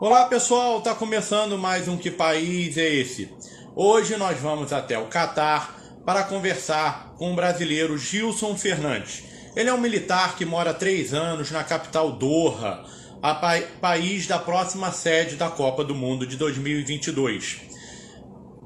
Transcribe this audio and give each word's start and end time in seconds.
Olá 0.00 0.24
pessoal, 0.24 0.78
está 0.78 0.94
começando 0.94 1.58
mais 1.58 1.86
um 1.86 1.94
Que 1.94 2.10
País 2.10 2.78
é 2.78 2.88
Esse? 2.88 3.30
Hoje 3.76 4.16
nós 4.16 4.38
vamos 4.38 4.72
até 4.72 4.98
o 4.98 5.08
Catar 5.08 5.78
para 6.06 6.22
conversar 6.22 7.12
com 7.18 7.32
o 7.32 7.36
brasileiro 7.36 7.98
Gilson 7.98 8.56
Fernandes. 8.56 9.22
Ele 9.54 9.68
é 9.68 9.74
um 9.74 9.78
militar 9.78 10.38
que 10.38 10.46
mora 10.46 10.70
há 10.70 10.74
três 10.74 11.12
anos 11.12 11.50
na 11.50 11.62
capital 11.62 12.12
Doha, 12.12 12.82
a 13.20 13.34
pa 13.34 13.60
país 13.78 14.26
da 14.26 14.38
próxima 14.38 14.90
sede 14.90 15.36
da 15.36 15.50
Copa 15.50 15.84
do 15.84 15.94
Mundo 15.94 16.26
de 16.26 16.38
2022. 16.38 17.60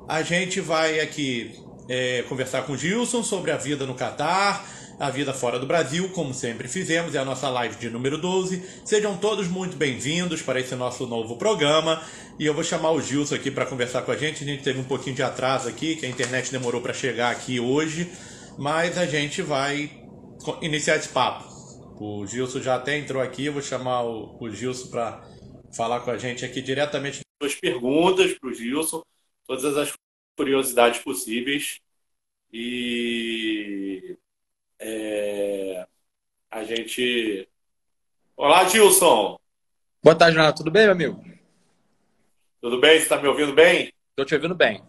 A 0.07 0.23
gente 0.23 0.61
vai 0.61 1.01
aqui 1.01 1.59
é, 1.89 2.23
conversar 2.29 2.63
com 2.63 2.75
o 2.75 2.79
Gilson 2.79 3.25
sobre 3.25 3.51
a 3.51 3.57
vida 3.57 3.85
no 3.85 3.97
Catar, 3.97 4.65
a 4.99 5.11
vida 5.11 5.33
fora 5.33 5.59
do 5.59 5.67
Brasil, 5.67 6.09
como 6.11 6.33
sempre 6.33 6.69
fizemos, 6.69 7.15
é 7.15 7.19
a 7.19 7.25
nossa 7.25 7.49
live 7.49 7.77
de 7.77 7.91
número 7.91 8.17
12. 8.17 8.63
Sejam 8.85 9.17
todos 9.17 9.49
muito 9.49 9.77
bem-vindos 9.77 10.41
para 10.41 10.61
esse 10.61 10.75
nosso 10.77 11.07
novo 11.07 11.37
programa. 11.37 12.03
E 12.39 12.47
eu 12.47 12.55
vou 12.55 12.63
chamar 12.63 12.93
o 12.93 13.01
Gilson 13.01 13.35
aqui 13.35 13.51
para 13.51 13.67
conversar 13.67 14.03
com 14.03 14.13
a 14.13 14.17
gente. 14.17 14.45
A 14.45 14.47
gente 14.47 14.63
teve 14.63 14.79
um 14.79 14.85
pouquinho 14.85 15.17
de 15.17 15.23
atraso 15.23 15.69
aqui, 15.69 15.97
que 15.97 16.07
a 16.07 16.09
internet 16.09 16.51
demorou 16.51 16.81
para 16.81 16.93
chegar 16.93 17.31
aqui 17.31 17.59
hoje, 17.59 18.11
mas 18.59 18.97
a 18.97 19.07
gente 19.07 19.43
vai 19.43 19.91
iniciar 20.63 20.97
esse 20.97 21.09
papo. 21.09 21.53
O 21.99 22.27
Gilson 22.27 22.61
já 22.61 22.77
até 22.77 22.97
entrou 22.97 23.23
aqui, 23.23 23.47
eu 23.47 23.53
vou 23.53 23.63
chamar 23.63 24.03
o, 24.05 24.51
Gilson 24.51 24.89
para 24.89 25.23
falar 25.77 26.01
com 26.01 26.11
a 26.11 26.19
gente 26.19 26.45
aqui 26.45 26.61
diretamente. 26.61 27.21
Duas 27.41 27.55
perguntas 27.55 28.33
para 28.39 28.49
o 28.49 28.55
Gilson, 28.55 29.03
todas 29.47 29.77
as 29.77 29.93
curiosidades 30.37 31.01
possíveis. 31.01 31.81
E 32.53 34.17
é, 34.79 35.87
a 36.51 36.65
gente. 36.65 37.49
Olá, 38.37 38.65
Gilson! 38.65 39.39
Boa 40.03 40.17
tarde, 40.17 40.37
Renato. 40.37 40.59
Tudo 40.59 40.71
bem, 40.71 40.85
meu 40.85 40.93
amigo? 40.93 41.25
Tudo 42.61 42.81
bem? 42.81 42.97
Você 42.97 43.05
está 43.05 43.21
me 43.21 43.29
ouvindo 43.29 43.53
bem? 43.53 43.93
Estou 44.11 44.25
te 44.25 44.35
ouvindo 44.35 44.55
bem. 44.55 44.83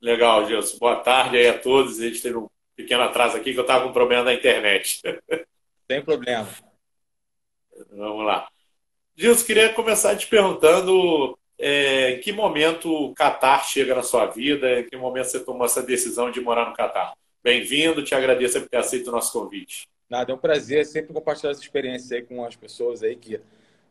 Legal, 0.00 0.46
Gilson. 0.46 0.78
Boa 0.78 0.96
tarde 0.96 1.36
aí 1.36 1.48
a 1.48 1.58
todos. 1.58 2.00
A 2.00 2.08
gente 2.08 2.22
teve 2.22 2.38
um 2.38 2.48
pequeno 2.74 3.02
atraso 3.02 3.36
aqui 3.36 3.52
que 3.52 3.58
eu 3.58 3.62
estava 3.62 3.84
com 3.84 3.90
um 3.90 3.94
problema 3.94 4.24
na 4.24 4.34
internet. 4.34 5.00
Sem 5.90 6.02
problema. 6.02 6.48
Vamos 7.90 8.24
lá. 8.24 8.48
Gilson, 9.16 9.44
queria 9.44 9.72
começar 9.72 10.16
te 10.16 10.26
perguntando 10.26 11.38
é, 11.58 12.12
em 12.12 12.20
que 12.20 12.32
momento 12.32 12.90
o 12.90 13.14
Catar 13.14 13.64
chega 13.64 13.94
na 13.94 14.02
sua 14.02 14.26
vida, 14.26 14.80
em 14.80 14.88
que 14.88 14.96
momento 14.96 15.26
você 15.26 15.44
tomou 15.44 15.66
essa 15.66 15.82
decisão 15.82 16.30
de 16.30 16.40
morar 16.40 16.68
no 16.68 16.74
Catar? 16.74 17.12
Bem-vindo, 17.42 18.04
te 18.04 18.14
agradeço 18.14 18.60
por 18.60 18.68
ter 18.68 18.76
aceito 18.76 19.08
o 19.08 19.12
nosso 19.12 19.32
convite. 19.32 19.88
Nada, 20.10 20.30
é 20.30 20.34
um 20.34 20.38
prazer 20.38 20.84
sempre 20.84 21.14
compartilhar 21.14 21.52
essa 21.52 21.62
experiência 21.62 22.18
aí 22.18 22.22
com 22.22 22.44
as 22.44 22.54
pessoas 22.54 23.02
aí 23.02 23.16
que 23.16 23.40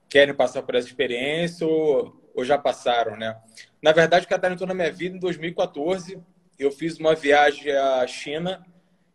querem 0.08 0.36
passar 0.36 0.62
por 0.62 0.76
essa 0.76 0.88
experiência 0.88 1.66
ou, 1.66 2.16
ou 2.36 2.46
já 2.46 2.60
passaram, 2.60 3.18
né? 3.18 3.42
Na 3.82 3.92
verdade, 3.92 4.28
o 4.28 4.30
Catar 4.30 4.52
entrou 4.52 4.68
na 4.68 4.76
minha 4.76 4.92
vida 4.92 5.16
em 5.16 5.20
2014. 5.20 6.22
Eu 6.60 6.72
fiz 6.72 7.00
uma 7.00 7.16
viagem 7.16 7.72
à 7.72 8.06
China, 8.06 8.64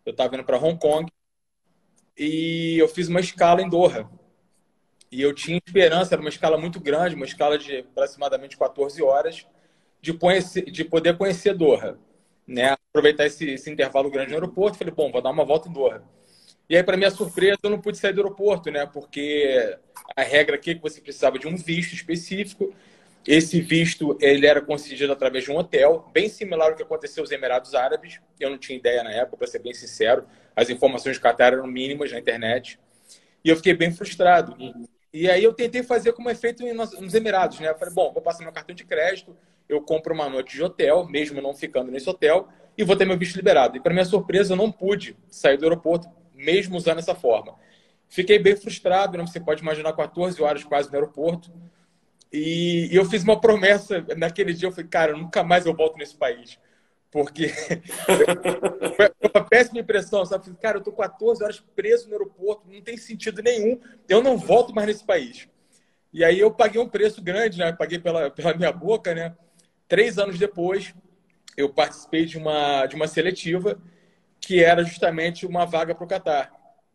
eu 0.05 0.11
estava 0.11 0.35
indo 0.35 0.43
para 0.43 0.59
Hong 0.59 0.81
Kong 0.81 1.09
e 2.19 2.77
eu 2.77 2.89
fiz 2.89 3.07
uma 3.07 3.21
escala 3.21 3.63
em 3.63 3.69
Doha. 3.69 4.11
E 5.13 5.23
eu 5.23 5.33
tinha 5.33 5.61
esperança, 5.65 6.13
era 6.13 6.21
uma 6.21 6.29
escala 6.29 6.59
muito 6.59 6.81
grande, 6.81 7.15
uma 7.15 7.25
escala 7.25 7.57
de 7.57 7.79
aproximadamente 7.79 8.57
14 8.57 9.01
horas, 9.01 9.47
de, 10.01 10.13
conhecer, 10.13 10.65
de 10.65 10.85
poder 10.85 11.17
conhecer 11.17 11.55
Doha 11.55 12.01
né, 12.47 12.77
aproveitar 12.89 13.27
esse, 13.27 13.51
esse, 13.51 13.71
intervalo 13.71 14.11
grande 14.11 14.31
no 14.31 14.37
aeroporto. 14.37 14.79
Falei, 14.79 14.93
bom, 14.93 15.11
vou 15.11 15.23
dar 15.23 15.31
uma 15.31 15.45
volta 15.45 15.69
em 15.69 15.73
Doha. 15.73 16.03
E 16.69 16.77
aí, 16.77 16.83
para 16.83 16.97
minha 16.97 17.11
surpresa, 17.11 17.59
eu 17.63 17.71
não 17.71 17.81
pude 17.81 17.99
sair 17.99 18.13
do 18.13 18.21
aeroporto, 18.21 18.71
né? 18.71 18.87
Porque 18.87 19.77
a 20.17 20.23
regra 20.23 20.57
aqui 20.57 20.71
é 20.71 20.75
que 20.75 20.81
você 20.81 21.01
precisava 21.01 21.39
de 21.39 21.47
um 21.47 21.57
visto 21.57 21.93
específico. 21.93 22.75
Esse 23.27 23.61
visto 23.61 24.17
ele 24.21 24.47
era 24.47 24.61
concedido 24.61 25.13
através 25.13 25.45
de 25.45 25.51
um 25.51 25.57
hotel, 25.57 26.11
bem 26.13 26.29
similar 26.29 26.71
ao 26.71 26.77
que 26.77 26.83
aconteceu 26.83 27.23
nos 27.23 27.31
Emirados 27.31 27.75
Árabes. 27.75 28.21
Eu 28.39 28.51
não 28.51 28.59
tinha 28.59 28.79
ideia 28.79 29.03
na 29.03 29.11
época, 29.11 29.39
para 29.39 29.47
ser 29.47 29.61
bem 29.61 29.75
sincero. 29.75 30.27
As 30.55 30.71
informações 30.71 31.17
de 31.17 31.23
Qatar 31.23 31.53
eram 31.53 31.67
mínimas 31.67 32.13
na 32.13 32.19
internet. 32.19 32.79
E 33.45 33.49
eu 33.49 33.57
fiquei 33.57 33.75
bem 33.75 33.91
frustrado. 33.91 34.57
E 35.13 35.31
aí 35.31 35.45
eu 35.45 35.55
tentei 35.55 35.83
fazer 35.83 36.13
como 36.13 36.29
é 36.29 36.35
feito 36.35 36.65
nos 36.75 37.15
Emirados, 37.15 37.61
né? 37.61 37.71
Eu 37.71 37.79
falei, 37.79 37.95
bom, 37.95 38.13
vou 38.13 38.23
passar 38.23 38.43
meu 38.43 38.53
cartão 38.53 38.75
de 38.75 38.85
crédito, 38.85 39.37
eu 39.69 39.81
compro 39.81 40.15
uma 40.15 40.29
noite 40.29 40.55
de 40.55 40.63
hotel, 40.63 41.07
mesmo 41.07 41.41
não 41.41 41.55
ficando 41.55 41.91
nesse 41.91 42.09
hotel, 42.09 42.49
e 42.77 42.85
vou 42.85 42.97
ter 42.97 43.05
meu 43.05 43.19
visto 43.19 43.37
liberado. 43.37 43.77
E 43.77 43.81
para 43.81 43.93
minha 43.93 44.05
surpresa, 44.05 44.53
eu 44.53 44.57
não 44.57 44.71
pude 44.71 45.17
sair 45.29 45.57
do 45.57 45.65
aeroporto, 45.65 46.09
mesmo 46.35 46.77
usando 46.77 46.99
essa 46.99 47.15
forma. 47.15 47.55
Fiquei 48.09 48.39
bem 48.39 48.57
frustrado, 48.57 49.17
né? 49.17 49.27
você 49.27 49.41
pode 49.41 49.63
imaginar 49.63 49.93
14 49.93 50.41
horas 50.43 50.65
quase 50.65 50.89
no 50.89 50.95
aeroporto. 50.95 51.53
E, 52.33 52.89
eu 52.93 53.05
fiz 53.05 53.23
uma 53.23 53.41
promessa 53.41 54.05
naquele 54.17 54.53
dia, 54.53 54.69
eu 54.69 54.73
falei, 54.73 54.89
cara, 54.89 55.17
nunca 55.17 55.43
mais 55.43 55.67
eu 55.67 55.75
volto 55.75 55.97
nesse 55.97 56.17
país. 56.17 56.59
Porque 57.11 57.49
foi 58.97 59.11
uma 59.33 59.45
péssima 59.45 59.79
impressão, 59.79 60.27
sabe? 60.27 60.53
Cara, 60.61 60.79
eu 60.79 60.83
tô 60.83 60.91
14 60.91 61.45
horas 61.45 61.65
preso 61.77 62.09
no 62.09 62.15
aeroporto, 62.15 62.69
não 62.69 62.83
tem 62.83 62.97
sentido 62.97 63.41
nenhum, 63.41 63.79
eu 64.09 64.21
não 64.21 64.37
volto 64.37 64.75
mais 64.75 64.89
nesse 64.89 65.05
país. 65.05 65.49
E 66.13 66.25
aí 66.25 66.41
eu 66.41 66.51
paguei 66.51 66.81
um 66.81 66.89
preço 66.89 67.23
grande, 67.23 67.59
né? 67.59 67.73
Paguei 67.73 68.01
pela, 68.01 68.31
pela 68.31 68.55
minha 68.55 68.73
boca, 68.73 69.15
né? 69.15 69.35
Três 69.89 70.19
anos 70.19 70.39
depois, 70.39 70.95
eu 71.57 71.69
participei 71.69 72.25
de 72.25 72.39
uma, 72.39 72.87
de 72.87 72.97
uma 72.97 73.07
seletiva 73.07 73.81
que 74.41 74.63
era 74.63 74.83
justamente 74.85 75.47
uma 75.47 75.65
vaga 75.65 75.95
para 75.95 76.05
o 76.05 76.09
Catar. 76.09 76.53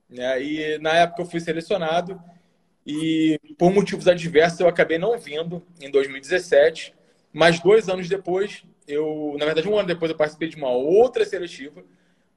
Né? 0.10 0.42
E 0.42 0.78
na 0.80 0.94
época 0.94 1.22
eu 1.22 1.26
fui 1.26 1.40
selecionado 1.40 2.22
e 2.86 3.40
por 3.58 3.72
motivos 3.72 4.08
adversos 4.08 4.60
eu 4.60 4.68
acabei 4.68 4.98
não 4.98 5.18
vindo 5.18 5.64
em 5.82 5.92
2017. 5.92 6.96
Mas 7.32 7.60
dois 7.60 7.88
anos 7.90 8.10
depois, 8.10 8.64
eu, 8.88 9.36
na 9.38 9.46
verdade, 9.46 9.68
um 9.68 9.78
ano 9.78 9.88
depois 9.88 10.10
eu 10.10 10.18
participei 10.18 10.48
de 10.48 10.56
uma 10.56 10.70
outra 10.70 11.24
seletiva. 11.24 11.84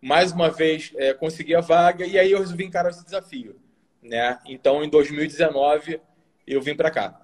Mais 0.01 0.33
uma 0.33 0.51
vez 0.51 0.93
é, 0.97 1.15
consegui 1.15 1.55
a 1.55 1.61
vaga 1.61 2.05
e 2.05 2.19
aí 2.19 2.33
eu 2.33 2.41
resolvi 2.41 2.65
encarar 2.65 2.91
esse 2.91 3.05
desafio. 3.05 3.57
Né? 4.03 4.39
Então, 4.47 4.84
em 4.84 4.91
2019, 4.91 6.01
eu 6.47 6.61
vim 6.61 6.75
para 6.75 6.91
cá. 6.91 7.22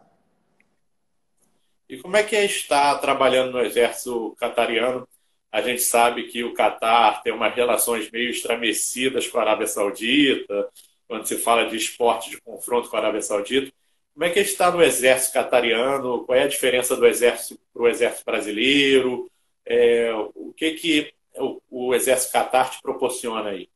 E 1.88 1.96
como 1.98 2.16
é 2.16 2.22
que 2.22 2.36
é 2.36 2.44
estar 2.44 2.96
trabalhando 2.98 3.52
no 3.52 3.60
exército 3.60 4.36
catariano? 4.38 5.08
A 5.50 5.62
gente 5.62 5.80
sabe 5.80 6.24
que 6.24 6.44
o 6.44 6.52
Catar 6.52 7.22
tem 7.22 7.32
umas 7.32 7.54
relações 7.54 8.10
meio 8.10 8.30
estremecidas 8.30 9.26
com 9.26 9.38
a 9.38 9.42
Arábia 9.42 9.66
Saudita, 9.66 10.68
quando 11.06 11.26
se 11.26 11.38
fala 11.38 11.66
de 11.66 11.76
esporte 11.76 12.30
de 12.30 12.40
confronto 12.42 12.90
com 12.90 12.96
a 12.96 13.00
Arábia 13.00 13.22
Saudita. 13.22 13.72
Como 14.12 14.24
é 14.24 14.30
que 14.30 14.38
é 14.38 14.42
estar 14.42 14.70
no 14.70 14.82
exército 14.82 15.32
catariano? 15.32 16.24
Qual 16.24 16.36
é 16.36 16.42
a 16.42 16.48
diferença 16.48 16.94
do 16.94 17.06
exército 17.06 17.58
para 17.72 17.82
o 17.82 17.88
exército 17.88 18.24
brasileiro? 18.26 19.30
É, 19.64 20.12
o 20.34 20.52
que, 20.54 20.72
que 20.72 21.14
o, 21.36 21.60
o 21.70 21.94
exército 21.94 22.32
Catar 22.32 22.70
te 22.70 22.82
proporciona 22.82 23.50
aí? 23.50 23.68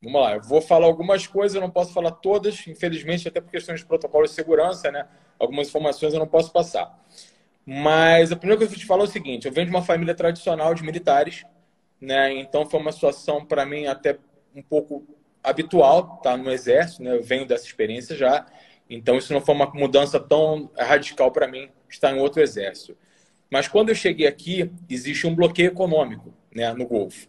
Vamos 0.00 0.22
lá, 0.22 0.36
eu 0.36 0.42
vou 0.42 0.60
falar 0.60 0.86
algumas 0.86 1.26
coisas, 1.26 1.56
eu 1.56 1.60
não 1.60 1.70
posso 1.70 1.92
falar 1.92 2.12
todas, 2.12 2.64
infelizmente, 2.68 3.26
até 3.26 3.40
por 3.40 3.50
questões 3.50 3.80
de 3.80 3.86
protocolo 3.86 4.24
de 4.24 4.30
segurança, 4.30 4.92
né? 4.92 5.08
Algumas 5.38 5.68
informações 5.68 6.14
eu 6.14 6.20
não 6.20 6.28
posso 6.28 6.52
passar. 6.52 7.04
Mas 7.70 8.32
a 8.32 8.36
primeira 8.36 8.56
coisa 8.56 8.72
que 8.72 8.78
eu 8.78 8.80
te 8.80 8.86
falo 8.86 9.02
é 9.02 9.04
o 9.04 9.10
seguinte: 9.10 9.46
eu 9.46 9.52
venho 9.52 9.66
de 9.66 9.70
uma 9.70 9.82
família 9.82 10.14
tradicional 10.14 10.72
de 10.72 10.82
militares, 10.82 11.44
né? 12.00 12.32
Então 12.32 12.64
foi 12.64 12.80
uma 12.80 12.90
situação 12.90 13.44
para 13.44 13.66
mim 13.66 13.84
até 13.84 14.16
um 14.56 14.62
pouco 14.62 15.06
habitual, 15.44 16.16
tá 16.22 16.34
no 16.34 16.50
exército, 16.50 17.02
né? 17.02 17.14
Eu 17.14 17.22
venho 17.22 17.44
dessa 17.44 17.66
experiência 17.66 18.16
já. 18.16 18.46
Então 18.88 19.18
isso 19.18 19.34
não 19.34 19.42
foi 19.42 19.54
uma 19.54 19.66
mudança 19.74 20.18
tão 20.18 20.70
radical 20.78 21.30
para 21.30 21.46
mim 21.46 21.68
estar 21.90 22.10
em 22.16 22.18
outro 22.18 22.40
exército. 22.40 22.96
Mas 23.50 23.68
quando 23.68 23.90
eu 23.90 23.94
cheguei 23.94 24.26
aqui, 24.26 24.72
existe 24.88 25.26
um 25.26 25.34
bloqueio 25.34 25.68
econômico, 25.68 26.32
né, 26.54 26.72
no 26.72 26.86
Golfo. 26.86 27.28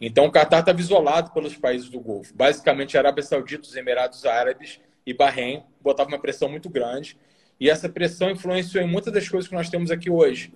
Então 0.00 0.26
o 0.26 0.30
Catar 0.30 0.60
estava 0.60 0.78
isolado 0.78 1.32
pelos 1.32 1.56
países 1.56 1.88
do 1.88 1.98
Golfo. 1.98 2.32
Basicamente, 2.32 2.96
Arábia 2.96 3.24
Saudita, 3.24 3.66
os 3.66 3.74
Emirados 3.74 4.24
Árabes 4.24 4.80
e 5.04 5.12
Bahrein 5.12 5.64
botavam 5.80 6.12
uma 6.12 6.20
pressão 6.20 6.48
muito 6.48 6.70
grande 6.70 7.18
e 7.60 7.68
essa 7.68 7.88
pressão 7.88 8.30
influenciou 8.30 8.82
em 8.82 8.88
muitas 8.88 9.12
das 9.12 9.28
coisas 9.28 9.46
que 9.46 9.54
nós 9.54 9.68
temos 9.68 9.90
aqui 9.90 10.08
hoje. 10.08 10.52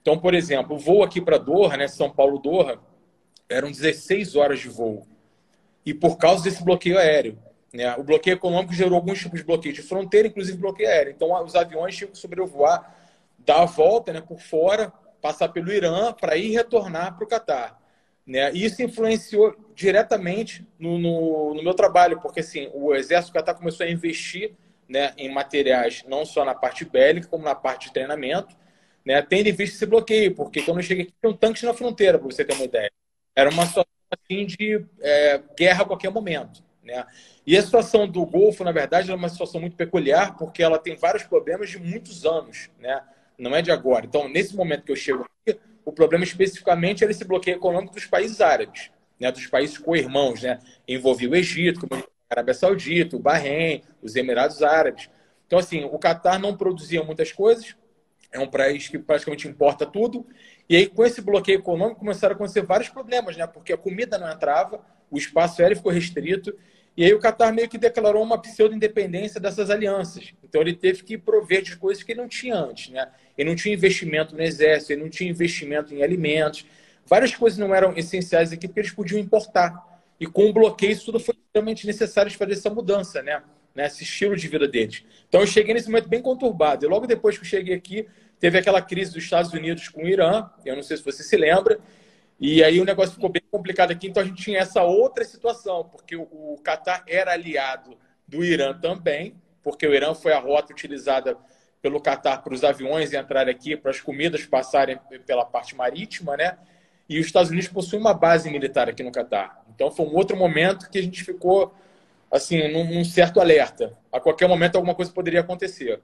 Então, 0.00 0.18
por 0.18 0.32
exemplo, 0.32 0.76
o 0.76 0.78
voo 0.78 1.02
aqui 1.02 1.20
para 1.20 1.36
Doha, 1.36 1.76
né, 1.76 1.86
São 1.86 2.10
Paulo-Doha, 2.10 2.80
eram 3.48 3.70
16 3.70 4.34
horas 4.34 4.60
de 4.60 4.68
voo. 4.68 5.06
E 5.84 5.92
por 5.92 6.16
causa 6.16 6.42
desse 6.42 6.64
bloqueio 6.64 6.98
aéreo. 6.98 7.38
Né, 7.74 7.94
o 7.96 8.02
bloqueio 8.02 8.34
econômico 8.34 8.72
gerou 8.72 8.94
alguns 8.94 9.18
tipos 9.18 9.40
de 9.40 9.44
bloqueio 9.44 9.74
de 9.74 9.82
fronteira, 9.82 10.28
inclusive 10.28 10.56
bloqueio 10.56 10.88
aéreo. 10.88 11.12
Então, 11.12 11.44
os 11.44 11.54
aviões 11.54 11.94
tinham 11.94 12.10
que 12.10 12.16
sobrevoar, 12.16 12.96
dar 13.38 13.62
a 13.62 13.66
volta 13.66 14.12
né, 14.12 14.22
por 14.22 14.40
fora, 14.40 14.90
passar 15.20 15.48
pelo 15.50 15.70
Irã 15.70 16.12
para 16.12 16.36
ir 16.36 16.52
retornar 16.52 17.16
para 17.16 17.24
o 17.24 17.28
Catar. 17.28 17.78
Né? 18.26 18.50
Isso 18.52 18.82
influenciou 18.82 19.54
diretamente 19.74 20.66
no, 20.78 20.98
no, 20.98 21.54
no, 21.54 21.62
meu 21.62 21.74
trabalho, 21.74 22.20
porque 22.20 22.40
assim, 22.40 22.70
o 22.72 22.94
Exército 22.94 23.34
Catar 23.34 23.54
começou 23.54 23.84
a 23.84 23.90
investir 23.90 24.54
né, 24.88 25.12
em 25.16 25.32
materiais, 25.32 26.04
não 26.06 26.24
só 26.24 26.44
na 26.44 26.54
parte 26.54 26.84
bélica, 26.84 27.28
como 27.28 27.44
na 27.44 27.54
parte 27.54 27.86
de 27.86 27.92
treinamento, 27.92 28.56
né, 29.04 29.22
tendo 29.22 29.48
em 29.48 29.52
vista 29.52 29.76
esse 29.76 29.86
bloqueio, 29.86 30.34
porque 30.34 30.62
quando 30.62 30.78
eu 30.78 30.82
cheguei 30.82 31.04
aqui, 31.04 31.14
tinha 31.20 31.30
um 31.30 31.36
tanque 31.36 31.64
na 31.64 31.74
fronteira, 31.74 32.18
para 32.18 32.26
você 32.26 32.44
ter 32.44 32.54
uma 32.54 32.64
ideia. 32.64 32.90
Era 33.34 33.50
uma 33.50 33.66
situação 33.66 33.86
assim, 34.10 34.46
de 34.46 34.84
é, 35.00 35.40
guerra 35.56 35.82
a 35.82 35.86
qualquer 35.86 36.10
momento. 36.10 36.64
Né? 36.82 37.04
E 37.46 37.56
a 37.56 37.62
situação 37.62 38.06
do 38.06 38.24
Golfo, 38.24 38.64
na 38.64 38.72
verdade, 38.72 39.10
é 39.10 39.14
uma 39.14 39.28
situação 39.28 39.60
muito 39.60 39.76
peculiar, 39.76 40.36
porque 40.36 40.62
ela 40.62 40.78
tem 40.78 40.96
vários 40.96 41.24
problemas 41.24 41.70
de 41.70 41.78
muitos 41.78 42.24
anos, 42.24 42.70
né? 42.78 43.02
não 43.38 43.54
é 43.54 43.60
de 43.60 43.70
agora. 43.70 44.06
Então, 44.06 44.28
nesse 44.28 44.54
momento 44.56 44.84
que 44.84 44.92
eu 44.92 44.96
chego 44.96 45.26
aqui, 45.46 45.58
o 45.84 45.92
problema 45.92 46.24
especificamente 46.24 47.02
era 47.02 47.10
esse 47.10 47.24
bloqueio 47.24 47.56
econômico 47.56 47.94
dos 47.94 48.06
países 48.06 48.40
árabes, 48.40 48.90
né? 49.20 49.30
dos 49.30 49.46
países 49.46 49.78
co-irmãos. 49.78 50.42
Né? 50.42 50.58
Envolvia 50.86 51.30
o 51.30 51.36
Egito, 51.36 51.86
a 51.90 52.15
Arábia 52.28 52.54
Saudita, 52.54 53.16
o 53.16 53.20
Bahrein, 53.20 53.82
os 54.02 54.16
Emirados 54.16 54.62
Árabes. 54.62 55.08
Então, 55.46 55.58
assim, 55.58 55.84
o 55.84 55.98
Catar 55.98 56.38
não 56.38 56.56
produzia 56.56 57.02
muitas 57.02 57.30
coisas, 57.32 57.76
é 58.32 58.40
um 58.40 58.48
país 58.48 58.88
que 58.88 58.98
praticamente 58.98 59.46
importa 59.46 59.86
tudo. 59.86 60.26
E 60.68 60.76
aí, 60.76 60.86
com 60.86 61.04
esse 61.04 61.20
bloqueio 61.20 61.60
econômico, 61.60 62.00
começaram 62.00 62.32
a 62.32 62.36
acontecer 62.36 62.62
vários 62.62 62.88
problemas, 62.88 63.36
né? 63.36 63.46
Porque 63.46 63.72
a 63.72 63.76
comida 63.76 64.18
não 64.18 64.30
entrava, 64.30 64.84
o 65.10 65.16
espaço 65.16 65.62
aéreo 65.62 65.76
ficou 65.76 65.92
restrito, 65.92 66.52
e 66.96 67.04
aí 67.04 67.12
o 67.12 67.20
Qatar 67.20 67.52
meio 67.52 67.68
que 67.68 67.76
declarou 67.76 68.22
uma 68.22 68.40
pseudo-independência 68.40 69.38
dessas 69.38 69.70
alianças. 69.70 70.32
Então 70.42 70.62
ele 70.62 70.74
teve 70.74 71.02
que 71.04 71.18
prover 71.18 71.62
de 71.62 71.76
coisas 71.76 72.02
que 72.02 72.12
ele 72.12 72.22
não 72.22 72.28
tinha 72.28 72.56
antes, 72.56 72.90
né? 72.90 73.08
Ele 73.36 73.50
não 73.50 73.56
tinha 73.56 73.74
investimento 73.74 74.34
no 74.34 74.42
exército, 74.42 74.92
ele 74.92 75.02
não 75.02 75.10
tinha 75.10 75.30
investimento 75.30 75.94
em 75.94 76.02
alimentos. 76.02 76.66
Várias 77.04 77.34
coisas 77.34 77.58
não 77.58 77.74
eram 77.74 77.96
essenciais 77.96 78.50
aqui 78.50 78.66
porque 78.66 78.80
eles 78.80 78.92
podiam 78.92 79.20
importar. 79.20 79.95
E 80.18 80.26
com 80.26 80.48
o 80.48 80.52
bloqueio, 80.52 80.92
isso 80.92 81.06
tudo 81.06 81.20
foi 81.20 81.34
extremamente 81.34 81.86
necessário 81.86 82.30
de 82.30 82.36
fazer 82.36 82.52
essa 82.52 82.70
mudança, 82.70 83.22
né? 83.22 83.42
né? 83.74 83.86
Esse 83.86 84.02
estilo 84.02 84.36
de 84.36 84.48
vida 84.48 84.66
deles. 84.66 85.04
Então 85.28 85.40
eu 85.40 85.46
cheguei 85.46 85.74
nesse 85.74 85.88
momento 85.88 86.08
bem 86.08 86.22
conturbado. 86.22 86.84
E 86.84 86.88
logo 86.88 87.06
depois 87.06 87.36
que 87.36 87.44
eu 87.44 87.48
cheguei 87.48 87.74
aqui, 87.74 88.06
teve 88.40 88.58
aquela 88.58 88.80
crise 88.80 89.12
dos 89.12 89.22
Estados 89.22 89.52
Unidos 89.52 89.88
com 89.88 90.04
o 90.04 90.08
Irã. 90.08 90.48
Eu 90.64 90.76
não 90.76 90.82
sei 90.82 90.96
se 90.96 91.04
você 91.04 91.22
se 91.22 91.36
lembra. 91.36 91.78
E 92.38 92.62
aí 92.62 92.80
o 92.80 92.84
negócio 92.84 93.14
ficou 93.14 93.30
bem 93.30 93.42
complicado 93.50 93.92
aqui, 93.92 94.08
então 94.08 94.22
a 94.22 94.26
gente 94.26 94.42
tinha 94.42 94.58
essa 94.58 94.82
outra 94.82 95.24
situação, 95.24 95.84
porque 95.84 96.14
o 96.14 96.60
Catar 96.62 97.02
era 97.08 97.32
aliado 97.32 97.96
do 98.28 98.44
Irã 98.44 98.78
também, 98.78 99.34
porque 99.62 99.86
o 99.86 99.94
Irã 99.94 100.14
foi 100.14 100.34
a 100.34 100.38
rota 100.38 100.70
utilizada 100.70 101.36
pelo 101.80 101.98
Catar 101.98 102.42
para 102.42 102.52
os 102.52 102.62
aviões 102.62 103.14
entrarem 103.14 103.54
aqui, 103.54 103.74
para 103.74 103.90
as 103.90 104.00
comidas 104.00 104.44
passarem 104.44 104.98
pela 105.24 105.46
parte 105.46 105.74
marítima, 105.74 106.36
né? 106.36 106.58
E 107.08 107.18
os 107.18 107.26
Estados 107.26 107.50
Unidos 107.50 107.68
possuem 107.68 108.00
uma 108.00 108.12
base 108.12 108.50
militar 108.50 108.88
aqui 108.88 109.02
no 109.02 109.12
Catar. 109.12 109.64
Então 109.76 109.92
foi 109.92 110.04
um 110.06 110.16
outro 110.16 110.36
momento 110.36 110.90
que 110.90 110.98
a 110.98 111.02
gente 111.02 111.22
ficou 111.22 111.72
assim 112.32 112.66
num, 112.72 112.92
num 112.92 113.04
certo 113.04 113.40
alerta. 113.40 113.96
A 114.10 114.18
qualquer 114.18 114.48
momento 114.48 114.74
alguma 114.74 114.94
coisa 114.94 115.12
poderia 115.12 115.40
acontecer 115.40 116.02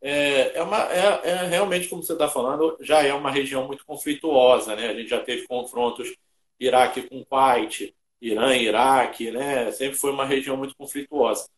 é, 0.00 0.56
é, 0.56 0.62
uma, 0.62 0.82
é, 0.92 1.28
é 1.28 1.46
realmente, 1.48 1.88
como 1.88 2.02
você 2.02 2.12
está 2.12 2.28
falando, 2.28 2.76
já 2.80 3.02
é 3.02 3.12
uma 3.12 3.30
região 3.30 3.66
muito 3.66 3.84
conflituosa. 3.84 4.76
Né? 4.76 4.88
A 4.88 4.94
gente 4.94 5.08
já 5.10 5.20
teve 5.20 5.46
confrontos 5.46 6.14
Iraque 6.58 7.02
com 7.02 7.24
Kuwait, 7.24 7.94
Irã 8.20 8.56
Iraque, 8.56 9.30
né? 9.30 9.70
sempre 9.72 9.96
foi 9.96 10.10
uma 10.12 10.24
região 10.24 10.56
muito 10.56 10.74
conflituosa. 10.76 11.48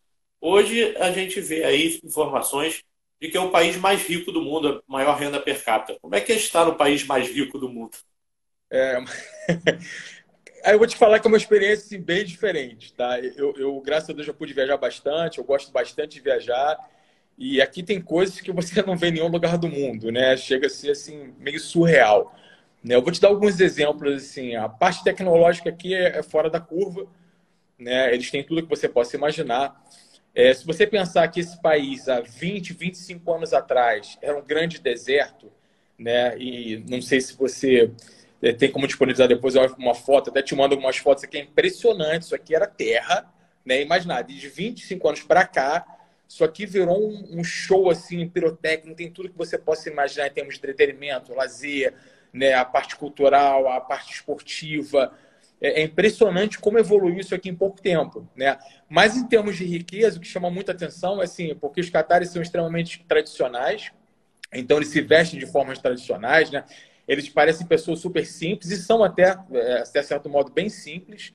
Hoje 0.41 0.97
a 0.97 1.13
gente 1.13 1.41
vê 1.41 1.65
aí 1.65 2.01
informações 2.03 2.83
de 3.21 3.29
que 3.31 3.37
é 3.37 3.41
o 3.41 3.51
país 3.51 3.77
mais 3.77 4.03
rico 4.03 4.33
do 4.33 4.43
mundo, 4.43 4.83
a 4.89 4.93
maior 4.93 5.17
renda 5.17 5.39
per 5.41 5.63
capita. 5.63 5.99
Como 6.01 6.15
é 6.15 6.21
que 6.21 6.33
é 6.33 6.37
estar 6.37 6.65
no 6.65 6.75
país 6.77 7.05
mais 7.05 7.29
rico 7.29 7.59
do 7.59 7.69
mundo? 7.69 7.97
É... 8.71 8.99
Aí 10.65 10.75
eu 10.75 10.79
vou 10.79 10.87
te 10.87 10.97
falar 10.97 11.19
que 11.19 11.27
é 11.27 11.31
uma 11.31 11.37
experiência 11.37 11.87
assim, 11.87 12.01
bem 12.01 12.25
diferente, 12.25 12.93
tá? 12.93 13.19
Eu, 13.19 13.55
eu, 13.57 13.81
graças 13.81 14.11
a 14.11 14.13
Deus, 14.13 14.27
já 14.27 14.33
pude 14.33 14.53
viajar 14.53 14.77
bastante, 14.77 15.39
eu 15.39 15.45
gosto 15.45 15.73
bastante 15.73 16.15
de 16.15 16.21
viajar. 16.21 16.79
E 17.39 17.63
aqui 17.63 17.83
tem 17.83 18.01
coisas 18.01 18.41
que 18.41 18.53
você 18.53 18.83
não 18.85 18.97
vê 18.97 19.09
em 19.09 19.13
nenhum 19.13 19.29
lugar 19.29 19.57
do 19.57 19.69
mundo, 19.69 20.13
né? 20.13 20.37
Chega 20.37 20.67
a 20.67 20.71
ser 20.71 20.91
assim 20.91 21.35
meio 21.39 21.59
surreal. 21.59 22.35
Né? 22.85 22.95
Eu 22.95 23.03
vou 23.03 23.13
te 23.13 23.21
dar 23.21 23.29
alguns 23.29 23.59
exemplos 23.61 24.23
assim. 24.23 24.55
A 24.55 24.69
parte 24.69 25.03
tecnológica 25.03 25.71
aqui 25.71 25.95
é, 25.95 26.19
é 26.19 26.23
fora 26.23 26.51
da 26.51 26.61
curva, 26.61 27.07
né? 27.79 28.13
Eles 28.13 28.31
têm 28.31 28.45
tudo 28.45 28.63
que 28.63 28.69
você 28.69 28.89
possa 28.89 29.17
imaginar. 29.17 29.83
É, 30.35 30.53
se 30.53 30.67
você 30.67 30.87
pensar 30.87 31.27
que 31.29 31.41
esse 31.41 31.61
país 31.61 32.09
há 32.09 32.21
20, 32.21 32.75
25 32.75 33.33
anos 33.33 33.53
atrás 33.53 34.19
era 34.23 34.37
um 34.39 34.45
grande 34.45 34.79
deserto, 34.79 35.51
né? 35.99 36.37
E 36.39 36.85
não 36.89 37.01
sei 37.01 37.21
se 37.21 37.35
você 37.37 37.91
tem 38.59 38.71
como 38.71 38.87
disponibilizar 38.87 39.29
depois 39.29 39.55
uma 39.77 39.95
foto, 39.95 40.31
até 40.31 40.43
te 40.43 40.55
mando 40.55 40.75
algumas 40.75 40.97
fotos 40.97 41.25
aqui, 41.25 41.39
é 41.39 41.43
impressionante. 41.43 42.23
Isso 42.23 42.35
aqui 42.35 42.55
era 42.55 42.67
terra, 42.67 43.31
né? 43.65 43.83
Imagina, 43.83 44.23
de 44.23 44.49
25 44.49 45.09
anos 45.09 45.23
para 45.23 45.47
cá, 45.47 45.85
isso 46.27 46.45
aqui 46.45 46.65
virou 46.65 46.97
um, 46.97 47.41
um, 47.41 47.45
show 47.45 47.91
assim, 47.91 48.27
pirotécnico, 48.29 48.97
tem 48.97 49.11
tudo 49.11 49.29
que 49.29 49.37
você 49.37 49.59
possa 49.59 49.91
imaginar 49.91 50.29
em 50.29 50.31
termos 50.31 50.55
de 50.55 50.61
entretenimento, 50.61 51.35
lazer, 51.35 51.93
né, 52.33 52.55
a 52.55 52.65
parte 52.65 52.95
cultural, 52.97 53.69
a 53.69 53.81
parte 53.81 54.15
esportiva. 54.15 55.13
É, 55.61 55.81
é, 55.81 55.85
impressionante 55.85 56.59
como 56.59 56.79
evoluiu 56.79 57.19
isso 57.19 57.35
aqui 57.35 57.51
em 57.51 57.55
pouco 57.55 57.83
tempo. 57.83 58.27
Né? 58.35 58.57
Mas 58.89 59.17
em 59.17 59.27
termos 59.27 59.57
de 59.57 59.65
riqueza, 59.65 60.17
o 60.17 60.21
que 60.21 60.27
chama 60.27 60.49
muita 60.51 60.73
atenção 60.73 61.21
é 61.21 61.25
assim, 61.25 61.55
porque 61.57 61.81
os 61.81 61.91
catares 61.91 62.31
são 62.31 62.41
extremamente 62.41 63.05
tradicionais, 63.07 63.91
então 64.55 64.79
eles 64.79 64.89
se 64.89 65.01
vestem 65.01 65.39
de 65.39 65.47
formas 65.47 65.79
tradicionais, 65.79 66.51
né? 66.51 66.65
Eles 67.11 67.29
parecem 67.29 67.67
pessoas 67.67 67.99
super 67.99 68.25
simples 68.25 68.71
e 68.71 68.77
são 68.77 69.03
até, 69.03 69.37
é, 69.53 69.79
até 69.79 70.01
certo 70.01 70.31
modo, 70.31 70.53
bem 70.53 70.69
simples. 70.69 71.35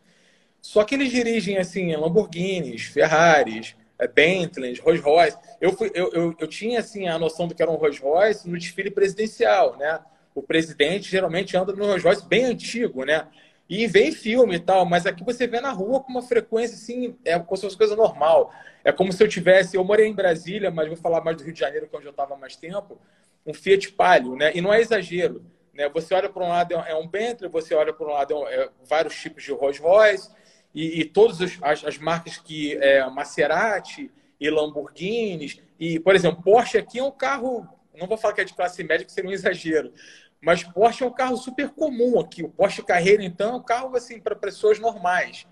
Só 0.61 0.85
que 0.85 0.95
eles 0.95 1.11
dirigem 1.11 1.57
assim 1.57 1.93
Lamborghinis, 1.93 2.83
Ferraris, 2.83 3.75
é, 3.99 4.07
Bentley, 4.07 4.79
Rolls 4.79 5.03
Royce. 5.03 5.37
Eu, 5.59 5.73
fui, 5.73 5.91
eu, 5.93 6.09
eu, 6.13 6.35
eu, 6.39 6.47
tinha 6.47 6.79
assim 6.79 7.09
a 7.09 7.19
noção 7.19 7.45
do 7.45 7.53
que 7.53 7.61
era 7.61 7.69
um 7.69 7.75
Rolls 7.75 8.01
Royce 8.01 8.49
no 8.49 8.57
desfile 8.57 8.89
presidencial, 8.89 9.75
né? 9.75 9.99
O 10.33 10.41
presidente 10.41 11.11
geralmente 11.11 11.57
anda 11.57 11.73
no 11.73 11.83
Rolls 11.83 12.07
Royce 12.07 12.25
bem 12.25 12.45
antigo, 12.45 13.03
né? 13.03 13.27
E 13.67 13.85
vê 13.85 14.07
em 14.07 14.11
filme 14.13 14.55
e 14.55 14.59
tal, 14.59 14.85
mas 14.85 15.05
aqui 15.05 15.25
você 15.25 15.45
vê 15.45 15.59
na 15.59 15.71
rua 15.71 15.99
com 15.99 16.09
uma 16.09 16.21
frequência 16.21 16.75
assim, 16.75 17.17
é 17.25 17.37
como 17.37 17.57
se 17.57 17.63
fosse 17.63 17.77
coisa 17.77 17.97
normal. 17.97 18.49
É 18.81 18.93
como 18.93 19.11
se 19.11 19.21
eu 19.21 19.27
tivesse, 19.27 19.75
eu 19.75 19.83
morei 19.83 20.07
em 20.07 20.13
Brasília, 20.13 20.71
mas 20.71 20.87
vou 20.87 20.95
falar 20.95 21.19
mais 21.21 21.35
do 21.35 21.43
Rio 21.43 21.51
de 21.51 21.59
Janeiro, 21.59 21.85
que 21.85 21.93
é 21.93 21.97
onde 21.97 22.07
eu 22.07 22.11
estava 22.11 22.37
mais 22.37 22.55
tempo, 22.55 22.97
um 23.45 23.53
Fiat 23.53 23.91
Palio, 23.91 24.37
né? 24.37 24.53
E 24.55 24.61
não 24.61 24.73
é 24.73 24.79
exagero, 24.79 25.43
né? 25.75 25.89
Você 25.89 26.13
olha 26.15 26.29
para 26.29 26.43
um 26.43 26.47
lado 26.47 26.73
é 26.73 26.95
um 26.95 27.07
Bentley, 27.07 27.49
você 27.49 27.75
olha 27.75 27.93
para 27.93 28.07
um 28.07 28.11
lado 28.11 28.47
é, 28.47 28.63
é 28.63 28.69
vários 28.87 29.15
tipos 29.15 29.43
de 29.43 29.51
Rolls 29.51 29.81
Royce, 29.81 30.29
e, 30.73 31.01
e 31.01 31.05
todas 31.05 31.41
as, 31.61 31.85
as, 31.85 31.97
marcas 31.97 32.37
que 32.37 32.75
é, 32.77 33.07
Maserati 33.09 34.11
e 34.39 34.49
Lamborghinis 34.49 35.61
e 35.79 35.99
por 35.99 36.15
exemplo 36.15 36.41
Porsche 36.41 36.77
aqui 36.77 36.99
é 36.99 37.03
um 37.03 37.11
carro 37.11 37.67
não 37.97 38.07
vou 38.07 38.17
falar 38.17 38.33
que 38.33 38.41
é 38.41 38.43
de 38.43 38.53
classe 38.53 38.83
média 38.83 39.05
que 39.05 39.11
seria 39.11 39.29
um 39.29 39.33
exagero 39.33 39.93
mas 40.41 40.63
Porsche 40.63 41.03
é 41.03 41.07
um 41.07 41.13
carro 41.13 41.37
super 41.37 41.69
comum 41.69 42.19
aqui. 42.19 42.43
O 42.43 42.49
Porsche 42.49 42.83
Carreira 42.83 43.23
então 43.23 43.53
é 43.53 43.55
um 43.55 43.63
carro 43.63 43.95
assim 43.95 44.19
para 44.19 44.35
pessoas 44.35 44.77
normais. 44.77 45.47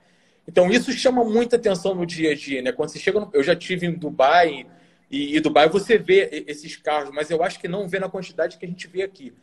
Então 0.47 0.69
isso 0.69 0.91
chama 0.91 1.23
muita 1.23 1.55
atenção 1.55 1.95
no 1.95 2.05
dia 2.05 2.31
a 2.31 2.35
dia 2.35 2.61
né? 2.61 2.71
Quando 2.71 2.89
você 2.89 2.99
chega 2.99 3.19
no... 3.19 3.29
eu 3.33 3.41
já 3.41 3.55
tive 3.55 3.87
em 3.87 3.93
Dubai 3.93 4.67
e, 5.09 5.37
e 5.37 5.39
Dubai 5.39 5.69
você 5.69 5.97
vê 5.97 6.45
esses 6.47 6.75
carros 6.75 7.11
mas 7.11 7.31
eu 7.31 7.41
acho 7.41 7.59
que 7.59 7.67
não 7.67 7.87
vê 7.87 7.97
na 7.97 8.09
quantidade 8.09 8.57
que 8.57 8.65
a 8.65 8.67
gente 8.67 8.87
vê 8.87 9.03
aqui 9.03 9.33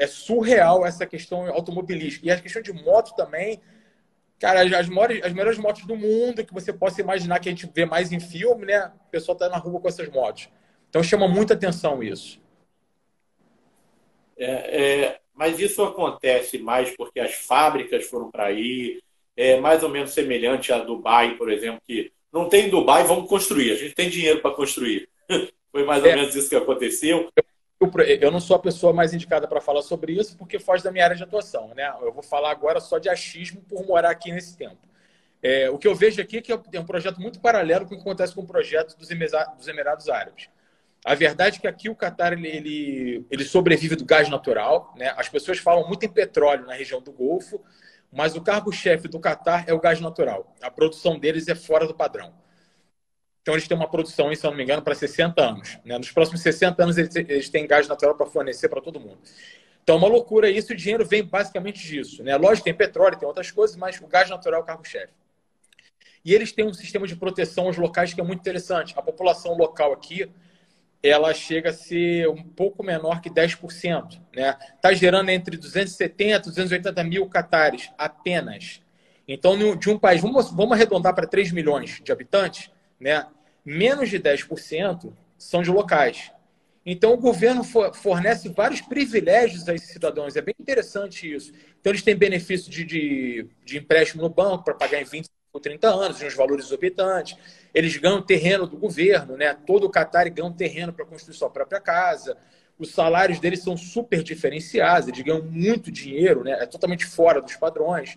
é 0.00 0.06
surreal 0.06 0.84
essa 0.84 1.06
questão 1.06 1.46
automobilística 1.48 2.26
e 2.26 2.30
a 2.30 2.40
questão 2.40 2.62
de 2.62 2.72
moto 2.72 3.14
também 3.14 3.60
Cara, 4.40 4.62
as, 4.62 4.88
maiores, 4.88 5.22
as 5.22 5.34
melhores 5.34 5.58
motos 5.58 5.84
do 5.84 5.94
mundo 5.94 6.42
que 6.42 6.54
você 6.54 6.72
possa 6.72 7.02
imaginar 7.02 7.38
que 7.40 7.48
a 7.50 7.52
gente 7.52 7.70
vê 7.72 7.84
mais 7.84 8.10
em 8.10 8.18
filme, 8.18 8.64
né? 8.64 8.90
O 9.06 9.10
pessoal 9.10 9.36
tá 9.36 9.50
na 9.50 9.58
rua 9.58 9.78
com 9.78 9.86
essas 9.86 10.08
motos. 10.08 10.48
Então 10.88 11.02
chama 11.02 11.28
muita 11.28 11.52
atenção 11.52 12.02
isso. 12.02 12.40
É, 14.38 14.46
é, 14.46 15.20
mas 15.34 15.60
isso 15.60 15.84
acontece 15.84 16.56
mais 16.56 16.96
porque 16.96 17.20
as 17.20 17.34
fábricas 17.34 18.06
foram 18.06 18.30
para 18.30 18.46
aí, 18.46 19.02
é 19.36 19.60
mais 19.60 19.82
ou 19.82 19.90
menos 19.90 20.12
semelhante 20.12 20.72
a 20.72 20.78
Dubai, 20.78 21.36
por 21.36 21.52
exemplo, 21.52 21.82
que 21.86 22.10
não 22.32 22.48
tem 22.48 22.70
Dubai, 22.70 23.04
vamos 23.04 23.28
construir. 23.28 23.72
A 23.72 23.76
gente 23.76 23.94
tem 23.94 24.08
dinheiro 24.08 24.40
para 24.40 24.54
construir. 24.54 25.06
Foi 25.70 25.84
mais 25.84 26.02
ou 26.02 26.08
é. 26.08 26.16
menos 26.16 26.34
isso 26.34 26.48
que 26.48 26.56
aconteceu 26.56 27.30
eu 28.20 28.30
não 28.30 28.40
sou 28.40 28.56
a 28.56 28.58
pessoa 28.58 28.92
mais 28.92 29.14
indicada 29.14 29.48
para 29.48 29.60
falar 29.60 29.80
sobre 29.80 30.12
isso, 30.12 30.36
porque 30.36 30.58
foge 30.58 30.84
da 30.84 30.92
minha 30.92 31.04
área 31.04 31.16
de 31.16 31.22
atuação. 31.22 31.72
Né? 31.74 31.90
Eu 32.02 32.12
vou 32.12 32.22
falar 32.22 32.50
agora 32.50 32.78
só 32.78 32.98
de 32.98 33.08
achismo 33.08 33.62
por 33.62 33.86
morar 33.86 34.10
aqui 34.10 34.30
nesse 34.30 34.56
tempo. 34.56 34.76
É, 35.42 35.70
o 35.70 35.78
que 35.78 35.88
eu 35.88 35.94
vejo 35.94 36.20
aqui 36.20 36.38
é 36.38 36.42
que 36.42 36.52
é 36.52 36.80
um 36.80 36.84
projeto 36.84 37.18
muito 37.18 37.40
paralelo 37.40 37.86
com 37.86 37.94
o 37.94 37.96
que 37.96 38.02
acontece 38.02 38.34
com 38.34 38.42
o 38.42 38.46
projeto 38.46 38.98
dos, 38.98 39.08
dos 39.08 39.68
Emirados 39.68 40.08
Árabes. 40.10 40.50
A 41.02 41.14
verdade 41.14 41.56
é 41.56 41.60
que 41.60 41.66
aqui 41.66 41.88
o 41.88 41.96
Catar 41.96 42.34
ele, 42.34 42.46
ele, 42.46 43.26
ele 43.30 43.44
sobrevive 43.44 43.96
do 43.96 44.04
gás 44.04 44.28
natural. 44.28 44.92
Né? 44.94 45.14
As 45.16 45.30
pessoas 45.30 45.58
falam 45.58 45.88
muito 45.88 46.04
em 46.04 46.10
petróleo 46.10 46.66
na 46.66 46.74
região 46.74 47.00
do 47.00 47.10
Golfo, 47.10 47.64
mas 48.12 48.36
o 48.36 48.42
cargo-chefe 48.42 49.08
do 49.08 49.18
Catar 49.18 49.64
é 49.66 49.72
o 49.72 49.80
gás 49.80 49.98
natural. 50.00 50.54
A 50.60 50.70
produção 50.70 51.18
deles 51.18 51.48
é 51.48 51.54
fora 51.54 51.86
do 51.86 51.94
padrão. 51.94 52.34
Então, 53.50 53.56
eles 53.56 53.66
têm 53.66 53.76
uma 53.76 53.88
produção, 53.88 54.32
se 54.32 54.44
não 54.44 54.54
me 54.54 54.62
engano, 54.62 54.80
para 54.80 54.94
60 54.94 55.42
anos. 55.42 55.76
Né? 55.84 55.98
Nos 55.98 56.12
próximos 56.12 56.40
60 56.40 56.84
anos, 56.84 56.96
eles, 56.96 57.16
eles 57.16 57.48
têm 57.48 57.66
gás 57.66 57.88
natural 57.88 58.14
para 58.14 58.24
fornecer 58.26 58.68
para 58.68 58.80
todo 58.80 59.00
mundo. 59.00 59.18
Então, 59.82 59.96
é 59.96 59.98
uma 59.98 60.06
loucura 60.06 60.48
isso. 60.48 60.72
O 60.72 60.76
dinheiro 60.76 61.04
vem 61.04 61.24
basicamente 61.24 61.84
disso. 61.84 62.22
Né? 62.22 62.36
Lógico, 62.36 62.66
tem 62.66 62.74
petróleo, 62.74 63.18
tem 63.18 63.26
outras 63.26 63.50
coisas, 63.50 63.76
mas 63.76 64.00
o 64.00 64.06
gás 64.06 64.30
natural 64.30 64.60
é 64.60 64.62
o 64.62 64.66
carro-chefe. 64.66 65.12
E 66.24 66.32
eles 66.32 66.52
têm 66.52 66.64
um 66.64 66.72
sistema 66.72 67.08
de 67.08 67.16
proteção 67.16 67.66
aos 67.66 67.76
locais 67.76 68.14
que 68.14 68.20
é 68.20 68.24
muito 68.24 68.38
interessante. 68.38 68.94
A 68.96 69.02
população 69.02 69.56
local 69.56 69.92
aqui, 69.92 70.30
ela 71.02 71.34
chega 71.34 71.70
a 71.70 71.72
ser 71.72 72.28
um 72.28 72.44
pouco 72.44 72.84
menor 72.84 73.20
que 73.20 73.28
10%. 73.28 73.64
Está 73.64 74.20
né? 74.32 74.56
Tá 74.80 74.92
gerando 74.92 75.28
entre 75.30 75.56
270 75.56 76.36
e 76.36 76.50
280 76.50 77.02
mil 77.02 77.28
catares 77.28 77.90
apenas. 77.98 78.80
Então, 79.26 79.76
de 79.76 79.90
um 79.90 79.98
país, 79.98 80.20
vamos, 80.20 80.52
vamos 80.52 80.72
arredondar 80.72 81.16
para 81.16 81.26
3 81.26 81.50
milhões 81.50 82.00
de 82.00 82.12
habitantes, 82.12 82.70
né? 83.00 83.26
Menos 83.64 84.08
de 84.08 84.18
10% 84.18 85.12
são 85.38 85.62
de 85.62 85.70
locais. 85.70 86.30
Então, 86.84 87.12
o 87.12 87.16
governo 87.16 87.62
fornece 87.62 88.48
vários 88.48 88.80
privilégios 88.80 89.68
a 89.68 89.74
esses 89.74 89.90
cidadãos. 89.90 90.34
É 90.34 90.40
bem 90.40 90.54
interessante 90.58 91.32
isso. 91.32 91.52
Então, 91.78 91.92
eles 91.92 92.02
têm 92.02 92.16
benefício 92.16 92.70
de, 92.70 92.84
de, 92.84 93.46
de 93.64 93.78
empréstimo 93.78 94.22
no 94.22 94.30
banco 94.30 94.64
para 94.64 94.74
pagar 94.74 95.00
em 95.00 95.04
20 95.04 95.28
ou 95.52 95.60
30 95.60 95.88
anos, 95.88 96.22
em 96.22 96.26
uns 96.26 96.34
valores 96.34 96.66
exorbitantes. 96.66 97.36
Eles 97.74 97.96
ganham 97.96 98.22
terreno 98.22 98.66
do 98.66 98.76
governo, 98.76 99.36
né? 99.36 99.54
Todo 99.66 99.84
o 99.84 99.90
Qatar 99.90 100.32
ganha 100.32 100.50
terreno 100.52 100.92
para 100.92 101.04
construir 101.04 101.34
sua 101.34 101.50
própria 101.50 101.80
casa. 101.80 102.36
Os 102.78 102.92
salários 102.92 103.38
deles 103.38 103.62
são 103.62 103.76
super 103.76 104.22
diferenciados, 104.22 105.08
eles 105.08 105.20
ganham 105.20 105.42
muito 105.42 105.90
dinheiro, 105.92 106.42
né? 106.42 106.52
É 106.52 106.66
totalmente 106.66 107.04
fora 107.04 107.42
dos 107.42 107.56
padrões. 107.56 108.16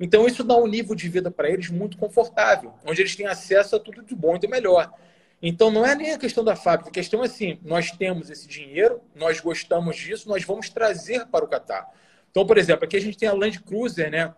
Então, 0.00 0.26
isso 0.26 0.42
dá 0.42 0.56
um 0.56 0.66
nível 0.66 0.94
de 0.94 1.06
vida 1.10 1.30
para 1.30 1.50
eles 1.50 1.68
muito 1.68 1.98
confortável, 1.98 2.72
onde 2.86 3.02
eles 3.02 3.14
têm 3.14 3.26
acesso 3.26 3.76
a 3.76 3.78
tudo 3.78 4.02
de 4.02 4.14
bom 4.14 4.34
e 4.34 4.38
do 4.38 4.48
melhor. 4.48 4.90
Então, 5.42 5.70
não 5.70 5.84
é 5.84 5.94
nem 5.94 6.12
a 6.12 6.18
questão 6.18 6.42
da 6.42 6.56
fábrica, 6.56 6.88
a 6.88 6.92
questão 6.92 7.22
é 7.22 7.26
assim: 7.26 7.58
nós 7.62 7.90
temos 7.90 8.30
esse 8.30 8.48
dinheiro, 8.48 9.02
nós 9.14 9.40
gostamos 9.40 9.96
disso, 9.96 10.26
nós 10.26 10.42
vamos 10.42 10.70
trazer 10.70 11.26
para 11.26 11.44
o 11.44 11.48
Catar. 11.48 11.86
Então, 12.30 12.46
por 12.46 12.56
exemplo, 12.56 12.84
aqui 12.86 12.96
a 12.96 13.00
gente 13.00 13.18
tem 13.18 13.28
a 13.28 13.34
Land 13.34 13.60
Cruiser, 13.60 14.10
né? 14.10 14.34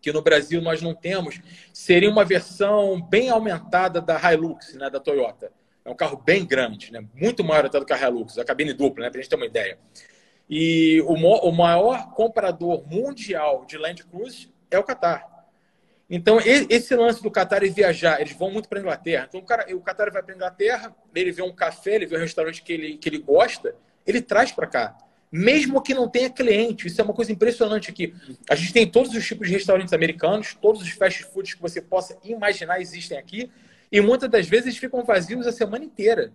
Que 0.00 0.10
no 0.10 0.22
Brasil 0.22 0.62
nós 0.62 0.80
não 0.80 0.94
temos. 0.94 1.38
Seria 1.72 2.08
uma 2.08 2.24
versão 2.24 3.00
bem 3.00 3.28
aumentada 3.28 4.00
da 4.00 4.18
Hilux, 4.32 4.74
né? 4.74 4.88
Da 4.88 5.00
Toyota. 5.00 5.52
É 5.84 5.90
um 5.90 5.94
carro 5.94 6.16
bem 6.16 6.46
grande, 6.46 6.90
né? 6.90 7.04
Muito 7.14 7.44
maior 7.44 7.66
até 7.66 7.78
do 7.78 7.84
que 7.84 7.92
a 7.92 8.08
Hilux, 8.08 8.38
a 8.38 8.44
cabine 8.44 8.72
dupla, 8.72 9.04
né? 9.04 9.10
Para 9.10 9.18
a 9.18 9.22
gente 9.22 9.30
ter 9.30 9.36
uma 9.36 9.46
ideia. 9.46 9.78
E 10.48 11.02
o 11.06 11.52
maior 11.52 12.12
comprador 12.12 12.86
mundial 12.86 13.64
de 13.66 13.76
Land 13.78 14.04
Cruiser 14.04 14.53
é 14.70 14.78
o 14.78 14.84
Qatar. 14.84 15.34
Então, 16.08 16.38
esse 16.38 16.94
lance 16.94 17.22
do 17.22 17.30
Qatar 17.30 17.62
e 17.64 17.70
viajar, 17.70 18.20
eles 18.20 18.34
vão 18.34 18.50
muito 18.50 18.68
para 18.68 18.78
a 18.78 18.82
Inglaterra. 18.82 19.26
Então, 19.28 19.40
o, 19.40 19.44
cara, 19.44 19.74
o 19.74 19.80
Qatar 19.80 20.12
vai 20.12 20.22
para 20.22 20.32
a 20.32 20.36
Inglaterra, 20.36 20.94
ele 21.14 21.32
vê 21.32 21.42
um 21.42 21.52
café, 21.52 21.94
ele 21.94 22.06
vê 22.06 22.16
um 22.16 22.20
restaurante 22.20 22.62
que 22.62 22.72
ele, 22.72 22.98
que 22.98 23.08
ele 23.08 23.18
gosta, 23.18 23.74
ele 24.06 24.20
traz 24.20 24.52
para 24.52 24.66
cá. 24.66 24.96
Mesmo 25.32 25.82
que 25.82 25.94
não 25.94 26.08
tenha 26.08 26.30
cliente. 26.30 26.86
Isso 26.86 27.00
é 27.00 27.04
uma 27.04 27.14
coisa 27.14 27.32
impressionante 27.32 27.90
aqui. 27.90 28.14
A 28.48 28.54
gente 28.54 28.72
tem 28.72 28.88
todos 28.88 29.12
os 29.14 29.26
tipos 29.26 29.48
de 29.48 29.54
restaurantes 29.54 29.92
americanos, 29.92 30.54
todos 30.54 30.82
os 30.82 30.90
fast 30.90 31.24
foods 31.24 31.54
que 31.54 31.62
você 31.62 31.80
possa 31.80 32.16
imaginar 32.22 32.80
existem 32.80 33.18
aqui. 33.18 33.50
E 33.90 34.00
muitas 34.00 34.30
das 34.30 34.46
vezes 34.46 34.66
eles 34.66 34.78
ficam 34.78 35.02
vazios 35.02 35.46
a 35.46 35.52
semana 35.52 35.84
inteira. 35.84 36.32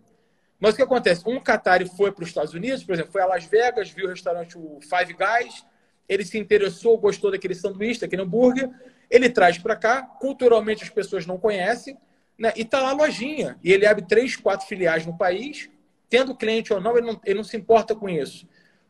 Mas 0.59 0.73
o 0.73 0.77
que 0.77 0.83
acontece? 0.83 1.23
Um 1.25 1.39
Qatari 1.39 1.85
foi 1.85 2.11
para 2.11 2.23
os 2.23 2.29
Estados 2.29 2.53
Unidos, 2.53 2.83
por 2.83 2.93
exemplo, 2.93 3.11
foi 3.11 3.21
a 3.21 3.25
Las 3.25 3.45
Vegas, 3.45 3.89
viu 3.89 4.07
o 4.07 4.09
restaurante 4.09 4.57
o 4.57 4.79
Five 4.81 5.13
Guys, 5.13 5.65
ele 6.09 6.25
se 6.25 6.39
interessou, 6.39 6.97
gostou 6.97 7.29
daquele 7.29 7.53
sanduíche, 7.53 8.01
daquele 8.01 8.23
hambúrguer, 8.23 8.69
ele 9.09 9.29
traz 9.29 9.59
para 9.59 9.75
cá, 9.75 10.01
culturalmente 10.01 10.83
as 10.83 10.89
pessoas 10.89 11.25
não 11.27 11.37
conhecem, 11.37 11.95
né? 12.37 12.51
e 12.55 12.63
está 12.63 12.81
lá 12.81 12.89
a 12.89 12.93
lojinha. 12.93 13.57
E 13.63 13.71
ele 13.71 13.85
abre 13.85 14.03
três, 14.05 14.35
quatro 14.35 14.67
filiais 14.67 15.05
no 15.05 15.15
país, 15.15 15.69
tendo 16.09 16.35
cliente 16.35 16.73
ou 16.73 16.81
não 16.81 16.97
ele, 16.97 17.05
não, 17.05 17.21
ele 17.23 17.35
não 17.35 17.43
se 17.43 17.55
importa 17.55 17.95
com 17.95 18.09
isso. 18.09 18.47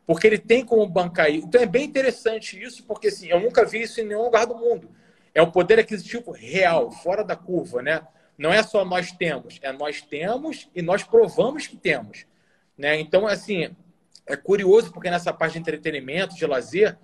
Porque 0.07 0.25
ele 0.25 0.37
tem 0.37 0.65
como 0.65 0.87
bancar 0.87 1.29
isso. 1.29 1.45
Então 1.45 1.61
é 1.61 1.65
bem 1.65 1.83
interessante 1.83 2.59
isso, 2.59 2.83
porque 2.85 3.09
assim, 3.09 3.27
eu 3.27 3.39
nunca 3.39 3.65
vi 3.65 3.81
isso 3.81 3.99
em 3.99 4.05
nenhum 4.05 4.23
lugar 4.23 4.47
do 4.47 4.55
mundo. 4.55 4.89
É 5.35 5.41
um 5.41 5.51
poder 5.51 5.77
aquisitivo 5.77 6.31
real, 6.31 6.89
fora 6.89 7.23
da 7.23 7.35
curva, 7.35 7.81
né? 7.81 8.01
Não 8.37 8.51
é 8.51 8.63
só 8.63 8.85
nós 8.85 9.11
temos, 9.11 9.59
é 9.61 9.71
nós 9.71 10.01
temos 10.01 10.69
e 10.73 10.81
nós 10.81 11.03
provamos 11.03 11.67
que 11.67 11.75
temos. 11.75 12.25
Né? 12.77 12.97
Então, 12.99 13.27
assim, 13.27 13.75
é 14.25 14.37
curioso 14.37 14.91
porque 14.93 15.09
nessa 15.09 15.33
parte 15.33 15.53
de 15.53 15.59
entretenimento, 15.59 16.35
de 16.35 16.45
lazer, 16.45 16.97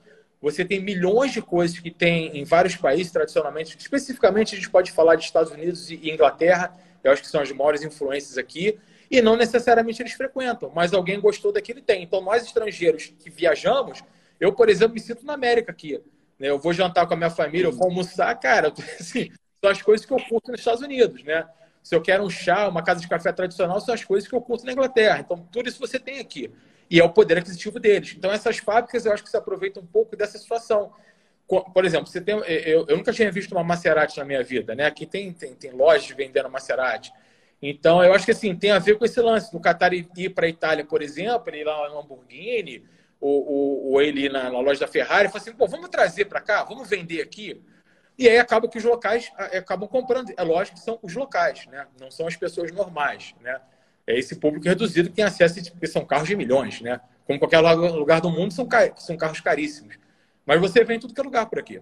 você 0.46 0.64
tem 0.64 0.80
milhões 0.80 1.32
de 1.32 1.42
coisas 1.42 1.80
que 1.80 1.90
tem 1.90 2.38
em 2.38 2.44
vários 2.44 2.76
países, 2.76 3.12
tradicionalmente. 3.12 3.76
Especificamente, 3.80 4.54
a 4.54 4.58
gente 4.60 4.70
pode 4.70 4.92
falar 4.92 5.16
de 5.16 5.24
Estados 5.24 5.52
Unidos 5.52 5.90
e 5.90 6.12
Inglaterra, 6.12 6.72
eu 7.04 7.12
acho 7.12 7.24
que 7.24 7.28
são 7.28 7.42
as 7.42 7.52
maiores 7.52 7.82
influências 7.82 8.38
aqui, 8.38 8.78
e 9.10 9.24
não 9.24 9.36
necessariamente 9.36 10.04
eles 10.04 10.14
frequentam, 10.14 10.72
mas 10.76 10.94
alguém 10.94 11.20
gostou 11.20 11.52
daquilo 11.52 11.80
e 11.80 11.82
tem. 11.82 12.04
Então, 12.04 12.22
nós 12.22 12.46
estrangeiros 12.46 13.12
que 13.18 13.28
viajamos, 13.28 14.04
eu, 14.40 14.54
por 14.54 14.70
exemplo, 14.70 14.94
me 14.94 15.00
sinto 15.00 15.26
na 15.26 15.34
América 15.34 15.72
aqui. 15.72 16.00
Né? 16.38 16.48
Eu 16.48 16.60
vou 16.60 16.74
jantar 16.74 17.08
com 17.08 17.16
a 17.16 17.18
minha 17.18 17.32
família, 17.32 17.66
eu 17.66 17.72
vou 17.72 17.88
almoçar, 17.88 18.32
cara, 18.36 18.72
assim, 19.02 19.32
são 19.60 19.72
as 19.72 19.82
coisas 19.82 20.06
que 20.06 20.14
eu 20.14 20.20
curto 20.30 20.52
nos 20.52 20.60
Estados 20.60 20.84
Unidos, 20.84 21.24
né? 21.24 21.44
Se 21.82 21.96
eu 21.96 22.04
quero 22.04 22.24
um 22.24 22.30
chá, 22.30 22.68
uma 22.68 22.84
casa 22.84 23.02
de 23.02 23.08
café 23.08 23.32
tradicional, 23.32 23.82
são 23.82 23.96
as 23.96 24.04
coisas 24.04 24.30
que 24.30 24.36
eu 24.36 24.42
curto 24.42 24.64
na 24.64 24.74
Inglaterra. 24.74 25.22
Então, 25.22 25.40
tudo 25.52 25.68
isso 25.68 25.80
você 25.80 25.98
tem 25.98 26.20
aqui 26.20 26.52
e 26.90 27.00
é 27.00 27.04
o 27.04 27.10
poder 27.10 27.38
aquisitivo 27.38 27.80
deles. 27.80 28.14
Então, 28.18 28.32
essas 28.32 28.58
fábricas 28.58 29.06
eu 29.06 29.14
acho 29.14 29.24
que 29.24 29.30
se 29.30 29.38
aproveitam 29.38 29.82
um 29.82 29.86
pouco 29.86 30.16
dessa 30.16 30.38
situação. 30.38 30.92
Por 31.48 31.86
exemplo, 31.86 32.08
você 32.08 32.22
tem, 32.22 32.36
eu, 32.36 32.86
eu 32.88 32.98
nunca 32.98 33.14
tinha 33.14 33.32
visto 33.32 33.52
uma 33.52 33.64
Maserati 33.64 34.18
na 34.18 34.26
minha 34.26 34.44
vida, 34.44 34.74
né? 34.74 34.86
Aqui 34.86 35.06
tem, 35.06 35.32
tem, 35.32 35.54
tem 35.54 35.72
lojas 35.72 36.10
vendendo 36.10 36.50
Maserati. 36.50 37.12
Então, 37.62 38.04
eu 38.04 38.14
acho 38.14 38.26
que 38.26 38.32
assim, 38.32 38.56
tem 38.56 38.72
a 38.72 38.80
ver 38.80 38.98
com 38.98 39.06
esse 39.06 39.20
lance. 39.22 39.54
No 39.54 39.62
Qatar 39.62 39.94
ir 39.94 40.30
para 40.30 40.46
a 40.46 40.50
Itália, 40.50 40.86
por 40.86 41.02
exemplo, 41.02 41.44
ele 41.48 41.62
ir 41.62 41.64
lá 41.64 41.90
no 41.90 41.96
Lamborghini, 41.96 42.84
ou, 43.20 43.48
ou, 43.48 43.92
ou 43.92 44.02
ele 44.02 44.26
ir 44.26 44.32
na, 44.32 44.52
na, 44.52 44.60
loja 44.60 44.80
da 44.80 44.88
Ferrari, 44.88 45.30
fala 45.30 45.40
assim, 45.40 45.54
pô, 45.54 45.68
vamos 45.68 45.90
trazer 45.90 46.26
para 46.26 46.42
cá, 46.42 46.64
vamos 46.64 46.88
vender 46.88 47.22
aqui. 47.22 47.62
E 48.18 48.30
aí 48.30 48.38
acaba 48.38 48.68
que 48.68 48.78
os 48.78 48.84
locais 48.84 49.32
acabam 49.38 49.90
comprando. 49.90 50.32
É 50.38 50.44
lógico 50.44 50.78
que 50.78 50.84
são 50.84 51.00
os 51.02 51.14
locais, 51.14 51.66
né? 51.68 51.86
Não 52.00 52.10
são 52.10 52.28
as 52.28 52.36
pessoas 52.36 52.72
normais, 52.72 53.36
né? 53.42 53.60
É 54.08 54.18
esse 54.18 54.36
público 54.40 54.68
reduzido 54.68 55.10
que 55.10 55.16
tem 55.16 55.26
acesso, 55.26 55.72
porque 55.72 55.88
são 55.88 56.06
carros 56.06 56.28
de 56.28 56.36
milhões, 56.36 56.82
né? 56.82 57.02
Como 57.26 57.40
qualquer 57.40 57.60
lugar 57.60 58.22
do 58.22 58.30
mundo, 58.30 58.54
são, 58.54 58.68
são 58.98 59.18
carros 59.18 59.42
caríssimos. 59.42 59.98
Mas 60.46 60.62
você 60.62 60.84
vem 60.84 60.98
em 60.98 61.00
tudo 61.00 61.14
que 61.14 61.20
é 61.20 61.24
lugar 61.24 61.48
por 61.48 61.60
aqui. 61.60 61.82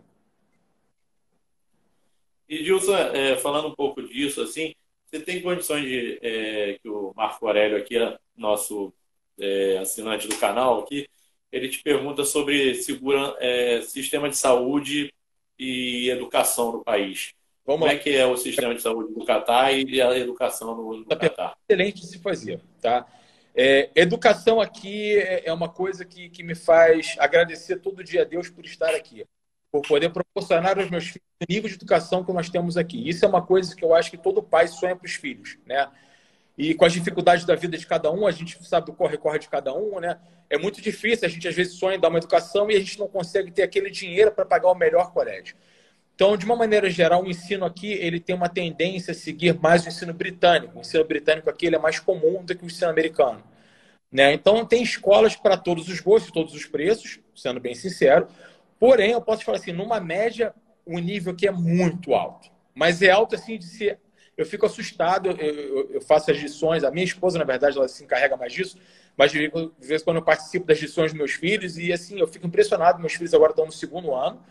E, 2.47 2.63
Gilson, 2.63 2.95
é, 2.95 3.35
falando 3.37 3.67
um 3.67 3.75
pouco 3.75 4.01
disso, 4.01 4.41
assim, 4.41 4.73
você 5.05 5.19
tem 5.19 5.41
condições 5.41 5.83
de 5.85 6.19
é, 6.21 6.79
que 6.81 6.89
o 6.89 7.13
Marco 7.15 7.45
Aurélio 7.45 7.77
aqui, 7.77 7.95
nosso 8.35 8.93
é, 9.39 9.77
assinante 9.79 10.27
do 10.27 10.37
canal 10.37 10.79
aqui, 10.79 11.07
ele 11.51 11.69
te 11.69 11.83
pergunta 11.83 12.23
sobre 12.23 12.73
segura, 12.75 13.35
é, 13.39 13.81
sistema 13.81 14.29
de 14.29 14.37
saúde 14.37 15.13
e 15.59 16.09
educação 16.09 16.71
no 16.71 16.83
país. 16.83 17.33
Vamos 17.65 17.81
Como 17.81 17.91
é 17.91 17.97
que 17.97 18.15
é 18.15 18.25
o 18.25 18.35
sistema 18.35 18.75
de 18.75 18.81
saúde 18.81 19.13
do 19.13 19.25
Catar 19.25 19.71
e 19.71 20.01
a 20.01 20.17
educação 20.17 20.75
no, 20.75 20.97
no 20.97 21.05
Catar? 21.05 21.55
Excelente 21.69 22.01
de 22.01 22.07
se 22.07 22.19
fazer, 22.19 22.59
tá? 22.81 23.05
É, 23.55 23.89
educação 23.95 24.59
aqui 24.59 25.15
é, 25.17 25.47
é 25.47 25.53
uma 25.53 25.69
coisa 25.69 26.03
que, 26.03 26.29
que 26.29 26.43
me 26.43 26.55
faz 26.55 27.15
agradecer 27.19 27.77
todo 27.77 28.03
dia 28.03 28.23
a 28.23 28.25
Deus 28.25 28.49
por 28.49 28.65
estar 28.65 28.93
aqui, 28.95 29.23
por 29.71 29.81
poder 29.83 30.09
proporcionar 30.09 30.77
aos 30.77 30.89
meus 30.89 31.05
filhos 31.05 31.23
o 31.41 31.45
nível 31.47 31.69
de 31.69 31.75
educação 31.75 32.23
que 32.23 32.33
nós 32.33 32.49
temos 32.49 32.75
aqui. 32.75 33.07
Isso 33.07 33.23
é 33.23 33.27
uma 33.27 33.41
coisa 33.41 33.75
que 33.75 33.85
eu 33.85 33.93
acho 33.93 34.11
que 34.11 34.17
todo 34.17 34.43
pai 34.43 34.67
sonha 34.67 34.95
para 34.95 35.05
os 35.05 35.13
filhos, 35.13 35.57
né? 35.65 35.89
E 36.57 36.73
com 36.73 36.85
as 36.85 36.93
dificuldades 36.93 37.45
da 37.45 37.55
vida 37.55 37.77
de 37.77 37.87
cada 37.87 38.11
um, 38.11 38.27
a 38.27 38.31
gente 38.31 38.61
sabe 38.67 38.87
do 38.87 38.93
corre-corre 38.93 39.39
de 39.39 39.49
cada 39.49 39.73
um, 39.73 39.99
né? 39.99 40.19
É 40.49 40.57
muito 40.57 40.81
difícil, 40.81 41.25
a 41.25 41.29
gente 41.29 41.47
às 41.47 41.55
vezes 41.55 41.73
sonha 41.75 41.95
em 41.95 41.99
dar 41.99 42.09
uma 42.09 42.17
educação 42.17 42.69
e 42.69 42.75
a 42.75 42.79
gente 42.79 42.99
não 42.99 43.07
consegue 43.07 43.51
ter 43.51 43.63
aquele 43.63 43.89
dinheiro 43.89 44.31
para 44.31 44.45
pagar 44.45 44.69
o 44.69 44.75
melhor 44.75 45.11
colégio. 45.11 45.55
Então, 46.15 46.37
de 46.37 46.45
uma 46.45 46.55
maneira 46.55 46.89
geral, 46.89 47.23
o 47.23 47.29
ensino 47.29 47.65
aqui 47.65 47.91
ele 47.91 48.19
tem 48.19 48.35
uma 48.35 48.47
tendência 48.47 49.11
a 49.11 49.15
seguir 49.15 49.59
mais 49.59 49.83
o 49.83 49.87
ensino 49.87 50.13
britânico. 50.13 50.77
O 50.77 50.81
ensino 50.81 51.03
britânico 51.03 51.49
aqui 51.49 51.65
ele 51.65 51.75
é 51.75 51.79
mais 51.79 51.99
comum 51.99 52.43
do 52.43 52.55
que 52.55 52.63
o 52.63 52.67
ensino 52.67 52.91
americano. 52.91 53.43
Né? 54.11 54.31
Então, 54.33 54.63
tem 54.63 54.83
escolas 54.83 55.35
para 55.35 55.57
todos 55.57 55.87
os 55.87 55.99
gostos, 55.99 56.31
todos 56.31 56.53
os 56.53 56.65
preços, 56.65 57.19
sendo 57.35 57.59
bem 57.59 57.73
sincero. 57.73 58.27
Porém, 58.79 59.11
eu 59.11 59.21
posso 59.21 59.43
falar 59.43 59.57
assim, 59.57 59.71
numa 59.71 59.99
média, 59.99 60.53
o 60.85 60.99
nível 60.99 61.33
aqui 61.33 61.47
é 61.47 61.51
muito 61.51 62.13
alto. 62.13 62.49
Mas 62.75 63.01
é 63.01 63.09
alto 63.09 63.33
assim 63.33 63.57
de 63.57 63.65
ser. 63.65 63.99
Eu 64.37 64.45
fico 64.45 64.67
assustado, 64.67 65.29
eu, 65.29 65.35
eu, 65.35 65.91
eu 65.93 66.01
faço 66.01 66.29
as 66.29 66.37
lições, 66.37 66.83
a 66.83 66.91
minha 66.91 67.05
esposa, 67.05 67.39
na 67.39 67.43
verdade, 67.43 67.77
ela 67.77 67.87
se 67.87 68.03
encarrega 68.03 68.35
mais 68.35 68.51
disso, 68.51 68.77
mas 69.15 69.31
de 69.31 69.37
vez 69.79 70.01
em 70.01 70.03
quando 70.03 70.17
eu 70.17 70.23
participo 70.23 70.65
das 70.65 70.79
lições 70.79 71.11
dos 71.11 71.17
meus 71.17 71.33
filhos 71.33 71.77
e 71.77 71.93
assim, 71.93 72.19
eu 72.19 72.27
fico 72.27 72.45
impressionado. 72.45 72.99
Meus 72.99 73.13
filhos 73.13 73.33
agora 73.33 73.51
estão 73.51 73.65
no 73.65 73.71
segundo 73.71 74.13
ano 74.13 74.43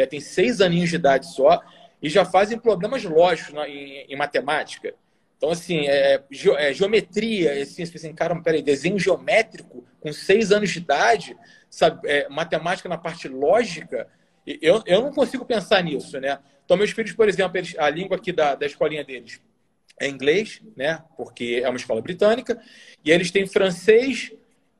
né, 0.00 0.06
tem 0.06 0.20
seis 0.20 0.60
aninhos 0.60 0.90
de 0.90 0.96
idade 0.96 1.32
só, 1.32 1.60
e 2.02 2.08
já 2.08 2.24
fazem 2.24 2.58
problemas 2.58 3.04
lógicos 3.04 3.52
na, 3.52 3.68
em, 3.68 4.06
em, 4.08 4.16
matemática. 4.16 4.94
Então, 5.36 5.50
assim, 5.50 5.86
é, 5.86 6.22
é, 6.58 6.72
geometria, 6.72 7.62
assim, 7.62 7.84
você 7.84 7.96
assim, 7.96 8.14
peraí, 8.42 8.62
desenho 8.62 8.98
geométrico 8.98 9.84
com 10.00 10.12
seis 10.12 10.52
anos 10.52 10.70
de 10.70 10.78
idade, 10.78 11.36
sabe, 11.68 12.08
é, 12.08 12.28
matemática 12.28 12.88
na 12.88 12.98
parte 12.98 13.28
lógica, 13.28 14.08
eu, 14.46 14.82
eu 14.86 15.02
não 15.02 15.12
consigo 15.12 15.44
pensar 15.44 15.82
nisso, 15.82 16.18
né? 16.18 16.38
Então, 16.64 16.76
meus 16.76 16.90
filhos, 16.90 17.12
por 17.12 17.28
exemplo, 17.28 17.56
eles, 17.58 17.74
a 17.78 17.88
língua 17.90 18.16
aqui 18.16 18.32
da, 18.32 18.54
da 18.54 18.66
escolinha 18.66 19.04
deles 19.04 19.40
é 19.98 20.08
inglês, 20.08 20.62
né? 20.76 21.02
Porque 21.16 21.60
é 21.62 21.68
uma 21.68 21.76
escola 21.76 22.00
britânica, 22.00 22.60
e 23.04 23.10
eles 23.10 23.30
têm 23.30 23.46
francês 23.46 24.32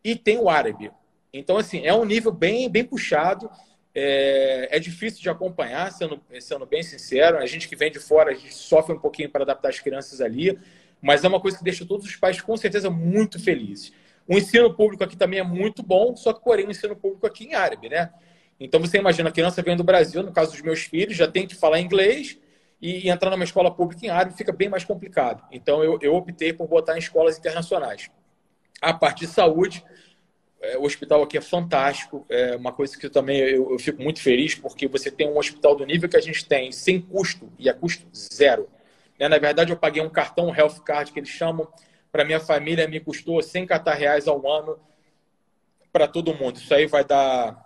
e 0.02 0.16
tem 0.16 0.38
o 0.38 0.48
árabe. 0.48 0.90
Então, 1.32 1.58
assim, 1.58 1.84
é 1.84 1.94
um 1.94 2.04
nível 2.04 2.32
bem, 2.32 2.68
bem 2.68 2.84
puxado. 2.84 3.50
É, 3.94 4.68
é, 4.70 4.78
difícil 4.78 5.20
de 5.20 5.28
acompanhar, 5.28 5.90
sendo, 5.90 6.20
sendo 6.40 6.64
bem 6.64 6.82
sincero. 6.82 7.38
A 7.38 7.46
gente 7.46 7.68
que 7.68 7.74
vem 7.74 7.90
de 7.90 7.98
fora, 7.98 8.30
a 8.30 8.34
gente 8.34 8.54
sofre 8.54 8.94
um 8.94 8.98
pouquinho 8.98 9.28
para 9.28 9.42
adaptar 9.42 9.68
as 9.68 9.80
crianças 9.80 10.20
ali, 10.20 10.58
mas 11.02 11.24
é 11.24 11.28
uma 11.28 11.40
coisa 11.40 11.58
que 11.58 11.64
deixa 11.64 11.84
todos 11.84 12.06
os 12.06 12.16
pais 12.16 12.40
com 12.40 12.56
certeza 12.56 12.88
muito 12.88 13.40
felizes. 13.40 13.92
O 14.28 14.38
ensino 14.38 14.72
público 14.72 15.02
aqui 15.02 15.16
também 15.16 15.40
é 15.40 15.42
muito 15.42 15.82
bom, 15.82 16.14
só 16.14 16.32
que, 16.32 16.44
porém, 16.44 16.66
o 16.66 16.70
ensino 16.70 16.94
público 16.94 17.26
aqui 17.26 17.46
em 17.46 17.54
árabe, 17.54 17.88
né? 17.88 18.10
Então 18.60 18.78
você 18.78 18.98
imagina, 18.98 19.30
a 19.30 19.32
criança 19.32 19.62
vem 19.62 19.76
do 19.76 19.82
Brasil, 19.82 20.22
no 20.22 20.32
caso 20.32 20.52
dos 20.52 20.60
meus 20.60 20.82
filhos, 20.82 21.16
já 21.16 21.26
tem 21.26 21.46
que 21.46 21.54
falar 21.54 21.80
inglês 21.80 22.38
e, 22.80 23.08
entrar 23.08 23.30
numa 23.30 23.44
escola 23.44 23.70
pública 23.70 24.04
em 24.06 24.10
árabe 24.10 24.36
fica 24.36 24.52
bem 24.52 24.68
mais 24.68 24.84
complicado. 24.84 25.42
Então 25.50 25.82
eu, 25.82 25.98
eu 26.00 26.14
optei 26.14 26.52
por 26.52 26.68
botar 26.68 26.94
em 26.94 26.98
escolas 26.98 27.38
internacionais. 27.38 28.10
A 28.80 28.92
parte 28.92 29.20
de 29.20 29.26
saúde, 29.26 29.84
é, 30.60 30.76
o 30.76 30.82
hospital 30.82 31.22
aqui 31.22 31.38
é 31.38 31.40
fantástico, 31.40 32.26
é 32.28 32.54
uma 32.54 32.72
coisa 32.72 32.96
que 32.98 33.06
eu 33.06 33.10
também 33.10 33.38
eu, 33.38 33.72
eu, 33.72 33.78
fico 33.78 34.02
muito 34.02 34.20
feliz, 34.20 34.54
porque 34.54 34.86
você 34.86 35.10
tem 35.10 35.26
um 35.26 35.38
hospital 35.38 35.74
do 35.74 35.86
nível 35.86 36.08
que 36.08 36.16
a 36.16 36.20
gente 36.20 36.44
tem, 36.46 36.70
sem 36.70 37.00
custo, 37.00 37.50
e 37.58 37.68
a 37.68 37.74
custo 37.74 38.06
zero. 38.14 38.68
Né? 39.18 39.26
Na 39.26 39.38
verdade, 39.38 39.72
eu 39.72 39.76
paguei 39.76 40.02
um 40.02 40.10
cartão 40.10 40.48
um 40.48 40.54
Health 40.54 40.80
Card, 40.84 41.12
que 41.12 41.18
eles 41.18 41.30
chamam, 41.30 41.66
para 42.12 42.24
minha 42.24 42.40
família, 42.40 42.86
me 42.86 43.00
custou 43.00 43.40
100 43.40 43.66
catar 43.66 43.94
reais 43.94 44.28
ao 44.28 44.46
ano 44.50 44.78
para 45.90 46.06
todo 46.06 46.34
mundo. 46.34 46.56
Isso 46.56 46.74
aí 46.74 46.86
vai 46.86 47.04
dar, 47.04 47.56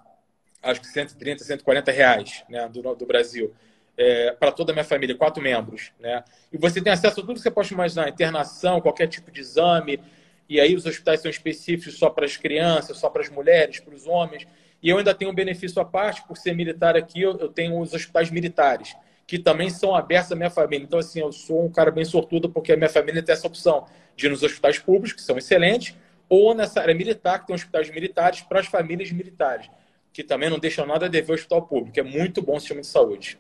acho 0.63 0.81
que 0.81 0.87
130, 0.87 1.43
140 1.43 1.91
reais 1.91 2.45
né, 2.49 2.69
do, 2.69 2.95
do 2.95 3.07
Brasil. 3.07 3.53
É, 3.97 4.33
para 4.33 4.51
toda 4.51 4.73
a 4.73 4.75
minha 4.75 4.85
família, 4.85 5.17
quatro 5.17 5.43
membros. 5.43 5.93
Né? 5.99 6.23
E 6.53 6.59
você 6.59 6.81
tem 6.81 6.93
acesso 6.93 7.21
a 7.21 7.23
tudo 7.23 7.35
que 7.35 7.41
você 7.41 7.51
pode 7.51 7.73
imaginar, 7.73 8.09
internação, 8.09 8.81
qualquer 8.81 9.07
tipo 9.07 9.31
de 9.31 9.41
exame, 9.41 10.01
e 10.49 10.61
aí 10.61 10.75
os 10.75 10.87
hospitais 10.87 11.21
são 11.21 11.31
específicos 11.31 11.99
só 11.99 12.11
para 12.11 12.25
as 12.25 12.37
crianças, 12.37 12.99
só 12.99 13.09
para 13.09 13.23
as 13.23 13.31
mulheres, 13.31 13.81
para 13.81 13.95
os 13.95 14.07
homens. 14.07 14.47
E 14.83 14.89
eu 14.91 14.99
ainda 14.99 15.15
tenho 15.15 15.31
um 15.31 15.35
benefício 15.35 15.81
à 15.81 15.85
parte, 15.85 16.27
por 16.27 16.37
ser 16.37 16.55
militar 16.55 16.97
aqui, 16.97 17.23
eu, 17.23 17.37
eu 17.39 17.49
tenho 17.49 17.81
os 17.81 17.95
hospitais 17.95 18.31
militares, 18.31 18.95
que 19.27 19.39
também 19.39 19.71
são 19.71 19.95
abertos 19.95 20.31
à 20.33 20.37
minha 20.37 20.51
família. 20.51 20.85
Então, 20.85 20.99
assim, 20.99 21.21
eu 21.21 21.33
sou 21.33 21.65
um 21.65 21.73
cara 21.73 21.91
bem 21.91 22.05
sortudo, 22.05 22.51
porque 22.51 22.73
a 22.73 22.77
minha 22.77 22.91
família 22.91 23.23
tem 23.23 23.33
essa 23.33 23.47
opção 23.47 23.87
de 24.15 24.27
ir 24.27 24.29
nos 24.29 24.43
hospitais 24.43 24.79
públicos, 24.79 25.15
que 25.15 25.23
são 25.23 25.39
excelentes, 25.39 25.97
ou 26.29 26.55
nessa 26.55 26.81
área 26.81 26.95
militar, 26.95 27.41
que 27.41 27.47
tem 27.47 27.57
hospitais 27.57 27.91
militares 27.91 28.43
para 28.43 28.61
as 28.61 28.67
famílias 28.67 29.11
militares, 29.11 29.71
que 30.13 30.23
também 30.23 30.51
não 30.51 30.59
deixam 30.59 30.87
nada 30.87 31.07
a 31.07 31.09
dever 31.09 31.31
ao 31.31 31.35
hospital 31.37 31.63
público. 31.63 31.99
É 31.99 32.03
muito 32.03 32.43
bom 32.43 32.57
o 32.57 32.61
sistema 32.61 32.83
de 32.83 32.87
saúde. 32.87 33.39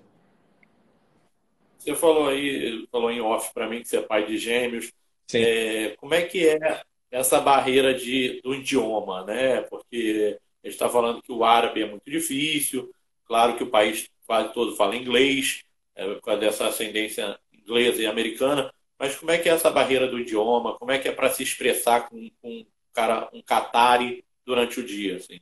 Você 1.78 1.94
falou 1.94 2.28
aí, 2.28 2.88
falou 2.90 3.10
em 3.10 3.20
off 3.20 3.52
para 3.52 3.68
mim 3.68 3.82
que 3.82 3.88
você 3.88 3.98
é 3.98 4.02
pai 4.02 4.24
de 4.24 4.38
gêmeos. 4.38 4.90
É, 5.34 5.94
como 5.98 6.14
é 6.14 6.22
que 6.22 6.48
é 6.48 6.82
essa 7.14 7.40
barreira 7.40 7.94
de, 7.94 8.40
do 8.42 8.52
idioma, 8.52 9.24
né? 9.24 9.60
Porque 9.62 10.36
a 10.62 10.66
gente 10.66 10.74
está 10.74 10.88
falando 10.88 11.22
que 11.22 11.30
o 11.30 11.44
árabe 11.44 11.80
é 11.80 11.86
muito 11.86 12.10
difícil, 12.10 12.92
claro 13.24 13.56
que 13.56 13.62
o 13.62 13.70
país 13.70 14.10
quase 14.26 14.52
todo 14.52 14.74
fala 14.74 14.96
inglês, 14.96 15.62
é, 15.94 16.12
por 16.14 16.22
causa 16.22 16.40
dessa 16.40 16.66
ascendência 16.66 17.38
inglesa 17.52 18.02
e 18.02 18.06
americana, 18.06 18.74
mas 18.98 19.14
como 19.14 19.30
é 19.30 19.38
que 19.38 19.48
é 19.48 19.52
essa 19.52 19.70
barreira 19.70 20.08
do 20.08 20.18
idioma? 20.18 20.76
Como 20.76 20.90
é 20.90 20.98
que 20.98 21.08
é 21.08 21.12
para 21.12 21.30
se 21.30 21.44
expressar 21.44 22.08
com, 22.08 22.28
com 22.42 22.48
um 22.48 22.66
cara, 22.92 23.28
um 23.32 23.40
catari 23.40 24.24
durante 24.44 24.80
o 24.80 24.84
dia, 24.84 25.16
assim? 25.16 25.38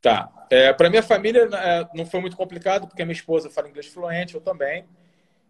Tá. 0.00 0.46
É, 0.50 0.72
para 0.72 0.90
minha 0.90 1.02
família 1.02 1.48
é, 1.52 1.88
não 1.94 2.06
foi 2.06 2.20
muito 2.20 2.36
complicado, 2.36 2.88
porque 2.88 3.04
minha 3.04 3.14
esposa 3.14 3.48
fala 3.48 3.68
inglês 3.68 3.86
fluente, 3.86 4.34
eu 4.34 4.40
também. 4.40 4.84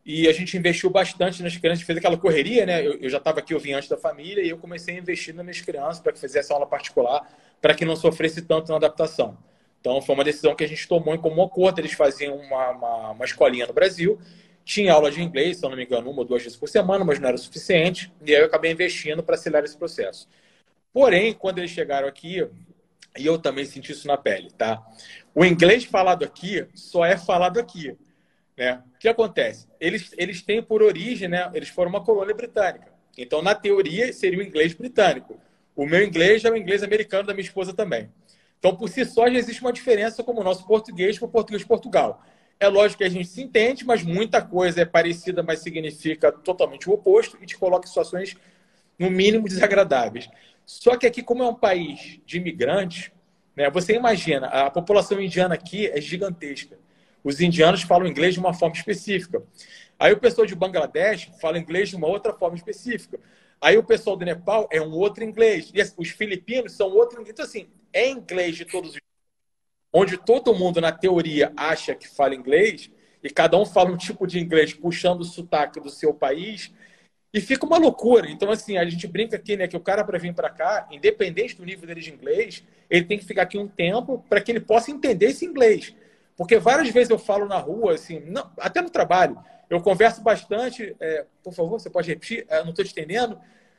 E 0.09 0.27
a 0.27 0.33
gente 0.33 0.57
investiu 0.57 0.89
bastante 0.89 1.43
nas 1.43 1.55
crianças, 1.59 1.85
fez 1.85 1.99
aquela 1.99 2.17
correria, 2.17 2.65
né? 2.65 2.81
Eu, 2.81 2.95
eu 2.95 3.11
já 3.11 3.19
estava 3.19 3.41
aqui, 3.41 3.55
antes 3.75 3.91
da 3.91 3.97
família, 3.99 4.43
e 4.43 4.49
eu 4.49 4.57
comecei 4.57 4.97
a 4.97 4.99
investir 4.99 5.35
nas 5.35 5.45
minhas 5.45 5.61
crianças 5.61 6.01
para 6.01 6.15
que 6.15 6.19
fizesse 6.19 6.51
aula 6.51 6.67
particular, 6.67 7.31
para 7.61 7.75
que 7.75 7.85
não 7.85 7.95
sofresse 7.95 8.41
tanto 8.41 8.71
na 8.71 8.77
adaptação. 8.77 9.37
Então, 9.79 10.01
foi 10.01 10.15
uma 10.15 10.25
decisão 10.25 10.55
que 10.55 10.65
a 10.65 10.67
gente 10.67 10.89
tomou 10.89 11.15
em 11.15 11.19
comum 11.19 11.43
acordo. 11.43 11.79
Eles 11.79 11.93
faziam 11.93 12.37
uma, 12.37 12.71
uma, 12.71 13.11
uma 13.11 13.25
escolinha 13.27 13.67
no 13.67 13.75
Brasil, 13.75 14.19
tinha 14.65 14.95
aula 14.95 15.11
de 15.11 15.23
inglês, 15.23 15.59
se 15.59 15.67
eu 15.67 15.69
não 15.69 15.77
me 15.77 15.85
engano, 15.85 16.11
uma 16.11 16.21
ou 16.21 16.25
duas 16.25 16.43
vezes 16.43 16.57
por 16.57 16.71
semana, 16.71 17.05
mas 17.05 17.21
não 17.21 17.29
era 17.29 17.37
suficiente, 17.37 18.11
e 18.25 18.35
aí 18.35 18.41
eu 18.41 18.47
acabei 18.47 18.73
investindo 18.73 19.23
para 19.23 19.35
acelerar 19.35 19.67
esse 19.67 19.77
processo. 19.77 20.27
Porém, 20.91 21.35
quando 21.35 21.59
eles 21.59 21.71
chegaram 21.71 22.09
aqui, 22.09 22.49
e 23.19 23.27
eu 23.27 23.39
também 23.39 23.67
senti 23.67 23.93
isso 23.93 24.07
na 24.07 24.17
pele, 24.17 24.51
tá? 24.53 24.83
O 25.35 25.45
inglês 25.45 25.85
falado 25.85 26.25
aqui 26.25 26.67
só 26.75 27.05
é 27.05 27.19
falado 27.19 27.61
aqui. 27.61 27.95
Né? 28.59 28.83
O 28.97 28.99
que 28.99 29.09
acontece? 29.09 29.69
Eles, 29.79 30.13
eles 30.19 30.43
têm 30.43 30.61
por 30.61 30.83
origem, 30.83 31.29
né? 31.29 31.49
eles 31.55 31.69
foram 31.69 31.91
uma 31.91 32.03
colônia 32.05 32.35
britânica. 32.35 32.93
Então, 33.17 33.41
na 33.41 33.55
teoria, 33.55 34.13
seria 34.13 34.41
o 34.41 34.43
inglês 34.43 34.75
britânico. 34.75 35.41
O 35.77 35.87
meu 35.87 36.05
inglês 36.05 36.45
é 36.45 36.51
o 36.51 36.57
inglês 36.57 36.83
americano 36.83 37.25
da 37.25 37.33
minha 37.33 37.45
esposa 37.45 37.73
também. 37.73 38.11
Então, 38.59 38.75
por 38.75 38.89
si 38.89 39.05
só, 39.05 39.31
já 39.31 39.39
existe 39.39 39.63
uma 39.63 39.73
diferença 39.73 40.25
como 40.25 40.41
o 40.41 40.45
nosso 40.45 40.67
português 40.67 41.17
para 41.17 41.27
o 41.27 41.31
português 41.31 41.63
de 41.63 41.69
Portugal. 41.69 42.21
É 42.59 42.67
lógico 42.67 42.99
que 42.99 43.05
a 43.05 43.09
gente 43.09 43.29
se 43.29 43.41
entende, 43.41 43.87
mas 43.87 44.03
muita 44.03 44.43
coisa 44.43 44.81
é 44.81 44.85
parecida, 44.85 45.41
mas 45.41 45.61
significa 45.61 46.33
totalmente 46.33 46.91
o 46.91 46.93
oposto 46.93 47.39
e 47.41 47.47
te 47.47 47.57
coloca 47.57 47.87
em 47.87 47.89
situações, 47.89 48.37
no 48.99 49.09
mínimo, 49.09 49.47
desagradáveis. 49.47 50.29
Só 50.67 50.97
que 50.97 51.07
aqui, 51.07 51.23
como 51.23 51.45
é 51.45 51.47
um 51.47 51.55
país 51.55 52.19
de 52.27 52.39
imigrantes, 52.39 53.13
né, 53.55 53.71
você 53.71 53.95
imagina, 53.95 54.49
a 54.49 54.69
população 54.69 55.21
indiana 55.21 55.55
aqui 55.55 55.87
é 55.87 56.01
gigantesca 56.01 56.77
os 57.23 57.41
indianos 57.41 57.83
falam 57.83 58.07
inglês 58.07 58.35
de 58.35 58.41
uma 58.41 58.55
forma 58.55 58.75
específica. 58.75 59.43
Aí 59.99 60.13
o 60.13 60.19
pessoal 60.19 60.47
de 60.47 60.55
Bangladesh 60.55 61.31
fala 61.41 61.59
inglês 61.59 61.89
de 61.89 61.97
uma 61.97 62.07
outra 62.07 62.33
forma 62.33 62.57
específica. 62.57 63.19
Aí 63.61 63.77
o 63.77 63.83
pessoal 63.83 64.17
do 64.17 64.25
Nepal 64.25 64.69
é 64.71 64.81
um 64.81 64.93
outro 64.93 65.25
inglês. 65.25 65.71
E 65.75 65.83
os 65.97 66.11
filipinos 66.11 66.73
são 66.73 66.89
outro 66.91 67.21
inglês. 67.21 67.33
Então, 67.33 67.45
assim, 67.45 67.67
é 67.93 68.09
inglês 68.09 68.57
de 68.57 68.65
todos 68.65 68.93
os. 68.93 68.99
Onde 69.93 70.17
todo 70.17 70.55
mundo, 70.55 70.81
na 70.81 70.93
teoria, 70.93 71.53
acha 71.57 71.95
que 71.95 72.07
fala 72.07 72.35
inglês, 72.35 72.91
e 73.23 73.31
cada 73.31 73.57
um 73.59 73.65
fala 73.65 73.91
um 73.91 73.97
tipo 73.97 74.27
de 74.27 74.39
inglês 74.39 74.75
puxando 74.75 75.23
o 75.23 75.25
sotaque 75.25 75.81
do 75.81 75.91
seu 75.91 76.13
país, 76.13 76.71
e 77.33 77.41
fica 77.41 77.67
uma 77.67 77.79
loucura. 77.79 78.31
Então, 78.31 78.51
assim, 78.51 78.77
a 78.77 78.85
gente 78.85 79.07
brinca 79.07 79.37
aqui, 79.37 79.57
né, 79.57 79.67
que 79.67 79.77
o 79.77 79.81
cara, 79.81 80.05
para 80.05 80.19
vir 80.19 80.35
para 80.35 80.51
cá, 80.51 80.87
independente 80.91 81.57
do 81.57 81.65
nível 81.65 81.87
dele 81.87 82.01
de 82.01 82.13
inglês, 82.13 82.63
ele 82.89 83.05
tem 83.05 83.19
que 83.19 83.25
ficar 83.25 83.43
aqui 83.43 83.59
um 83.59 83.67
tempo 83.67 84.25
para 84.29 84.41
que 84.41 84.53
ele 84.53 84.61
possa 84.61 84.91
entender 84.91 85.27
esse 85.27 85.45
inglês. 85.45 85.95
Porque 86.39 86.57
várias 86.57 86.89
vezes 86.91 87.11
eu 87.11 87.19
falo 87.19 87.47
na 87.47 87.59
rua, 87.59 87.95
assim, 87.95 88.21
não, 88.21 88.49
até 88.61 88.81
no 88.81 88.89
trabalho, 88.89 89.37
eu 89.69 89.81
converso 89.81 90.23
bastante. 90.23 90.95
É, 91.01 91.27
por 91.43 91.53
favor, 91.53 91.81
você 91.81 91.91
pode 91.91 92.09
repetir? 92.09 92.47
Eu 92.49 92.63
não 92.63 92.71
estou 92.71 92.85
te 92.85 92.93
entendendo. 92.93 93.37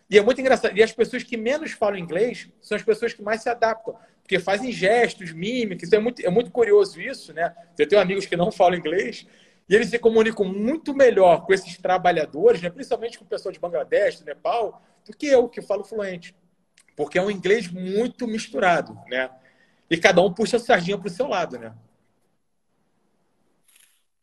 E 0.09 0.17
é 0.17 0.21
muito 0.21 0.41
engraçado. 0.41 0.77
E 0.77 0.83
as 0.83 0.91
pessoas 0.91 1.23
que 1.23 1.37
menos 1.37 1.71
falam 1.71 1.97
inglês 1.97 2.49
são 2.61 2.75
as 2.75 2.83
pessoas 2.83 3.13
que 3.13 3.21
mais 3.21 3.41
se 3.41 3.49
adaptam, 3.49 3.95
porque 4.21 4.39
fazem 4.39 4.73
gestos, 4.73 5.31
mímicas. 5.31 5.93
É 5.93 5.99
muito, 5.99 6.19
é 6.19 6.29
muito 6.29 6.51
curioso 6.51 6.99
isso, 6.99 7.33
né? 7.33 7.55
Eu 7.77 7.87
tenho 7.87 8.01
amigos 8.01 8.25
que 8.25 8.35
não 8.35 8.51
falam 8.51 8.77
inglês 8.77 9.25
e 9.69 9.73
eles 9.73 9.89
se 9.89 9.97
comunicam 9.97 10.45
muito 10.45 10.93
melhor 10.93 11.45
com 11.45 11.53
esses 11.53 11.77
trabalhadores, 11.77 12.61
né? 12.61 12.69
principalmente 12.69 13.17
com 13.17 13.23
o 13.23 13.27
pessoal 13.27 13.53
de 13.53 13.59
Bangladesh, 13.59 14.19
do 14.19 14.25
Nepal, 14.25 14.81
do 15.05 15.15
que 15.15 15.27
eu, 15.27 15.47
que 15.47 15.61
falo 15.61 15.85
fluente. 15.85 16.35
Porque 16.97 17.17
é 17.17 17.21
um 17.21 17.31
inglês 17.31 17.69
muito 17.69 18.27
misturado, 18.27 18.99
né? 19.07 19.29
E 19.89 19.95
cada 19.95 20.21
um 20.21 20.33
puxa 20.33 20.57
a 20.57 20.59
sardinha 20.59 20.97
para 20.97 21.07
o 21.07 21.11
seu 21.11 21.27
lado, 21.27 21.57
né? 21.57 21.73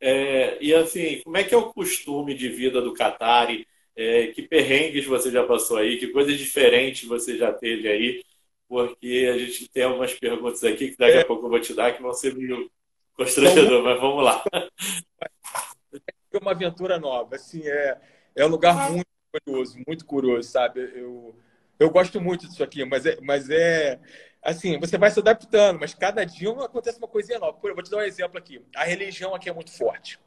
É, 0.01 0.63
e 0.63 0.75
assim, 0.75 1.21
como 1.23 1.37
é 1.37 1.45
que 1.45 1.55
é 1.55 1.57
o 1.57 1.73
costume 1.73 2.35
de 2.35 2.49
vida 2.49 2.81
do 2.81 2.95
Qatari? 2.95 3.67
É, 3.95 4.27
que 4.29 4.43
perrengues 4.43 5.07
você 5.07 5.31
já 5.31 5.43
passou 5.45 5.79
aí? 5.79 5.99
Que 5.99 6.09
coisas 6.09 6.37
diferentes 6.39 7.09
você 7.09 7.39
já 7.39 7.53
teve 7.53 7.89
aí? 7.89 8.23
Porque 8.69 9.31
a 9.33 9.39
gente 9.39 9.69
tem 9.69 9.85
algumas 9.85 10.13
perguntas 10.13 10.63
aqui 10.65 10.91
que 10.91 10.99
daqui 10.99 11.17
a 11.17 11.21
é. 11.21 11.25
pouco 11.25 11.47
eu 11.47 11.51
vou 11.51 11.61
te 11.61 11.73
dar 11.73 11.95
que 11.95 12.03
vão 12.03 12.13
ser 12.13 12.35
meio 12.35 12.71
constrangedor, 13.15 13.83
mas 13.83 14.01
vamos 14.01 14.25
lá. 14.25 14.45
É 16.33 16.39
uma 16.39 16.51
aventura 16.51 16.99
nova, 16.99 17.37
assim, 17.37 17.67
é, 17.67 17.99
é 18.35 18.45
um 18.45 18.49
lugar 18.49 18.91
muito 18.91 19.07
curioso, 19.33 19.79
muito 19.87 20.05
curioso, 20.05 20.51
sabe? 20.51 20.81
Eu, 20.95 21.35
eu 21.79 21.89
gosto 21.89 22.21
muito 22.21 22.47
disso 22.47 22.63
aqui, 22.63 22.85
mas 22.85 23.07
é, 23.07 23.19
mas 23.23 23.49
é 23.49 23.99
assim, 24.47 24.79
você 24.79 24.97
vai 24.97 25.11
se 25.11 25.19
adaptando, 25.19 25.81
mas 25.81 25.93
cada 25.93 26.25
dia 26.25 26.51
acontece 26.51 26.99
uma 26.99 27.09
coisinha 27.09 27.39
nova. 27.39 27.59
Eu 27.65 27.75
vou 27.75 27.83
te 27.83 27.91
dar 27.91 27.99
um 27.99 28.03
exemplo 28.03 28.39
aqui. 28.39 28.63
A 28.75 28.85
religião 28.85 29.35
aqui 29.35 29.51
é 29.51 29.53
muito 29.53 29.73
forte. 29.73 30.19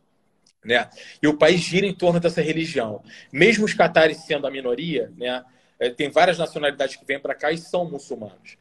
Né? 0.64 0.90
E 1.24 1.28
o 1.28 1.38
país 1.38 1.62
gira 1.62 1.86
em 1.86 1.96
torno 1.96 2.20
dessa 2.20 2.42
religião. 2.42 3.02
Mesmo 3.32 3.64
os 3.64 3.74
catares 3.74 4.18
sendo 4.26 4.46
a 4.46 4.52
minoria, 4.52 5.12
né? 5.18 5.44
É, 5.80 5.90
tem 5.90 6.10
várias 6.10 6.38
nacionalidades 6.38 6.98
que 6.98 7.06
vêm 7.06 7.18
para 7.18 7.34
cá 7.34 7.54
e 7.54 7.58
são 7.58 7.90
muçulmanos. 7.90 8.58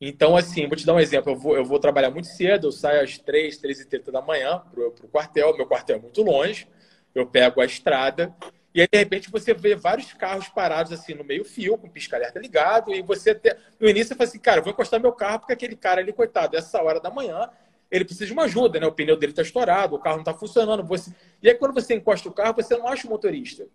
Então, 0.00 0.36
assim, 0.36 0.66
vou 0.66 0.76
te 0.76 0.84
dar 0.84 0.94
um 0.94 1.00
exemplo. 1.00 1.32
Eu 1.32 1.36
vou, 1.36 1.56
eu 1.56 1.64
vou 1.64 1.78
trabalhar 1.78 2.10
muito 2.10 2.26
cedo, 2.26 2.66
eu 2.66 2.72
saio 2.72 3.00
às 3.02 3.16
3, 3.16 3.56
3 3.58 3.80
e 3.80 3.84
30 3.86 4.10
da 4.10 4.20
manhã 4.20 4.60
para 4.72 4.88
o 4.88 5.08
quartel. 5.08 5.56
Meu 5.56 5.66
quartel 5.66 5.98
é 5.98 6.00
muito 6.00 6.20
longe. 6.22 6.66
Eu 7.14 7.24
pego 7.26 7.60
a 7.60 7.64
estrada 7.64 8.34
e 8.76 8.82
aí, 8.82 8.86
de 8.86 8.98
repente, 8.98 9.30
você 9.30 9.54
vê 9.54 9.74
vários 9.74 10.12
carros 10.12 10.50
parados 10.50 10.92
assim 10.92 11.14
no 11.14 11.24
meio-fio, 11.24 11.78
com 11.78 11.88
pisca-alerta 11.88 12.38
ligado, 12.38 12.92
e 12.94 13.00
você 13.00 13.34
te... 13.34 13.56
no 13.80 13.88
início 13.88 14.08
você 14.08 14.14
fala 14.14 14.28
assim, 14.28 14.38
cara, 14.38 14.60
vou 14.60 14.70
encostar 14.70 15.00
meu 15.00 15.14
carro 15.14 15.38
porque 15.38 15.54
aquele 15.54 15.74
cara 15.74 16.02
ali, 16.02 16.12
coitado, 16.12 16.54
essa 16.58 16.82
hora 16.82 17.00
da 17.00 17.10
manhã, 17.10 17.48
ele 17.90 18.04
precisa 18.04 18.26
de 18.26 18.34
uma 18.34 18.42
ajuda, 18.42 18.78
né? 18.78 18.86
O 18.86 18.92
pneu 18.92 19.16
dele 19.16 19.32
está 19.32 19.40
estourado, 19.40 19.96
o 19.96 19.98
carro 19.98 20.16
não 20.16 20.22
está 20.24 20.34
funcionando. 20.34 20.84
Você... 20.84 21.10
E 21.42 21.48
aí, 21.48 21.54
quando 21.54 21.72
você 21.72 21.94
encosta 21.94 22.28
o 22.28 22.32
carro, 22.32 22.54
você 22.54 22.76
não 22.76 22.86
acha 22.86 23.06
o 23.06 23.10
motorista. 23.10 23.66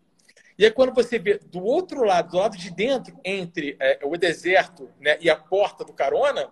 E 0.55 0.65
aí, 0.65 0.69
quando 0.69 0.93
você 0.93 1.17
vê 1.17 1.39
do 1.39 1.63
outro 1.63 2.03
lado, 2.03 2.29
do 2.29 2.37
lado 2.37 2.55
de 2.55 2.69
dentro, 2.69 3.19
entre 3.25 3.75
é, 3.79 4.01
o 4.03 4.15
deserto 4.15 4.87
né, 4.99 5.17
e 5.19 5.31
a 5.31 5.35
porta 5.35 5.83
do 5.83 5.93
carona, 5.93 6.47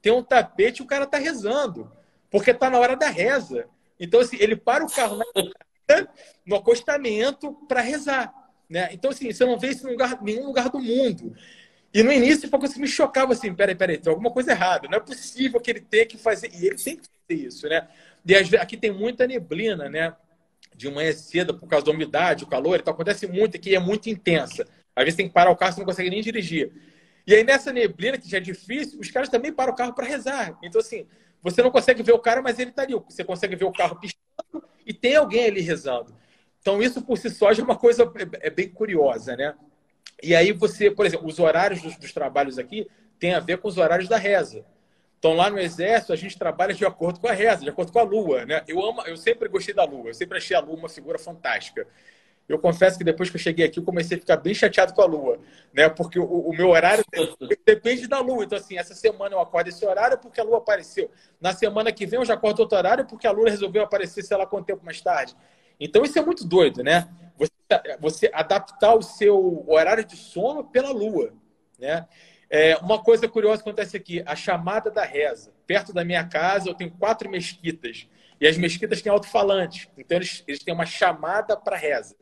tem 0.00 0.12
um 0.12 0.22
tapete 0.22 0.78
e 0.78 0.84
o 0.84 0.86
cara 0.86 1.02
está 1.02 1.18
rezando, 1.18 1.90
porque 2.30 2.52
está 2.52 2.70
na 2.70 2.78
hora 2.78 2.94
da 2.94 3.08
reza. 3.08 3.66
Então, 3.98 4.20
assim, 4.20 4.36
ele 4.38 4.54
para 4.54 4.84
o 4.84 4.88
carro 4.88 5.16
na 5.16 5.24
no 6.46 6.56
acostamento 6.56 7.52
para 7.68 7.80
rezar. 7.80 8.32
Né? 8.68 8.88
Então, 8.92 9.10
assim, 9.10 9.32
você 9.32 9.44
não 9.44 9.58
vê 9.58 9.68
isso 9.68 9.86
em 9.86 9.92
lugar, 9.92 10.22
nenhum 10.22 10.46
lugar 10.46 10.68
do 10.68 10.78
mundo. 10.78 11.34
E 11.92 12.02
no 12.02 12.12
início 12.12 12.48
foi 12.48 12.50
uma 12.50 12.58
coisa 12.58 12.74
que 12.74 12.80
me 12.80 12.86
chocava 12.86 13.32
assim: 13.32 13.54
peraí, 13.54 13.74
peraí, 13.74 13.98
tem 13.98 14.10
alguma 14.10 14.30
coisa 14.30 14.52
errada. 14.52 14.88
Não 14.88 14.98
é 14.98 15.00
possível 15.00 15.60
que 15.60 15.70
ele 15.70 15.80
tenha 15.80 16.06
que 16.06 16.18
fazer. 16.18 16.50
E 16.54 16.66
ele 16.66 16.76
tem 16.76 16.96
que 16.96 17.34
isso, 17.34 17.68
né? 17.68 17.88
E 18.26 18.34
aqui 18.56 18.76
tem 18.76 18.90
muita 18.90 19.26
neblina, 19.26 19.88
né? 19.88 20.14
De 20.74 20.90
manhã 20.90 21.12
cedo, 21.12 21.58
por 21.58 21.68
causa 21.68 21.86
da 21.86 21.92
umidade, 21.92 22.44
o 22.44 22.46
calor, 22.46 22.78
então 22.78 22.92
acontece 22.92 23.26
muito 23.26 23.56
aqui, 23.56 23.74
é 23.74 23.78
muito 23.78 24.08
intensa. 24.08 24.66
Às 24.94 25.04
vezes 25.04 25.16
tem 25.16 25.28
que 25.28 25.34
parar 25.34 25.50
o 25.50 25.56
carro, 25.56 25.72
você 25.72 25.80
não 25.80 25.86
consegue 25.86 26.10
nem 26.10 26.20
dirigir. 26.20 26.72
E 27.26 27.34
aí 27.34 27.44
nessa 27.44 27.72
neblina, 27.72 28.18
que 28.18 28.28
já 28.28 28.38
é 28.38 28.40
difícil, 28.40 28.98
os 29.00 29.10
caras 29.10 29.28
também 29.28 29.52
param 29.52 29.72
o 29.72 29.76
carro 29.76 29.94
para 29.94 30.06
rezar. 30.06 30.58
Então, 30.62 30.80
assim, 30.80 31.06
você 31.42 31.62
não 31.62 31.70
consegue 31.70 32.02
ver 32.02 32.12
o 32.12 32.18
cara, 32.18 32.40
mas 32.40 32.58
ele 32.58 32.70
está 32.70 32.82
ali. 32.82 32.94
Você 33.08 33.24
consegue 33.24 33.56
ver 33.56 33.64
o 33.64 33.72
carro 33.72 33.98
piscando 33.98 34.27
e 34.86 34.92
tem 34.92 35.16
alguém 35.16 35.46
ali 35.46 35.60
rezando. 35.60 36.14
Então, 36.60 36.82
isso 36.82 37.02
por 37.02 37.18
si 37.18 37.30
só 37.30 37.52
já 37.52 37.62
é 37.62 37.64
uma 37.64 37.76
coisa 37.76 38.04
é, 38.04 38.48
é 38.48 38.50
bem 38.50 38.68
curiosa, 38.68 39.36
né? 39.36 39.54
E 40.22 40.34
aí 40.34 40.52
você, 40.52 40.90
por 40.90 41.06
exemplo, 41.06 41.26
os 41.26 41.38
horários 41.38 41.80
dos, 41.80 41.96
dos 41.96 42.12
trabalhos 42.12 42.58
aqui 42.58 42.88
têm 43.18 43.34
a 43.34 43.40
ver 43.40 43.58
com 43.58 43.68
os 43.68 43.78
horários 43.78 44.08
da 44.08 44.16
reza. 44.16 44.64
Então, 45.18 45.34
lá 45.34 45.50
no 45.50 45.58
Exército, 45.58 46.12
a 46.12 46.16
gente 46.16 46.38
trabalha 46.38 46.72
de 46.72 46.84
acordo 46.84 47.18
com 47.20 47.26
a 47.26 47.32
reza, 47.32 47.62
de 47.62 47.70
acordo 47.70 47.92
com 47.92 47.98
a 47.98 48.02
Lua. 48.02 48.44
Né? 48.44 48.62
Eu, 48.68 48.84
amo, 48.84 49.02
eu 49.02 49.16
sempre 49.16 49.48
gostei 49.48 49.74
da 49.74 49.84
Lua, 49.84 50.10
eu 50.10 50.14
sempre 50.14 50.38
achei 50.38 50.56
a 50.56 50.60
Lua 50.60 50.76
uma 50.76 50.88
figura 50.88 51.18
fantástica. 51.18 51.86
Eu 52.48 52.58
confesso 52.58 52.96
que 52.96 53.04
depois 53.04 53.28
que 53.28 53.36
eu 53.36 53.40
cheguei 53.40 53.66
aqui, 53.66 53.78
eu 53.78 53.84
comecei 53.84 54.16
a 54.16 54.20
ficar 54.20 54.38
bem 54.38 54.54
chateado 54.54 54.94
com 54.94 55.02
a 55.02 55.04
Lua, 55.04 55.38
né? 55.72 55.88
Porque 55.90 56.18
o, 56.18 56.24
o 56.24 56.56
meu 56.56 56.70
horário 56.70 57.04
depende 57.66 58.06
da 58.06 58.20
Lua. 58.20 58.44
Então, 58.44 58.56
assim, 58.56 58.78
essa 58.78 58.94
semana 58.94 59.34
eu 59.34 59.40
acordo 59.40 59.68
esse 59.68 59.84
horário 59.84 60.16
porque 60.16 60.40
a 60.40 60.44
Lua 60.44 60.56
apareceu. 60.56 61.10
Na 61.38 61.52
semana 61.52 61.92
que 61.92 62.06
vem 62.06 62.18
eu 62.18 62.24
já 62.24 62.34
acordo 62.34 62.60
outro 62.60 62.78
horário 62.78 63.04
porque 63.04 63.26
a 63.26 63.30
Lua 63.30 63.50
resolveu 63.50 63.82
aparecer, 63.82 64.22
sei 64.22 64.36
lá 64.36 64.46
quanto 64.46 64.64
tempo 64.64 64.82
mais 64.82 65.00
tarde. 65.00 65.36
Então, 65.78 66.02
isso 66.02 66.18
é 66.18 66.22
muito 66.22 66.42
doido, 66.46 66.82
né? 66.82 67.08
Você, 67.36 67.52
você 68.00 68.30
adaptar 68.32 68.94
o 68.94 69.02
seu 69.02 69.64
horário 69.68 70.04
de 70.04 70.16
sono 70.16 70.64
pela 70.64 70.90
Lua, 70.90 71.34
né? 71.78 72.06
É, 72.50 72.76
uma 72.78 73.02
coisa 73.02 73.28
curiosa 73.28 73.60
acontece 73.60 73.94
aqui: 73.94 74.22
a 74.24 74.34
chamada 74.34 74.90
da 74.90 75.04
reza. 75.04 75.52
Perto 75.66 75.92
da 75.92 76.02
minha 76.02 76.24
casa, 76.24 76.70
eu 76.70 76.74
tenho 76.74 76.90
quatro 76.92 77.28
mesquitas. 77.28 78.08
E 78.40 78.46
as 78.46 78.56
mesquitas 78.56 79.02
têm 79.02 79.12
alto-falante. 79.12 79.90
Então, 79.98 80.16
eles, 80.16 80.42
eles 80.46 80.62
têm 80.62 80.72
uma 80.72 80.86
chamada 80.86 81.56
para 81.56 81.76
reza. 81.76 82.16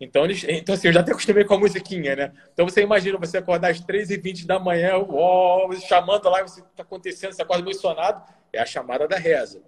Então, 0.00 0.24
eles, 0.24 0.44
então, 0.48 0.74
assim, 0.74 0.88
eu 0.88 0.92
já 0.92 1.00
até 1.00 1.12
acostumei 1.12 1.44
com 1.44 1.54
a 1.54 1.58
musiquinha, 1.58 2.16
né? 2.16 2.32
Então, 2.52 2.66
você 2.66 2.82
imagina 2.82 3.18
você 3.18 3.36
acordar 3.36 3.70
às 3.70 3.80
3h20 3.80 4.46
da 4.46 4.58
manhã, 4.58 4.92
ó, 4.96 5.70
chamando 5.74 6.28
lá, 6.30 6.42
você 6.42 6.60
está 6.60 6.82
acontecendo, 6.82 7.32
você 7.32 7.42
acorda 7.42 7.62
meio 7.62 7.76
sonado. 7.76 8.24
É 8.52 8.60
a 8.60 8.66
chamada 8.66 9.06
da 9.06 9.16
reza. 9.16 9.62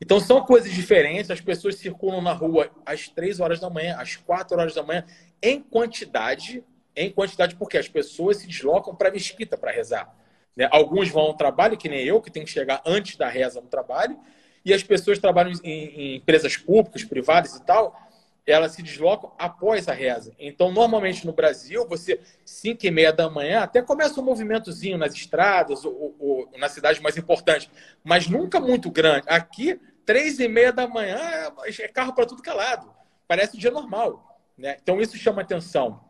Então, 0.00 0.20
são 0.20 0.44
coisas 0.44 0.70
diferentes. 0.70 1.30
As 1.30 1.40
pessoas 1.40 1.74
circulam 1.74 2.22
na 2.22 2.32
rua 2.32 2.70
às 2.86 3.08
3 3.08 3.40
horas 3.40 3.58
da 3.58 3.68
manhã, 3.68 3.96
às 3.98 4.16
4 4.16 4.58
horas 4.58 4.74
da 4.74 4.82
manhã, 4.82 5.04
em 5.42 5.60
quantidade 5.60 6.64
em 6.94 7.10
quantidade, 7.10 7.56
porque 7.56 7.78
as 7.78 7.88
pessoas 7.88 8.38
se 8.38 8.46
deslocam 8.46 8.94
para 8.94 9.08
a 9.08 9.12
mesquita 9.12 9.56
para 9.56 9.70
rezar. 9.70 10.14
Né? 10.54 10.68
Alguns 10.70 11.08
vão 11.08 11.22
ao 11.22 11.34
trabalho, 11.34 11.76
que 11.76 11.88
nem 11.88 12.04
eu, 12.04 12.20
que 12.20 12.30
tem 12.30 12.44
que 12.44 12.50
chegar 12.50 12.82
antes 12.84 13.16
da 13.16 13.28
reza 13.28 13.60
no 13.60 13.66
trabalho, 13.66 14.18
e 14.64 14.72
as 14.72 14.82
pessoas 14.82 15.18
trabalham 15.18 15.52
em, 15.64 15.70
em 15.70 16.16
empresas 16.16 16.56
públicas, 16.56 17.04
privadas 17.04 17.56
e 17.56 17.64
tal, 17.64 17.98
elas 18.46 18.72
se 18.72 18.82
deslocam 18.82 19.32
após 19.38 19.88
a 19.88 19.92
reza. 19.92 20.34
Então, 20.38 20.72
normalmente 20.72 21.24
no 21.26 21.32
Brasil, 21.32 21.86
você, 21.86 22.20
5 22.44 22.84
e 22.86 22.90
meia 22.90 23.12
da 23.12 23.30
manhã, 23.30 23.60
até 23.60 23.80
começa 23.80 24.20
um 24.20 24.24
movimentozinho 24.24 24.98
nas 24.98 25.14
estradas 25.14 25.84
ou, 25.84 26.16
ou, 26.18 26.48
ou 26.52 26.58
nas 26.58 26.72
cidades 26.72 27.00
mais 27.00 27.16
importantes, 27.16 27.70
mas 28.02 28.26
nunca 28.26 28.58
muito 28.58 28.90
grande. 28.90 29.26
Aqui, 29.28 29.80
três 30.04 30.40
e 30.40 30.48
meia 30.48 30.72
da 30.72 30.88
manhã, 30.88 31.18
é, 31.18 31.82
é 31.82 31.88
carro 31.88 32.12
para 32.14 32.26
tudo 32.26 32.42
que 32.42 32.50
é 32.50 32.54
lado. 32.54 32.92
Parece 33.28 33.56
um 33.56 33.60
dia 33.60 33.70
normal. 33.70 34.40
Né? 34.58 34.76
Então, 34.82 35.00
isso 35.00 35.16
chama 35.16 35.42
atenção. 35.42 36.02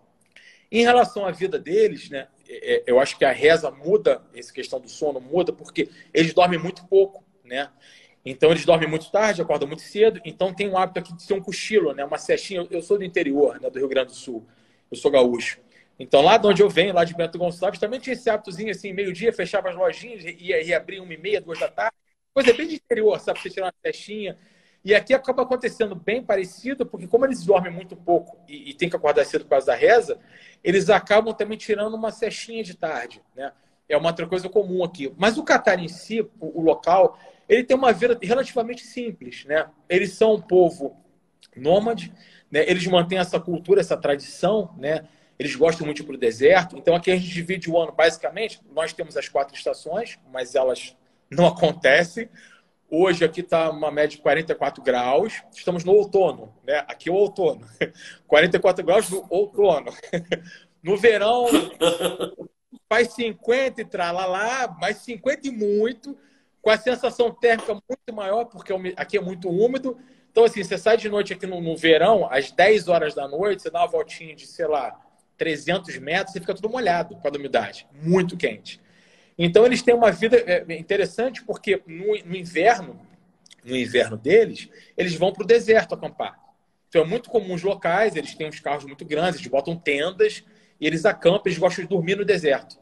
Em 0.71 0.83
relação 0.83 1.27
à 1.27 1.31
vida 1.31 1.59
deles, 1.59 2.09
né, 2.09 2.29
é, 2.49 2.77
é, 2.77 2.83
eu 2.87 2.99
acho 2.99 3.18
que 3.18 3.27
a 3.27 3.33
reza 3.33 3.71
muda, 3.71 4.23
essa 4.35 4.53
questão 4.53 4.81
do 4.81 4.88
sono 4.88 5.21
muda, 5.21 5.53
porque 5.53 5.90
eles 6.14 6.33
dormem 6.33 6.59
muito 6.59 6.87
pouco, 6.87 7.23
né? 7.45 7.71
Então 8.24 8.50
eles 8.50 8.64
dormem 8.64 8.88
muito 8.88 9.11
tarde, 9.11 9.42
acordam 9.42 9.66
muito 9.66 9.82
cedo, 9.82 10.20
então 10.24 10.54
tem 10.54 10.68
um 10.68 10.78
hábito 10.78 11.00
aqui 11.00 11.12
de 11.12 11.22
ser 11.22 11.35
um 11.35 11.40
cochilo, 11.40 11.92
né? 11.92 12.04
Uma 12.04 12.18
cestinha. 12.18 12.66
Eu 12.70 12.80
sou 12.80 12.96
do 12.96 13.04
interior, 13.04 13.61
né, 13.61 13.68
do 13.68 13.78
Rio 13.78 13.88
Grande 13.88 14.08
do 14.08 14.14
Sul. 14.14 14.46
Eu 14.90 14.96
sou 14.96 15.11
gaúcho. 15.11 15.58
Então 15.98 16.22
lá 16.22 16.37
de 16.37 16.46
onde 16.46 16.62
eu 16.62 16.68
venho, 16.68 16.94
lá 16.94 17.04
de 17.04 17.14
Bento 17.14 17.38
Gonçalves, 17.38 17.80
também 17.80 18.00
tinha 18.00 18.14
esse 18.14 18.30
hábitozinho 18.30 18.70
assim, 18.70 18.92
meio-dia, 18.92 19.32
fechava 19.32 19.70
as 19.70 19.76
lojinhas, 19.76 20.24
ia, 20.24 20.62
ia 20.62 20.76
abrir 20.76 21.00
uma 21.00 21.12
e 21.12 21.16
meia, 21.16 21.40
duas 21.40 21.58
da 21.58 21.68
tarde. 21.68 21.96
Coisa 22.32 22.52
bem 22.54 22.66
de 22.66 22.76
interior, 22.76 23.18
sabe? 23.20 23.40
Você 23.40 23.50
tirar 23.50 23.66
uma 23.66 23.74
cestinha. 23.85 24.38
E 24.85 24.94
aqui 24.94 25.14
acaba 25.14 25.42
acontecendo 25.42 25.94
bem 25.94 26.22
parecido, 26.24 26.85
porque 26.85 27.06
como 27.06 27.24
eles 27.24 27.44
dormem 27.44 27.72
muito 27.72 27.94
pouco 27.94 28.37
e, 28.48 28.70
e 28.70 28.74
tem 28.74 28.88
que 28.88 28.96
acordar 28.96 29.24
cedo 29.24 29.44
por 29.44 29.50
causa 29.50 29.66
da 29.66 29.74
reza, 29.74 30.18
eles 30.64 30.90
acabam 30.90 31.32
também 31.32 31.56
tirando 31.56 31.94
uma 31.94 32.11
cestinha 32.11 32.64
de 32.64 32.74
tarde, 32.74 33.22
né? 33.35 33.52
É 33.88 33.96
uma 33.96 34.08
outra 34.08 34.26
coisa 34.26 34.48
comum 34.48 34.82
aqui. 34.82 35.12
Mas 35.16 35.37
o 35.37 35.44
Catar 35.44 35.78
em 35.78 35.88
si, 35.88 36.20
o, 36.20 36.61
o 36.61 36.62
local, 36.62 37.18
ele 37.48 37.64
tem 37.64 37.76
uma 37.76 37.92
vida 37.92 38.18
relativamente 38.22 38.83
simples, 38.83 39.44
né? 39.44 39.68
Eles 39.88 40.12
são 40.12 40.35
um 40.35 40.40
povo 40.40 40.96
nômade, 41.57 42.12
né? 42.50 42.64
Eles 42.68 42.87
mantêm 42.87 43.18
essa 43.18 43.40
cultura, 43.40 43.81
essa 43.81 43.96
tradição, 43.96 44.74
né? 44.78 45.07
Eles 45.38 45.57
gostam 45.57 45.87
muito 45.87 46.05
para 46.05 46.14
o 46.14 46.18
deserto. 46.18 46.76
Então 46.76 46.94
aqui 46.94 47.11
a 47.11 47.16
gente 47.16 47.28
divide 47.28 47.70
o 47.70 47.78
ano 47.78 47.92
basicamente. 47.92 48.61
Nós 48.72 48.92
temos 48.92 49.16
as 49.16 49.28
quatro 49.28 49.57
estações, 49.57 50.18
mas 50.33 50.55
elas 50.55 50.96
não 51.31 51.46
acontecem. 51.48 52.28
Hoje 52.90 53.24
aqui 53.24 53.40
está 53.40 53.70
uma 53.70 53.90
média 53.90 54.16
de 54.16 54.22
44 54.22 54.83
graus. 54.83 55.42
Estamos 55.52 55.83
no 55.83 55.92
outono, 55.92 56.55
né? 56.62 56.85
Aqui 56.87 57.09
é 57.09 57.12
o 57.12 57.16
outono. 57.16 57.66
44 58.28 58.85
graus 58.85 59.11
no 59.11 59.26
outono. 59.28 59.92
No 60.83 60.96
verão 60.96 61.46
faz 62.88 63.14
50 63.14 63.81
e 63.81 63.85
tralalá, 63.85 64.76
mas 64.81 64.96
50 64.98 65.46
e 65.46 65.50
muito, 65.50 66.18
com 66.62 66.70
a 66.70 66.79
sensação 66.79 67.31
térmica 67.33 67.75
muito 67.75 68.14
maior, 68.14 68.44
porque 68.44 68.72
aqui 68.96 69.18
é 69.18 69.20
muito 69.20 69.51
úmido. 69.51 69.98
Então, 70.31 70.44
assim, 70.44 70.62
você 70.62 70.79
sai 70.79 70.96
de 70.96 71.09
noite 71.09 71.33
aqui 71.33 71.46
no, 71.46 71.61
no 71.61 71.77
verão, 71.77 72.27
às 72.31 72.53
10 72.53 72.88
horas 72.88 73.14
da 73.14 73.29
noite, 73.29 73.62
você 73.62 73.70
dá 73.70 73.81
uma 73.81 73.88
voltinha 73.88 74.35
de, 74.35 74.46
sei 74.46 74.66
lá, 74.66 74.98
300 75.37 75.98
metros, 75.98 76.33
você 76.33 76.40
fica 76.40 76.55
tudo 76.55 76.70
molhado 76.70 77.16
com 77.16 77.29
a 77.29 77.31
umidade, 77.33 77.87
muito 77.92 78.37
quente. 78.37 78.81
Então 79.37 79.66
eles 79.66 79.83
têm 79.83 79.94
uma 79.94 80.12
vida 80.12 80.37
é, 80.37 80.64
interessante 80.79 81.42
porque 81.42 81.83
no, 81.87 82.16
no 82.25 82.37
inverno, 82.37 83.01
no 83.64 83.77
inverno 83.77 84.16
deles, 84.16 84.68
eles 84.96 85.14
vão 85.14 85.33
para 85.33 85.42
o 85.42 85.46
deserto 85.46 85.94
acampar. 85.94 86.38
Então 86.88 87.03
é 87.03 87.05
muito 87.05 87.29
comum 87.29 87.55
os 87.55 87.62
locais, 87.62 88.14
eles 88.14 88.35
têm 88.35 88.46
uns 88.46 88.61
carros 88.61 88.85
muito 88.85 89.05
grandes, 89.05 89.40
eles 89.40 89.51
botam 89.51 89.77
tendas 89.77 90.44
e 90.81 90.87
eles 90.87 91.05
acampam, 91.05 91.42
eles 91.46 91.59
gostam 91.59 91.85
de 91.85 91.88
dormir 91.88 92.16
no 92.16 92.25
deserto. 92.25 92.79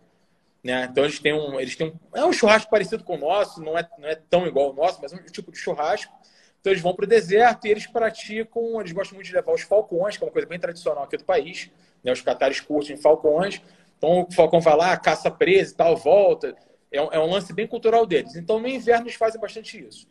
Né? 0.63 0.89
Então 0.91 1.05
eles 1.05 1.19
têm 1.19 1.33
um, 1.33 1.59
eles 1.59 1.75
têm 1.75 1.89
um, 1.89 2.19
é 2.19 2.25
um 2.25 2.33
churrasco 2.33 2.71
parecido 2.71 3.03
com 3.03 3.15
o 3.15 3.19
nosso, 3.19 3.63
não 3.63 3.77
é, 3.79 3.89
não 3.99 4.09
é 4.09 4.15
tão 4.15 4.47
igual 4.47 4.67
ao 4.67 4.75
nosso, 4.75 5.01
mas 5.01 5.13
é 5.13 5.17
um 5.17 5.25
tipo 5.25 5.51
de 5.51 5.59
churrasco. 5.59 6.13
Então 6.61 6.73
eles 6.73 6.83
vão 6.83 6.95
para 6.95 7.07
o 7.07 7.09
deserto 7.09 7.67
e 7.67 7.71
eles 7.71 7.87
praticam, 7.87 8.81
eles 8.81 8.93
gostam 8.93 9.15
muito 9.17 9.27
de 9.27 9.35
levar 9.35 9.53
os 9.53 9.63
falcões, 9.63 10.17
que 10.17 10.23
é 10.23 10.27
uma 10.27 10.33
coisa 10.33 10.47
bem 10.47 10.59
tradicional 10.59 11.05
aqui 11.05 11.17
do 11.17 11.25
país. 11.25 11.71
Né? 12.05 12.13
Os 12.13 12.21
catares 12.21 12.61
curtem 12.61 12.97
falcões. 12.97 13.63
Então 13.97 14.27
o 14.29 14.33
Falcão 14.33 14.61
vai 14.61 14.77
lá, 14.77 14.97
caça 14.97 15.31
presa 15.31 15.73
e 15.73 15.77
tal, 15.77 15.97
volta. 15.97 16.55
É 16.93 17.01
um, 17.01 17.13
é 17.13 17.19
um, 17.19 17.31
lance 17.31 17.53
bem 17.53 17.67
cultural 17.67 18.05
deles. 18.07 18.37
Então 18.37 18.59
no 18.59 18.69
inverno 18.69 19.07
eles 19.07 19.15
fazem 19.15 19.41
bastante 19.41 19.83
isso. 19.83 20.07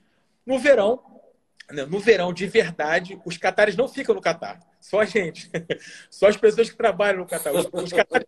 No 0.46 0.58
verão, 0.58 1.04
né, 1.72 1.86
no 1.86 2.00
verão 2.00 2.34
de 2.34 2.48
verdade, 2.48 3.20
os 3.26 3.38
catares 3.38 3.76
não 3.76 3.88
ficam 3.88 4.16
no 4.16 4.22
Catar. 4.22 4.60
Só 4.80 5.02
a 5.02 5.06
gente. 5.06 5.52
Só 6.10 6.28
as 6.28 6.38
pessoas 6.38 6.70
que 6.70 6.78
trabalham 6.78 7.20
no 7.20 7.28
Catar. 7.28 7.52
Os 7.54 7.92
catares... 7.92 8.28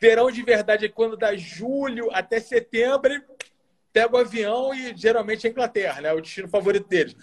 Verão 0.00 0.30
de 0.30 0.42
verdade 0.42 0.86
é 0.86 0.88
quando 0.88 1.16
dá 1.16 1.36
julho 1.36 2.08
até 2.12 2.40
setembro, 2.40 3.22
pega 3.92 4.16
o 4.16 4.18
avião 4.18 4.72
e 4.74 4.96
geralmente 4.96 5.46
é 5.46 5.50
Inglaterra, 5.50 6.00
né? 6.00 6.08
É 6.08 6.12
o 6.12 6.20
destino 6.20 6.48
favorito 6.48 6.88
deles. 6.88 7.14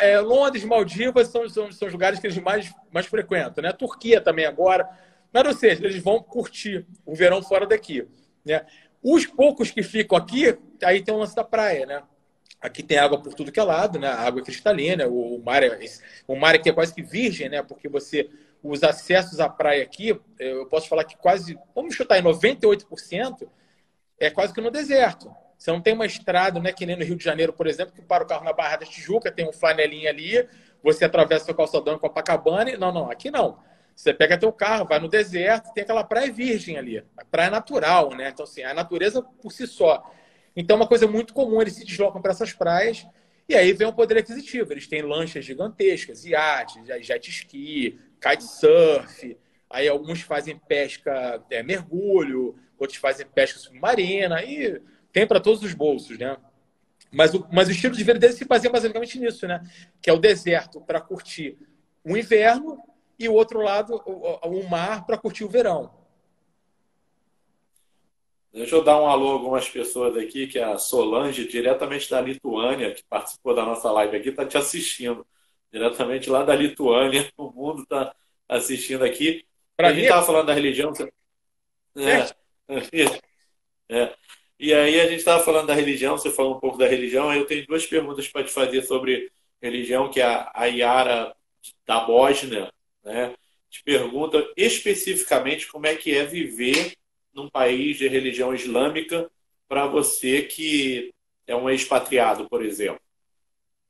É, 0.00 0.20
Londres, 0.20 0.64
Maldivas 0.64 1.28
são, 1.28 1.48
são, 1.48 1.72
são 1.72 1.88
os 1.88 1.92
lugares 1.92 2.20
que 2.20 2.26
eles 2.26 2.38
mais, 2.38 2.72
mais 2.92 3.06
frequentam, 3.06 3.62
né? 3.62 3.72
Turquia 3.72 4.20
também 4.20 4.44
agora. 4.44 4.88
Mas, 5.32 5.46
ou 5.46 5.54
seja, 5.54 5.84
eles 5.84 6.00
vão 6.00 6.22
curtir 6.22 6.86
o 7.04 7.14
verão 7.14 7.42
fora 7.42 7.66
daqui. 7.66 8.06
Né? 8.44 8.64
Os 9.02 9.26
poucos 9.26 9.70
que 9.72 9.82
ficam 9.82 10.16
aqui, 10.16 10.56
aí 10.82 11.02
tem 11.02 11.12
o 11.12 11.18
lance 11.18 11.34
da 11.34 11.42
praia, 11.42 11.86
né? 11.86 12.02
Aqui 12.60 12.82
tem 12.82 12.96
água 12.96 13.20
por 13.20 13.34
tudo 13.34 13.50
que 13.50 13.58
é 13.58 13.62
lado, 13.62 13.98
né? 13.98 14.06
A 14.06 14.20
água 14.20 14.40
é 14.40 14.44
cristalina, 14.44 15.08
o, 15.08 15.42
mar 15.44 15.62
é, 15.62 15.78
o 16.28 16.36
mar 16.36 16.54
aqui 16.54 16.70
é 16.70 16.72
quase 16.72 16.94
que 16.94 17.02
virgem, 17.02 17.48
né? 17.48 17.62
Porque 17.62 17.88
você, 17.88 18.30
os 18.64 18.82
acessos 18.82 19.40
à 19.40 19.48
praia 19.48 19.82
aqui, 19.82 20.18
eu 20.38 20.66
posso 20.66 20.88
falar 20.88 21.04
que 21.04 21.16
quase, 21.18 21.58
vamos 21.74 21.94
chutar 21.94 22.18
em 22.18 22.22
98%, 22.22 23.46
é 24.18 24.30
quase 24.30 24.54
que 24.54 24.60
no 24.60 24.70
deserto. 24.70 25.30
Você 25.58 25.70
não 25.70 25.82
tem 25.82 25.92
uma 25.92 26.06
estrada, 26.06 26.58
não 26.58 26.68
é 26.68 26.72
que 26.72 26.86
nem 26.86 26.96
no 26.96 27.04
Rio 27.04 27.16
de 27.16 27.22
Janeiro, 27.22 27.52
por 27.52 27.66
exemplo, 27.66 27.94
que 27.94 28.00
para 28.00 28.24
o 28.24 28.26
carro 28.26 28.42
na 28.42 28.54
Barra 28.54 28.78
da 28.78 28.86
Tijuca, 28.86 29.30
tem 29.30 29.46
um 29.46 29.52
flanelinha 29.52 30.08
ali, 30.08 30.48
você 30.82 31.04
atravessa 31.04 31.52
o 31.52 31.54
calçadão 31.54 31.94
com 31.98 32.08
Copacabana. 32.08 32.76
Não, 32.76 32.90
não, 32.90 33.10
aqui 33.10 33.30
não. 33.30 33.58
Você 33.94 34.12
pega 34.12 34.36
teu 34.36 34.52
carro, 34.52 34.86
vai 34.86 34.98
no 34.98 35.08
deserto, 35.08 35.72
tem 35.72 35.84
aquela 35.84 36.02
praia 36.02 36.32
virgem 36.32 36.76
ali, 36.76 36.98
a 37.16 37.24
praia 37.24 37.50
natural, 37.50 38.14
né? 38.14 38.30
Então, 38.30 38.44
assim, 38.44 38.62
a 38.62 38.74
natureza 38.74 39.22
por 39.22 39.52
si 39.52 39.66
só. 39.66 40.10
Então, 40.56 40.76
é 40.76 40.80
uma 40.80 40.88
coisa 40.88 41.06
muito 41.06 41.34
comum, 41.34 41.60
eles 41.60 41.74
se 41.74 41.84
deslocam 41.84 42.20
para 42.20 42.32
essas 42.32 42.52
praias 42.52 43.06
e 43.48 43.54
aí 43.54 43.72
vem 43.72 43.86
o 43.86 43.92
poder 43.92 44.18
aquisitivo. 44.18 44.72
Eles 44.72 44.86
têm 44.86 45.02
lanchas 45.02 45.44
gigantescas, 45.44 46.24
iates, 46.24 46.86
jet 47.06 47.30
ski, 47.30 47.98
kitesurf, 48.24 49.36
aí 49.68 49.86
alguns 49.86 50.22
fazem 50.22 50.56
pesca, 50.56 51.44
é, 51.50 51.62
mergulho, 51.62 52.56
outros 52.78 52.98
fazem 52.98 53.26
pesca 53.26 53.58
submarina, 53.58 54.42
e 54.42 54.80
tem 55.12 55.26
para 55.26 55.40
todos 55.40 55.62
os 55.62 55.74
bolsos, 55.74 56.18
né? 56.18 56.36
Mas 57.12 57.34
o, 57.34 57.46
mas 57.52 57.68
o 57.68 57.70
estilo 57.70 57.94
de 57.94 58.02
vida 58.02 58.18
dele 58.18 58.32
se 58.32 58.44
baseia 58.44 58.72
basicamente 58.72 59.18
nisso, 59.18 59.46
né? 59.46 59.62
Que 60.00 60.10
é 60.10 60.12
o 60.12 60.18
deserto 60.18 60.80
para 60.80 61.00
curtir 61.00 61.56
o 62.02 62.16
inverno 62.16 62.78
e 63.18 63.28
o 63.28 63.34
outro 63.34 63.60
lado, 63.60 64.02
o, 64.04 64.48
o 64.48 64.68
mar, 64.68 65.06
para 65.06 65.18
curtir 65.18 65.44
o 65.44 65.48
verão. 65.48 65.92
Deixa 68.52 68.76
eu 68.76 68.84
dar 68.84 69.00
um 69.00 69.06
alô 69.06 69.30
a 69.30 69.32
algumas 69.32 69.68
pessoas 69.68 70.16
aqui, 70.16 70.46
que 70.46 70.58
é 70.60 70.64
a 70.64 70.78
Solange, 70.78 71.46
diretamente 71.46 72.08
da 72.08 72.20
Lituânia, 72.20 72.94
que 72.94 73.02
participou 73.02 73.54
da 73.54 73.64
nossa 73.64 73.90
live 73.90 74.16
aqui, 74.16 74.28
está 74.28 74.46
te 74.46 74.56
assistindo. 74.56 75.26
Diretamente 75.74 76.30
lá 76.30 76.44
da 76.44 76.54
Lituânia, 76.54 77.28
o 77.36 77.50
mundo 77.50 77.82
está 77.82 78.14
assistindo 78.48 79.04
aqui. 79.04 79.44
Pra 79.76 79.88
a 79.88 79.92
gente 79.92 80.04
estava 80.04 80.24
falando 80.24 80.46
da 80.46 80.54
religião. 80.54 80.92
É, 81.96 82.30
é. 83.90 84.14
E 84.56 84.72
aí 84.72 85.00
a 85.00 85.08
gente 85.08 85.18
estava 85.18 85.42
falando 85.42 85.66
da 85.66 85.74
religião, 85.74 86.16
você 86.16 86.30
falou 86.30 86.54
um 86.54 86.60
pouco 86.60 86.78
da 86.78 86.86
religião, 86.86 87.28
aí 87.28 87.40
eu 87.40 87.46
tenho 87.46 87.66
duas 87.66 87.84
perguntas 87.84 88.28
para 88.28 88.44
te 88.44 88.52
fazer 88.52 88.82
sobre 88.82 89.32
religião, 89.60 90.08
que 90.08 90.20
é 90.20 90.46
a 90.54 90.66
Yara 90.66 91.34
da 91.84 92.04
Bósnia, 92.04 92.72
né? 93.02 93.34
Te 93.68 93.82
pergunta 93.82 94.46
especificamente 94.56 95.66
como 95.66 95.88
é 95.88 95.96
que 95.96 96.14
é 96.14 96.24
viver 96.24 96.94
num 97.32 97.50
país 97.50 97.96
de 97.96 98.06
religião 98.06 98.54
islâmica 98.54 99.28
para 99.66 99.86
você 99.86 100.42
que 100.42 101.12
é 101.48 101.56
um 101.56 101.68
expatriado, 101.68 102.48
por 102.48 102.64
exemplo. 102.64 103.00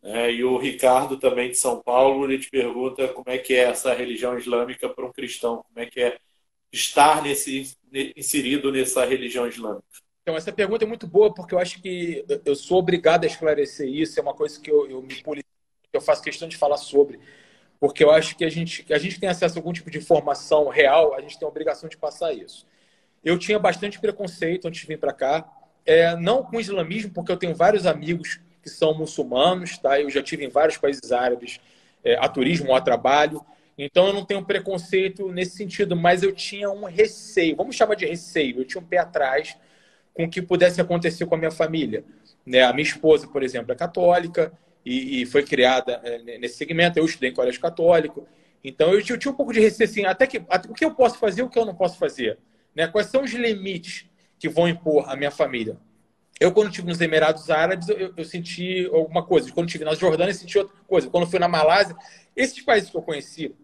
É, 0.05 0.31
e 0.31 0.45
o 0.45 0.59
Ricardo 0.59 1.17
também 1.17 1.51
de 1.51 1.57
São 1.57 1.81
Paulo, 1.81 2.27
ele 2.27 2.39
te 2.39 2.51
pergunta 2.51 3.09
como 3.09 3.25
é 3.31 3.39
que 3.39 3.55
é 3.55 3.65
essa 3.65 3.95
religião 3.95 4.37
islâmica 4.37 4.87
para 4.87 5.07
um 5.07 5.11
cristão, 5.11 5.65
como 5.67 5.81
é 5.81 5.87
que 5.87 5.99
é 5.99 6.19
estar 6.71 7.23
nesse, 7.23 7.75
inserido 8.15 8.71
nessa 8.71 9.03
religião 9.07 9.47
islâmica. 9.47 9.83
Então, 10.21 10.37
essa 10.37 10.53
pergunta 10.53 10.85
é 10.85 10.89
muito 10.89 11.07
boa, 11.07 11.33
porque 11.33 11.55
eu 11.55 11.59
acho 11.59 11.81
que 11.81 12.23
eu 12.45 12.55
sou 12.55 12.79
obrigado 12.79 13.25
a 13.25 13.27
esclarecer 13.27 13.89
isso, 13.89 14.19
é 14.19 14.23
uma 14.23 14.35
coisa 14.35 14.61
que 14.61 14.71
eu, 14.71 14.91
eu 14.91 15.01
me 15.01 15.23
eu 15.91 16.01
faço 16.01 16.23
questão 16.23 16.49
de 16.49 16.57
falar 16.57 16.77
sobre, 16.77 17.19
porque 17.81 18.05
eu 18.05 18.11
acho 18.11 18.37
que 18.37 18.45
a 18.45 18.51
gente, 18.51 18.85
a 18.93 18.99
gente 18.99 19.19
tem 19.19 19.29
acesso 19.29 19.57
a 19.57 19.59
algum 19.59 19.73
tipo 19.73 19.91
de 19.91 19.99
informação 19.99 20.69
real, 20.69 21.15
a 21.15 21.21
gente 21.23 21.39
tem 21.39 21.47
a 21.47 21.49
obrigação 21.49 21.89
de 21.89 21.97
passar 21.97 22.33
isso. 22.33 22.67
Eu 23.25 23.39
tinha 23.39 23.59
bastante 23.59 23.99
preconceito 23.99 24.69
antes 24.69 24.83
de 24.83 24.87
vir 24.87 24.99
para 24.99 25.13
cá, 25.13 25.51
é, 25.87 26.15
não 26.17 26.43
com 26.43 26.57
o 26.57 26.61
islamismo, 26.61 27.13
porque 27.13 27.33
eu 27.33 27.37
tenho 27.37 27.55
vários 27.55 27.87
amigos 27.87 28.41
que 28.65 28.71
são 28.71 28.93
muçulmanos, 28.95 29.79
tá? 29.79 30.01
Eu 30.01 30.11
já 30.11 30.23
tive 30.23 30.45
em 30.45 30.49
vários 30.49 30.77
países 30.77 31.13
árabes 31.13 31.61
é, 32.03 32.17
a 32.17 32.29
turismo 32.29 32.75
a 32.75 32.81
trabalho, 32.81 33.45
então 33.77 34.09
eu 34.09 34.13
não 34.13 34.25
tenho 34.25 34.45
preconceito 34.45 35.31
nesse 35.31 35.57
sentido, 35.57 35.95
mas 35.95 36.23
eu 36.23 36.33
tinha 36.33 36.71
um 36.71 36.85
receio, 36.85 37.57
vamos 37.57 37.77
chamar 37.77 37.95
de 37.95 38.07
receio, 38.07 38.61
eu 38.61 38.65
tinha 38.65 38.81
um 38.81 38.87
pé 38.87 38.99
atrás 38.99 39.57
com 40.15 40.25
o 40.25 40.31
que 40.31 40.41
pudesse 40.41 40.81
acontecer 40.81 41.27
com 41.27 41.35
a 41.35 41.39
minha 41.39 41.51
família. 41.51 42.05
Né? 42.47 42.63
A 42.63 42.73
minha 42.73 42.85
esposa, 42.85 43.27
por 43.27 43.43
exemplo, 43.43 43.73
é 43.73 43.75
católica 43.75 44.53
e, 44.85 45.23
e 45.23 45.27
foi 45.27 45.43
criada 45.43 46.01
é, 46.05 46.39
nesse 46.39 46.57
segmento. 46.57 46.99
Eu 46.99 47.05
estudei 47.05 47.31
em 47.31 47.35
colégio 47.35 47.61
católico. 47.61 48.27
Então 48.63 48.93
eu 48.93 49.03
tinha, 49.03 49.17
eu 49.17 49.19
tinha 49.19 49.33
um 49.33 49.37
pouco 49.37 49.53
de 49.53 49.61
receio, 49.61 49.91
assim, 49.91 50.05
até 50.05 50.27
que 50.27 50.43
até, 50.49 50.71
o 50.71 50.75
que 50.75 50.85
eu 50.85 50.95
posso 50.95 51.19
fazer 51.19 51.43
o 51.43 51.51
que 51.51 51.59
eu 51.59 51.65
não 51.65 51.75
posso 51.75 51.99
fazer. 51.99 52.39
Né? 52.75 52.87
Quais 52.87 53.09
são 53.09 53.23
os 53.23 53.33
limites 53.33 54.07
que 54.39 54.49
vão 54.49 54.69
impor 54.69 55.09
à 55.09 55.17
minha 55.17 55.31
família? 55.31 55.77
Eu, 56.41 56.53
quando 56.53 56.69
estive 56.69 56.89
nos 56.89 57.01
Emirados 57.01 57.49
Árabes, 57.49 57.89
eu, 57.89 58.13
eu, 58.17 58.25
senti 58.25 58.87
alguma 58.93 59.25
coisa. 59.25 59.53
Quando 59.53 59.69
estive 59.69 59.85
na 59.85 59.95
Jordânia, 59.95 60.33
eu 60.33 60.37
senti 60.37 60.59
outra 60.59 60.75
coisa. 60.87 61.09
Quando 61.09 61.27
fui 61.27 61.39
na 61.39 61.49
Malásia, 61.49 61.97
esses 62.35 62.61
países 62.63 62.91
que 62.91 62.97
eu 62.97 63.03
conheci, 63.03 63.55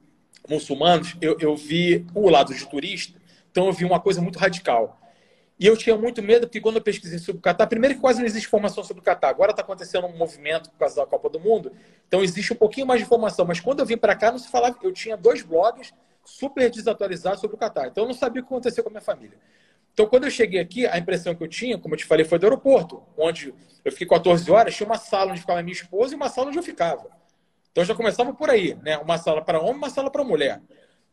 muçulmanos, 0.48 1.16
eu, 1.20 1.36
eu 1.40 1.56
vi 1.56 2.06
o 2.14 2.28
lado 2.28 2.54
de 2.54 2.66
turista, 2.68 3.18
então 3.50 3.66
eu 3.66 3.72
vi 3.72 3.84
uma 3.84 4.00
coisa 4.00 4.20
muito 4.20 4.38
radical. 4.38 5.00
E 5.58 5.66
eu 5.66 5.76
tinha 5.76 5.94
muito 5.94 6.22
medo, 6.22 6.46
porque 6.46 6.60
quando 6.60 6.76
eu 6.76 6.82
pesquisei 6.82 7.18
sobre 7.18 7.40
o 7.40 7.42
Catar, 7.42 7.66
primeiro 7.66 7.96
que 7.96 8.00
quase 8.00 8.18
não 8.18 8.26
existe 8.26 8.46
informação 8.46 8.82
sobre 8.82 9.02
o 9.02 9.04
Catar. 9.04 9.28
Agora 9.28 9.50
está 9.50 9.62
acontecendo 9.62 10.06
um 10.06 10.16
movimento 10.16 10.70
por 10.70 10.78
causa 10.78 10.96
da 10.96 11.06
Copa 11.06 11.28
do 11.28 11.38
Mundo, 11.38 11.70
então 12.08 12.22
existe 12.22 12.52
um 12.54 12.56
pouquinho 12.56 12.86
mais 12.86 13.00
de 13.00 13.04
informação. 13.04 13.44
Mas 13.44 13.60
quando 13.60 13.80
eu 13.80 13.86
vim 13.86 13.98
para 13.98 14.16
cá, 14.16 14.30
não 14.30 14.38
se 14.38 14.48
falava. 14.48 14.78
Eu 14.82 14.90
tinha 14.90 15.18
dois 15.18 15.42
blogs 15.42 15.92
super 16.24 16.70
desatualizados 16.70 17.40
sobre 17.40 17.56
o 17.56 17.58
Catar. 17.58 17.88
Então 17.88 18.04
eu 18.04 18.08
não 18.08 18.14
sabia 18.14 18.40
o 18.40 18.44
que 18.44 18.50
aconteceu 18.50 18.82
com 18.82 18.88
a 18.88 18.92
minha 18.92 19.02
família. 19.02 19.36
Então, 19.92 20.06
quando 20.06 20.24
eu 20.24 20.30
cheguei 20.30 20.60
aqui, 20.60 20.86
a 20.86 20.98
impressão 20.98 21.34
que 21.34 21.42
eu 21.42 21.48
tinha, 21.48 21.78
como 21.78 21.94
eu 21.94 21.98
te 21.98 22.04
falei, 22.04 22.24
foi 22.24 22.38
do 22.38 22.46
aeroporto, 22.46 23.02
onde 23.16 23.54
eu 23.84 23.92
fiquei 23.92 24.06
14 24.06 24.50
horas, 24.50 24.74
tinha 24.74 24.86
uma 24.86 24.98
sala 24.98 25.32
onde 25.32 25.40
ficava 25.40 25.62
minha 25.62 25.72
esposa 25.72 26.14
e 26.14 26.16
uma 26.16 26.28
sala 26.28 26.48
onde 26.48 26.58
eu 26.58 26.62
ficava. 26.62 27.06
Então 27.70 27.84
já 27.84 27.94
começava 27.94 28.32
por 28.32 28.50
aí, 28.50 28.74
né? 28.82 28.98
Uma 28.98 29.18
sala 29.18 29.42
para 29.42 29.60
homem, 29.60 29.76
uma 29.76 29.90
sala 29.90 30.10
para 30.10 30.24
mulher 30.24 30.60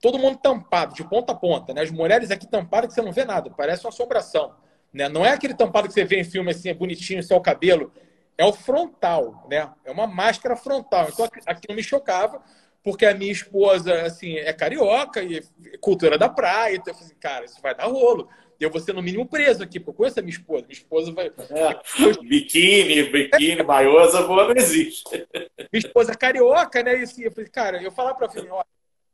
todo 0.01 0.19
mundo 0.19 0.37
tampado, 0.37 0.93
de 0.93 1.03
ponta 1.03 1.31
a 1.31 1.35
ponta. 1.35 1.73
Né? 1.73 1.81
As 1.81 1.91
mulheres 1.91 2.31
aqui 2.31 2.47
tampadas 2.47 2.89
que 2.89 2.93
você 2.95 3.01
não 3.01 3.11
vê 3.11 3.25
nada, 3.25 3.49
parece 3.49 3.85
uma 3.85 3.89
assombração. 3.89 4.55
Né? 4.93 5.09
Não 5.09 5.25
é 5.25 5.31
aquele 5.31 5.53
tampado 5.53 5.87
que 5.87 5.93
você 5.93 6.05
vê 6.05 6.19
em 6.19 6.23
filme 6.23 6.51
assim, 6.51 6.69
é 6.69 6.73
bonitinho, 6.73 7.21
só 7.23 7.35
o 7.37 7.41
cabelo. 7.41 7.91
É 8.37 8.45
o 8.45 8.53
frontal, 8.53 9.47
né? 9.49 9.67
É 9.83 9.91
uma 9.91 10.05
máscara 10.05 10.55
frontal. 10.55 11.07
Então 11.11 11.27
aquilo 11.45 11.75
me 11.75 11.81
chocava, 11.81 12.39
porque 12.83 13.05
a 13.05 13.13
minha 13.13 13.31
esposa, 13.31 14.03
assim, 14.03 14.35
é 14.37 14.53
carioca 14.53 15.23
e 15.23 15.41
cultura 15.81 16.17
da 16.19 16.29
praia. 16.29 16.75
Então 16.75 16.93
eu 16.93 16.95
falei 16.95 17.07
assim, 17.07 17.19
cara, 17.19 17.45
isso 17.45 17.59
vai 17.61 17.73
dar 17.73 17.87
rolo. 17.87 18.29
Eu 18.59 18.71
vou 18.71 18.81
ser 18.81 18.93
no 18.93 19.01
mínimo 19.01 19.27
preso 19.27 19.63
aqui, 19.63 19.79
porque 19.79 19.91
eu 19.91 19.95
conheço 19.95 20.19
a 20.19 20.23
minha 20.23 20.33
esposa. 20.33 20.65
Minha 20.65 20.73
esposa 20.73 21.11
vai. 21.11 21.27
É. 21.27 22.23
biquíni, 22.23 23.03
biquíni, 23.03 23.63
maiosa, 23.63 24.23
boa 24.23 24.47
não 24.47 24.55
existe. 24.55 25.27
Minha 25.71 25.85
esposa 25.85 26.11
é 26.11 26.15
carioca, 26.15 26.81
né? 26.81 26.99
E 26.99 27.03
assim, 27.03 27.23
eu 27.23 27.31
falei, 27.31 27.49
cara, 27.49 27.81
eu 27.81 27.91
falar 27.91 28.15
pra 28.15 28.29
filha, 28.29 28.49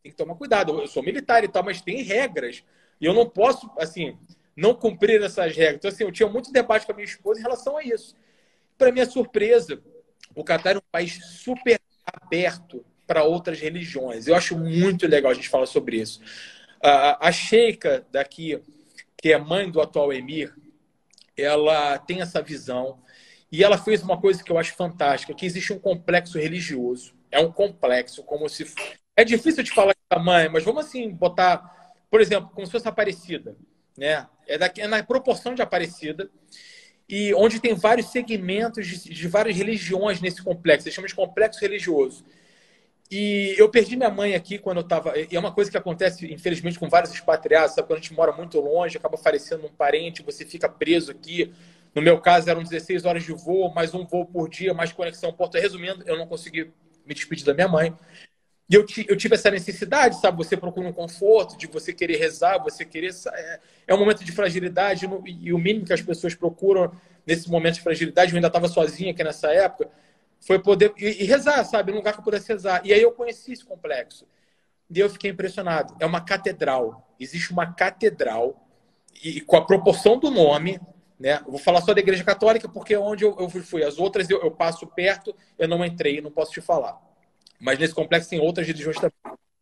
tem 0.02 0.12
que 0.12 0.18
tomar 0.18 0.36
cuidado. 0.36 0.80
Eu 0.80 0.88
sou 0.88 1.04
militar 1.04 1.44
e 1.44 1.48
tal, 1.48 1.64
mas 1.64 1.82
tem 1.82 2.02
regras. 2.04 2.64
E 3.02 3.06
eu 3.06 3.14
não 3.14 3.30
posso, 3.30 3.70
assim, 3.78 4.18
não 4.56 4.74
cumprir 4.74 5.22
essas 5.22 5.56
regras. 5.56 5.76
Então, 5.76 5.92
assim, 5.92 6.04
eu 6.04 6.12
tinha 6.12 6.30
muito 6.30 6.52
debate 6.52 6.86
com 6.86 6.92
a 6.92 6.96
minha 6.96 7.06
esposa 7.06 7.40
em 7.40 7.44
relação 7.44 7.78
a 7.78 7.84
isso. 7.84 8.16
Para 8.78 8.92
minha 8.92 9.06
surpresa, 9.06 9.82
o 10.36 10.44
Catar 10.44 10.76
é 10.76 10.78
um 10.78 10.92
país 10.92 11.20
super 11.38 11.80
aberto 12.06 12.86
para 13.06 13.24
outras 13.24 13.60
religiões. 13.60 14.28
Eu 14.28 14.36
acho 14.36 14.58
muito 14.58 15.08
legal 15.08 15.32
a 15.32 15.36
gente 15.36 15.50
falar 15.50 15.66
sobre 15.66 15.98
isso. 15.98 16.22
A 16.82 17.32
Sheikha 17.32 18.06
daqui, 18.12 18.62
que 19.24 19.32
é 19.32 19.38
mãe 19.38 19.72
do 19.72 19.80
atual 19.80 20.12
emir, 20.12 20.54
ela 21.38 21.98
tem 21.98 22.20
essa 22.20 22.42
visão 22.42 23.00
e 23.50 23.64
ela 23.64 23.78
fez 23.78 24.04
uma 24.04 24.20
coisa 24.20 24.44
que 24.44 24.52
eu 24.52 24.58
acho 24.58 24.76
fantástica, 24.76 25.34
que 25.34 25.46
existe 25.46 25.72
um 25.72 25.80
complexo 25.80 26.38
religioso. 26.38 27.16
É 27.32 27.40
um 27.40 27.50
complexo, 27.50 28.22
como 28.24 28.50
se 28.50 28.68
é 29.16 29.24
difícil 29.24 29.64
de 29.64 29.72
falar 29.72 29.94
de 29.94 30.00
tamanho, 30.10 30.52
mas 30.52 30.66
vamos 30.66 30.86
assim 30.86 31.10
botar, 31.10 31.94
por 32.12 32.20
exemplo, 32.20 32.52
como 32.54 32.66
se 32.66 32.72
fosse 32.74 32.86
Aparecida, 32.86 33.56
né? 33.98 34.28
É, 34.46 34.58
daqui, 34.58 34.82
é 34.82 34.88
na 34.88 35.02
proporção 35.02 35.56
de 35.56 35.62
Aparecida 35.62 36.30
e 37.08 37.34
onde 37.34 37.62
tem 37.62 37.76
vários 37.76 38.08
segmentos 38.08 38.86
de, 38.86 39.10
de 39.10 39.28
várias 39.30 39.56
religiões 39.56 40.20
nesse 40.20 40.44
complexo. 40.44 40.86
Eles 40.86 40.96
chamam 40.96 41.08
de 41.08 41.16
complexo 41.16 41.62
religioso. 41.62 42.26
E 43.16 43.54
eu 43.60 43.70
perdi 43.70 43.96
minha 43.96 44.10
mãe 44.10 44.34
aqui 44.34 44.58
quando 44.58 44.78
eu 44.78 44.82
estava. 44.82 45.14
E 45.16 45.36
é 45.36 45.40
uma 45.40 45.52
coisa 45.52 45.70
que 45.70 45.78
acontece, 45.78 46.26
infelizmente, 46.34 46.80
com 46.80 46.90
vários 46.90 47.14
expatriados, 47.14 47.76
sabe? 47.76 47.88
Quando 47.88 48.00
a 48.00 48.02
gente 48.02 48.12
mora 48.12 48.32
muito 48.32 48.60
longe, 48.60 48.98
acaba 48.98 49.18
falecendo 49.18 49.68
um 49.68 49.70
parente, 49.70 50.24
você 50.24 50.44
fica 50.44 50.68
preso 50.68 51.12
aqui. 51.12 51.54
No 51.94 52.02
meu 52.02 52.20
caso, 52.20 52.50
eram 52.50 52.64
16 52.64 53.06
horas 53.06 53.22
de 53.22 53.32
voo, 53.32 53.72
mais 53.72 53.94
um 53.94 54.04
voo 54.04 54.26
por 54.26 54.50
dia, 54.50 54.74
mais 54.74 54.92
conexão 54.92 55.32
Porto. 55.32 55.60
Resumindo, 55.60 56.04
eu 56.08 56.18
não 56.18 56.26
consegui 56.26 56.72
me 57.06 57.14
despedir 57.14 57.46
da 57.46 57.54
minha 57.54 57.68
mãe. 57.68 57.96
E 58.68 58.74
eu, 58.74 58.84
eu 59.08 59.16
tive 59.16 59.36
essa 59.36 59.52
necessidade, 59.52 60.20
sabe? 60.20 60.38
Você 60.38 60.58
procura 60.58 60.88
um 60.88 60.94
conforto, 60.94 61.56
de 61.56 61.68
você 61.68 61.94
querer 61.94 62.18
rezar, 62.18 62.58
você 62.64 62.84
querer. 62.84 63.12
É, 63.32 63.60
é 63.90 63.94
um 63.94 64.00
momento 64.00 64.26
de 64.26 64.32
fragilidade, 64.32 65.08
e 65.28 65.54
o 65.54 65.60
mínimo 65.60 65.86
que 65.86 65.94
as 65.94 66.02
pessoas 66.02 66.34
procuram 66.34 66.92
nesse 67.28 67.48
momento 67.48 67.76
de 67.76 67.82
fragilidade, 67.82 68.32
eu 68.32 68.38
ainda 68.38 68.48
estava 68.48 68.68
sozinha 68.68 69.12
aqui 69.12 69.24
nessa 69.24 69.54
época, 69.54 69.92
foi 70.46 70.60
poder. 70.60 70.94
E, 70.98 71.24
e 71.24 71.26
rezar, 71.26 71.64
sabe? 71.64 71.92
Num 71.92 71.98
lugar 71.98 72.14
que 72.14 72.20
eu 72.20 72.24
pudesse 72.24 72.48
rezar. 72.50 72.82
E 72.84 72.94
aí 72.94 73.02
eu 73.02 73.12
conheci 73.12 73.54
esse 73.54 73.66
complexo. 73.66 74.28
E 74.90 75.00
eu 75.00 75.10
fiquei 75.10 75.32
impressionado. 75.32 75.96
É 76.00 76.06
uma 76.06 76.22
catedral. 76.22 77.16
Existe 77.20 77.52
uma 77.52 77.74
catedral, 77.74 78.68
e 79.24 79.42
com 79.42 79.56
a 79.56 79.66
proporção 79.66 80.20
do 80.20 80.30
nome, 80.30 80.80
né? 81.20 81.42
Vou 81.48 81.58
falar 81.58 81.82
só 81.82 81.94
da 81.94 82.02
Igreja 82.02 82.24
Católica, 82.24 82.68
porque 82.68 82.94
é 82.94 83.00
onde 83.00 83.24
eu, 83.24 83.36
eu 83.40 83.50
fui. 83.50 83.84
As 83.84 83.98
outras 83.98 84.30
eu, 84.30 84.42
eu 84.42 84.52
passo 84.52 84.86
perto, 84.88 85.36
eu 85.58 85.68
não 85.68 85.84
entrei, 85.86 86.22
não 86.22 86.32
posso 86.32 86.52
te 86.52 86.62
falar. 86.62 87.00
Mas 87.60 87.80
nesse 87.80 87.94
complexo 87.94 88.30
tem 88.30 88.40
outras 88.40 88.68
religiões 88.68 88.98
também. 88.98 89.14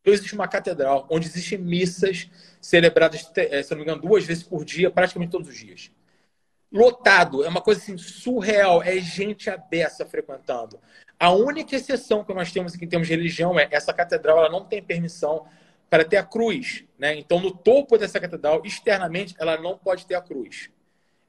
Então 0.02 0.12
existe 0.14 0.34
uma 0.34 0.48
catedral 0.48 1.06
onde 1.12 1.28
existem 1.28 1.60
missas 1.60 2.28
celebradas, 2.60 3.30
eh, 3.36 3.62
se 3.62 3.70
não 3.72 3.78
me 3.78 3.84
engano, 3.84 4.02
duas 4.02 4.26
vezes 4.26 4.42
por 4.42 4.66
dia, 4.66 4.90
praticamente 4.90 5.32
todos 5.32 5.48
os 5.48 5.56
dias. 5.56 5.92
Lotado, 6.72 7.44
é 7.44 7.50
uma 7.50 7.62
coisa 7.62 7.82
assim 7.82 7.98
surreal, 7.98 8.82
é 8.82 8.98
gente 8.98 9.50
abessa 9.50 10.06
frequentando. 10.06 10.80
A 11.20 11.32
única 11.32 11.76
exceção 11.76 12.24
que 12.24 12.34
nós 12.34 12.52
temos 12.52 12.74
aqui 12.74 12.86
em 12.86 12.88
termos 12.88 13.08
de 13.08 13.14
religião 13.14 13.60
é 13.60 13.68
essa 13.72 13.94
catedral, 13.94 14.38
ela 14.38 14.50
não 14.50 14.66
tem 14.66 14.82
permissão 14.82 15.46
para 15.90 16.06
ter 16.06 16.18
a 16.18 16.24
cruz, 16.24 16.86
né? 16.98 17.14
Então 17.16 17.40
no 17.40 17.52
topo 17.52 17.98
dessa 17.98 18.20
catedral, 18.20 18.62
externamente, 18.64 19.36
ela 19.38 19.58
não 19.58 19.78
pode 19.78 20.06
ter 20.06 20.16
a 20.16 20.22
cruz. 20.22 20.70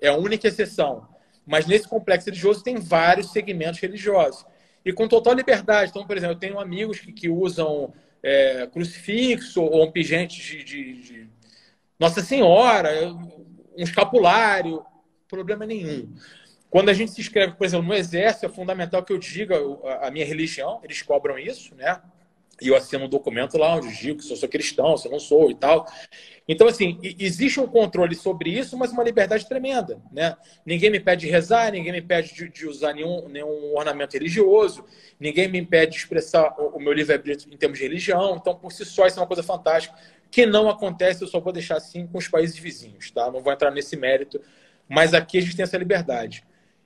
É 0.01 0.09
a 0.09 0.15
única 0.15 0.47
exceção. 0.47 1.09
Mas 1.45 1.67
nesse 1.67 1.89
complexo 1.89 2.27
religioso 2.27 2.63
tem 2.63 2.77
vários 2.77 3.33
segmentos 3.33 3.81
religiosos 3.81 4.47
e 4.85 4.93
com 4.93 5.09
total 5.09 5.35
liberdade. 5.35 5.91
Então, 5.91 6.07
por 6.07 6.17
exemplo, 6.17 6.37
eu 6.37 6.41
tenho 6.41 6.61
amigos 6.61 7.01
que, 7.01 7.13
que 7.13 7.29
usam 7.29 7.93
é, 8.23 8.67
crucifixo 8.69 9.63
ou 9.63 9.85
um 9.85 9.91
pingente 9.91 10.41
de, 10.41 10.65
de, 10.65 11.03
de, 11.03 11.29
Nossa 11.99 12.23
Senhora, 12.23 13.13
um 13.13 13.83
escapulário, 13.83 14.85
problema 15.33 15.65
nenhum. 15.65 16.13
Quando 16.69 16.91
a 16.91 16.93
gente 16.93 17.11
se 17.11 17.21
inscreve, 17.21 17.55
por 17.55 17.65
exemplo, 17.65 17.87
no 17.87 17.95
exército, 17.95 18.47
é 18.47 18.49
fundamental 18.49 19.03
que 19.03 19.13
eu 19.13 19.19
diga 19.19 19.57
a 20.01 20.11
minha 20.11 20.25
religião, 20.25 20.81
eles 20.85 21.03
cobram 21.03 21.39
isso, 21.39 21.75
né? 21.75 22.01
E 22.61 22.69
eu 22.69 22.77
assino 22.77 23.07
um 23.07 23.09
documento 23.09 23.59
lá 23.59 23.75
onde 23.75 23.95
digo 23.97 24.23
se 24.23 24.31
eu 24.31 24.37
sou 24.37 24.49
cristão, 24.49 24.97
se 24.97 25.09
eu 25.09 25.13
não 25.13 25.19
sou 25.19 25.51
e 25.51 25.55
tal. 25.55 25.87
Então, 26.47 26.67
assim, 26.69 26.99
existe 27.19 27.59
um 27.59 27.67
controle 27.67 28.15
sobre 28.15 28.51
isso, 28.51 28.77
mas 28.77 28.93
uma 28.93 29.03
liberdade 29.03 29.49
tremenda, 29.49 30.01
né? 30.13 30.37
Ninguém 30.65 30.91
me 30.91 31.01
pede 31.01 31.27
de 31.27 31.33
rezar, 31.33 31.73
ninguém 31.73 31.93
me 31.93 32.03
pede 32.03 32.35
de, 32.35 32.49
de 32.49 32.67
usar 32.67 32.93
nenhum, 32.93 33.29
nenhum 33.29 33.75
ornamento 33.75 34.13
religioso, 34.13 34.85
ninguém 35.19 35.49
me 35.49 35.59
impede 35.59 35.93
de 35.93 35.99
expressar 35.99 36.55
o, 36.59 36.77
o 36.77 36.81
meu 36.81 36.93
livre-arbítrio 36.93 37.53
em 37.53 37.57
termos 37.57 37.79
de 37.79 37.85
religião. 37.85 38.37
Então, 38.37 38.55
por 38.55 38.71
si 38.71 38.85
só, 38.85 39.07
isso 39.07 39.19
é 39.19 39.23
uma 39.23 39.29
coisa 39.29 39.43
fantástica, 39.43 39.97
que 40.31 40.47
não 40.47 40.69
acontece, 40.69 41.23
eu 41.23 41.29
só 41.29 41.41
vou 41.41 41.53
deixar 41.53 41.77
assim 41.77 42.07
com 42.07 42.19
os 42.19 42.29
países 42.29 42.57
vizinhos, 42.57 43.11
tá? 43.11 43.31
Não 43.31 43.43
vou 43.43 43.53
entrar 43.53 43.71
nesse 43.71 43.97
mérito, 43.97 44.41
mas 44.93 45.15
aqui 45.15 45.39
a 45.39 45.41
gente 45.41 45.57
tem 45.57 45.63
essa 45.63 45.79
liberdade. 45.79 46.45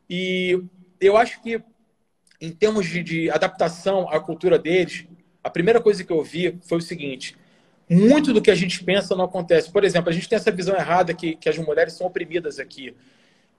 E 0.09 0.63
eu 1.01 1.17
acho 1.17 1.43
que, 1.43 1.61
em 2.41 2.53
termos 2.53 2.87
de, 2.87 3.03
de 3.03 3.31
adaptação 3.31 4.09
à 4.09 4.21
cultura 4.21 4.57
deles, 4.61 5.07
a 5.43 5.51
primeira 5.51 5.81
coisa 5.81 6.05
que 6.05 6.13
eu 6.13 6.23
vi 6.23 6.57
foi 6.63 6.79
o 6.79 6.81
seguinte: 6.81 7.37
muito 7.91 8.33
do 8.33 8.41
que 8.41 8.49
a 8.53 8.55
gente 8.55 8.85
pensa 8.85 9.17
não 9.17 9.25
acontece. 9.25 9.73
Por 9.73 9.83
exemplo, 9.83 10.09
a 10.09 10.13
gente 10.13 10.29
tem 10.29 10.37
essa 10.37 10.53
visão 10.53 10.77
errada 10.77 11.13
que, 11.13 11.35
que 11.35 11.49
as 11.49 11.59
mulheres 11.59 11.95
são 11.95 12.07
oprimidas 12.07 12.61
aqui. 12.61 12.95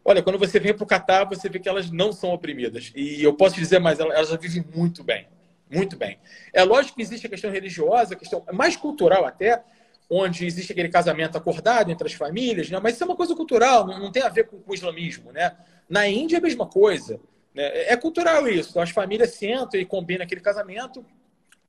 Olha, 0.06 0.24
quando 0.24 0.40
você 0.40 0.62
vem 0.62 0.74
para 0.74 0.86
o 0.86 0.88
Catar, 0.88 1.26
você 1.26 1.50
vê 1.50 1.60
que 1.60 1.68
elas 1.68 1.92
não 1.92 2.14
são 2.14 2.30
oprimidas. 2.30 2.94
E 2.96 3.22
eu 3.22 3.34
posso 3.34 3.56
dizer 3.56 3.80
mais, 3.80 4.00
elas 4.00 4.30
já 4.30 4.38
vivem 4.38 4.64
muito 4.74 5.04
bem. 5.04 5.28
Muito 5.70 5.98
bem. 5.98 6.18
É 6.54 6.64
lógico 6.64 6.96
que 6.96 7.02
existe 7.02 7.28
a 7.28 7.30
questão 7.30 7.52
religiosa, 7.52 8.14
a 8.14 8.18
questão 8.18 8.42
mais 8.54 8.78
cultural 8.78 9.26
até, 9.26 9.62
onde 10.10 10.46
existe 10.46 10.72
aquele 10.72 10.90
casamento 10.90 11.38
acordado 11.38 11.92
entre 11.92 12.08
as 12.08 12.14
famílias, 12.14 12.70
né? 12.70 12.80
mas 12.82 12.96
isso 12.96 13.04
é 13.04 13.08
uma 13.08 13.16
coisa 13.16 13.36
cultural, 13.36 13.86
não, 13.86 14.12
tem 14.12 14.24
a 14.24 14.30
ver 14.30 14.46
com, 14.48 14.62
o 14.66 14.74
islamismo. 14.74 15.32
Né? 15.32 15.56
Na 15.90 16.08
Índia 16.08 16.38
é 16.38 16.40
a 16.40 16.42
mesma 16.42 16.66
coisa. 16.66 17.20
Né? 17.54 17.92
É 17.92 17.98
cultural 17.98 18.48
isso. 18.48 18.80
As 18.80 18.90
famílias 18.90 19.32
sentam 19.32 19.80
e 19.80 19.86
combinam 19.86 20.24
aquele 20.24 20.42
casamento 20.42 21.06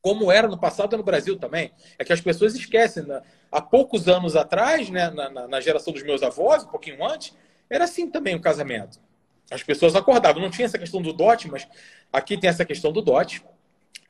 como 0.01 0.31
era 0.31 0.47
no 0.47 0.59
passado 0.59 0.97
no 0.97 1.03
Brasil 1.03 1.37
também. 1.37 1.73
É 1.99 2.05
que 2.05 2.13
as 2.13 2.21
pessoas 2.21 2.55
esquecem. 2.55 3.03
Né? 3.03 3.21
Há 3.51 3.61
poucos 3.61 4.09
anos 4.09 4.37
atrás, 4.37 4.89
né, 4.89 5.11
na, 5.11 5.49
na, 5.49 5.61
geração 5.61 5.93
dos 5.93 6.03
meus 6.03 6.23
avós, 6.23 6.65
um 6.65 6.69
pouquinho 6.69 7.05
antes, 7.05 7.35
era 7.69 7.85
assim 7.85 8.09
também 8.09 8.37
o 8.37 8.41
casamento. 8.41 9.01
As 9.51 9.63
pessoas 9.63 9.97
acordavam. 9.97 10.41
Não 10.41 10.51
tinha 10.51 10.67
essa 10.67 10.79
questão 10.79 11.03
do 11.03 11.13
dote, 11.13 11.49
mas 11.51 11.67
aqui 12.13 12.39
tem 12.39 12.49
essa 12.49 12.65
questão 12.65 12.93
do 12.93 13.03
dote. 13.03 13.43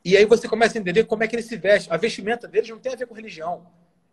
E 0.05 0.17
aí 0.17 0.25
você 0.25 0.49
começa 0.49 0.77
a 0.77 0.81
entender 0.81 1.05
como 1.05 1.25
é 1.25 1.29
que 1.29 1.35
eles 1.35 1.47
se 1.47 1.57
vestem. 1.57 1.93
A 1.93 1.97
vestimenta 1.97 2.47
deles 2.47 2.69
não 2.69 2.79
tem 2.79 2.93
a 2.93 2.97
ver 2.97 3.07
com 3.07 3.15
religião. 3.15 3.67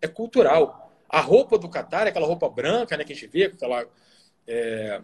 É 0.05 0.07
cultural. 0.07 0.91
A 1.09 1.19
roupa 1.19 1.57
do 1.57 1.67
Catar 1.67 2.05
é 2.05 2.09
aquela 2.09 2.27
roupa 2.27 2.47
branca 2.47 2.95
né, 2.95 3.03
que 3.03 3.11
a 3.11 3.15
gente 3.15 3.27
vê, 3.27 3.45
aquela 3.45 3.85
é, 4.47 5.01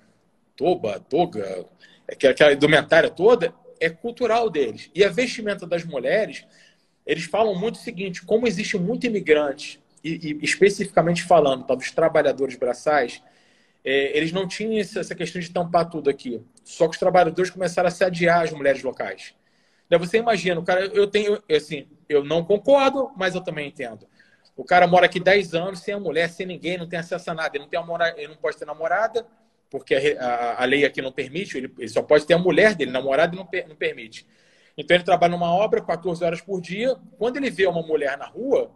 toba, 0.55 0.99
toga, 0.99 1.65
aquela 2.07 2.53
indumentária 2.53 3.09
toda, 3.09 3.53
é 3.79 3.89
cultural 3.89 4.49
deles. 4.49 4.91
E 4.93 5.03
a 5.03 5.09
vestimenta 5.09 5.65
das 5.65 5.83
mulheres, 5.83 6.45
eles 7.05 7.23
falam 7.25 7.59
muito 7.59 7.75
o 7.75 7.79
seguinte: 7.79 8.23
como 8.23 8.47
existe 8.47 8.77
muito 8.77 9.07
imigrante, 9.07 9.81
e, 10.03 10.37
e 10.39 10.45
especificamente 10.45 11.23
falando 11.23 11.65
tá, 11.65 11.73
dos 11.73 11.89
trabalhadores 11.91 12.55
braçais, 12.55 13.23
é, 13.83 14.15
eles 14.15 14.31
não 14.31 14.47
tinham 14.47 14.79
essa 14.79 15.15
questão 15.15 15.41
de 15.41 15.49
tampar 15.49 15.89
tudo 15.89 16.11
aqui. 16.11 16.41
Só 16.63 16.85
que 16.85 16.91
os 16.91 16.99
trabalhadores 16.99 17.49
começaram 17.49 17.87
a 17.87 17.91
se 17.91 18.03
adiar 18.03 18.43
as 18.43 18.51
mulheres 18.51 18.83
locais. 18.83 19.33
Daí 19.89 19.99
você 19.99 20.19
imagina, 20.19 20.61
cara, 20.63 20.85
eu 20.85 21.07
tenho, 21.07 21.41
assim, 21.51 21.87
eu 22.07 22.23
não 22.23 22.45
concordo, 22.45 23.11
mas 23.17 23.35
eu 23.35 23.41
também 23.41 23.67
entendo. 23.67 24.07
O 24.61 24.63
cara 24.63 24.85
mora 24.85 25.07
aqui 25.07 25.19
10 25.19 25.55
anos 25.55 25.79
sem 25.79 25.91
a 25.91 25.99
mulher, 25.99 26.29
sem 26.29 26.45
ninguém, 26.45 26.77
não 26.77 26.87
tem 26.87 26.99
acesso 26.99 27.31
a 27.31 27.33
nada. 27.33 27.57
Ele 27.57 27.63
não, 27.63 27.67
tem 27.67 27.79
amora, 27.79 28.13
ele 28.15 28.27
não 28.27 28.35
pode 28.35 28.57
ter 28.57 28.65
namorada, 28.65 29.25
porque 29.71 29.95
a, 29.95 30.23
a, 30.23 30.61
a, 30.61 30.65
lei 30.65 30.85
aqui 30.85 31.01
não 31.01 31.11
permite, 31.11 31.57
ele, 31.57 31.73
ele, 31.79 31.89
só 31.89 32.03
pode 32.03 32.27
ter 32.27 32.35
a 32.35 32.37
mulher 32.37 32.75
dele, 32.75 32.91
namorada 32.91 33.35
não, 33.35 33.49
não 33.67 33.75
permite. 33.75 34.23
Então 34.77 34.95
ele 34.95 35.03
trabalha 35.03 35.31
numa 35.31 35.51
obra 35.51 35.81
14 35.81 36.23
horas 36.23 36.41
por 36.41 36.61
dia. 36.61 36.95
Quando 37.17 37.37
ele 37.37 37.49
vê 37.49 37.65
uma 37.65 37.81
mulher 37.81 38.15
na 38.19 38.27
rua, 38.27 38.71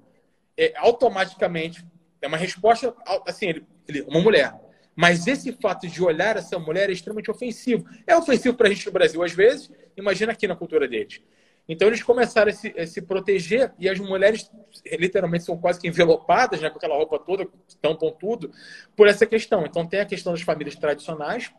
é, 0.58 0.74
automaticamente 0.76 1.86
é 2.20 2.28
uma 2.28 2.38
resposta 2.38 2.92
assim, 3.28 3.50
ele, 3.50 3.68
ele, 3.88 4.02
uma 4.08 4.22
mulher. 4.22 4.56
Mas 4.96 5.28
esse 5.28 5.52
fato 5.52 5.88
de 5.88 6.04
olhar 6.04 6.36
essa 6.36 6.58
mulher 6.58 6.90
é 6.90 6.94
extremamente 6.94 7.30
ofensivo. 7.30 7.86
É 8.08 8.18
ofensivo 8.18 8.58
para 8.58 8.70
a 8.70 8.72
gente 8.72 8.88
no 8.88 8.92
Brasil 8.92 9.22
às 9.22 9.34
vezes, 9.34 9.70
imagina 9.96 10.32
aqui 10.32 10.48
na 10.48 10.56
cultura 10.56 10.88
deles. 10.88 11.22
Então 11.68 11.88
eles 11.88 12.04
começaram 12.04 12.52
a 12.52 12.54
se, 12.54 12.74
a 12.78 12.86
se, 12.86 13.02
proteger 13.02 13.74
e 13.80 13.90
as 13.90 14.00
mulheres 14.00 14.50
literalmente 14.86 15.44
são 15.44 15.58
quase 15.58 15.80
que 15.80 15.88
envelopadas, 15.88 16.62
né, 16.62 16.70
com 16.70 16.78
aquela 16.78 16.96
roupa 16.96 17.18
toda, 17.18 17.48
tampam 17.82 18.12
tudo, 18.12 18.52
por 18.96 19.08
essa 19.08 19.26
questão. 19.26 19.66
Então 19.66 19.86
tem 19.86 20.00
a 20.00 20.06
questão 20.06 20.32
das 20.32 20.42
famílias 20.42 20.76
tradicionais, 20.76 21.52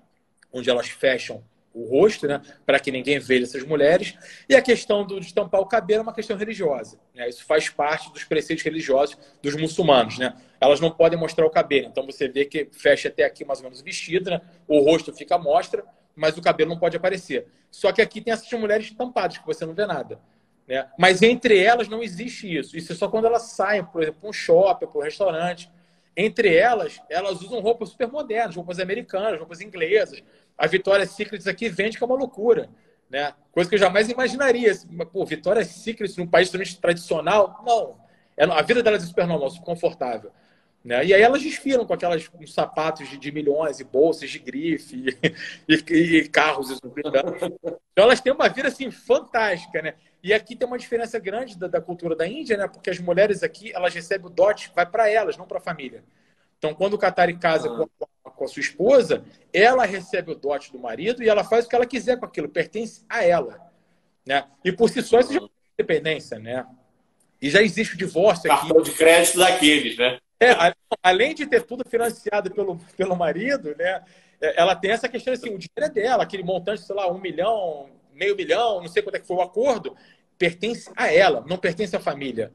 onde 0.53 0.71
elas 0.71 0.89
fecham 0.89 1.43
o 1.77 1.85
rosto, 1.85 2.27
né, 2.27 2.41
para 2.65 2.81
que 2.81 2.91
ninguém 2.91 3.19
veja 3.19 3.45
essas 3.45 3.63
mulheres, 3.63 4.15
e 4.49 4.55
a 4.55 4.63
questão 4.63 5.05
do, 5.05 5.21
de 5.21 5.35
tampar 5.35 5.61
o 5.61 5.67
cabelo 5.67 6.01
é 6.01 6.03
uma 6.05 6.15
questão 6.15 6.35
religiosa. 6.35 6.99
Né? 7.15 7.29
Isso 7.29 7.45
faz 7.45 7.69
parte 7.69 8.11
dos 8.13 8.25
preceitos 8.25 8.65
religiosos 8.65 9.19
dos 9.43 9.55
muçulmanos. 9.55 10.19
Né? 10.19 10.35
Elas 10.59 10.81
não 10.81 10.91
podem 10.91 11.19
mostrar 11.19 11.45
o 11.45 11.51
cabelo, 11.51 11.89
então 11.89 12.07
você 12.07 12.29
vê 12.29 12.47
que 12.47 12.67
fecha 12.73 13.09
até 13.09 13.25
aqui 13.25 13.45
mais 13.45 13.59
ou 13.59 13.65
menos 13.65 13.81
o 13.83 13.85
vestido, 13.85 14.31
né? 14.31 14.41
o 14.67 14.81
rosto 14.81 15.13
fica 15.13 15.35
à 15.35 15.39
mostra, 15.39 15.85
mas 16.17 16.37
o 16.37 16.43
cabelo 16.43 16.71
não 16.71 16.79
pode 16.79 16.97
aparecer. 16.97 17.47
Só 17.71 17.93
que 17.93 18.01
aqui 18.01 18.21
tem 18.21 18.33
essas 18.33 18.51
mulheres 18.59 18.91
tampadas, 18.91 19.39
que 19.39 19.47
você 19.47 19.67
não 19.67 19.75
vê 19.75 19.87
nada. 19.87 20.19
Né? 20.67 20.89
Mas 20.99 21.23
entre 21.23 21.63
elas 21.63 21.89
não 21.89 22.03
existe 22.03 22.53
isso. 22.53 22.77
Isso 22.77 22.93
é 22.93 22.95
só 22.97 23.09
quando 23.09 23.27
elas 23.27 23.43
saem, 23.43 23.85
por 23.85 24.03
exemplo, 24.03 24.21
para 24.23 24.31
um 24.31 24.33
shopping, 24.33 24.87
para 24.87 24.99
um 24.99 25.03
restaurante. 25.03 25.71
Entre 26.17 26.57
elas, 26.57 26.99
elas 27.11 27.43
usam 27.43 27.61
roupas 27.61 27.91
super 27.91 28.09
modernas, 28.09 28.57
roupas 28.57 28.81
americanas, 28.81 29.39
roupas 29.39 29.61
inglesas. 29.61 30.23
A 30.57 30.67
Victoria's 30.67 31.11
Secret 31.11 31.47
aqui 31.49 31.69
vende 31.69 31.99
que 31.99 32.03
é 32.03 32.07
uma 32.07 32.17
loucura. 32.17 32.71
Né? 33.11 33.35
Coisa 33.53 33.69
que 33.69 33.77
eu 33.77 33.79
jamais 33.79 34.09
imaginaria. 34.09 34.73
Pô, 35.13 35.25
Victoria's 35.27 35.69
Secret 35.69 36.17
num 36.17 36.27
país 36.27 36.51
tradicional? 36.81 37.63
Não. 37.65 37.99
É, 38.37 38.45
a 38.45 38.63
vida 38.63 38.83
delas 38.83 39.03
é 39.05 39.07
super 39.07 39.27
normal, 39.27 39.51
super 39.51 39.67
confortável. 39.67 40.33
Né? 40.87 41.05
E 41.05 41.13
aí 41.13 41.21
elas 41.21 41.43
desfilam 41.43 41.85
com 41.85 41.93
aquelas 41.93 42.29
com 42.29 42.47
sapatos 42.47 43.09
de, 43.09 43.19
de, 43.19 43.33
milhões 43.33 43.81
e 43.81 43.85
bolsas 43.85 44.31
de 44.31 44.39
grife 44.39 45.19
e, 45.69 45.75
e, 45.75 46.17
e 46.19 46.29
carros. 46.29 46.79
Então 46.81 48.05
elas 48.05 48.21
têm 48.21 48.33
uma 48.33 48.49
vida 48.49 48.69
assim 48.69 48.89
fantástica, 48.93 49.83
né? 49.83 49.95
E 50.23 50.33
aqui 50.33 50.55
tem 50.55 50.65
uma 50.65 50.79
diferença 50.79 51.19
grande 51.19 51.59
da, 51.59 51.67
da, 51.67 51.81
cultura 51.81 52.15
da 52.15 52.25
Índia, 52.25 52.57
né? 52.57 52.69
Porque 52.69 52.89
as 52.89 53.01
mulheres 53.01 53.43
aqui 53.43 53.73
elas 53.75 53.93
recebem 53.93 54.29
o 54.29 54.31
dote, 54.31 54.71
vai 54.77 54.87
para 54.87 55.11
elas, 55.11 55.37
não 55.37 55.45
para 55.45 55.59
a 55.59 55.61
família. 55.61 56.05
Então 56.57 56.73
quando 56.73 56.95
o 56.95 56.99
Qatari 56.99 57.37
casa 57.37 57.69
ah. 57.69 57.89
com, 57.99 58.31
com 58.31 58.45
a 58.45 58.47
sua 58.47 58.61
esposa, 58.61 59.25
ela 59.53 59.85
recebe 59.85 60.31
o 60.31 60.37
dote 60.37 60.71
do 60.71 60.79
marido 60.79 61.21
e 61.21 61.29
ela 61.29 61.43
faz 61.43 61.67
o 61.67 61.69
que 61.69 61.75
ela 61.75 61.85
quiser 61.85 62.17
com 62.17 62.27
aquilo, 62.27 62.49
pertence 62.49 63.05
a 63.09 63.25
ela, 63.25 63.59
né? 64.25 64.45
E 64.65 64.71
por 64.71 64.89
si 64.89 65.03
só 65.03 65.19
isso 65.19 65.33
já 65.33 65.41
é 65.41 65.49
independência, 65.81 66.39
né? 66.39 66.65
E 67.43 67.51
já 67.51 67.61
existe 67.61 67.97
o 67.97 67.99
divórcio 67.99 68.53
aqui. 68.53 68.69
Cartão 68.69 68.83
de 68.83 68.93
crédito 68.93 69.39
daqueles, 69.41 69.99
né? 69.99 70.21
É, 70.41 70.75
além 71.03 71.35
de 71.35 71.47
ter 71.47 71.63
tudo 71.63 71.89
financiado 71.89 72.51
pelo, 72.51 72.79
pelo 72.97 73.17
marido, 73.17 73.75
né? 73.77 74.05
É, 74.41 74.61
ela 74.61 74.77
tem 74.77 74.91
essa 74.91 75.09
questão 75.09 75.33
assim, 75.33 75.49
o 75.49 75.59
dinheiro 75.59 75.85
é 75.85 75.89
dela, 75.89 76.23
aquele 76.23 76.43
montante, 76.43 76.83
sei 76.83 76.95
lá, 76.95 77.11
um 77.11 77.19
milhão, 77.19 77.89
meio 78.13 78.37
milhão, 78.37 78.81
não 78.81 78.89
sei 78.89 79.03
quanto 79.03 79.17
é 79.17 79.21
que 79.21 79.27
foi 79.27 79.37
o 79.37 79.43
acordo, 79.43 79.97
pertence 80.39 80.91
a 80.95 81.13
ela, 81.13 81.45
não 81.49 81.57
pertence 81.57 81.97
à 81.97 82.01
família. 82.01 82.53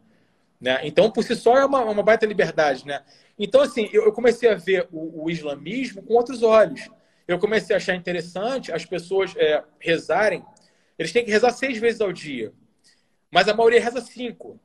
Né? 0.59 0.79
Então, 0.83 1.09
por 1.09 1.23
si 1.23 1.35
só, 1.35 1.57
é 1.57 1.65
uma, 1.65 1.81
uma 1.83 2.03
baita 2.03 2.25
liberdade. 2.25 2.85
Né? 2.85 3.03
Então, 3.37 3.61
assim, 3.61 3.89
eu, 3.91 4.05
eu 4.05 4.13
comecei 4.13 4.49
a 4.49 4.55
ver 4.55 4.87
o, 4.91 5.23
o, 5.23 5.29
islamismo 5.29 6.03
com 6.03 6.13
outros 6.13 6.43
olhos. 6.43 6.87
Eu 7.27 7.39
comecei 7.39 7.75
a 7.75 7.77
achar 7.77 7.95
interessante 7.95 8.71
as 8.71 8.85
pessoas 8.85 9.33
é, 9.35 9.63
rezarem. 9.79 10.45
Eles 10.99 11.11
têm 11.11 11.25
que 11.25 11.31
rezar 11.31 11.51
seis 11.51 11.79
vezes 11.79 11.99
ao 11.99 12.13
dia. 12.13 12.53
Mas 13.31 13.47
a 13.47 13.55
maioria 13.55 13.81
reza 13.81 14.01
cinco. 14.01 14.59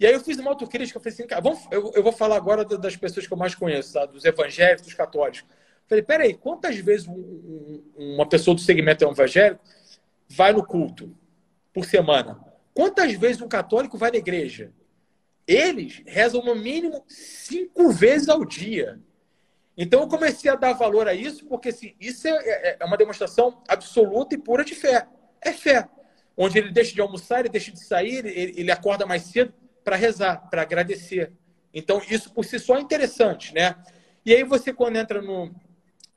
E 0.00 0.06
aí 0.06 0.14
eu 0.14 0.20
fiz 0.20 0.38
uma 0.38 0.50
autocrítica, 0.52 0.96
eu 0.96 1.02
falei 1.02 1.12
assim, 1.12 1.26
cara, 1.26 1.42
vamos, 1.42 1.60
eu, 1.70 1.92
eu, 1.94 2.02
vou 2.02 2.10
falar 2.10 2.36
agora 2.36 2.64
das 2.64 2.96
pessoas 2.96 3.26
que 3.26 3.32
eu 3.34 3.36
mais 3.36 3.54
conheço, 3.54 3.92
tá? 3.92 4.06
dos 4.06 4.24
evangélicos, 4.24 4.86
dos 4.86 4.94
católicos. 4.94 5.44
falei, 5.86 6.02
peraí, 6.02 6.32
quantas 6.32 6.76
vezes 6.76 7.06
um, 7.06 7.82
uma 7.94 8.26
pessoa 8.26 8.54
do 8.54 8.62
segmento 8.62 9.04
evangélico 9.04 9.62
vai 10.26 10.54
no 10.54 10.64
culto 10.64 11.14
por 11.74 11.84
semana? 11.84 12.42
Quantas 12.72 13.12
vezes 13.12 13.42
um 13.42 13.48
católico 13.48 13.98
vai 13.98 14.10
na 14.10 14.16
igreja? 14.16 14.72
Eles 15.46 16.02
rezam 16.06 16.42
no 16.42 16.54
mínimo 16.54 17.04
cinco 17.06 17.90
vezes 17.90 18.30
ao 18.30 18.42
dia. 18.42 18.98
Então 19.76 20.00
eu 20.00 20.08
comecei 20.08 20.50
a 20.50 20.56
dar 20.56 20.72
valor 20.72 21.08
a 21.08 21.14
isso, 21.14 21.44
porque 21.44 21.68
assim, 21.68 21.94
isso 22.00 22.26
é, 22.26 22.30
é, 22.30 22.76
é 22.80 22.84
uma 22.86 22.96
demonstração 22.96 23.62
absoluta 23.68 24.34
e 24.34 24.38
pura 24.38 24.64
de 24.64 24.74
fé. 24.74 25.06
É 25.42 25.52
fé. 25.52 25.86
Onde 26.34 26.56
ele 26.56 26.72
deixa 26.72 26.94
de 26.94 27.02
almoçar, 27.02 27.40
ele 27.40 27.50
deixa 27.50 27.70
de 27.70 27.84
sair, 27.84 28.24
ele, 28.24 28.54
ele 28.58 28.70
acorda 28.70 29.04
mais 29.04 29.24
cedo 29.24 29.52
para 29.84 29.96
rezar, 29.96 30.48
para 30.50 30.62
agradecer. 30.62 31.32
Então, 31.72 32.02
isso 32.08 32.32
por 32.32 32.44
si 32.44 32.58
só 32.58 32.76
é 32.76 32.80
interessante, 32.80 33.54
né? 33.54 33.76
E 34.24 34.34
aí 34.34 34.44
você, 34.44 34.72
quando 34.72 34.96
entra 34.96 35.22
no, 35.22 35.50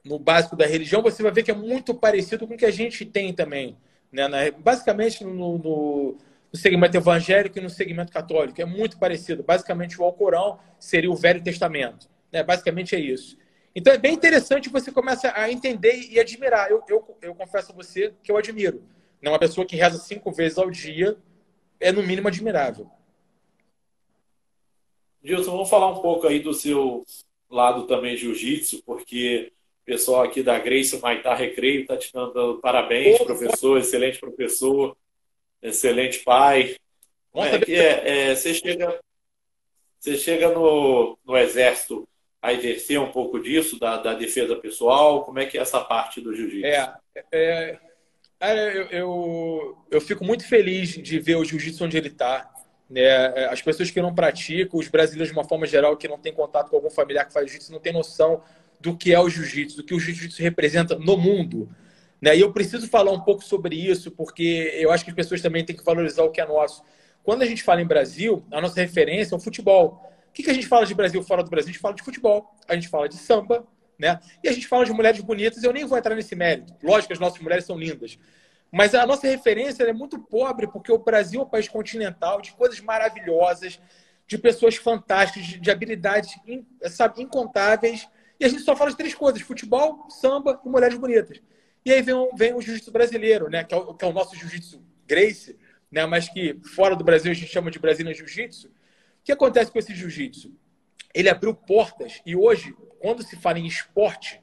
no 0.04 0.20
básico 0.20 0.56
da 0.56 0.66
religião, 0.66 1.02
você 1.02 1.24
vai 1.24 1.32
ver 1.32 1.44
que 1.44 1.52
é 1.52 1.56
muito 1.56 1.94
parecido 1.94 2.48
com 2.48 2.56
o 2.56 2.58
que 2.58 2.66
a 2.66 2.72
gente 2.72 3.06
tem 3.06 3.34
também. 3.34 3.78
Né? 4.12 4.28
Na, 4.28 4.52
basicamente, 4.52 5.24
no, 5.24 5.34
no, 5.34 5.58
no, 5.58 6.18
segmento 6.54 6.98
evangélico 6.98 7.58
e 7.58 7.62
no 7.62 7.70
segmento 7.70 8.12
católico. 8.12 8.62
É 8.62 8.66
muito 8.66 8.98
parecido. 8.98 9.44
Basicamente, 9.44 10.00
o 10.00 10.04
Alcorão 10.04 10.60
seria 10.80 11.10
o 11.10 11.16
Velho 11.16 11.42
Testamento. 11.42 12.10
Né? 12.32 12.44
Basicamente 12.44 12.96
é 12.96 13.00
isso. 13.00 13.38
Então 13.76 13.92
é 13.92 13.98
bem 13.98 14.14
interessante 14.14 14.70
você 14.70 14.92
começa 14.92 15.34
a 15.36 15.52
entender 15.52 16.08
e 16.12 16.20
admirar. 16.20 16.70
Eu, 16.70 16.84
eu, 16.88 17.18
eu 17.22 17.34
confesso 17.34 17.72
a 17.72 17.76
você 17.76 18.14
que 18.22 18.32
eu 18.32 18.38
admiro. 18.38 18.84
Né, 19.22 19.30
uma 19.30 19.40
pessoa 19.40 19.66
que 19.66 19.76
reza 19.76 19.98
cinco 19.98 20.32
vezes 20.32 20.58
ao 20.58 20.70
dia 20.70 21.18
é 21.80 21.92
no 21.92 22.04
mínimo 22.04 22.28
admirável. 22.28 22.90
Gilson, 25.24 25.52
vamos 25.52 25.70
falar 25.70 25.88
um 25.88 26.02
pouco 26.02 26.28
aí 26.28 26.40
do 26.40 26.54
seu 26.54 27.06
lado 27.50 27.88
também 27.88 28.18
jiu-jitsu, 28.18 28.84
porque 28.84 29.54
o 29.82 29.86
pessoal 29.86 30.24
aqui 30.24 30.44
da 30.44 30.60
Grace 30.60 30.98
Maitá 31.00 31.34
Recreio 31.34 31.82
está 31.82 31.96
te 31.96 32.12
dando 32.12 32.60
parabéns, 32.62 33.20
professor, 33.20 33.78
excelente 33.78 34.20
professor, 34.20 34.98
excelente 35.62 36.20
pai. 36.20 36.76
Nossa, 37.34 37.56
é 37.56 37.60
que 37.60 37.74
é, 37.74 38.30
é, 38.30 38.36
você 38.36 38.54
chega, 38.54 39.00
você 40.00 40.18
chega 40.18 40.50
no, 40.50 41.18
no 41.26 41.38
exército 41.38 42.08
a 42.42 42.52
exercer 42.52 43.00
um 43.00 43.12
pouco 43.12 43.40
disso, 43.40 43.80
da, 43.80 43.98
da 43.98 44.14
defesa 44.14 44.56
pessoal? 44.58 45.24
Como 45.24 45.40
é 45.40 45.46
que 45.46 45.58
é 45.58 45.62
essa 45.62 45.80
parte 45.80 46.20
do 46.20 46.36
jiu-jitsu? 46.36 46.66
É, 46.66 46.94
é, 47.32 47.80
é, 48.40 48.78
eu, 48.78 48.88
eu, 48.88 49.86
eu, 49.90 50.02
fico 50.02 50.26
muito 50.26 50.46
feliz 50.46 50.90
de 50.90 51.20
ver 51.20 51.38
o 51.38 51.46
jiu-jitsu 51.46 51.86
onde 51.86 51.98
ele 51.98 52.10
está. 52.10 52.53
Né? 52.90 53.26
As 53.48 53.62
pessoas 53.62 53.90
que 53.90 54.02
não 54.02 54.14
praticam, 54.14 54.80
os 54.80 54.88
brasileiros 54.88 55.30
de 55.30 55.38
uma 55.38 55.48
forma 55.48 55.66
geral 55.66 55.98
que 55.98 56.08
não 56.08 56.18
tem 56.18 56.34
contato 56.34 56.70
com 56.70 56.76
algum 56.76 56.90
familiar 56.90 57.26
que 57.26 57.34
faz 57.34 57.46
jiu-jitsu, 57.48 57.72
não 57.72 57.80
tem 57.80 57.94
noção 57.94 58.42
do 58.80 58.96
que 58.96 59.14
é 59.14 59.20
o 59.20 59.30
jiu-jitsu, 59.30 59.78
do 59.78 59.84
que 59.84 59.94
o 59.94 60.00
jiu-jitsu 60.00 60.42
representa 60.42 60.96
no 60.96 61.18
mundo. 61.18 61.70
Né? 62.22 62.38
E 62.38 62.42
eu 62.42 62.52
preciso 62.52 62.88
falar 62.88 63.12
um 63.12 63.20
pouco 63.20 63.44
sobre 63.44 63.76
isso, 63.76 64.12
porque 64.12 64.72
eu 64.76 64.92
acho 64.92 65.04
que 65.04 65.10
as 65.10 65.16
pessoas 65.16 65.42
também 65.42 65.66
têm 65.66 65.76
que 65.76 65.84
valorizar 65.84 66.24
o 66.24 66.32
que 66.32 66.40
é 66.40 66.46
nosso. 66.46 66.84
Quando 67.24 67.42
a 67.42 67.46
gente 67.46 67.64
fala 67.64 67.82
em 67.82 67.86
Brasil, 67.86 68.46
a 68.52 68.60
nossa 68.62 68.80
referência 68.82 69.34
é 69.34 69.38
o 69.38 69.40
futebol. 69.40 70.02
O 70.30 70.34
que, 70.34 70.44
que 70.44 70.50
a 70.50 70.54
gente 70.54 70.68
fala 70.68 70.86
de 70.86 70.94
Brasil 70.94 71.24
fora 71.24 71.44
do 71.44 71.50
Brasil? 71.50 71.70
A 71.70 71.74
gente 71.74 71.82
fala 71.82 71.94
de 71.94 72.04
futebol, 72.04 72.54
a 72.68 72.76
gente 72.76 72.90
fala 72.90 73.08
de 73.08 73.16
samba, 73.16 73.66
né? 73.98 74.20
E 74.44 74.50
a 74.50 74.52
gente 74.52 74.68
fala 74.68 74.86
de 74.86 74.92
mulheres 74.92 75.22
bonitas, 75.22 75.64
eu 75.64 75.72
nem 75.72 75.86
vou 75.86 75.98
entrar 75.98 76.16
nesse 76.16 76.36
mérito. 76.36 76.74
Lógico 76.84 77.08
que 77.08 77.14
as 77.14 77.20
nossas 77.20 77.40
mulheres 77.40 77.66
são 77.66 77.78
lindas. 77.78 78.18
Mas 78.74 78.96
a 78.96 79.06
nossa 79.06 79.28
referência 79.28 79.84
é 79.84 79.94
muito 79.94 80.18
pobre, 80.18 80.66
porque 80.66 80.92
o 80.92 80.98
Brasil 80.98 81.42
é 81.42 81.44
um 81.44 81.48
país 81.48 81.68
continental, 81.68 82.42
de 82.42 82.54
coisas 82.54 82.80
maravilhosas, 82.80 83.80
de 84.26 84.36
pessoas 84.36 84.76
fantásticas, 84.78 85.62
de, 85.62 85.70
habilidades 85.70 86.34
sabe, 86.90 87.22
incontáveis. 87.22 88.10
E 88.40 88.44
a 88.44 88.50
gente 88.50 88.64
só 88.64 88.76
fala 88.76 88.90
de 88.90 88.98
três 88.98 89.14
coisas: 89.14 89.44
futebol, 89.44 90.10
samba 90.10 90.60
e 90.66 90.68
mulheres 90.68 90.98
bonitas. 90.98 91.40
E 91.86 91.94
aí 91.94 92.02
vem, 92.02 92.16
vem 92.36 92.56
o 92.56 92.62
jiu-jitsu 92.62 92.92
brasileiro, 92.92 93.48
né? 93.48 93.64
Que 93.64 93.76
é 93.76 93.78
o, 93.78 93.94
que 93.94 94.04
é 94.04 94.08
o 94.08 94.12
nosso 94.12 94.36
jiu-jitsu 94.36 94.84
Grace, 95.06 95.56
né? 95.92 96.08
mas 96.08 96.28
que 96.28 96.60
fora 96.76 96.96
do 96.96 97.04
Brasil 97.04 97.32
a 97.32 97.36
gente 97.36 97.52
chama 97.52 97.70
de 97.70 97.78
Brasília 97.78 98.12
Jiu-Jitsu. 98.12 98.70
O 98.70 98.72
que 99.24 99.32
acontece 99.32 99.72
com 99.72 99.78
esse 99.78 99.94
jiu-jitsu? 99.94 100.52
Ele 101.14 101.30
abriu 101.30 101.54
portas 101.54 102.22
e 102.26 102.36
hoje, 102.36 102.76
quando 103.00 103.22
se 103.22 103.36
fala 103.36 103.60
em 103.60 103.68
esporte, 103.68 104.42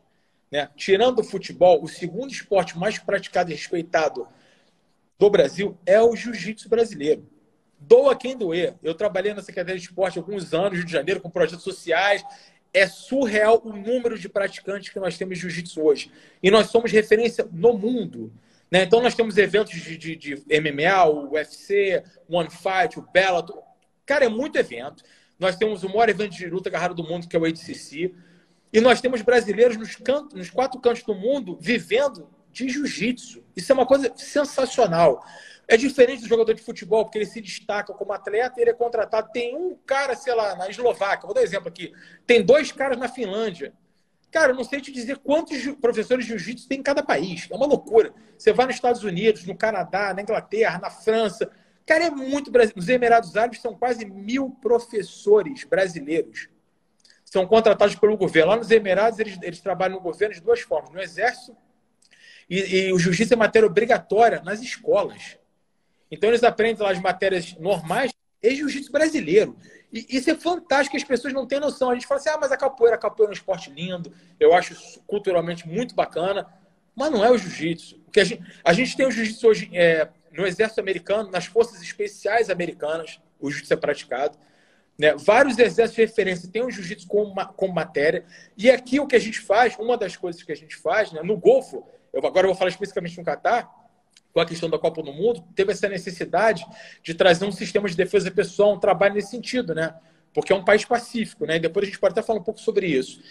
né, 0.51 0.69
tirando 0.77 1.21
o 1.21 1.25
futebol, 1.25 1.83
o 1.83 1.89
segundo 1.89 2.33
esporte 2.33 2.77
mais 2.77 2.99
praticado 2.99 3.51
e 3.51 3.55
respeitado 3.55 4.27
do 5.19 5.31
Brasil 5.31 5.79
é 5.87 6.01
o 6.03 6.17
jiu-jitsu 6.17 6.69
brasileiro. 6.69 7.29
Doa 7.79 8.17
quem 8.17 8.37
doer. 8.37 8.75
Eu 8.83 8.95
trabalhei 8.95 9.33
na 9.33 9.43
Secretaria 9.43 9.79
de 9.79 9.87
Esporte 9.87 10.19
há 10.19 10.23
alguns 10.23 10.53
anos, 10.53 10.79
Rio 10.79 10.87
de 10.87 10.93
Janeiro, 10.93 11.21
com 11.21 11.31
projetos 11.31 11.65
sociais. 11.65 12.23
É 12.73 12.87
surreal 12.87 13.61
o 13.65 13.73
número 13.73 14.19
de 14.19 14.29
praticantes 14.29 14.91
que 14.91 15.01
nós 15.01 15.17
temos 15.17 15.37
de 15.37 15.43
jiu-jitsu 15.43 15.83
hoje. 15.83 16.11
E 16.43 16.51
nós 16.51 16.67
somos 16.67 16.93
referência 16.93 17.49
no 17.51 17.73
mundo. 17.73 18.33
Né? 18.71 18.85
Então, 18.85 19.03
nós 19.03 19.15
temos 19.15 19.37
eventos 19.39 19.73
de, 19.73 19.97
de, 19.97 20.17
de 20.17 20.35
MMA, 20.61 21.05
o 21.07 21.33
UFC, 21.33 22.03
One 22.29 22.51
Fight, 22.51 22.99
o 22.99 23.07
Bellator. 23.13 23.63
Cara, 24.05 24.27
é 24.27 24.29
muito 24.29 24.57
evento. 24.57 25.03
Nós 25.39 25.57
temos 25.57 25.83
o 25.83 25.89
maior 25.89 26.09
evento 26.09 26.37
de 26.37 26.47
luta 26.47 26.69
agarrado 26.69 26.95
do 26.95 27.03
mundo, 27.03 27.27
que 27.27 27.35
é 27.35 27.39
o 27.39 27.45
ADCC. 27.45 28.15
E 28.73 28.81
nós 28.81 29.01
temos 29.01 29.23
brasileiros 29.23 29.77
nos, 29.77 29.97
cantos, 29.97 30.39
nos 30.39 30.51
quatro 30.51 30.81
cantos 30.81 31.03
do 31.03 31.15
mundo 31.15 31.59
vivendo 31.61 32.29
de 32.53 32.69
jiu-jitsu. 32.69 33.43
Isso 33.57 33.73
é 33.73 33.75
uma 33.75 33.87
coisa 33.87 34.13
sensacional. 34.17 35.25
É 35.67 35.77
diferente 35.77 36.23
do 36.23 36.29
jogador 36.29 36.53
de 36.53 36.63
futebol, 36.63 37.05
porque 37.05 37.19
ele 37.19 37.27
se 37.27 37.41
destaca 37.41 37.93
como 37.93 38.13
atleta 38.13 38.59
e 38.59 38.63
ele 38.63 38.71
é 38.71 38.75
contratado. 38.75 39.31
Tem 39.33 39.57
um 39.57 39.77
cara, 39.87 40.17
sei 40.17 40.35
lá, 40.35 40.57
na 40.57 40.69
Eslováquia, 40.69 41.27
vou 41.27 41.35
dar 41.35 41.41
um 41.41 41.45
exemplo 41.45 41.69
aqui. 41.69 41.93
Tem 42.27 42.45
dois 42.45 42.73
caras 42.73 42.99
na 42.99 43.09
Finlândia. 43.09 43.73
Cara, 44.31 44.53
eu 44.53 44.57
não 44.57 44.65
sei 44.65 44.81
te 44.81 44.93
dizer 44.93 45.19
quantos 45.19 45.65
professores 45.81 46.25
de 46.25 46.31
jiu-jitsu 46.31 46.69
tem 46.69 46.79
em 46.79 46.83
cada 46.83 47.03
país. 47.03 47.49
É 47.51 47.57
uma 47.57 47.67
loucura. 47.67 48.15
Você 48.39 48.53
vai 48.53 48.67
nos 48.67 48.77
Estados 48.77 49.03
Unidos, 49.03 49.45
no 49.45 49.57
Canadá, 49.57 50.15
na 50.15 50.23
Inglaterra, 50.23 50.79
na 50.79 50.91
França. 50.91 51.51
Cara, 51.85 52.05
é 52.05 52.11
muito 52.11 52.51
brasileiro. 52.51 52.81
Nos 52.81 52.89
Emirados 52.89 53.37
Árabes 53.37 53.61
são 53.61 53.77
quase 53.77 54.05
mil 54.05 54.51
professores 54.63 55.65
brasileiros. 55.65 56.49
São 57.31 57.47
contratados 57.47 57.95
pelo 57.95 58.17
governo. 58.17 58.51
Lá 58.51 58.57
nos 58.57 58.71
Emirados, 58.71 59.19
eles, 59.19 59.39
eles 59.41 59.61
trabalham 59.61 59.97
no 59.97 60.03
governo 60.03 60.35
de 60.35 60.41
duas 60.41 60.61
formas: 60.61 60.91
no 60.91 61.01
Exército 61.01 61.57
e, 62.51 62.89
e 62.89 62.93
o 62.93 62.99
jiu-jitsu 62.99 63.33
é 63.33 63.37
matéria 63.37 63.67
obrigatória 63.67 64.43
nas 64.45 64.61
escolas. 64.61 65.39
Então, 66.11 66.29
eles 66.29 66.43
aprendem 66.43 66.83
lá 66.83 66.91
as 66.91 67.01
matérias 67.01 67.57
normais 67.57 68.13
e 68.43 68.55
jiu-jitsu 68.57 68.91
brasileiro. 68.91 69.57
E 69.93 70.07
isso 70.17 70.29
é 70.31 70.35
fantástico, 70.35 70.97
as 70.97 71.05
pessoas 71.05 71.33
não 71.33 71.47
têm 71.47 71.61
noção. 71.61 71.91
A 71.91 71.95
gente 71.95 72.07
fala 72.07 72.21
assim, 72.21 72.31
ah, 72.31 72.39
mas 72.41 72.51
a 72.51 72.57
capoeira, 72.57 72.97
a 72.97 72.99
capoeira 72.99 73.31
é 73.31 73.33
um 73.33 73.37
esporte 73.37 73.71
lindo, 73.71 74.13
eu 74.41 74.53
acho 74.53 75.01
culturalmente 75.07 75.69
muito 75.69 75.95
bacana, 75.95 76.47
mas 76.97 77.11
não 77.13 77.25
é 77.25 77.31
o 77.31 77.39
jiu-jitsu. 77.39 78.01
A 78.17 78.25
gente, 78.25 78.43
a 78.65 78.73
gente 78.73 78.97
tem 78.97 79.07
o 79.07 79.11
jiu-jitsu 79.11 79.47
hoje 79.47 79.71
é, 79.73 80.09
no 80.33 80.45
exército 80.45 80.81
americano, 80.81 81.31
nas 81.31 81.47
forças 81.47 81.81
especiais 81.81 82.51
americanas, 82.51 83.21
o 83.39 83.49
jiu-jitsu 83.49 83.75
é 83.75 83.77
praticado. 83.77 84.37
Né? 85.01 85.15
Vários 85.17 85.59
exércitos 85.59 85.95
de 85.95 86.03
referência 86.03 86.51
têm 86.53 86.63
o 86.63 86.71
jiu-jitsu 86.71 87.09
como, 87.09 87.35
como 87.57 87.73
matéria. 87.73 88.23
E 88.55 88.71
aqui 88.71 89.01
o 89.01 89.07
que 89.07 89.17
a 89.17 89.19
gente 89.19 89.41
faz, 89.41 89.75
uma 89.79 89.97
das 89.97 90.15
coisas 90.15 90.43
que 90.43 90.53
a 90.53 90.55
gente 90.55 90.77
faz, 90.77 91.11
né, 91.11 91.23
no 91.23 91.39
Golfo, 91.39 91.87
eu 92.13 92.25
agora 92.27 92.47
vou 92.47 92.55
falar 92.55 92.69
especificamente 92.69 93.17
no 93.17 93.25
Catar, 93.25 93.67
com 94.31 94.41
a 94.41 94.45
questão 94.45 94.69
da 94.69 94.79
Copa 94.79 95.03
do 95.03 95.11
Mundo, 95.11 95.43
teve 95.57 95.73
essa 95.73 95.89
necessidade 95.89 96.67
de 97.03 97.15
trazer 97.15 97.47
um 97.47 97.51
sistema 97.51 97.89
de 97.89 97.97
defesa 97.97 98.31
pessoal, 98.31 98.75
um 98.75 98.79
trabalho 98.79 99.15
nesse 99.15 99.31
sentido, 99.31 99.75
né? 99.75 99.95
Porque 100.35 100.53
é 100.53 100.57
um 100.57 100.63
país 100.63 100.85
pacífico, 100.85 101.47
né? 101.47 101.57
E 101.57 101.61
depois 101.61 101.85
a 101.85 101.87
gente 101.87 101.99
pode 101.99 102.13
até 102.13 102.23
falar 102.23 102.39
um 102.39 102.45
pouco 102.45 102.61
sobre 102.61 102.87
isso. 102.87 103.23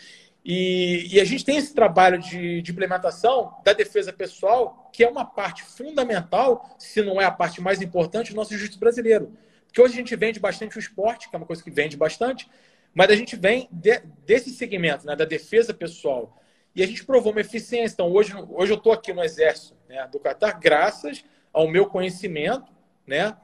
E, 0.43 1.07
e 1.11 1.21
a 1.21 1.23
gente 1.23 1.45
tem 1.45 1.57
esse 1.57 1.75
trabalho 1.75 2.17
de, 2.17 2.63
de, 2.63 2.71
implementação 2.71 3.53
da 3.63 3.73
defesa 3.73 4.11
pessoal, 4.11 4.89
que 4.91 5.03
é 5.03 5.07
uma 5.07 5.23
parte 5.23 5.63
fundamental, 5.63 6.75
se 6.79 7.03
não 7.03 7.21
é 7.21 7.25
a 7.25 7.31
parte 7.31 7.61
mais 7.61 7.79
importante, 7.79 8.31
do 8.31 8.35
nosso 8.35 8.49
jiu-jitsu 8.49 8.79
brasileiro. 8.79 9.31
Porque 9.69 9.81
hoje 9.81 9.93
a 9.93 9.97
gente 9.97 10.15
vende 10.15 10.39
bastante 10.39 10.77
o 10.77 10.79
esporte, 10.79 11.29
que 11.29 11.35
é 11.35 11.37
uma 11.37 11.45
coisa 11.45 11.63
que 11.63 11.69
vende 11.69 11.95
bastante, 11.95 12.49
mas 12.91 13.11
a 13.11 13.15
gente 13.15 13.35
vem 13.35 13.69
de, 13.71 14.01
desse 14.25 14.49
segmento, 14.49 15.05
né, 15.05 15.15
da 15.15 15.25
defesa 15.25 15.73
pessoal. 15.73 16.41
E 16.75 16.81
a 16.81 16.87
gente 16.87 17.05
provou 17.05 17.31
uma 17.31 17.41
eficiência. 17.41 17.93
Então, 17.93 18.11
hoje, 18.11 18.33
hoje 18.49 18.71
eu 18.71 18.77
estou 18.77 18.91
aqui 18.91 19.13
no 19.13 19.23
Exército 19.23 19.77
né, 19.87 20.07
do 20.11 20.19
Qatar, 20.19 20.59
graças 20.59 21.23
ao 21.53 21.67
meu 21.67 21.85
conhecimento 21.85 22.71
né, 23.05 23.37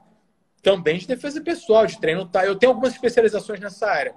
também 0.62 0.98
de 0.98 1.06
defesa 1.06 1.40
pessoal, 1.40 1.86
de 1.86 2.00
treino. 2.00 2.26
Tá? 2.26 2.44
Eu 2.44 2.56
tenho 2.56 2.72
algumas 2.72 2.92
especializações 2.92 3.60
nessa 3.60 3.86
área. 3.86 4.14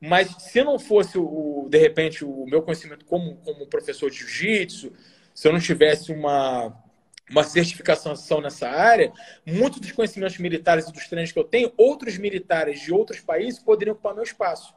Mas 0.00 0.28
se 0.38 0.64
não 0.64 0.78
fosse, 0.78 1.18
o, 1.18 1.68
de 1.70 1.78
repente, 1.78 2.24
o 2.24 2.46
meu 2.46 2.62
conhecimento 2.62 3.04
como, 3.04 3.36
como 3.36 3.66
professor 3.66 4.10
de 4.10 4.16
jiu-jitsu, 4.18 4.92
se 5.34 5.46
eu 5.46 5.52
não 5.52 5.60
tivesse 5.60 6.12
uma, 6.12 6.81
uma 7.30 7.44
certificação 7.44 8.14
nessa 8.40 8.68
área, 8.68 9.12
muitos 9.46 9.80
dos 9.80 9.92
conhecimentos 9.92 10.38
militares 10.38 10.88
e 10.88 10.92
dos 10.92 11.06
treinos 11.08 11.32
que 11.32 11.38
eu 11.38 11.44
tenho, 11.44 11.72
outros 11.76 12.18
militares 12.18 12.80
de 12.80 12.92
outros 12.92 13.20
países 13.20 13.58
poderiam 13.60 13.94
ocupar 13.94 14.14
meu 14.14 14.22
espaço. 14.22 14.74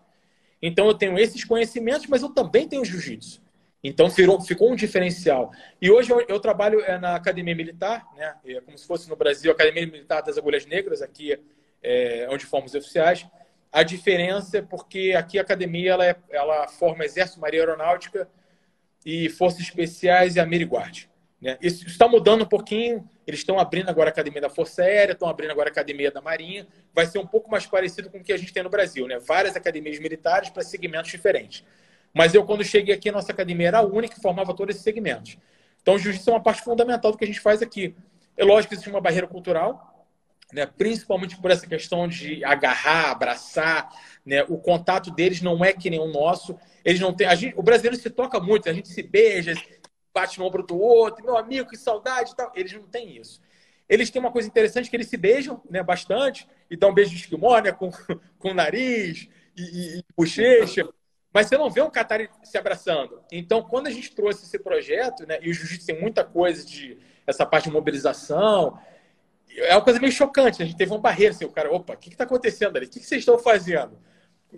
Então 0.61 0.87
eu 0.87 0.93
tenho 0.93 1.17
esses 1.17 1.43
conhecimentos, 1.43 2.07
mas 2.07 2.21
eu 2.21 2.29
também 2.29 2.67
tenho 2.67 2.85
jiu-jitsu. 2.85 3.41
Então 3.83 4.09
virou, 4.09 4.41
ficou 4.41 4.71
um 4.71 4.75
diferencial. 4.75 5.51
E 5.79 5.91
hoje 5.91 6.11
eu, 6.11 6.19
eu 6.27 6.39
trabalho 6.39 6.81
é, 6.81 6.97
na 6.97 7.15
Academia 7.15 7.55
Militar, 7.55 8.07
né? 8.15 8.35
É 8.45 8.61
como 8.61 8.77
se 8.77 8.87
fosse 8.87 9.07
no 9.07 9.15
Brasil, 9.15 9.51
Academia 9.51 9.85
Militar 9.85 10.21
das 10.21 10.37
Agulhas 10.37 10.65
Negras, 10.65 11.01
aqui 11.01 11.39
é 11.83 12.27
onde 12.31 12.45
fomos 12.45 12.73
oficiais. 12.73 13.27
A 13.71 13.83
diferença 13.83 14.57
é 14.57 14.61
porque 14.61 15.13
aqui 15.15 15.37
a 15.37 15.41
academia 15.41 15.91
ela, 15.91 16.05
é, 16.05 16.15
ela 16.31 16.67
forma 16.67 17.05
Exército, 17.05 17.39
Maria 17.39 17.59
Aeronáutica 17.59 18.27
e 19.05 19.29
Forças 19.29 19.59
Especiais 19.59 20.35
e 20.35 20.39
a 20.39 20.45
Miriguard. 20.45 21.09
Né? 21.41 21.57
Isso 21.61 21.85
está 21.85 22.07
mudando 22.07 22.43
um 22.43 22.47
pouquinho. 22.47 23.07
Eles 23.27 23.39
estão 23.39 23.59
abrindo 23.59 23.89
agora 23.89 24.09
a 24.09 24.11
Academia 24.11 24.41
da 24.41 24.49
Força 24.49 24.83
Aérea, 24.83 25.13
estão 25.13 25.27
abrindo 25.27 25.51
agora 25.51 25.69
a 25.69 25.71
Academia 25.71 26.11
da 26.11 26.21
Marinha. 26.21 26.67
Vai 26.93 27.05
ser 27.05 27.19
um 27.19 27.27
pouco 27.27 27.49
mais 27.49 27.65
parecido 27.65 28.09
com 28.09 28.19
o 28.19 28.23
que 28.23 28.33
a 28.33 28.37
gente 28.37 28.53
tem 28.53 28.63
no 28.63 28.69
Brasil, 28.69 29.07
né? 29.07 29.19
Várias 29.19 29.55
academias 29.55 29.99
militares 29.99 30.49
para 30.49 30.63
segmentos 30.63 31.11
diferentes. 31.11 31.63
Mas 32.13 32.33
eu, 32.33 32.45
quando 32.45 32.63
cheguei 32.63 32.95
aqui, 32.95 33.09
a 33.09 33.11
nossa 33.11 33.31
academia 33.31 33.67
era 33.67 33.79
a 33.79 33.85
única 33.85 34.15
que 34.15 34.21
formava 34.21 34.55
todos 34.55 34.73
esses 34.73 34.83
segmentos. 34.83 35.37
Então, 35.81 35.95
o 35.95 35.99
jiu-jitsu 35.99 36.29
é 36.29 36.33
uma 36.33 36.41
parte 36.41 36.63
fundamental 36.63 37.11
do 37.11 37.17
que 37.17 37.25
a 37.25 37.27
gente 37.27 37.39
faz 37.39 37.61
aqui. 37.61 37.93
É 38.37 38.43
lógico 38.43 38.69
que 38.69 38.75
existe 38.75 38.89
uma 38.89 39.01
barreira 39.01 39.27
cultural, 39.27 40.07
né? 40.51 40.65
principalmente 40.65 41.37
por 41.37 41.51
essa 41.51 41.67
questão 41.67 42.07
de 42.07 42.43
agarrar, 42.43 43.11
abraçar. 43.11 43.89
Né? 44.25 44.43
O 44.43 44.57
contato 44.57 45.11
deles 45.11 45.41
não 45.41 45.63
é 45.63 45.73
que 45.73 45.89
nem 45.89 45.99
o 45.99 46.07
nosso. 46.07 46.57
Eles 46.83 46.99
não 46.99 47.13
têm. 47.13 47.33
Gente, 47.35 47.53
o 47.57 47.61
brasileiro 47.61 47.97
se 47.97 48.09
toca 48.09 48.39
muito, 48.39 48.69
a 48.69 48.73
gente 48.73 48.87
se 48.87 49.03
beija, 49.03 49.53
bate 50.15 50.39
no 50.39 50.45
ombro 50.45 50.63
do 50.63 50.79
outro, 50.79 51.25
meu 51.25 51.37
amigo, 51.37 51.69
que 51.69 51.75
saudade 51.75 52.31
e 52.31 52.35
tal. 52.35 52.49
Eles 52.55 52.71
não 52.71 52.87
têm 52.87 53.17
isso. 53.17 53.41
Eles 53.87 54.09
têm 54.09 54.21
uma 54.21 54.31
coisa 54.31 54.47
interessante 54.47 54.89
que 54.89 54.95
eles 54.95 55.09
se 55.09 55.17
beijam 55.17 55.61
né, 55.69 55.83
bastante, 55.83 56.47
e 56.71 56.77
dão 56.77 56.89
um 56.89 56.93
beijo 56.93 57.11
de 57.11 57.17
esquimó, 57.17 57.59
né, 57.59 57.73
com, 57.73 57.91
com 58.39 58.53
nariz 58.53 59.27
e, 59.55 59.61
e, 59.61 59.99
e 59.99 60.03
bochecha. 60.15 60.87
mas 61.31 61.47
você 61.47 61.57
não 61.57 61.69
vê 61.69 61.81
um 61.81 61.91
Qatar 61.91 62.27
se 62.43 62.57
abraçando. 62.57 63.21
Então, 63.29 63.61
quando 63.61 63.87
a 63.87 63.91
gente 63.91 64.15
trouxe 64.15 64.45
esse 64.45 64.57
projeto, 64.57 65.27
né, 65.27 65.37
e 65.41 65.49
o 65.49 65.53
jiu-jitsu 65.53 65.85
tem 65.85 65.99
muita 66.01 66.23
coisa 66.23 66.65
de 66.65 66.97
essa 67.27 67.45
parte 67.45 67.65
de 67.65 67.71
mobilização, 67.71 68.79
é 69.49 69.75
uma 69.75 69.83
coisa 69.83 69.99
meio 69.99 70.11
chocante. 70.11 70.63
A 70.63 70.65
gente 70.65 70.77
teve 70.77 70.91
uma 70.91 70.99
barreira, 70.99 71.33
assim, 71.33 71.45
o 71.45 71.51
cara, 71.51 71.71
opa, 71.71 71.93
o 71.93 71.97
que 71.97 72.09
está 72.09 72.23
acontecendo 72.23 72.77
ali? 72.77 72.85
O 72.85 72.89
que, 72.89 72.99
que 72.99 73.05
vocês 73.05 73.19
estão 73.19 73.37
fazendo? 73.37 73.99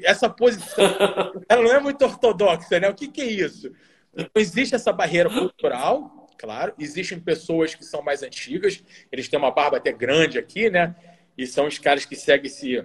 Essa 0.04 0.30
posição, 0.30 0.86
ela 1.50 1.64
não 1.64 1.74
é 1.74 1.80
muito 1.80 2.06
ortodoxa, 2.06 2.80
né? 2.80 2.88
O 2.90 2.94
que, 2.94 3.08
que 3.08 3.22
é 3.22 3.26
isso? 3.26 3.74
Então, 4.18 4.30
existe 4.36 4.74
essa 4.74 4.92
barreira 4.92 5.30
cultural, 5.30 6.28
claro. 6.40 6.74
Existem 6.80 7.20
pessoas 7.20 7.76
que 7.76 7.86
são 7.86 8.02
mais 8.02 8.24
antigas, 8.24 8.84
eles 9.12 9.28
têm 9.28 9.38
uma 9.38 9.52
barba 9.52 9.78
até 9.78 9.92
grande 9.92 10.40
aqui, 10.40 10.70
né? 10.72 10.96
E 11.38 11.46
são 11.46 11.68
os 11.68 11.78
caras 11.78 12.04
que 12.04 12.16
seguem 12.16 12.48
esse, 12.48 12.84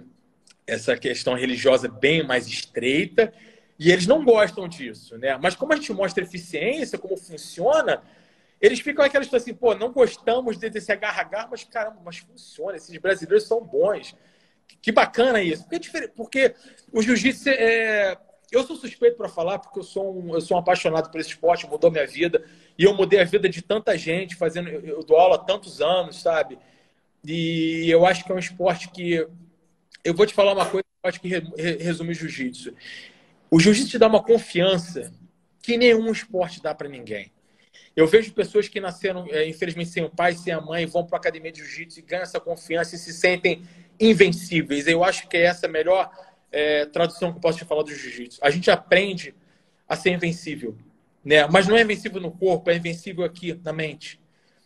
essa 0.67 0.95
questão 0.95 1.33
religiosa 1.33 1.87
bem 1.87 2.21
mais 2.21 2.47
estreita. 2.47 3.33
E 3.79 3.91
eles 3.91 4.05
não 4.05 4.23
gostam 4.23 4.67
disso, 4.67 5.17
né? 5.17 5.35
Mas 5.41 5.55
como 5.55 5.73
a 5.73 5.75
gente 5.75 5.91
mostra 5.91 6.23
eficiência, 6.23 6.99
como 6.99 7.17
funciona, 7.17 8.03
eles 8.61 8.79
ficam 8.79 9.03
aquelas 9.03 9.27
coisas 9.27 9.47
assim, 9.47 9.57
pô, 9.57 9.73
não 9.73 9.91
gostamos 9.91 10.57
desse 10.57 10.91
agarra-agarra, 10.91 11.47
mas 11.49 11.63
caramba, 11.63 11.99
mas 12.05 12.19
funciona, 12.19 12.77
esses 12.77 12.95
brasileiros 12.97 13.47
são 13.47 13.59
bons. 13.59 14.15
Que 14.81 14.91
bacana 14.91 15.41
isso. 15.41 15.67
Porque, 15.67 15.97
é 15.97 16.07
porque 16.09 16.55
o 16.91 17.01
jiu-jitsu 17.01 17.49
é... 17.49 18.17
Eu 18.53 18.63
sou 18.63 18.75
suspeito 18.75 19.17
para 19.17 19.27
falar 19.27 19.57
porque 19.57 19.79
eu 19.79 19.83
sou, 19.83 20.15
um, 20.15 20.35
eu 20.35 20.41
sou 20.41 20.55
um 20.55 20.59
apaixonado 20.59 21.09
por 21.09 21.19
esse 21.19 21.31
esporte, 21.31 21.67
mudou 21.67 21.89
minha 21.89 22.05
vida. 22.05 22.45
E 22.77 22.83
eu 22.83 22.93
mudei 22.93 23.19
a 23.19 23.23
vida 23.23 23.49
de 23.49 23.63
tanta 23.63 23.97
gente, 23.97 24.35
fazendo. 24.35 24.69
Eu 24.69 25.03
dou 25.03 25.17
aula 25.17 25.35
há 25.35 25.39
tantos 25.39 25.81
anos, 25.81 26.21
sabe? 26.21 26.59
E 27.25 27.89
eu 27.89 28.05
acho 28.05 28.23
que 28.23 28.31
é 28.31 28.35
um 28.35 28.39
esporte 28.39 28.89
que. 28.89 29.27
Eu 30.03 30.13
vou 30.13 30.27
te 30.27 30.35
falar 30.35 30.53
uma 30.53 30.67
coisa 30.67 30.83
eu 31.03 31.09
acho 31.09 31.19
que 31.19 31.27
resume 31.83 32.11
o 32.11 32.15
jiu-jitsu. 32.15 32.73
O 33.51 33.59
jiu-jitsu 33.59 33.89
te 33.89 33.97
dá 33.97 34.07
uma 34.07 34.23
confiança 34.23 35.11
que 35.61 35.77
nenhum 35.77 36.09
esporte 36.11 36.61
dá 36.61 36.73
para 36.73 36.87
ninguém. 36.87 37.29
Eu 37.93 38.07
vejo 38.07 38.33
pessoas 38.33 38.69
que 38.69 38.79
nasceram, 38.79 39.27
é, 39.29 39.45
infelizmente, 39.47 39.89
sem 39.89 40.03
o 40.03 40.09
pai, 40.09 40.33
sem 40.33 40.53
a 40.53 40.61
mãe, 40.61 40.85
vão 40.85 41.05
para 41.05 41.17
a 41.17 41.19
academia 41.19 41.51
de 41.51 41.59
jiu-jitsu 41.59 41.99
e 41.99 42.03
ganham 42.03 42.23
essa 42.23 42.39
confiança 42.39 42.95
e 42.95 42.99
se 42.99 43.11
sentem 43.11 43.63
invencíveis. 43.99 44.87
Eu 44.87 45.03
acho 45.03 45.27
que 45.27 45.35
é 45.35 45.41
essa 45.41 45.65
a 45.65 45.69
melhor 45.69 46.09
é, 46.53 46.85
tradução 46.85 47.31
que 47.31 47.37
eu 47.37 47.41
posso 47.41 47.57
te 47.57 47.65
falar 47.65 47.81
do 47.81 47.93
jiu-jitsu. 47.93 48.39
A 48.41 48.51
gente 48.51 48.69
aprende 48.69 49.35
a 49.89 49.95
ser 49.95 50.11
invencível, 50.11 50.77
né? 51.25 51.45
mas 51.47 51.67
não 51.67 51.75
é 51.75 51.81
invencível 51.81 52.21
no 52.21 52.31
corpo, 52.31 52.69
é 52.69 52.75
invencível 52.75 53.25
aqui, 53.25 53.59
na 53.63 53.73
mente. 53.73 54.21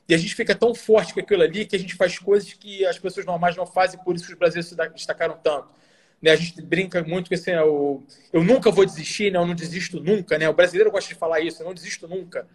E 0.08 0.14
a 0.14 0.18
gente 0.18 0.36
fica 0.36 0.54
tão 0.54 0.76
forte 0.76 1.14
com 1.14 1.20
aquilo 1.20 1.42
ali 1.42 1.66
que 1.66 1.76
a 1.76 1.80
gente 1.80 1.96
faz 1.96 2.20
coisas 2.20 2.54
que 2.54 2.86
as 2.86 3.00
pessoas 3.00 3.26
normais 3.26 3.56
não 3.56 3.66
fazem, 3.66 4.00
por 4.04 4.16
isso 4.16 4.26
que 4.26 4.34
os 4.34 4.38
brasileiros 4.38 4.70
se 4.70 4.76
destacaram 4.94 5.38
tanto. 5.42 5.70
Né? 6.22 6.32
A 6.32 6.36
gente 6.36 6.62
brinca 6.62 7.04
muito 7.04 7.30
com 7.30 7.34
esse, 7.34 7.52
né? 7.52 7.60
eu, 7.60 8.04
eu 8.32 8.44
nunca 8.44 8.70
vou 8.70 8.86
desistir, 8.86 9.32
né? 9.32 9.40
eu 9.40 9.46
não 9.46 9.56
desisto 9.56 10.00
nunca. 10.00 10.38
Né? 10.38 10.48
O 10.48 10.54
brasileiro 10.54 10.92
gosta 10.92 11.10
de 11.10 11.20
falar 11.20 11.40
isso, 11.40 11.62
eu 11.62 11.66
não 11.66 11.74
desisto 11.74 12.08
nunca. 12.08 12.48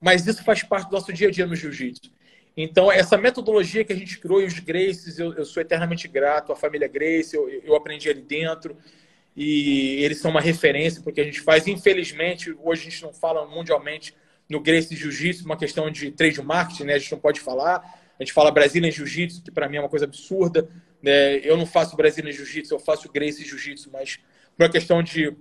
Mas 0.00 0.26
isso 0.26 0.42
faz 0.44 0.62
parte 0.62 0.88
do 0.88 0.92
nosso 0.92 1.12
dia 1.12 1.28
a 1.28 1.30
dia 1.30 1.46
no 1.46 1.56
jiu-jitsu. 1.56 2.10
Então, 2.56 2.90
essa 2.90 3.18
metodologia 3.18 3.84
que 3.84 3.92
a 3.92 3.96
gente 3.96 4.18
criou 4.18 4.40
e 4.40 4.46
os 4.46 4.58
Graces, 4.58 5.18
eu, 5.18 5.34
eu 5.34 5.44
sou 5.44 5.60
eternamente 5.60 6.08
grato 6.08 6.52
à 6.52 6.56
família 6.56 6.88
Grace, 6.88 7.36
eu, 7.36 7.48
eu 7.48 7.74
aprendi 7.76 8.08
ali 8.08 8.22
dentro 8.22 8.76
e 9.36 10.02
eles 10.02 10.18
são 10.18 10.30
uma 10.30 10.40
referência 10.40 11.02
porque 11.02 11.20
a 11.20 11.24
gente 11.24 11.40
faz. 11.40 11.66
Infelizmente, 11.66 12.56
hoje 12.62 12.82
a 12.82 12.90
gente 12.90 13.02
não 13.02 13.12
fala 13.12 13.46
mundialmente 13.46 14.14
no 14.48 14.60
Grace 14.60 14.96
Jiu-Jitsu, 14.96 15.44
uma 15.44 15.56
questão 15.56 15.90
de 15.90 16.10
trade 16.10 16.40
marketing, 16.40 16.84
né? 16.84 16.94
A 16.94 16.98
gente 16.98 17.12
não 17.12 17.18
pode 17.18 17.40
falar. 17.40 17.78
A 18.18 18.22
gente 18.22 18.32
fala 18.32 18.50
Brasília 18.50 18.90
Jiu-Jitsu, 18.90 19.42
que 19.42 19.50
para 19.50 19.68
mim 19.68 19.76
é 19.76 19.80
uma 19.80 19.90
coisa 19.90 20.06
absurda. 20.06 20.66
Né? 21.02 21.36
Eu 21.38 21.58
não 21.58 21.66
faço 21.66 21.94
Brasília 21.94 22.32
Jiu-Jitsu, 22.32 22.72
eu 22.72 22.78
faço 22.78 23.12
Grace 23.12 23.44
Jiu-Jitsu, 23.44 23.90
mas 23.92 24.18
por 24.56 24.64
uma 24.64 24.70
questão 24.70 25.02
de 25.02 25.36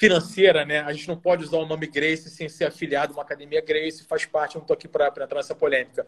financeira, 0.00 0.64
né? 0.64 0.80
A 0.80 0.94
gente 0.94 1.06
não 1.06 1.16
pode 1.16 1.44
usar 1.44 1.58
o 1.58 1.66
nome 1.66 1.86
Grace 1.86 2.30
sem 2.30 2.48
ser 2.48 2.64
afiliado 2.64 3.12
a 3.12 3.16
uma 3.16 3.22
academia 3.22 3.60
Grace, 3.60 4.02
faz 4.04 4.24
parte, 4.24 4.56
eu 4.56 4.60
não 4.60 4.64
estou 4.64 4.74
aqui 4.74 4.88
para 4.88 5.08
entrar 5.08 5.34
nessa 5.34 5.54
polêmica. 5.54 6.06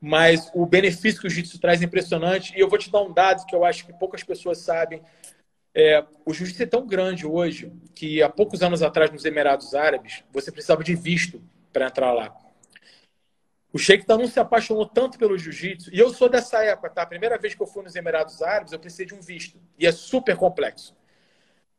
Mas 0.00 0.50
o 0.54 0.64
benefício 0.64 1.20
que 1.20 1.26
o 1.26 1.30
jiu-jitsu 1.30 1.60
traz 1.60 1.82
é 1.82 1.84
impressionante. 1.84 2.56
E 2.56 2.60
eu 2.60 2.70
vou 2.70 2.78
te 2.78 2.90
dar 2.90 3.02
um 3.02 3.12
dado 3.12 3.44
que 3.44 3.54
eu 3.54 3.66
acho 3.66 3.84
que 3.84 3.92
poucas 3.92 4.24
pessoas 4.24 4.58
sabem. 4.58 5.02
É, 5.74 6.02
o 6.24 6.32
jiu-jitsu 6.32 6.62
é 6.62 6.66
tão 6.66 6.86
grande 6.86 7.26
hoje 7.26 7.70
que 7.94 8.22
há 8.22 8.30
poucos 8.30 8.62
anos 8.62 8.82
atrás, 8.82 9.10
nos 9.10 9.26
Emirados 9.26 9.74
Árabes, 9.74 10.24
você 10.32 10.50
precisava 10.50 10.82
de 10.82 10.94
visto 10.94 11.42
para 11.70 11.88
entrar 11.88 12.14
lá. 12.14 12.34
O 13.70 13.78
Sheikh 13.78 14.08
não 14.08 14.26
se 14.26 14.40
apaixonou 14.40 14.86
tanto 14.86 15.18
pelo 15.18 15.36
jiu-jitsu. 15.36 15.94
E 15.94 15.98
eu 15.98 16.08
sou 16.08 16.30
dessa 16.30 16.64
época, 16.64 16.88
tá? 16.88 17.02
A 17.02 17.06
primeira 17.06 17.36
vez 17.36 17.54
que 17.54 17.62
eu 17.62 17.66
fui 17.66 17.82
nos 17.82 17.94
Emirados 17.94 18.40
Árabes, 18.40 18.72
eu 18.72 18.78
precisei 18.78 19.04
de 19.04 19.14
um 19.14 19.20
visto. 19.20 19.60
E 19.78 19.86
é 19.86 19.92
super 19.92 20.34
complexo. 20.34 20.96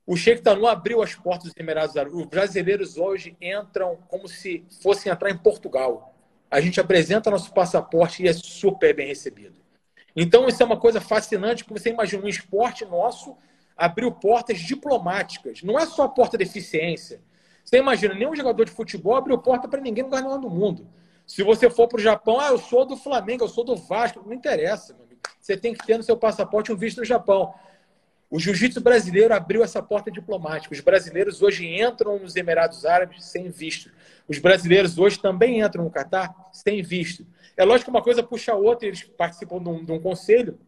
O 0.10 0.16
Sheikh 0.16 0.42
Tanu 0.42 0.66
abriu 0.66 1.04
as 1.04 1.14
portas 1.14 1.50
dos 1.50 1.54
Emirados 1.56 1.96
Árabes. 1.96 2.18
Os 2.18 2.26
brasileiros 2.26 2.98
hoje 2.98 3.38
entram 3.40 3.96
como 4.08 4.28
se 4.28 4.66
fossem 4.82 5.12
entrar 5.12 5.30
em 5.30 5.38
Portugal. 5.38 6.16
A 6.50 6.60
gente 6.60 6.82
apresenta 6.82 7.30
nosso 7.30 7.54
passaporte 7.54 8.24
e 8.24 8.28
é 8.28 8.34
super 8.34 8.96
bem 8.96 9.06
recebido. 9.06 9.58
Então, 10.16 10.48
isso 10.48 10.64
é 10.64 10.66
uma 10.66 10.80
coisa 10.80 11.00
fascinante, 11.00 11.64
porque 11.64 11.80
você 11.80 11.92
imagina 11.92 12.26
um 12.26 12.28
esporte 12.28 12.84
nosso 12.86 13.38
abriu 13.78 14.12
portas 14.12 14.58
diplomáticas. 14.58 15.62
Não 15.62 15.78
é 15.78 15.86
só 15.86 16.06
a 16.06 16.10
porta 16.10 16.40
de 16.40 16.44
eficiência. 16.44 17.22
Você 17.64 17.78
imagina, 17.78 18.16
nenhum 18.16 18.36
jogador 18.36 18.66
de 18.66 18.72
futebol 18.72 19.16
abriu 19.16 19.38
porta 19.38 19.68
para 19.68 19.80
ninguém 19.80 20.04
no 20.04 20.10
lugar 20.10 20.24
nenhum 20.24 20.42
do 20.42 20.50
mundo. 20.50 20.88
Se 21.28 21.44
você 21.44 21.70
for 21.70 21.88
para 21.88 22.00
o 22.00 22.02
Japão, 22.02 22.40
ah, 22.40 22.48
eu 22.48 22.58
sou 22.58 22.84
do 22.84 22.98
Flamengo, 22.98 23.44
eu 23.44 23.48
sou 23.48 23.64
do 23.64 23.76
Vasco, 23.76 24.24
não 24.26 24.34
interessa. 24.34 24.98
Você 25.40 25.56
tem 25.56 25.72
que 25.72 25.86
ter 25.86 25.98
no 25.98 26.04
seu 26.04 26.18
passaporte 26.18 26.72
um 26.72 26.76
visto 26.76 26.98
no 26.98 27.06
Japão. 27.06 27.54
O 28.30 28.40
jiu-jitsu 28.40 28.80
brasileiro 28.80 29.34
abriu 29.34 29.64
essa 29.64 29.82
porta 29.82 30.12
diplomática. 30.12 30.74
Os 30.74 30.82
brasileiros 30.82 31.42
hoje 31.42 31.66
entram 31.66 32.20
nos 32.20 32.36
Emirados 32.36 32.86
Árabes 32.86 33.26
sem 33.26 33.50
visto. 33.50 33.92
Os 34.28 34.38
brasileiros 34.38 35.00
hoje 35.00 35.20
também 35.20 35.62
entram 35.62 35.84
no 35.84 35.90
Catar 35.90 36.34
sem 36.54 36.84
visto. 36.84 37.26
É 37.58 37.66
lógico 37.66 37.86
que 37.86 37.98
uma 37.98 38.04
coisa 38.04 38.22
puxa 38.22 38.52
a 38.52 38.56
outra, 38.56 38.88
eles 38.88 39.04
participam 39.04 39.62
de 39.62 39.70
um, 39.70 39.84
de 39.84 39.92
um 39.92 40.00
conselho. 40.00 40.60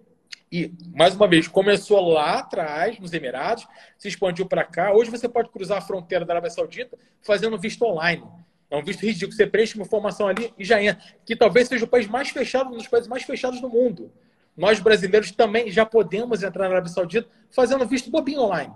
E, 0.52 0.74
mais 0.94 1.16
uma 1.16 1.28
vez, 1.28 1.48
começou 1.48 2.02
lá 2.10 2.40
atrás, 2.40 3.00
nos 3.00 3.14
Emirados, 3.14 3.68
se 3.96 4.08
expandiu 4.08 4.48
para 4.48 4.64
cá. 4.64 4.92
Hoje 4.92 5.12
você 5.12 5.30
pode 5.30 5.50
cruzar 5.50 5.78
a 5.78 5.82
fronteira 5.82 6.26
da 6.26 6.34
Arábia 6.34 6.50
Saudita 6.50 6.98
fazendo 7.22 7.60
visto 7.60 7.86
online. 7.86 8.24
É 8.72 8.76
um 8.76 8.84
visto 8.84 9.06
ridículo. 9.06 9.34
Você 9.34 9.46
preenche 9.46 9.76
uma 9.76 9.86
informação 9.86 10.28
ali 10.28 10.52
e 10.58 10.66
já 10.66 10.82
entra. 10.82 11.04
Que 11.26 11.36
talvez 11.36 11.68
seja 11.68 11.86
o 11.86 11.88
país 11.88 12.08
mais 12.08 12.30
fechado, 12.30 12.74
um 12.74 12.78
dos 12.78 12.88
países 12.88 13.08
mais 13.08 13.24
fechados 13.24 13.62
do 13.62 13.70
mundo. 13.70 14.12
Nós 14.56 14.80
brasileiros 14.80 15.32
também 15.32 15.72
já 15.72 15.86
podemos 15.86 16.44
entrar 16.44 16.66
na 16.66 16.76
Arábia 16.76 16.92
Saudita 16.92 17.30
fazendo 17.50 17.86
visto 17.86 18.12
bobinho 18.12 18.42
online. 18.42 18.74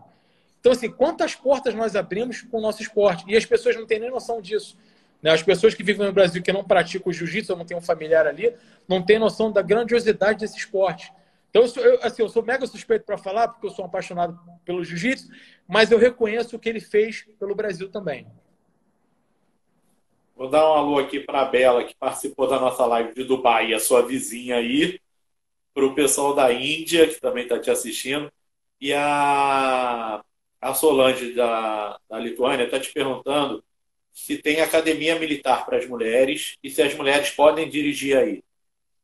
Então, 0.59 0.71
assim, 0.71 0.89
quantas 0.89 1.36
portas 1.36 1.76
nós 1.76 1.95
abrimos 1.95 2.41
com 2.41 2.57
o 2.57 2.61
nosso 2.61 2.82
esporte? 2.82 3.23
E 3.28 3.36
as 3.36 3.45
pessoas 3.45 3.76
não 3.76 3.86
têm 3.86 3.99
nem 3.99 4.09
noção 4.09 4.41
disso. 4.41 4.78
Né? 5.21 5.32
As 5.32 5.43
pessoas 5.43 5.76
que 5.76 5.84
vivem 5.84 6.07
no 6.07 6.13
Brasil 6.13 6.41
que 6.41 6.51
não 6.51 6.63
praticam 6.63 7.13
jiu-jitsu 7.13 7.51
ou 7.51 7.57
não 7.57 7.65
têm 7.65 7.78
um 7.78 7.82
familiar 7.82 8.26
ali, 8.26 8.51
não 8.88 9.01
têm 9.01 9.19
noção 9.19 9.51
da 9.51 9.61
grandiosidade 9.61 10.39
desse 10.39 10.57
esporte. 10.57 11.11
Então, 11.49 11.61
eu 11.61 11.67
sou, 11.67 11.84
eu, 11.84 11.99
assim, 12.01 12.21
eu 12.21 12.30
sou 12.30 12.43
mega 12.43 12.65
suspeito 12.65 13.05
para 13.05 13.17
falar, 13.17 13.47
porque 13.49 13.67
eu 13.67 13.71
sou 13.71 13.86
apaixonado 13.86 14.39
pelo 14.65 14.84
jiu-jitsu, 14.84 15.30
mas 15.67 15.91
eu 15.91 15.99
reconheço 15.99 16.55
o 16.55 16.59
que 16.59 16.67
ele 16.67 16.82
fez 16.82 17.28
pelo 17.39 17.53
Brasil 17.53 17.89
também. 17.89 18.28
Vou 20.36 20.49
dar 20.49 20.67
um 20.67 20.73
alô 20.73 20.97
aqui 20.97 21.19
para 21.19 21.41
a 21.41 21.45
Bela, 21.45 21.84
que 21.84 21.95
participou 21.95 22.47
da 22.47 22.59
nossa 22.59 22.86
live 22.86 23.13
de 23.13 23.23
Dubai, 23.23 23.73
a 23.73 23.80
sua 23.80 24.01
vizinha 24.01 24.57
aí 24.57 24.99
para 25.76 25.86
o 25.86 25.93
pessoal 25.93 26.34
da 26.34 26.53
Índia, 26.53 27.05
que 27.05 27.19
também 27.19 27.43
está 27.43 27.59
te 27.59 27.69
assistindo, 27.69 28.32
e 28.80 28.93
a, 28.93 30.23
a 30.61 30.73
Solange 30.73 31.34
da, 31.34 31.99
da 32.09 32.17
Lituânia 32.17 32.63
está 32.63 32.80
te 32.80 32.91
perguntando 32.93 33.61
se 34.13 34.38
tem 34.38 34.61
academia 34.61 35.19
militar 35.19 35.65
para 35.65 35.78
as 35.78 35.86
mulheres 35.86 36.55
e 36.63 36.69
se 36.69 36.82
as 36.82 36.93
mulheres 36.93 37.30
podem 37.32 37.69
dirigir 37.69 38.15
aí. 38.17 38.41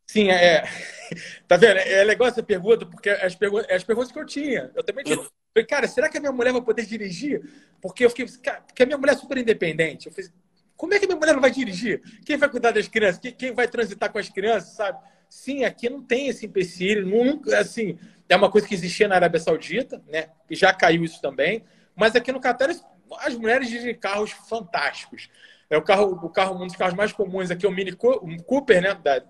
Sim, 0.07 0.30
é. 0.30 0.55
é. 0.55 0.63
Tá 1.45 1.57
vendo? 1.57 1.78
É 1.78 2.05
legal 2.05 2.30
essa 2.30 2.41
pergunta, 2.41 2.86
porque 2.86 3.09
as, 3.09 3.36
pergu 3.36 3.59
as 3.69 3.84
perguntas 3.84 4.13
que 4.13 4.17
eu 4.17 4.26
tinha. 4.26 4.72
Eu 4.74 4.82
também 4.82 5.03
tinha. 5.03 5.17
Falei, 5.17 5.67
cara, 5.67 5.86
será 5.86 6.07
que 6.07 6.17
a 6.17 6.22
minha 6.22 6.32
mulher 6.32 6.53
vai 6.53 6.61
poder 6.61 6.86
dirigir? 6.86 7.41
Porque 7.82 8.05
eu 8.05 8.09
fiquei. 8.09 8.26
Cara, 8.41 8.61
porque 8.61 8.82
a 8.82 8.86
minha 8.86 8.97
mulher 8.97 9.11
é 9.11 9.17
super 9.17 9.38
independente. 9.38 10.07
Eu 10.07 10.13
falei, 10.13 10.30
como 10.78 10.93
é 10.93 10.99
que 10.99 11.03
a 11.03 11.07
minha 11.09 11.19
mulher 11.19 11.34
não 11.34 11.41
vai 11.41 11.51
dirigir? 11.51 12.01
Quem 12.26 12.38
vai 12.38 12.47
cuidar 12.47 12.72
das 12.72 12.88
crianças? 12.88 13.19
Quem 13.38 13.51
vai 13.51 13.67
transitar 13.67 14.09
com 14.09 14.19
as 14.19 14.30
crianças, 14.30 14.74
sabe? 14.74 14.99
Sim, 15.32 15.63
aqui 15.63 15.89
não 15.89 16.03
tem 16.03 16.27
esse 16.27 16.45
empecilho, 16.45 17.07
nunca, 17.07 17.57
assim, 17.57 17.97
é 18.27 18.36
uma 18.36 18.51
coisa 18.51 18.67
que 18.67 18.73
existia 18.73 19.07
na 19.07 19.15
Arábia 19.15 19.39
Saudita, 19.39 20.03
né? 20.05 20.27
E 20.49 20.55
já 20.57 20.73
caiu 20.73 21.05
isso 21.05 21.21
também, 21.21 21.63
mas 21.95 22.17
aqui 22.17 22.34
no 22.34 22.41
Catar 22.41 22.69
as 22.69 23.36
mulheres 23.36 23.69
dirigem 23.69 23.97
carros 23.97 24.32
fantásticos. 24.32 25.29
É 25.69 25.77
o 25.77 25.82
carro, 25.82 26.19
o 26.21 26.29
carro, 26.29 26.61
um 26.61 26.67
dos 26.67 26.75
carros 26.75 26.95
mais 26.95 27.13
comuns 27.13 27.49
aqui 27.49 27.65
é 27.65 27.69
o 27.69 27.71
Mini 27.71 27.93
Cooper, 27.93 28.82
né? 28.82 28.93
Da, 28.93 29.23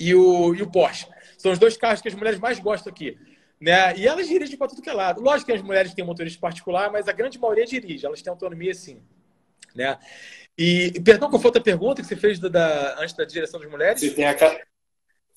e, 0.00 0.12
o, 0.12 0.56
e 0.56 0.60
o 0.60 0.68
Porsche. 0.68 1.06
São 1.36 1.52
os 1.52 1.58
dois 1.60 1.76
carros 1.76 2.02
que 2.02 2.08
as 2.08 2.14
mulheres 2.14 2.40
mais 2.40 2.58
gostam 2.58 2.92
aqui. 2.92 3.16
Né? 3.60 3.96
E 3.96 4.08
elas 4.08 4.26
dirigem 4.26 4.58
para 4.58 4.66
tudo 4.66 4.82
que 4.82 4.90
é 4.90 4.92
lado. 4.92 5.20
Lógico 5.20 5.52
que 5.52 5.56
as 5.56 5.62
mulheres 5.62 5.94
têm 5.94 6.04
motorista 6.04 6.40
particular, 6.40 6.90
mas 6.90 7.06
a 7.06 7.12
grande 7.12 7.38
maioria 7.38 7.64
dirige, 7.64 8.04
elas 8.04 8.20
têm 8.22 8.30
autonomia 8.32 8.74
sim. 8.74 9.00
Né? 9.72 9.96
E, 10.58 11.00
perdão, 11.04 11.30
qual 11.30 11.40
foi 11.40 11.48
outra 11.48 11.62
pergunta 11.62 12.02
que 12.02 12.08
você 12.08 12.16
fez 12.16 12.40
da, 12.40 12.48
da 12.48 13.00
antes 13.00 13.14
da 13.14 13.24
direção 13.24 13.60
das 13.60 13.70
mulheres? 13.70 14.00
Se 14.00 14.10
tem 14.10 14.26
a, 14.26 14.34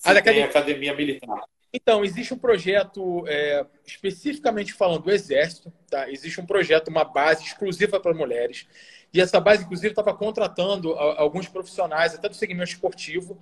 tem 0.03 0.17
academia... 0.17 0.45
academia 0.45 0.95
militar. 0.95 1.43
Então, 1.73 2.03
existe 2.03 2.33
um 2.33 2.37
projeto, 2.37 3.23
é, 3.27 3.65
especificamente 3.85 4.73
falando 4.73 5.03
do 5.03 5.11
Exército, 5.11 5.71
tá? 5.89 6.09
existe 6.09 6.41
um 6.41 6.45
projeto, 6.45 6.89
uma 6.89 7.05
base 7.05 7.45
exclusiva 7.45 7.99
para 7.99 8.13
mulheres. 8.13 8.67
E 9.13 9.21
essa 9.21 9.39
base, 9.39 9.63
inclusive, 9.63 9.89
estava 9.89 10.13
contratando 10.13 10.93
alguns 10.93 11.47
profissionais, 11.47 12.13
até 12.13 12.27
do 12.27 12.35
segmento 12.35 12.71
esportivo, 12.71 13.39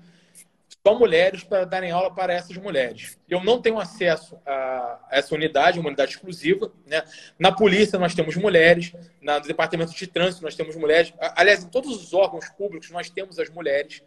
só 0.86 0.97
mulheres, 0.97 1.43
para 1.43 1.66
darem 1.66 1.91
aula 1.91 2.14
para 2.14 2.34
essas 2.34 2.55
mulheres. 2.55 3.18
Eu 3.28 3.43
não 3.43 3.62
tenho 3.62 3.80
acesso 3.80 4.38
a 4.45 5.07
essa 5.12 5.36
unidade, 5.36 5.80
uma 5.80 5.88
unidade 5.88 6.12
exclusiva. 6.12 6.72
Né? 6.86 7.03
Na 7.38 7.51
polícia, 7.51 7.99
nós 7.99 8.16
temos 8.16 8.36
mulheres, 8.36 8.93
no 9.22 9.39
departamento 9.41 9.93
de 9.93 10.07
trânsito, 10.07 10.43
nós 10.43 10.55
temos 10.55 10.76
mulheres. 10.76 11.14
Aliás, 11.36 11.64
em 11.64 11.68
todos 11.68 11.95
os 11.95 12.14
órgãos 12.14 12.47
públicos, 12.49 12.89
nós 12.91 13.10
temos 13.10 13.38
as 13.39 13.49
mulheres. 13.49 14.01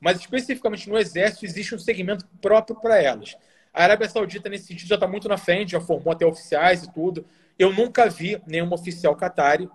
Mas, 0.00 0.18
especificamente 0.20 0.88
no 0.88 0.98
Exército, 0.98 1.44
existe 1.44 1.74
um 1.74 1.78
segmento 1.78 2.26
próprio 2.40 2.78
para 2.80 3.00
elas. 3.02 3.36
A 3.72 3.82
Arábia 3.82 4.08
Saudita, 4.08 4.48
nesse 4.48 4.66
sentido, 4.66 4.88
já 4.88 4.94
está 4.94 5.06
muito 5.06 5.28
na 5.28 5.36
frente, 5.36 5.72
já 5.72 5.80
formou 5.80 6.12
até 6.12 6.24
oficiais 6.24 6.82
e 6.82 6.92
tudo. 6.92 7.26
Eu 7.58 7.72
nunca 7.72 8.08
vi 8.08 8.40
nenhum 8.46 8.72
oficial 8.72 9.14
catari 9.16 9.68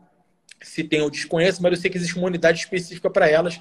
se 0.61 0.83
tem, 0.83 0.99
eu 0.99 1.09
desconheço, 1.09 1.61
mas 1.61 1.71
eu 1.73 1.77
sei 1.77 1.89
que 1.89 1.97
existe 1.97 2.17
uma 2.17 2.27
unidade 2.27 2.59
específica 2.59 3.09
para 3.09 3.27
elas, 3.27 3.59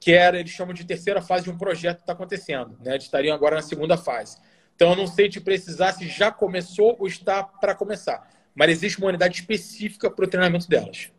que 0.00 0.12
era, 0.12 0.38
eles 0.38 0.50
chamam 0.50 0.72
de 0.72 0.84
terceira 0.84 1.20
fase 1.20 1.44
de 1.44 1.50
um 1.50 1.58
projeto 1.58 1.96
que 1.96 2.02
está 2.02 2.12
acontecendo. 2.12 2.76
Né? 2.80 2.92
Eles 2.92 3.04
estariam 3.04 3.34
agora 3.34 3.56
na 3.56 3.62
segunda 3.62 3.96
fase. 3.96 4.38
Então, 4.74 4.90
eu 4.90 4.96
não 4.96 5.06
sei 5.06 5.28
te 5.28 5.40
precisar 5.40 5.92
se 5.92 6.06
já 6.06 6.30
começou 6.30 6.96
ou 6.98 7.06
está 7.06 7.42
para 7.42 7.74
começar. 7.74 8.30
Mas 8.54 8.70
existe 8.70 8.98
uma 8.98 9.08
unidade 9.08 9.40
específica 9.40 10.10
para 10.10 10.24
o 10.24 10.28
treinamento 10.28 10.68
delas. 10.68 11.10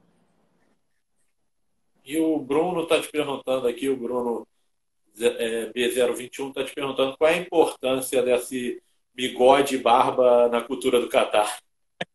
E 2.05 2.17
o 2.17 2.39
Bruno 2.39 2.83
está 2.83 2.99
te 2.99 3.09
perguntando 3.11 3.67
aqui, 3.67 3.89
o 3.89 3.97
Bruno 3.97 4.47
B021 5.20 6.49
está 6.49 6.63
te 6.63 6.74
perguntando 6.74 7.17
qual 7.17 7.30
é 7.30 7.36
a 7.36 7.38
importância 7.38 8.22
desse 8.22 8.82
bigode 9.13 9.76
e 9.76 9.80
barba 9.80 10.47
na 10.47 10.61
cultura 10.61 10.99
do 10.99 11.09
Catar. 11.09 11.59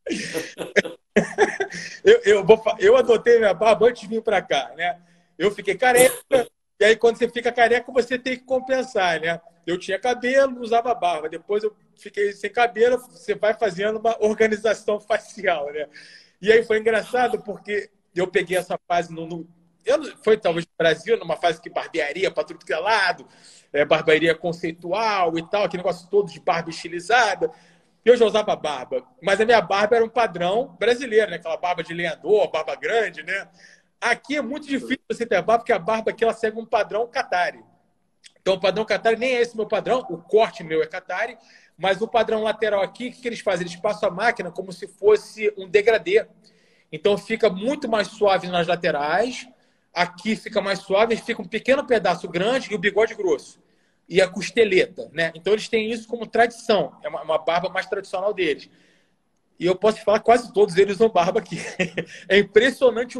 eu, 2.03 2.21
eu, 2.25 2.45
eu 2.79 2.97
adotei 2.97 3.37
minha 3.37 3.53
barba 3.53 3.87
antes 3.87 4.01
de 4.01 4.07
vir 4.07 4.21
para 4.21 4.41
cá, 4.41 4.73
né? 4.75 4.99
Eu 5.37 5.51
fiquei 5.51 5.75
careca, 5.75 6.47
e 6.79 6.85
aí 6.85 6.95
quando 6.95 7.17
você 7.17 7.29
fica 7.29 7.51
careca, 7.51 7.91
você 7.91 8.17
tem 8.17 8.37
que 8.37 8.43
compensar, 8.43 9.19
né? 9.21 9.39
Eu 9.65 9.79
tinha 9.79 9.99
cabelo, 9.99 10.61
usava 10.61 10.93
barba. 10.93 11.27
Depois 11.27 11.63
eu 11.63 11.75
fiquei 11.97 12.31
sem 12.33 12.51
cabelo, 12.51 12.97
você 12.97 13.35
vai 13.35 13.53
fazendo 13.53 13.99
uma 13.99 14.15
organização 14.23 14.99
facial, 15.01 15.71
né? 15.71 15.87
E 16.41 16.51
aí 16.51 16.63
foi 16.63 16.79
engraçado 16.79 17.41
porque 17.41 17.89
eu 18.15 18.27
peguei 18.27 18.57
essa 18.57 18.79
fase 18.87 19.13
no, 19.13 19.25
no 19.25 19.47
eu, 19.85 20.17
foi 20.23 20.37
talvez 20.37 20.65
no 20.65 20.71
Brasil, 20.77 21.17
numa 21.17 21.37
fase 21.37 21.61
que 21.61 21.69
barbearia 21.69 22.31
para 22.31 22.43
tudo 22.43 22.65
que 22.65 22.73
é 22.73 22.77
lado, 22.77 23.27
é, 23.71 23.85
barbearia 23.85 24.33
conceitual 24.33 25.37
e 25.37 25.49
tal, 25.49 25.63
aquele 25.63 25.83
negócio 25.83 26.09
todo 26.09 26.31
de 26.31 26.39
barba 26.39 26.69
estilizada. 26.69 27.51
Eu 28.03 28.17
já 28.17 28.25
usava 28.25 28.55
barba, 28.55 29.03
mas 29.21 29.39
a 29.41 29.45
minha 29.45 29.61
barba 29.61 29.95
era 29.95 30.05
um 30.05 30.09
padrão 30.09 30.75
brasileiro, 30.79 31.31
né? 31.31 31.37
Aquela 31.37 31.57
barba 31.57 31.83
de 31.83 31.93
lenhador, 31.93 32.51
barba 32.51 32.75
grande, 32.75 33.23
né? 33.23 33.47
Aqui 33.99 34.37
é 34.37 34.41
muito 34.41 34.67
difícil 34.67 35.01
você 35.09 35.25
ter 35.25 35.41
barba, 35.41 35.59
porque 35.59 35.73
a 35.73 35.79
barba 35.79 36.11
aqui 36.11 36.23
ela 36.23 36.33
segue 36.33 36.59
um 36.59 36.65
padrão 36.65 37.07
Catari. 37.07 37.63
Então, 38.39 38.55
o 38.55 38.59
padrão 38.59 38.85
Catari 38.85 39.17
nem 39.17 39.35
é 39.35 39.41
esse 39.41 39.55
meu 39.55 39.65
padrão, 39.65 40.05
o 40.09 40.17
corte 40.19 40.63
meu 40.63 40.83
é 40.83 40.85
Catari, 40.85 41.35
mas 41.75 41.99
o 42.01 42.07
padrão 42.07 42.43
lateral 42.43 42.81
aqui, 42.81 43.07
o 43.07 43.11
que 43.11 43.27
eles 43.27 43.39
fazem? 43.39 43.65
Eles 43.65 43.75
passam 43.75 44.09
a 44.09 44.11
máquina 44.11 44.51
como 44.51 44.71
se 44.71 44.87
fosse 44.87 45.51
um 45.57 45.67
degradê. 45.67 46.27
Então, 46.91 47.17
fica 47.17 47.49
muito 47.49 47.89
mais 47.89 48.07
suave 48.09 48.47
nas 48.47 48.67
laterais, 48.67 49.47
aqui 49.95 50.35
fica 50.35 50.61
mais 50.61 50.79
suave, 50.79 51.15
fica 51.15 51.41
um 51.41 51.47
pequeno 51.47 51.85
pedaço 51.85 52.27
grande 52.27 52.71
e 52.71 52.75
o 52.75 52.79
bigode 52.79 53.15
grosso 53.15 53.63
e 54.07 54.21
a 54.21 54.27
costeleta, 54.27 55.09
né? 55.11 55.31
Então 55.33 55.53
eles 55.53 55.67
têm 55.67 55.89
isso 55.89 56.07
como 56.07 56.27
tradição, 56.27 56.95
é 57.01 57.09
uma, 57.09 57.23
uma 57.23 57.37
barba 57.37 57.69
mais 57.69 57.87
tradicional 57.87 58.33
deles. 58.33 58.69
E 59.57 59.65
eu 59.65 59.75
posso 59.75 60.03
falar, 60.03 60.19
quase 60.19 60.51
todos 60.53 60.75
eles 60.75 60.95
usam 60.95 61.09
barba 61.09 61.39
aqui. 61.39 61.57
é 62.27 62.37
impressionante. 62.37 63.17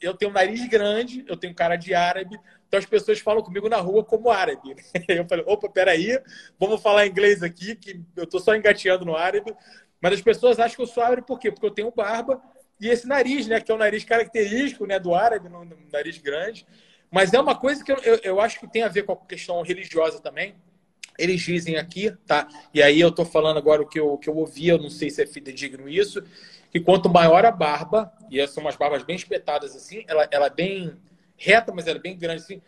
Eu 0.00 0.14
tenho 0.14 0.30
um 0.30 0.34
nariz 0.34 0.68
grande, 0.68 1.24
eu 1.26 1.36
tenho 1.38 1.54
cara 1.54 1.74
de 1.74 1.94
árabe, 1.94 2.38
então 2.68 2.78
as 2.78 2.84
pessoas 2.84 3.18
falam 3.18 3.42
comigo 3.42 3.68
na 3.68 3.78
rua 3.78 4.04
como 4.04 4.30
árabe. 4.30 4.76
Eu 5.08 5.26
falei, 5.26 5.44
opa, 5.48 5.68
peraí, 5.68 6.20
vamos 6.58 6.82
falar 6.82 7.06
inglês 7.06 7.42
aqui, 7.42 7.74
que 7.74 8.00
eu 8.14 8.26
tô 8.26 8.38
só 8.38 8.54
engateando 8.54 9.04
no 9.04 9.16
árabe. 9.16 9.52
Mas 10.00 10.14
as 10.14 10.22
pessoas 10.22 10.60
acham 10.60 10.76
que 10.76 10.82
eu 10.82 10.86
sou 10.86 11.02
árabe 11.02 11.22
por 11.22 11.38
quê? 11.38 11.50
Porque 11.50 11.66
eu 11.66 11.70
tenho 11.70 11.90
barba 11.90 12.40
e 12.80 12.88
esse 12.88 13.06
nariz, 13.06 13.46
né? 13.46 13.60
Que 13.60 13.70
é 13.70 13.74
o 13.74 13.78
nariz 13.78 14.04
característico 14.04 14.86
né, 14.86 14.98
do 14.98 15.14
árabe, 15.14 15.48
no 15.48 15.68
nariz 15.92 16.18
grande. 16.18 16.66
Mas 17.10 17.34
é 17.34 17.40
uma 17.40 17.54
coisa 17.54 17.84
que 17.84 17.92
eu, 17.92 17.98
eu, 18.22 18.40
acho 18.40 18.58
que 18.58 18.66
tem 18.66 18.82
a 18.82 18.88
ver 18.88 19.04
com 19.04 19.12
a 19.12 19.16
questão 19.16 19.60
religiosa 19.62 20.20
também. 20.20 20.54
Eles 21.18 21.42
dizem 21.42 21.76
aqui, 21.76 22.10
tá? 22.26 22.48
E 22.72 22.82
aí 22.82 22.98
eu 23.00 23.08
estou 23.08 23.26
falando 23.26 23.58
agora 23.58 23.82
o 23.82 23.86
que 23.86 24.00
eu, 24.00 24.16
que 24.16 24.30
eu 24.30 24.36
ouvi, 24.36 24.68
eu 24.68 24.78
não 24.78 24.88
sei 24.88 25.10
se 25.10 25.22
é 25.22 25.26
fidedigno 25.26 25.88
isso, 25.88 26.22
que 26.70 26.80
quanto 26.80 27.10
maior 27.10 27.44
a 27.44 27.50
barba, 27.50 28.10
e 28.30 28.46
são 28.46 28.62
umas 28.62 28.76
barbas 28.76 29.02
bem 29.02 29.16
espetadas 29.16 29.76
assim, 29.76 30.04
ela, 30.06 30.26
ela 30.30 30.46
é 30.46 30.50
bem 30.50 30.96
reta, 31.36 31.72
mas 31.74 31.86
ela 31.86 31.98
é 31.98 32.00
bem 32.02 32.16
grande 32.16 32.42
assim, 32.42 32.62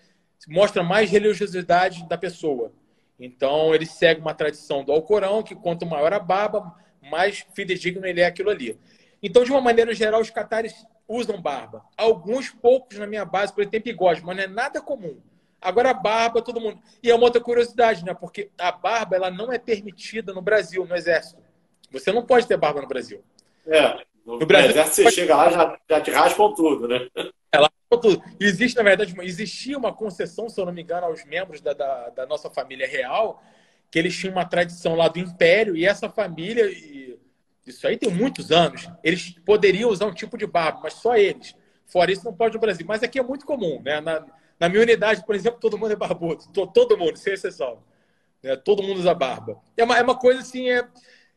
mostra 0.48 0.82
mais 0.82 1.08
religiosidade 1.08 2.06
da 2.08 2.18
pessoa. 2.18 2.72
Então 3.18 3.74
ele 3.74 3.86
segue 3.86 4.20
uma 4.20 4.34
tradição 4.34 4.84
do 4.84 4.92
Alcorão, 4.92 5.42
que 5.42 5.54
quanto 5.54 5.86
maior 5.86 6.12
a 6.12 6.18
barba, 6.18 6.74
mais 7.00 7.46
fidedigno 7.54 8.04
ele 8.04 8.20
é 8.20 8.26
aquilo 8.26 8.50
ali. 8.50 8.78
Então, 9.22 9.44
de 9.44 9.52
uma 9.52 9.60
maneira 9.60 9.94
geral, 9.94 10.20
os 10.20 10.30
catares 10.30 10.74
usam 11.06 11.40
barba. 11.40 11.84
Alguns 11.96 12.50
poucos 12.50 12.98
na 12.98 13.06
minha 13.06 13.24
base, 13.24 13.52
por 13.52 13.60
exemplo, 13.60 13.80
tem 13.80 13.92
bigode, 13.92 14.22
mas 14.24 14.36
não 14.36 14.42
é 14.42 14.46
nada 14.48 14.80
comum. 14.80 15.20
Agora, 15.60 15.90
a 15.90 15.94
barba, 15.94 16.42
todo 16.42 16.60
mundo. 16.60 16.80
E 17.00 17.08
é 17.08 17.14
uma 17.14 17.24
outra 17.24 17.40
curiosidade, 17.40 18.04
né? 18.04 18.12
Porque 18.12 18.50
a 18.58 18.72
barba 18.72 19.14
ela 19.14 19.30
não 19.30 19.52
é 19.52 19.58
permitida 19.58 20.32
no 20.32 20.42
Brasil, 20.42 20.84
no 20.84 20.96
Exército. 20.96 21.40
Você 21.92 22.10
não 22.10 22.26
pode 22.26 22.48
ter 22.48 22.56
barba 22.56 22.82
no 22.82 22.88
Brasil. 22.88 23.22
É. 23.64 24.02
No, 24.26 24.40
no 24.40 24.46
Brasil, 24.46 24.70
Exército, 24.70 24.96
você 24.96 25.02
pode... 25.04 25.14
chega 25.14 25.36
lá 25.36 25.50
já, 25.50 25.78
já 25.88 26.00
te 26.00 26.10
raspam 26.10 26.52
tudo, 26.52 26.88
né? 26.88 27.06
É, 27.52 27.58
lá 27.58 27.70
tudo. 27.90 28.20
Existe, 28.40 28.76
na 28.76 28.82
verdade, 28.82 29.14
existia 29.20 29.78
uma 29.78 29.92
concessão, 29.92 30.48
se 30.48 30.60
eu 30.60 30.66
não 30.66 30.72
me 30.72 30.82
engano, 30.82 31.06
aos 31.06 31.24
membros 31.24 31.60
da, 31.60 31.72
da, 31.72 32.08
da 32.08 32.26
nossa 32.26 32.50
família 32.50 32.88
real, 32.88 33.40
que 33.88 34.00
eles 34.00 34.16
tinham 34.16 34.32
uma 34.32 34.44
tradição 34.44 34.96
lá 34.96 35.06
do 35.06 35.20
Império, 35.20 35.76
e 35.76 35.86
essa 35.86 36.08
família. 36.08 36.64
E 36.64 37.11
isso 37.66 37.86
aí 37.86 37.96
tem 37.96 38.10
muitos 38.10 38.50
anos. 38.50 38.88
Eles 39.02 39.30
poderiam 39.44 39.90
usar 39.90 40.06
um 40.06 40.14
tipo 40.14 40.36
de 40.36 40.46
barba, 40.46 40.80
mas 40.82 40.94
só 40.94 41.16
eles. 41.16 41.54
Fora 41.86 42.10
isso, 42.10 42.24
não 42.24 42.34
pode 42.34 42.54
no 42.54 42.60
Brasil. 42.60 42.84
Mas 42.86 43.02
aqui 43.02 43.18
é 43.18 43.22
muito 43.22 43.46
comum. 43.46 43.80
Né? 43.82 44.00
Na, 44.00 44.24
na 44.58 44.68
minha 44.68 44.82
unidade, 44.82 45.24
por 45.24 45.34
exemplo, 45.34 45.60
todo 45.60 45.78
mundo 45.78 45.92
é 45.92 45.96
barbudo. 45.96 46.44
Todo 46.52 46.96
mundo, 46.96 47.16
sem 47.16 47.34
exceção. 47.34 47.82
Né? 48.42 48.56
Todo 48.56 48.82
mundo 48.82 48.98
usa 48.98 49.14
barba. 49.14 49.60
É 49.76 49.84
uma, 49.84 49.98
é 49.98 50.02
uma 50.02 50.18
coisa 50.18 50.40
assim, 50.40 50.68
é, 50.70 50.86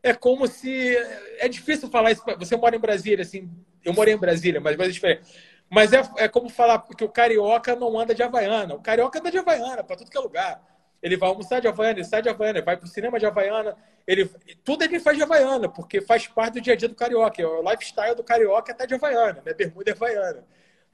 é 0.02 0.14
como 0.14 0.48
se. 0.48 0.96
É 1.38 1.48
difícil 1.48 1.90
falar 1.90 2.12
isso. 2.12 2.24
Você 2.40 2.56
mora 2.56 2.76
em 2.76 2.80
Brasília, 2.80 3.22
assim. 3.22 3.50
Eu 3.84 3.94
morei 3.94 4.14
em 4.14 4.18
Brasília, 4.18 4.60
mas 4.60 4.80
é 4.80 4.88
diferente. 4.88 5.22
Mas 5.70 5.94
é, 5.94 6.02
é 6.18 6.28
como 6.28 6.50
falar 6.50 6.80
que 6.80 7.04
o 7.04 7.10
carioca 7.10 7.76
não 7.76 8.00
anda 8.00 8.16
de 8.16 8.24
Havaiana. 8.24 8.76
O 8.76 8.82
carioca 8.82 9.20
anda 9.20 9.30
de 9.30 9.38
Havaiana 9.38 9.84
para 9.84 9.96
tudo 9.96 10.10
que 10.10 10.18
é 10.18 10.22
lugar. 10.22 10.75
Ele 11.06 11.18
vai 11.18 11.30
almoçar 11.30 11.62
de 11.62 11.68
Havaiana, 11.68 12.00
ele 12.00 12.04
sai 12.04 12.20
de 12.20 12.30
Havaiana, 12.30 12.58
ele 12.58 12.66
vai 12.66 12.76
para 12.76 12.86
o 12.86 12.90
cinema 12.90 13.20
de 13.20 13.28
Havaiana. 13.28 13.78
Ele, 14.08 14.26
tudo 14.64 14.84
ele 14.84 15.00
faz 15.00 15.16
de 15.16 15.22
Havaiana, 15.22 15.70
porque 15.70 16.02
faz 16.02 16.28
parte 16.28 16.56
do 16.56 16.62
dia 16.62 16.74
a 16.74 16.76
dia 16.76 16.90
do 16.90 16.96
carioca. 16.96 17.48
O 17.48 17.62
lifestyle 17.62 18.16
do 18.16 18.24
carioca 18.24 18.72
é 18.72 18.74
estar 18.74 18.88
de 18.88 18.96
Havaiana, 18.96 19.40
né? 19.46 19.54
Bermuda 19.54 19.92
é 19.92 19.94
Havaiana. 19.94 20.44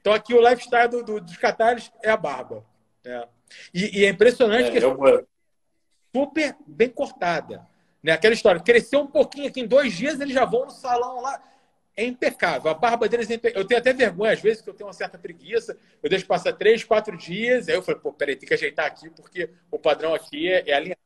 Então 0.02 0.12
aqui 0.12 0.34
o 0.34 0.42
lifestyle 0.42 0.90
do, 0.90 1.02
do, 1.02 1.22
dos 1.22 1.38
catares 1.38 1.90
é 2.04 2.10
a 2.10 2.18
barba. 2.18 2.66
Né? 3.06 3.26
E, 3.74 4.02
e, 4.02 4.06
é 4.06 4.10
impressionante 4.10 4.68
é, 4.68 4.72
que 4.72 4.78
é 4.80 5.26
super 6.14 6.58
bem 6.68 6.90
cortada. 6.90 7.66
Né? 8.04 8.12
Aquela 8.12 8.34
história, 8.34 8.60
cresceu 8.60 9.00
um 9.00 9.08
pouquinho 9.08 9.48
aqui 9.48 9.62
em 9.62 9.68
dois 9.68 9.94
dias, 9.94 10.20
eles 10.20 10.34
já 10.34 10.44
vão 10.44 10.66
no 10.66 10.72
salão 10.72 11.22
lá 11.22 11.42
é 11.96 12.06
impecável. 12.06 12.72
A 12.72 12.74
barba 12.74 13.08
deles 13.08 13.30
é 13.30 13.36
impecável. 13.36 13.62
Eu 13.62 13.68
tenho 13.68 13.80
até 13.80 13.94
vergonha, 13.94 14.34
às 14.34 14.42
vezes, 14.42 14.62
que 14.62 14.70
eu 14.70 14.74
tenho 14.74 14.88
uma 14.88 14.94
certa 14.94 15.18
preguiça. 15.18 15.78
Eu 16.02 16.10
deixo 16.10 16.26
passar 16.26 16.54
três, 16.54 16.84
quatro 16.84 17.18
dias. 17.18 17.68
Aí 17.68 17.76
eu 17.76 17.82
falei, 17.82 18.00
pô, 18.00 18.14
peraí, 18.14 18.36
tem 18.36 18.48
que 18.48 18.54
ajeitar 18.54 18.86
aqui, 18.86 19.10
porque 19.10 19.50
o 19.70 19.78
padrão 19.78 20.14
aqui 20.14 20.48
é, 20.48 20.70
é 20.70 20.74
alinhado. 20.74 21.02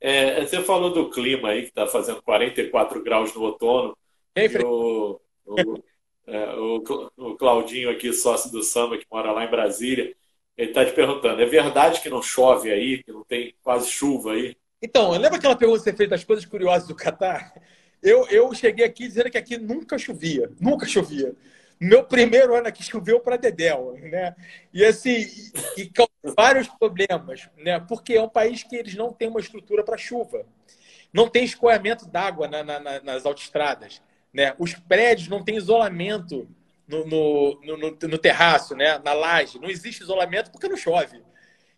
É, 0.00 0.44
você 0.44 0.62
falou 0.62 0.92
do 0.92 1.10
clima 1.10 1.48
aí, 1.48 1.62
que 1.62 1.68
está 1.68 1.86
fazendo 1.86 2.22
44 2.22 3.02
graus 3.02 3.34
no 3.34 3.42
outono. 3.42 3.96
Ei, 4.34 4.48
o, 4.58 5.20
o, 5.46 5.82
é, 6.26 6.54
o, 6.54 7.10
o, 7.16 7.36
Claudinho 7.36 7.90
aqui, 7.90 8.12
sócio 8.12 8.50
do 8.52 8.62
samba, 8.62 8.98
que 8.98 9.06
mora 9.10 9.32
lá 9.32 9.44
em 9.44 9.50
Brasília, 9.50 10.14
ele 10.56 10.68
está 10.68 10.84
te 10.84 10.92
perguntando: 10.92 11.40
é 11.40 11.46
verdade 11.46 12.00
que 12.00 12.10
não 12.10 12.22
chove 12.22 12.70
aí, 12.70 13.02
que 13.02 13.10
não 13.10 13.24
tem 13.24 13.54
quase 13.62 13.90
chuva 13.90 14.32
aí? 14.32 14.56
Então, 14.82 15.10
lembra 15.12 15.38
aquela 15.38 15.56
pergunta 15.56 15.78
que 15.78 15.90
você 15.90 15.96
fez 15.96 16.08
das 16.08 16.24
coisas 16.24 16.44
curiosas 16.44 16.86
do 16.86 16.94
Catar? 16.94 17.54
Eu, 18.06 18.24
eu 18.28 18.54
cheguei 18.54 18.84
aqui 18.84 19.08
dizendo 19.08 19.28
que 19.28 19.36
aqui 19.36 19.58
nunca 19.58 19.98
chovia, 19.98 20.48
nunca 20.60 20.86
chovia. 20.86 21.34
Meu 21.80 22.04
primeiro 22.04 22.54
ano 22.54 22.68
aqui 22.68 22.80
choveu 22.80 23.18
para 23.18 23.36
Dedéu, 23.36 23.98
né? 24.00 24.36
E 24.72 24.84
assim, 24.84 25.26
e, 25.76 25.82
e 25.82 25.92
vários 26.36 26.68
problemas, 26.68 27.50
né? 27.56 27.80
Porque 27.80 28.14
é 28.14 28.22
um 28.22 28.28
país 28.28 28.62
que 28.62 28.76
eles 28.76 28.94
não 28.94 29.12
têm 29.12 29.28
uma 29.28 29.40
estrutura 29.40 29.82
para 29.82 29.98
chuva. 29.98 30.46
Não 31.12 31.28
tem 31.28 31.44
escoamento 31.44 32.06
d'água 32.06 32.46
na, 32.46 32.62
na, 32.62 33.00
nas 33.00 33.26
autoestradas, 33.26 34.00
né? 34.32 34.54
Os 34.56 34.72
prédios 34.72 35.26
não 35.26 35.44
têm 35.44 35.56
isolamento 35.56 36.48
no, 36.86 37.04
no, 37.04 37.60
no, 37.60 37.90
no, 37.90 38.18
terraço, 38.18 38.76
né? 38.76 39.00
Na 39.04 39.14
laje. 39.14 39.58
Não 39.58 39.68
existe 39.68 40.04
isolamento 40.04 40.52
porque 40.52 40.68
não 40.68 40.76
chove. 40.76 41.20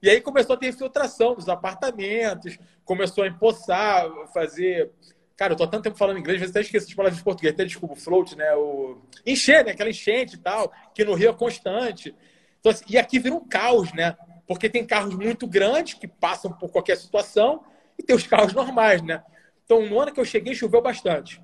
E 0.02 0.10
aí 0.10 0.20
começou 0.20 0.56
a 0.56 0.58
ter 0.58 0.68
infiltração 0.68 1.34
nos 1.34 1.48
apartamentos, 1.48 2.58
começou 2.84 3.24
a 3.24 3.28
empoçar, 3.28 4.06
fazer. 4.34 4.90
Cara, 5.38 5.52
eu 5.52 5.56
tô 5.56 5.62
há 5.62 5.68
tanto 5.68 5.84
tempo 5.84 5.96
falando 5.96 6.18
inglês, 6.18 6.34
às 6.34 6.40
vezes 6.40 6.56
até 6.56 6.60
esqueço 6.62 6.88
as 6.88 6.94
palavras 6.94 7.16
de 7.16 7.22
português, 7.22 7.54
até 7.54 7.64
desculpa, 7.64 7.94
float, 7.94 8.34
né? 8.34 8.52
O... 8.56 8.98
Encher, 9.24 9.64
né? 9.64 9.70
Aquela 9.70 9.88
enchente 9.88 10.34
e 10.34 10.38
tal, 10.38 10.72
que 10.92 11.04
no 11.04 11.14
Rio 11.14 11.30
é 11.30 11.32
constante. 11.32 12.12
Então, 12.58 12.72
assim, 12.72 12.84
e 12.88 12.98
aqui 12.98 13.20
vira 13.20 13.36
um 13.36 13.48
caos, 13.48 13.92
né? 13.92 14.16
Porque 14.48 14.68
tem 14.68 14.84
carros 14.84 15.14
muito 15.14 15.46
grandes 15.46 15.94
que 15.94 16.08
passam 16.08 16.52
por 16.52 16.72
qualquer 16.72 16.96
situação 16.96 17.62
e 17.96 18.02
tem 18.02 18.16
os 18.16 18.26
carros 18.26 18.52
normais, 18.52 19.00
né? 19.00 19.22
Então, 19.64 19.86
no 19.86 20.00
ano 20.00 20.12
que 20.12 20.18
eu 20.18 20.24
cheguei, 20.24 20.56
choveu 20.56 20.82
bastante. 20.82 21.40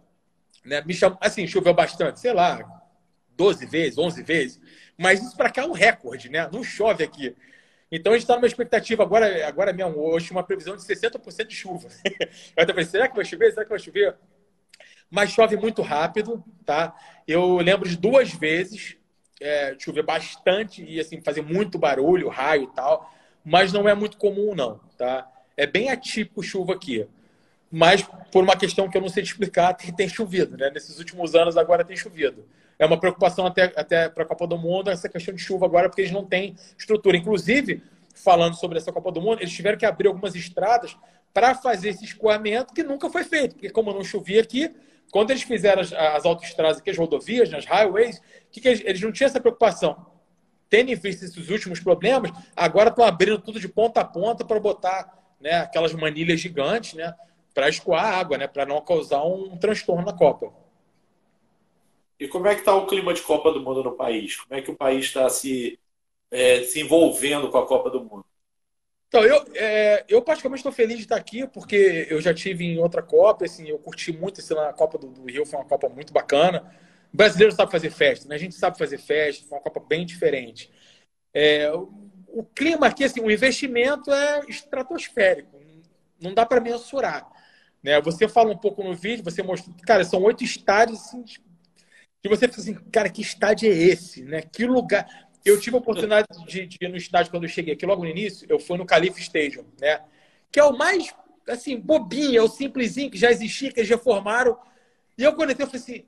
Né? 0.64 0.82
Me 0.84 0.92
cham... 0.92 1.16
Assim, 1.20 1.46
choveu 1.46 1.72
bastante, 1.72 2.18
sei 2.18 2.32
lá, 2.32 2.66
12 3.36 3.64
vezes, 3.66 3.96
11 3.96 4.22
vezes. 4.24 4.60
Mas 4.98 5.22
isso 5.22 5.36
para 5.36 5.50
cá 5.50 5.62
é 5.62 5.66
um 5.66 5.72
recorde, 5.72 6.28
né? 6.28 6.48
Não 6.52 6.64
chove 6.64 7.04
aqui. 7.04 7.36
Então 7.90 8.12
a 8.12 8.16
gente 8.16 8.24
está 8.24 8.34
numa 8.34 8.46
expectativa 8.46 9.02
agora, 9.02 9.46
agora 9.46 9.72
mesmo, 9.72 9.98
hoje, 9.98 10.30
uma 10.30 10.42
previsão 10.42 10.76
de 10.76 10.82
60% 10.82 11.46
de 11.46 11.54
chuva. 11.54 11.88
Eu 12.56 12.62
até 12.62 12.72
falei, 12.72 12.84
será 12.84 13.08
que 13.08 13.16
vai 13.16 13.24
chover? 13.24 13.50
Será 13.52 13.64
que 13.64 13.70
vai 13.70 13.78
chover? 13.78 14.16
Mas 15.10 15.30
chove 15.30 15.56
muito 15.56 15.82
rápido, 15.82 16.42
tá? 16.64 16.94
Eu 17.26 17.58
lembro 17.58 17.88
de 17.88 17.96
duas 17.96 18.32
vezes 18.32 18.96
é, 19.40 19.76
chover 19.78 20.02
bastante 20.02 20.84
e 20.84 20.98
assim 20.98 21.20
fazer 21.20 21.42
muito 21.42 21.78
barulho, 21.78 22.28
raio 22.28 22.64
e 22.64 22.74
tal, 22.74 23.12
mas 23.44 23.72
não 23.72 23.88
é 23.88 23.94
muito 23.94 24.16
comum 24.16 24.54
não, 24.54 24.80
tá? 24.96 25.30
É 25.56 25.66
bem 25.66 25.90
atípico 25.90 26.42
chuva 26.42 26.74
aqui. 26.74 27.06
Mas 27.70 28.02
por 28.32 28.42
uma 28.42 28.56
questão 28.56 28.88
que 28.88 28.96
eu 28.96 29.00
não 29.02 29.08
sei 29.08 29.22
te 29.22 29.30
explicar, 29.30 29.74
tem, 29.74 29.92
tem 29.92 30.08
chovido, 30.08 30.56
né? 30.56 30.70
Nesses 30.70 30.98
últimos 30.98 31.34
anos 31.34 31.56
agora 31.56 31.84
tem 31.84 31.96
chovido 31.96 32.44
é 32.78 32.86
uma 32.86 32.98
preocupação 32.98 33.46
até, 33.46 33.72
até 33.76 34.08
para 34.08 34.24
a 34.24 34.26
Copa 34.26 34.46
do 34.46 34.58
Mundo 34.58 34.90
essa 34.90 35.08
questão 35.08 35.34
de 35.34 35.40
chuva 35.40 35.66
agora, 35.66 35.88
porque 35.88 36.02
eles 36.02 36.12
não 36.12 36.24
têm 36.24 36.56
estrutura. 36.76 37.16
Inclusive, 37.16 37.82
falando 38.14 38.54
sobre 38.54 38.78
essa 38.78 38.92
Copa 38.92 39.10
do 39.12 39.20
Mundo, 39.20 39.40
eles 39.40 39.52
tiveram 39.52 39.78
que 39.78 39.86
abrir 39.86 40.08
algumas 40.08 40.34
estradas 40.34 40.96
para 41.32 41.54
fazer 41.54 41.90
esse 41.90 42.04
escoamento 42.04 42.72
que 42.72 42.82
nunca 42.82 43.10
foi 43.10 43.24
feito, 43.24 43.54
porque 43.54 43.70
como 43.70 43.92
não 43.92 44.04
chovia 44.04 44.40
aqui, 44.40 44.72
quando 45.10 45.30
eles 45.30 45.42
fizeram 45.42 45.82
as, 45.82 45.92
as 45.92 46.24
autoestradas 46.24 46.78
aqui, 46.78 46.90
as 46.90 46.96
rodovias, 46.96 47.50
nas 47.50 47.64
highways, 47.64 48.20
que, 48.50 48.60
que 48.60 48.68
eles, 48.68 48.82
eles 48.84 49.00
não 49.00 49.12
tinham 49.12 49.28
essa 49.28 49.40
preocupação. 49.40 50.06
Tendo 50.68 50.88
visto 50.96 51.24
esses 51.24 51.50
últimos 51.50 51.80
problemas, 51.80 52.32
agora 52.56 52.88
estão 52.88 53.04
abrindo 53.04 53.38
tudo 53.38 53.60
de 53.60 53.68
ponta 53.68 54.00
a 54.00 54.04
ponta 54.04 54.44
para 54.44 54.58
botar 54.58 55.24
né, 55.40 55.58
aquelas 55.58 55.92
manilhas 55.92 56.40
gigantes 56.40 56.94
né, 56.94 57.14
para 57.52 57.68
escoar 57.68 58.04
a 58.04 58.18
água, 58.18 58.38
né, 58.38 58.46
para 58.46 58.64
não 58.64 58.80
causar 58.80 59.24
um 59.24 59.56
transtorno 59.56 60.04
na 60.04 60.12
Copa. 60.12 60.52
E 62.24 62.28
como 62.28 62.48
é 62.48 62.54
que 62.54 62.60
está 62.62 62.74
o 62.74 62.86
clima 62.86 63.12
de 63.12 63.20
Copa 63.20 63.52
do 63.52 63.60
Mundo 63.60 63.84
no 63.84 63.92
país? 63.92 64.36
Como 64.36 64.58
é 64.58 64.62
que 64.62 64.70
o 64.70 64.74
país 64.74 65.04
está 65.04 65.28
se, 65.28 65.78
é, 66.30 66.62
se 66.62 66.80
envolvendo 66.80 67.50
com 67.50 67.58
a 67.58 67.66
Copa 67.66 67.90
do 67.90 68.02
Mundo? 68.02 68.24
Então, 69.08 69.22
eu, 69.22 69.44
é, 69.54 70.06
eu 70.08 70.22
particularmente 70.22 70.60
estou 70.60 70.72
feliz 70.72 70.96
de 70.96 71.02
estar 71.02 71.16
aqui, 71.16 71.46
porque 71.46 72.06
eu 72.08 72.22
já 72.22 72.32
tive 72.32 72.64
em 72.64 72.78
outra 72.78 73.02
Copa, 73.02 73.44
assim, 73.44 73.68
eu 73.68 73.78
curti 73.78 74.10
muito 74.10 74.40
esse, 74.40 74.56
a 74.56 74.72
Copa 74.72 74.96
do, 74.96 75.08
do, 75.08 75.30
Rio, 75.30 75.44
foi 75.44 75.58
uma 75.58 75.68
Copa 75.68 75.86
muito 75.90 76.14
bacana. 76.14 76.74
O 77.12 77.16
brasileiro 77.18 77.54
sabe 77.54 77.70
fazer 77.70 77.90
festa, 77.90 78.26
né? 78.26 78.36
A 78.36 78.38
gente 78.38 78.54
sabe 78.54 78.78
fazer 78.78 78.96
festa, 78.96 79.46
foi 79.46 79.58
uma 79.58 79.62
Copa 79.62 79.80
bem 79.86 80.06
diferente. 80.06 80.72
É, 81.34 81.70
o, 81.72 81.92
o, 82.28 82.42
clima 82.42 82.86
aqui, 82.86 83.04
assim, 83.04 83.20
o 83.20 83.30
investimento 83.30 84.10
é 84.10 84.46
estratosférico, 84.48 85.60
não 86.18 86.32
dá 86.32 86.46
para 86.46 86.58
mensurar. 86.58 87.30
Né? 87.82 88.00
Você 88.00 88.26
fala 88.26 88.50
um 88.50 88.56
pouco 88.56 88.82
no 88.82 88.94
vídeo, 88.94 89.22
você 89.22 89.42
mostrou, 89.42 89.76
cara, 89.86 90.02
são 90.04 90.22
oito 90.22 90.42
estádios 90.42 91.00
assim, 91.00 91.22
que 92.24 92.36
você 92.36 92.48
fica 92.48 92.60
assim, 92.60 92.74
cara, 92.90 93.10
que 93.10 93.20
estádio 93.20 93.70
é 93.70 93.74
esse? 93.74 94.24
Né? 94.24 94.40
Que 94.40 94.64
lugar. 94.64 95.06
Eu 95.44 95.60
tive 95.60 95.76
a 95.76 95.78
oportunidade 95.78 96.26
de, 96.46 96.66
de 96.66 96.78
ir 96.80 96.88
no 96.88 96.96
estádio 96.96 97.30
quando 97.30 97.42
eu 97.42 97.50
cheguei 97.50 97.74
aqui, 97.74 97.84
logo 97.84 98.02
no 98.02 98.08
início, 98.08 98.46
eu 98.48 98.58
fui 98.58 98.78
no 98.78 98.86
Califa 98.86 99.20
Stadium, 99.20 99.66
né? 99.78 100.00
Que 100.50 100.58
é 100.58 100.64
o 100.64 100.72
mais, 100.76 101.14
assim, 101.46 101.78
bobinho, 101.78 102.38
é 102.38 102.42
o 102.42 102.48
simplesinho 102.48 103.10
que 103.10 103.18
já 103.18 103.30
existia, 103.30 103.70
que 103.70 103.80
eles 103.80 103.88
já 103.88 103.98
formaram. 103.98 104.58
E 105.18 105.22
eu, 105.22 105.32
entrei, 105.32 105.50
eu 105.60 105.66
falei 105.66 105.82
assim, 105.82 106.04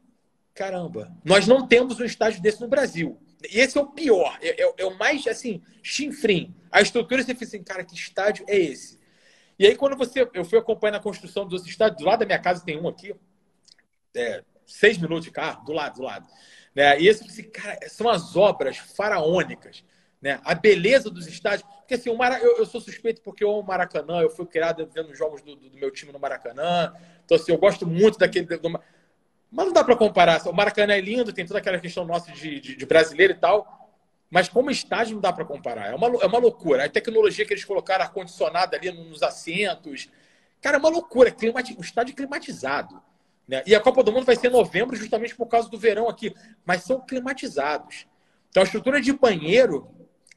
caramba, 0.55 1.15
nós 1.23 1.47
não 1.47 1.69
temos 1.69 2.01
um 2.01 2.05
estádio 2.05 2.41
desse 2.41 2.63
no 2.63 2.69
Brasil. 2.69 3.21
E 3.53 3.61
esse 3.61 3.77
é 3.77 3.81
o 3.81 3.89
pior, 3.89 4.39
é, 4.41 4.63
é, 4.63 4.75
é 4.79 4.85
o 4.87 4.97
mais, 4.97 5.27
assim, 5.27 5.63
chinfrim. 5.83 6.55
A 6.73 6.81
estrutura, 6.81 7.23
você 7.23 7.35
fica 7.35 7.45
assim, 7.45 7.63
cara, 7.63 7.85
que 7.85 7.95
estádio 7.95 8.47
é 8.49 8.57
esse? 8.57 8.99
E 9.59 9.67
aí, 9.67 9.77
quando 9.77 9.97
você. 9.97 10.27
Eu 10.33 10.45
fui 10.45 10.59
acompanhando 10.59 10.97
a 10.97 11.01
construção 11.01 11.47
dos 11.47 11.67
estádios, 11.67 12.01
do 12.01 12.07
lado 12.07 12.21
da 12.21 12.27
minha 12.27 12.39
casa 12.39 12.65
tem 12.65 12.79
um 12.81 12.89
aqui, 12.89 13.15
é, 14.15 14.43
seis 14.67 14.99
minutos 14.99 15.25
de 15.25 15.31
carro, 15.31 15.65
do 15.65 15.73
lado, 15.73 15.97
do 15.97 16.03
lado. 16.03 16.27
Né? 16.75 17.01
E 17.01 17.09
esse, 17.09 17.43
cara, 17.45 17.79
são 17.89 18.09
as 18.09 18.37
obras 18.37 18.77
faraônicas. 18.77 19.83
Né? 20.21 20.41
A 20.45 20.55
beleza 20.55 21.11
dos 21.11 21.27
estádios. 21.27 21.69
Porque 21.79 21.95
assim, 21.95 22.11
o 22.11 22.17
Mara... 22.17 22.39
eu, 22.39 22.59
eu 22.59 22.67
sou 22.67 22.81
suspeito 22.81 23.23
porque 23.23 23.45
eu 23.45 23.51
amo 23.51 23.61
o 23.61 23.67
Maracanã, 23.67 24.21
eu 24.21 24.31
fui 24.31 24.45
criado 24.45 24.89
vendo 24.93 25.11
os 25.11 25.17
jogos 25.17 25.41
do, 25.41 25.57
do, 25.57 25.71
do, 25.71 25.79
meu 25.79 25.91
time 25.91 26.13
no 26.13 26.19
Maracanã. 26.19 26.93
Então, 27.25 27.37
assim, 27.37 27.53
eu 27.53 27.59
gosto 27.59 27.87
muito 27.87 28.19
daquele. 28.19 28.45
Do... 28.45 28.71
Mas 29.51 29.67
não 29.67 29.73
dá 29.73 29.85
para 29.85 29.97
comparar. 29.97 30.47
O 30.47 30.53
Maracanã 30.53 30.95
é 30.95 31.01
lindo, 31.01 31.33
tem 31.33 31.47
toda 31.47 31.61
aquela 31.61 31.79
questão 31.79 32.05
nossa 32.05 32.33
de, 32.33 32.61
de, 32.61 32.77
de 32.77 32.87
brasileiro 32.87 33.33
e 33.33 33.37
tal. 33.37 33.77
Mas 34.29 34.49
como 34.49 34.71
estádio 34.71 35.15
não 35.15 35.21
dá 35.21 35.33
para 35.33 35.45
comparar. 35.45 35.93
É 35.93 35.95
uma, 35.95 36.09
é 36.23 36.27
uma 36.27 36.39
loucura. 36.39 36.85
A 36.85 36.89
tecnologia 36.89 37.47
que 37.47 37.55
eles 37.55 37.65
colocaram 37.65 38.05
ar-condicionado 38.05 38.75
ali 38.75 38.91
nos 38.91 39.23
assentos. 39.23 40.11
Cara, 40.61 40.77
é 40.77 40.81
uma 40.81 40.89
loucura. 40.89 41.31
Climati... 41.31 41.77
Um 41.79 41.83
estádio 41.83 42.15
climatizado. 42.15 43.01
Né? 43.47 43.63
E 43.67 43.75
a 43.75 43.81
Copa 43.81 44.03
do 44.03 44.13
Mundo 44.13 44.25
vai 44.25 44.37
ser 44.37 44.49
em 44.49 44.53
novembro, 44.53 44.97
justamente 44.97 45.35
por 45.35 45.47
causa 45.47 45.69
do 45.69 45.79
verão 45.79 46.09
aqui. 46.09 46.35
Mas 46.65 46.83
são 46.83 47.01
climatizados. 47.01 48.07
Então, 48.51 48.63
a 48.63 48.65
estrutura 48.65 49.01
de 49.01 49.13
banheiro 49.13 49.89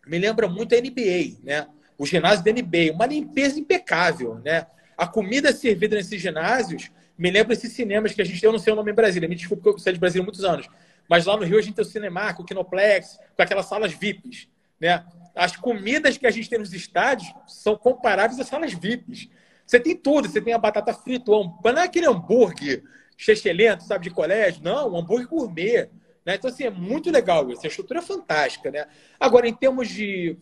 me 0.06 0.20
lembra 0.20 0.48
muito 0.48 0.76
a 0.76 0.78
NBA, 0.78 1.40
né? 1.44 1.68
O 1.98 2.06
ginásio 2.06 2.44
da 2.44 2.52
NBA. 2.52 2.94
Uma 2.94 3.06
limpeza 3.06 3.60
impecável, 3.60 4.36
né? 4.44 4.68
A 4.98 5.08
comida 5.08 5.54
servida 5.54 5.96
nesses 5.96 6.22
ginásios 6.22 6.92
me 7.18 7.30
lembra 7.30 7.54
esses 7.54 7.74
cinemas 7.74 8.14
que 8.14 8.22
a 8.22 8.26
gente 8.26 8.40
tem, 8.40 8.48
eu 8.48 8.52
não 8.54 8.60
sei 8.60 8.72
o 8.72 8.76
nome 8.76 8.92
em 8.92 8.96
Brasília, 8.96 9.28
me 9.28 9.36
desculpe 9.36 9.62
que 9.62 9.70
eu 9.70 9.78
saí 9.78 9.94
de 9.94 10.00
Brasília 10.00 10.24
há 10.24 10.26
muitos 10.26 10.44
anos. 10.44 10.68
Mas 11.10 11.26
lá 11.26 11.36
no 11.36 11.44
Rio 11.44 11.58
a 11.58 11.62
gente 11.62 11.76
tem 11.76 11.84
o 11.84 11.88
Cinemark, 11.88 12.40
o 12.40 12.46
Kinoplex, 12.46 13.20
com 13.36 13.42
aquelas 13.42 13.66
salas 13.66 13.92
VIPs, 13.92 14.48
né? 14.80 15.04
As 15.36 15.56
comidas 15.56 16.18
que 16.18 16.26
a 16.26 16.32
gente 16.32 16.50
tem 16.50 16.60
nos 16.60 16.74
estádios 16.74 17.34
são 17.48 17.76
comparáveis 17.76 18.40
às 18.40 18.48
salas 18.48 18.74
VIPs. 18.74 19.30
Você 19.66 19.80
tem 19.80 19.96
tudo, 19.96 20.28
você 20.28 20.42
tem 20.42 20.54
a 20.54 20.58
batata 20.58 20.94
frita, 20.94 21.32
o 21.32 21.60
não 21.64 21.82
é 21.82 21.84
aquele 21.84 22.08
hambúrguer 22.08 22.84
chechelento, 23.20 23.84
sabe, 23.84 24.06
de 24.06 24.12
colégio. 24.12 24.64
Não, 24.64 24.94
um 24.94 24.98
hambúrguer 24.98 25.28
gourmet. 25.28 25.90
Né? 26.26 26.36
Então, 26.36 26.50
assim, 26.50 26.64
é 26.64 26.70
muito 26.70 27.12
legal 27.12 27.52
isso. 27.52 27.66
A 27.66 27.68
estrutura 27.68 28.00
é 28.00 28.02
fantástica, 28.02 28.72
né? 28.72 28.88
Agora, 29.20 29.46
em 29.46 29.54
termos 29.54 29.90
de, 29.90 30.38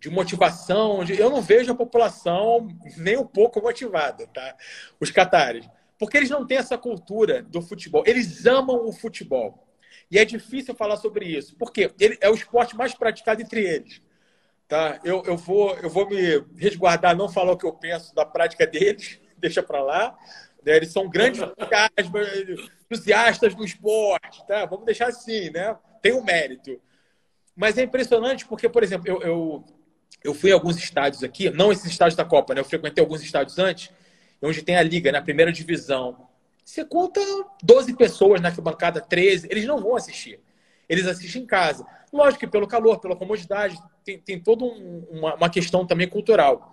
de 0.00 0.10
motivação, 0.10 1.04
eu 1.04 1.30
não 1.30 1.40
vejo 1.40 1.70
a 1.70 1.76
população 1.76 2.66
nem 2.96 3.16
um 3.16 3.24
pouco 3.24 3.62
motivada, 3.62 4.26
tá? 4.26 4.56
Os 4.98 5.12
catares. 5.12 5.68
Porque 5.96 6.16
eles 6.16 6.30
não 6.30 6.44
têm 6.44 6.58
essa 6.58 6.76
cultura 6.76 7.42
do 7.44 7.62
futebol. 7.62 8.02
Eles 8.04 8.44
amam 8.44 8.88
o 8.88 8.92
futebol. 8.92 9.64
E 10.10 10.18
é 10.18 10.24
difícil 10.24 10.74
falar 10.74 10.96
sobre 10.96 11.26
isso. 11.26 11.56
Porque 11.56 11.92
ele 12.00 12.18
é 12.20 12.28
o 12.28 12.34
esporte 12.34 12.76
mais 12.76 12.92
praticado 12.92 13.40
entre 13.40 13.62
eles. 13.62 14.02
Tá? 14.66 14.98
Eu, 15.04 15.22
eu, 15.26 15.36
vou, 15.36 15.76
eu 15.78 15.88
vou 15.88 16.08
me 16.08 16.44
resguardar, 16.56 17.16
não 17.16 17.28
falar 17.28 17.52
o 17.52 17.56
que 17.56 17.66
eu 17.66 17.72
penso 17.72 18.12
da 18.16 18.26
prática 18.26 18.66
deles, 18.66 19.20
deixa 19.38 19.62
para 19.62 19.80
lá. 19.80 20.18
Né? 20.64 20.76
Eles 20.76 20.92
são 20.92 21.08
grandes 21.08 21.40
entusiastas 22.90 23.54
do 23.54 23.64
esporte, 23.64 24.46
tá? 24.46 24.64
Vamos 24.66 24.84
deixar 24.84 25.08
assim, 25.08 25.50
né? 25.50 25.76
Tem 26.00 26.12
um 26.12 26.24
mérito. 26.24 26.80
Mas 27.54 27.78
é 27.78 27.82
impressionante 27.82 28.46
porque, 28.46 28.68
por 28.68 28.82
exemplo, 28.82 29.08
eu, 29.08 29.22
eu, 29.22 29.64
eu 30.22 30.34
fui 30.34 30.50
a 30.50 30.54
alguns 30.54 30.76
estádios 30.76 31.22
aqui, 31.22 31.50
não 31.50 31.70
esses 31.70 31.86
estádios 31.86 32.16
da 32.16 32.24
Copa, 32.24 32.54
né? 32.54 32.60
Eu 32.60 32.64
frequentei 32.64 33.02
alguns 33.02 33.22
estádios 33.22 33.58
antes, 33.58 33.90
onde 34.42 34.62
tem 34.62 34.76
a 34.76 34.82
liga, 34.82 35.12
na 35.12 35.22
primeira 35.22 35.52
divisão. 35.52 36.28
Você 36.64 36.84
conta 36.84 37.20
12 37.62 37.94
pessoas 37.94 38.40
na 38.40 38.48
arquibancada, 38.48 39.00
13, 39.00 39.48
eles 39.50 39.66
não 39.66 39.78
vão 39.78 39.96
assistir. 39.96 40.40
Eles 40.88 41.06
assistem 41.06 41.42
em 41.42 41.46
casa. 41.46 41.86
Lógico 42.12 42.40
que 42.40 42.46
pelo 42.46 42.66
calor, 42.66 43.00
pela 43.00 43.16
comodidade, 43.16 43.76
tem, 44.04 44.18
tem 44.18 44.40
toda 44.40 44.64
um, 44.64 45.06
uma, 45.10 45.34
uma 45.34 45.50
questão 45.50 45.86
também 45.86 46.08
cultural. 46.08 46.72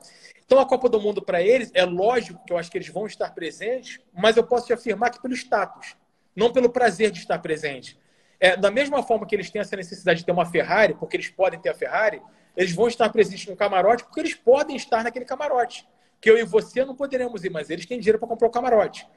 Então, 0.52 0.60
a 0.60 0.66
Copa 0.66 0.90
do 0.90 1.00
Mundo 1.00 1.22
para 1.22 1.42
eles, 1.42 1.72
é 1.74 1.86
lógico 1.86 2.44
que 2.46 2.52
eu 2.52 2.58
acho 2.58 2.70
que 2.70 2.78
eles 2.78 2.90
vão 2.90 3.06
estar 3.06 3.34
presentes, 3.34 4.02
mas 4.12 4.36
eu 4.36 4.44
posso 4.44 4.68
te 4.68 4.74
afirmar 4.74 5.10
que 5.10 5.22
pelo 5.22 5.34
status, 5.34 5.96
não 6.36 6.52
pelo 6.52 6.70
prazer 6.70 7.10
de 7.10 7.20
estar 7.20 7.40
presente. 7.40 7.98
É, 8.38 8.58
da 8.58 8.70
mesma 8.70 9.02
forma 9.02 9.26
que 9.26 9.34
eles 9.34 9.50
têm 9.50 9.62
essa 9.62 9.78
necessidade 9.78 10.20
de 10.20 10.26
ter 10.26 10.34
uma 10.34 10.46
Ferrari, 10.46 10.94
porque 10.94 11.16
eles 11.16 11.30
podem 11.30 11.58
ter 11.58 11.70
a 11.70 11.74
Ferrari, 11.74 12.22
eles 12.58 12.74
vão 12.74 12.90
estar 12.90 13.10
presentes 13.12 13.48
no 13.48 13.56
camarote 13.56 14.04
porque 14.04 14.20
eles 14.20 14.36
podem 14.36 14.76
estar 14.76 15.06
naquele 15.06 15.24
camarote. 15.24 15.88
Que 16.20 16.30
eu 16.30 16.38
e 16.38 16.44
você 16.44 16.84
não 16.84 16.98
poderemos 16.98 17.46
ir, 17.46 17.50
mas 17.50 17.70
eles 17.70 17.86
têm 17.86 17.98
dinheiro 17.98 18.20
para 18.20 18.28
comprar 18.28 18.50
o 18.50 18.52
camarote. 18.52 19.08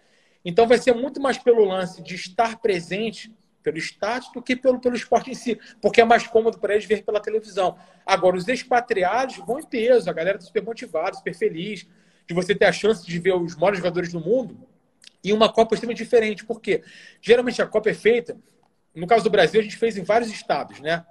Então 0.45 0.69
vai 0.69 0.79
ser 0.79 0.95
muito 0.95 1.21
mais 1.21 1.37
pelo 1.37 1.65
lance 1.65 2.01
de 2.01 2.15
estar 2.15 2.61
presente 2.61 3.35
pelo 3.65 3.79
status 3.79 4.31
do 4.33 4.41
que 4.41 4.55
pelo, 4.55 4.79
pelo 4.79 4.95
esporte 4.95 5.31
em 5.31 5.35
si, 5.35 5.59
porque 5.81 6.01
é 6.01 6.05
mais 6.05 6.25
cômodo 6.27 6.59
para 6.59 6.75
eles 6.75 6.85
ver 6.85 7.03
pela 7.03 7.19
televisão. 7.19 7.77
Agora, 8.07 8.37
os 8.37 8.47
expatriados 8.47 9.39
vão 9.39 9.59
em 9.59 9.67
peso, 9.67 10.09
a 10.09 10.13
galera 10.13 10.37
está 10.37 10.47
super 10.47 10.63
motivada, 10.63 11.17
super 11.17 11.35
feliz 11.35 11.89
de 12.27 12.35
você 12.35 12.55
ter 12.55 12.67
a 12.67 12.73
chance 12.73 13.05
de 13.05 13.19
ver 13.19 13.35
os 13.35 13.57
maiores 13.57 13.79
jogadores 13.79 14.13
do 14.13 14.21
mundo 14.21 14.57
em 15.25 15.33
uma 15.33 15.53
Copa 15.53 15.75
extremamente 15.75 16.05
diferente. 16.05 16.45
porque 16.45 16.85
Geralmente 17.21 17.61
a 17.61 17.67
Copa 17.67 17.91
é 17.91 17.95
feita, 17.95 18.37
no 18.95 19.07
caso 19.07 19.25
do 19.25 19.31
Brasil, 19.31 19.61
a 19.61 19.65
gente 19.65 19.77
fez 19.77 19.97
em 19.97 20.05
vários 20.05 20.31
estados, 20.31 20.79
né? 20.79 21.05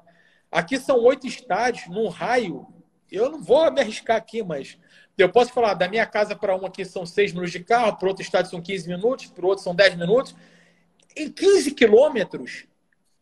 Aqui 0.49 0.77
são 0.77 0.99
oito 1.03 1.27
estádios 1.27 1.87
num 1.87 2.07
raio 2.07 2.65
eu 3.13 3.29
não 3.29 3.41
vou 3.43 3.71
me 3.71 3.79
arriscar 3.79 4.17
aqui, 4.17 4.41
mas 4.41 4.75
eu 5.15 5.29
posso 5.29 5.53
falar, 5.53 5.75
da 5.75 5.87
minha 5.87 6.05
casa 6.05 6.35
para 6.35 6.55
uma 6.55 6.67
aqui 6.67 6.83
são 6.83 7.05
6 7.05 7.31
minutos 7.31 7.51
de 7.51 7.59
carro, 7.59 7.95
para 7.95 8.07
outro 8.07 8.23
estádio 8.23 8.49
são 8.49 8.59
15 8.59 8.89
minutos, 8.89 9.27
para 9.27 9.45
outro 9.45 9.63
são 9.63 9.75
10 9.75 9.95
minutos. 9.95 10.35
Em 11.15 11.29
15 11.29 11.71
quilômetros, 11.71 12.65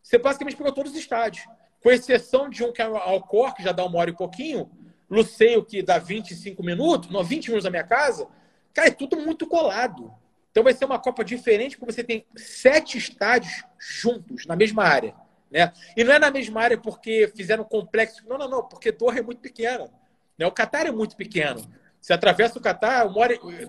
você 0.01 0.17
basicamente 0.17 0.57
pegou 0.57 0.71
todos 0.71 0.91
os 0.91 0.97
estádios. 0.97 1.45
Com 1.81 1.89
exceção 1.89 2.49
de 2.49 2.63
um 2.63 2.71
que 2.71 2.81
é 2.81 2.85
Alcor, 2.85 3.55
que 3.55 3.63
já 3.63 3.71
dá 3.71 3.83
uma 3.83 3.97
hora 3.99 4.09
e 4.09 4.15
pouquinho, 4.15 4.69
Luceio, 5.09 5.65
que 5.65 5.81
dá 5.81 5.97
25 5.97 6.63
minutos, 6.63 7.09
não, 7.09 7.23
20 7.23 7.47
minutos 7.47 7.63
da 7.65 7.69
minha 7.69 7.83
casa, 7.83 8.27
cara, 8.73 8.87
é 8.87 8.91
tudo 8.91 9.17
muito 9.17 9.45
colado. 9.47 10.13
Então 10.51 10.63
vai 10.63 10.73
ser 10.73 10.85
uma 10.85 10.99
Copa 10.99 11.23
diferente, 11.23 11.77
porque 11.77 11.93
você 11.93 12.03
tem 12.03 12.25
sete 12.35 12.97
estádios 12.97 13.63
juntos, 13.79 14.45
na 14.45 14.55
mesma 14.55 14.83
área. 14.83 15.15
Né? 15.49 15.71
E 15.97 16.03
não 16.03 16.13
é 16.13 16.19
na 16.19 16.31
mesma 16.31 16.61
área 16.61 16.77
porque 16.77 17.31
fizeram 17.35 17.63
complexo. 17.63 18.23
Não, 18.27 18.37
não, 18.37 18.49
não, 18.49 18.63
porque 18.63 18.91
Torre 18.91 19.19
é 19.19 19.23
muito 19.23 19.39
pequena. 19.39 19.89
Né? 20.37 20.45
O 20.45 20.51
Catar 20.51 20.85
é 20.87 20.91
muito 20.91 21.15
pequeno. 21.15 21.61
Você 21.99 22.13
atravessa 22.13 22.57
o 22.57 22.61
Catar, 22.61 23.05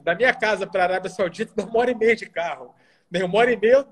da 0.03 0.15
minha 0.15 0.33
casa 0.33 0.67
para 0.67 0.83
a 0.83 0.87
Arábia 0.87 1.11
Saudita, 1.11 1.53
dá 1.57 1.65
uma 1.65 1.79
hora 1.79 1.91
e 1.91 1.95
meia 1.95 2.17
de 2.17 2.27
carro. 2.27 2.75
Uma 3.15 3.39
hora 3.39 3.53
e 3.53 3.57
meia. 3.57 3.87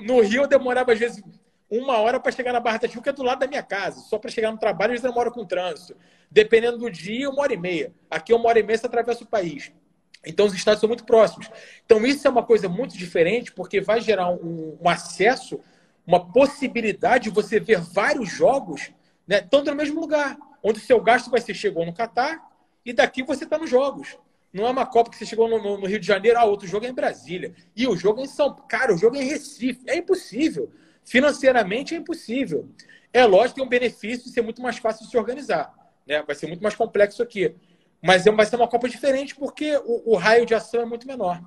No 0.00 0.20
Rio, 0.20 0.42
eu 0.42 0.46
demorava, 0.46 0.92
às 0.92 0.98
vezes, 0.98 1.22
uma 1.70 1.98
hora 1.98 2.18
para 2.18 2.32
chegar 2.32 2.52
na 2.52 2.60
Barra 2.60 2.78
da 2.78 2.88
Tijuca, 2.88 3.04
que 3.04 3.08
é 3.10 3.12
do 3.12 3.22
lado 3.22 3.40
da 3.40 3.46
minha 3.46 3.62
casa. 3.62 4.00
Só 4.00 4.18
para 4.18 4.30
chegar 4.30 4.50
no 4.50 4.58
trabalho, 4.58 4.92
eles 4.92 5.02
demoram 5.02 5.30
com 5.30 5.44
trânsito. 5.44 5.96
Dependendo 6.30 6.78
do 6.78 6.90
dia, 6.90 7.28
uma 7.28 7.42
hora 7.42 7.52
e 7.52 7.56
meia. 7.56 7.92
Aqui, 8.10 8.32
uma 8.32 8.48
hora 8.48 8.58
e 8.58 8.62
meia, 8.62 8.78
você 8.78 8.86
atravessa 8.86 9.24
o 9.24 9.26
país. 9.26 9.72
Então, 10.26 10.46
os 10.46 10.54
estados 10.54 10.80
são 10.80 10.88
muito 10.88 11.04
próximos. 11.04 11.50
Então, 11.84 12.04
isso 12.06 12.26
é 12.26 12.30
uma 12.30 12.42
coisa 12.42 12.68
muito 12.68 12.96
diferente, 12.96 13.52
porque 13.52 13.80
vai 13.80 14.00
gerar 14.00 14.30
um, 14.30 14.78
um 14.80 14.88
acesso, 14.88 15.60
uma 16.06 16.32
possibilidade 16.32 17.24
de 17.24 17.30
você 17.30 17.60
ver 17.60 17.80
vários 17.80 18.30
jogos, 18.30 18.90
né, 19.26 19.40
tanto 19.40 19.70
no 19.70 19.76
mesmo 19.76 20.00
lugar, 20.00 20.36
onde 20.62 20.78
o 20.78 20.82
seu 20.82 21.00
gasto 21.00 21.30
vai 21.30 21.40
ser 21.40 21.54
chegou 21.54 21.84
no 21.84 21.92
Catar 21.92 22.42
e 22.84 22.92
daqui 22.92 23.22
você 23.22 23.44
está 23.44 23.58
nos 23.58 23.70
jogos. 23.70 24.18
Não 24.52 24.66
é 24.66 24.70
uma 24.70 24.86
Copa 24.86 25.10
que 25.10 25.16
você 25.16 25.26
chegou 25.26 25.48
no, 25.48 25.78
no, 25.78 25.86
Rio 25.86 26.00
de 26.00 26.06
Janeiro, 26.06 26.38
ah, 26.38 26.44
outro 26.44 26.66
jogo 26.66 26.86
é 26.86 26.88
em 26.88 26.94
Brasília. 26.94 27.54
E 27.76 27.86
o 27.86 27.96
jogo 27.96 28.20
é 28.20 28.24
em 28.24 28.28
São 28.28 28.50
Paulo. 28.50 28.66
Cara, 28.68 28.94
o 28.94 28.98
jogo 28.98 29.16
é 29.16 29.22
em 29.22 29.26
Recife. 29.26 29.80
É 29.86 29.96
impossível. 29.96 30.70
Financeiramente 31.04 31.94
é 31.94 31.98
impossível. 31.98 32.68
É 33.12 33.24
lógico 33.24 33.50
que 33.50 33.54
tem 33.56 33.64
um 33.64 33.68
benefício 33.68 34.24
de 34.24 34.30
ser 34.30 34.42
muito 34.42 34.62
mais 34.62 34.78
fácil 34.78 35.04
de 35.04 35.10
se 35.10 35.18
organizar. 35.18 35.74
Né? 36.06 36.22
Vai 36.22 36.34
ser 36.34 36.46
muito 36.46 36.62
mais 36.62 36.74
complexo 36.74 37.22
aqui. 37.22 37.54
Mas 38.02 38.26
é, 38.26 38.30
vai 38.30 38.46
ser 38.46 38.56
uma 38.56 38.68
Copa 38.68 38.88
diferente 38.88 39.34
porque 39.34 39.76
o, 39.84 40.12
o 40.12 40.16
raio 40.16 40.46
de 40.46 40.54
ação 40.54 40.80
é 40.80 40.84
muito 40.84 41.06
menor. 41.06 41.42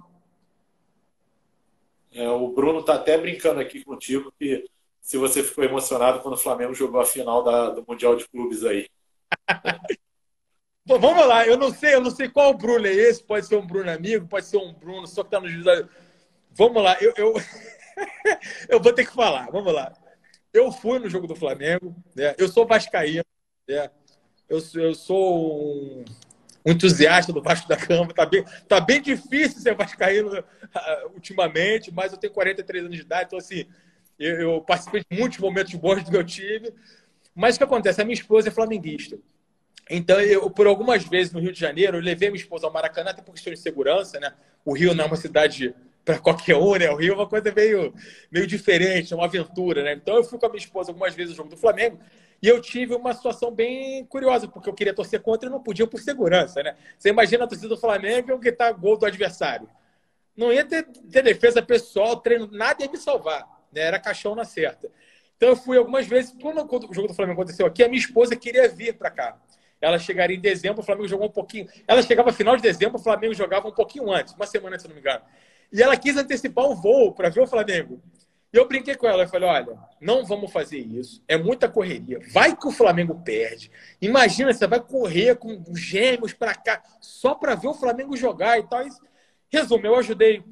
É, 2.12 2.28
o 2.30 2.50
Bruno 2.50 2.82
está 2.82 2.96
até 2.96 3.18
brincando 3.18 3.60
aqui 3.62 3.84
contigo 3.84 4.34
que 4.38 4.66
se 5.00 5.18
você 5.18 5.42
ficou 5.42 5.64
emocionado 5.64 6.20
quando 6.20 6.36
o 6.36 6.38
Flamengo 6.38 6.74
jogou 6.74 7.00
a 7.00 7.06
final 7.06 7.44
da, 7.44 7.70
do 7.70 7.86
Mundial 7.88 8.16
de 8.16 8.28
Clubes 8.28 8.64
aí. 8.64 8.88
Bom, 10.92 11.00
vamos 11.00 11.26
lá, 11.26 11.48
eu 11.48 11.58
não 11.58 11.74
sei, 11.74 11.96
eu 11.96 12.02
não 12.02 12.12
sei 12.12 12.28
qual 12.28 12.54
Bruno 12.54 12.86
é 12.86 12.92
esse, 12.92 13.24
pode 13.24 13.46
ser 13.46 13.56
um 13.56 13.66
Bruno 13.66 13.90
amigo, 13.90 14.28
pode 14.28 14.46
ser 14.46 14.58
um 14.58 14.74
Bruno 14.74 15.08
só 15.08 15.24
que 15.24 15.28
está 15.28 15.40
no 15.40 15.48
juiz. 15.48 15.66
Vamos 16.52 16.84
lá, 16.84 16.98
eu, 17.00 17.14
eu, 17.16 17.34
eu 18.68 18.78
vou 18.82 18.92
ter 18.92 19.06
que 19.06 19.14
falar, 19.14 19.50
vamos 19.50 19.74
lá. 19.74 19.94
Eu 20.54 20.70
fui 20.70 21.00
no 21.00 21.10
jogo 21.10 21.28
do 21.28 21.34
Flamengo, 21.34 21.96
né? 22.14 22.36
eu 22.38 22.50
sou 22.50 22.68
vascaíno, 22.68 23.24
né? 23.66 23.90
eu, 24.50 24.62
eu 24.76 24.94
sou 24.94 26.02
um 26.02 26.06
um 26.66 26.72
entusiasta 26.74 27.32
do 27.32 27.42
Vasco 27.42 27.70
da 27.70 27.78
Gama. 27.78 28.14
Tá 28.14 28.26
bem, 28.26 28.44
tá 28.68 28.82
bem 28.82 29.02
difícil 29.02 29.62
ser 29.62 29.74
vascaíno 29.74 30.38
uh, 30.38 31.14
ultimamente, 31.14 31.90
mas 31.90 32.12
eu 32.12 32.18
tenho 32.18 32.34
43 32.34 32.84
anos 32.84 32.98
de 32.98 33.02
idade, 33.02 33.28
então 33.28 33.40
assim, 33.40 33.66
eu, 34.20 34.42
eu, 34.42 34.62
participei 34.62 35.06
de 35.10 35.18
muitos 35.18 35.40
momentos 35.40 35.74
bons 35.74 36.04
do 36.04 36.12
meu 36.12 36.24
time. 36.24 36.70
Mas 37.34 37.56
o 37.56 37.60
que 37.60 37.64
acontece? 37.64 38.02
A 38.02 38.04
minha 38.04 38.14
esposa 38.14 38.50
é 38.50 38.52
flamenguista. 38.52 39.18
Então, 39.90 40.20
eu, 40.22 40.50
por 40.50 40.68
algumas 40.68 41.04
vezes 41.04 41.34
no 41.34 41.40
Rio 41.40 41.52
de 41.52 41.60
Janeiro, 41.60 41.98
eu 41.98 42.02
levei 42.02 42.30
minha 42.30 42.42
esposa 42.42 42.66
ao 42.66 42.74
Maracanã, 42.74 43.12
até 43.12 43.22
por 43.22 43.34
questão 43.34 43.52
de 43.52 43.60
segurança, 43.60 44.20
né? 44.20 44.34
O 44.64 44.74
Rio 44.74 44.94
não 44.94 45.04
é 45.06 45.08
uma 45.08 45.18
cidade 45.18 45.76
para 46.06 46.18
qualquer 46.18 46.56
um, 46.56 46.76
né? 46.76 46.90
O 46.90 46.96
Rio 46.96 47.14
é 47.14 47.16
uma 47.16 47.28
coisa 47.28 47.52
meio, 47.52 47.94
meio 48.32 48.48
diferente, 48.48 49.14
é 49.14 49.16
uma 49.16 49.26
aventura, 49.26 49.84
né? 49.84 49.94
Então, 49.94 50.16
eu 50.16 50.24
fui 50.24 50.40
com 50.40 50.46
a 50.46 50.50
minha 50.50 50.60
esposa 50.60 50.92
algumas 50.92 51.14
vezes 51.14 51.32
no 51.32 51.38
jogo 51.38 51.50
do 51.50 51.58
Flamengo. 51.58 52.00
E 52.42 52.48
eu 52.48 52.60
tive 52.60 52.96
uma 52.96 53.14
situação 53.14 53.52
bem 53.52 54.04
curiosa, 54.06 54.48
porque 54.48 54.68
eu 54.68 54.74
queria 54.74 54.94
torcer 54.94 55.22
contra 55.22 55.48
e 55.48 55.52
não 55.52 55.62
podia 55.62 55.86
por 55.86 56.00
segurança, 56.00 56.64
né? 56.64 56.76
Você 56.98 57.10
imagina 57.10 57.44
a 57.44 57.48
torcida 57.48 57.70
do 57.70 57.78
Flamengo 57.78 58.32
e 58.32 58.38
gritar 58.40 58.72
gol 58.72 58.98
do 58.98 59.06
adversário. 59.06 59.70
Não 60.36 60.52
ia 60.52 60.66
ter, 60.66 60.84
ter, 60.84 61.22
defesa 61.22 61.62
pessoal, 61.62 62.18
treino, 62.18 62.50
nada 62.52 62.84
ia 62.84 62.90
me 62.90 62.98
salvar. 62.98 63.48
Né? 63.72 63.82
Era 63.82 64.00
caixão 64.00 64.34
na 64.34 64.44
certa. 64.44 64.90
Então 65.38 65.50
eu 65.50 65.56
fui 65.56 65.78
algumas 65.78 66.08
vezes, 66.08 66.36
quando 66.42 66.60
o 66.64 66.94
jogo 66.94 67.08
do 67.08 67.14
Flamengo 67.14 67.40
aconteceu 67.40 67.66
aqui, 67.66 67.84
a 67.84 67.88
minha 67.88 68.00
esposa 68.00 68.36
queria 68.36 68.68
vir 68.68 68.96
para 68.96 69.12
cá. 69.12 69.38
Ela 69.82 69.98
chegaria 69.98 70.38
em 70.38 70.40
dezembro, 70.40 70.82
o 70.82 70.86
Flamengo 70.86 71.08
jogou 71.08 71.28
um 71.28 71.32
pouquinho. 71.32 71.68
Ela 71.88 72.02
chegava 72.04 72.32
final 72.32 72.56
de 72.56 72.62
dezembro, 72.62 72.98
o 72.98 73.04
Flamengo 73.04 73.34
jogava 73.34 73.68
um 73.68 73.72
pouquinho 73.72 74.12
antes, 74.12 74.34
uma 74.36 74.46
semana 74.46 74.78
se 74.78 74.88
não 74.88 74.94
me 74.94 75.02
engano. 75.02 75.22
E 75.74 75.82
ela 75.82 75.98
quis 75.98 76.16
antecipar 76.16 76.66
o 76.66 76.76
voo 76.76 77.14
para 77.14 77.30
ver 77.30 77.42
o 77.42 77.48
Flamengo. 77.48 78.00
E 78.54 78.58
eu 78.58 78.68
brinquei 78.68 78.96
com 78.96 79.08
ela, 79.08 79.24
eu 79.24 79.30
falei, 79.30 79.48
olha, 79.48 79.78
não 80.00 80.26
vamos 80.26 80.52
fazer 80.52 80.78
isso, 80.78 81.24
é 81.26 81.38
muita 81.38 81.70
correria. 81.70 82.20
Vai 82.32 82.56
que 82.56 82.68
o 82.68 82.72
Flamengo 82.72 83.20
perde. 83.24 83.72
Imagina, 84.02 84.54
você 84.54 84.68
vai 84.68 84.82
correr 84.82 85.36
com 85.38 85.64
os 85.70 85.80
gêmeos 85.80 86.34
para 86.34 86.54
cá, 86.54 86.84
só 87.00 87.34
para 87.34 87.56
ver 87.56 87.70
o 87.70 87.74
Flamengo 87.74 88.16
jogar 88.16 88.60
e 88.60 88.64
tal. 88.64 88.86
Resumo, 89.50 89.88
eu 89.88 89.96
ajudei 89.96 90.44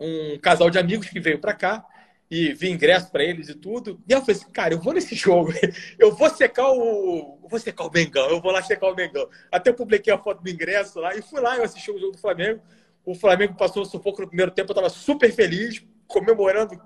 um 0.00 0.38
casal 0.38 0.70
de 0.70 0.78
amigos 0.78 1.08
que 1.08 1.20
veio 1.20 1.38
para 1.38 1.52
cá 1.52 1.86
e 2.30 2.52
vi 2.52 2.70
ingresso 2.70 3.10
para 3.10 3.24
eles 3.24 3.48
e 3.48 3.54
tudo. 3.54 4.00
E 4.08 4.12
eu 4.12 4.20
falei 4.20 4.36
assim, 4.36 4.50
cara, 4.50 4.74
eu 4.74 4.80
vou 4.80 4.92
nesse 4.92 5.14
jogo, 5.16 5.52
eu 5.98 6.14
vou 6.14 6.30
secar 6.30 6.70
o. 6.70 7.38
Eu 7.42 7.48
vou 7.48 7.58
secar 7.58 7.84
o 7.84 7.90
Mengão, 7.90 8.28
eu 8.28 8.40
vou 8.40 8.52
lá 8.52 8.62
secar 8.62 8.88
o 8.88 8.94
Mengão. 8.94 9.28
Até 9.50 9.70
eu 9.70 9.74
publiquei 9.74 10.12
a 10.12 10.18
foto 10.18 10.42
do 10.42 10.50
ingresso 10.50 11.00
lá 11.00 11.14
e 11.14 11.22
fui 11.22 11.40
lá, 11.40 11.56
eu 11.56 11.64
assisti 11.64 11.90
o 11.90 11.98
jogo 11.98 12.12
do 12.12 12.18
Flamengo. 12.18 12.60
O 13.04 13.14
Flamengo 13.14 13.54
passou 13.54 13.82
um 13.82 13.86
sufoco 13.86 14.22
no 14.22 14.28
primeiro 14.28 14.50
tempo, 14.50 14.70
eu 14.70 14.74
estava 14.74 14.90
super 14.90 15.32
feliz, 15.32 15.84
comemorando 16.08 16.76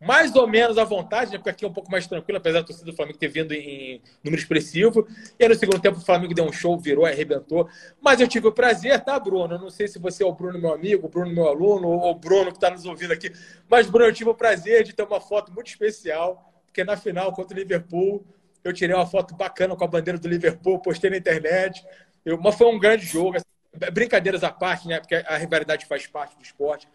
mais 0.00 0.34
ou 0.34 0.46
menos 0.46 0.76
à 0.76 0.84
vontade, 0.84 1.32
né? 1.32 1.38
porque 1.38 1.50
aqui 1.50 1.64
é 1.64 1.68
um 1.68 1.72
pouco 1.72 1.90
mais 1.90 2.06
tranquilo, 2.06 2.36
apesar 2.36 2.60
da 2.60 2.66
torcida 2.66 2.90
do 2.90 2.96
Flamengo 2.96 3.18
ter 3.18 3.28
vindo 3.28 3.52
em 3.52 4.02
número 4.22 4.40
expressivo. 4.40 5.06
E 5.38 5.44
aí, 5.44 5.48
no 5.48 5.54
segundo 5.54 5.80
tempo, 5.80 5.98
o 5.98 6.04
Flamengo 6.04 6.34
deu 6.34 6.44
um 6.44 6.52
show, 6.52 6.78
virou, 6.78 7.06
arrebentou. 7.06 7.68
Mas 8.00 8.20
eu 8.20 8.28
tive 8.28 8.46
o 8.48 8.52
prazer, 8.52 9.02
tá, 9.02 9.18
Bruno? 9.18 9.58
Não 9.58 9.70
sei 9.70 9.88
se 9.88 9.98
você 9.98 10.22
é 10.22 10.26
o 10.26 10.32
Bruno, 10.32 10.58
meu 10.58 10.74
amigo, 10.74 11.06
o 11.06 11.08
Bruno, 11.08 11.32
meu 11.32 11.48
aluno, 11.48 11.88
ou 11.88 12.10
o 12.10 12.14
Bruno 12.14 12.50
que 12.50 12.58
está 12.58 12.70
nos 12.70 12.84
ouvindo 12.84 13.12
aqui. 13.12 13.32
Mas, 13.68 13.88
Bruno, 13.88 14.06
eu 14.06 14.12
tive 14.12 14.30
o 14.30 14.34
prazer 14.34 14.84
de 14.84 14.92
ter 14.92 15.04
uma 15.04 15.20
foto 15.20 15.52
muito 15.52 15.68
especial, 15.68 16.52
porque 16.66 16.84
na 16.84 16.96
final 16.96 17.32
contra 17.32 17.56
o 17.56 17.58
Liverpool, 17.58 18.26
eu 18.62 18.72
tirei 18.72 18.94
uma 18.94 19.06
foto 19.06 19.34
bacana 19.34 19.74
com 19.74 19.84
a 19.84 19.88
bandeira 19.88 20.18
do 20.18 20.28
Liverpool, 20.28 20.80
postei 20.80 21.10
na 21.10 21.16
internet. 21.16 21.84
Eu, 22.24 22.38
mas 22.38 22.54
foi 22.54 22.66
um 22.66 22.78
grande 22.78 23.06
jogo. 23.06 23.36
Assim, 23.36 23.90
brincadeiras 23.92 24.44
à 24.44 24.50
parte, 24.50 24.86
né? 24.86 25.00
Porque 25.00 25.14
a 25.14 25.36
rivalidade 25.36 25.86
faz 25.86 26.06
parte 26.06 26.36
do 26.36 26.42
esporte 26.42 26.88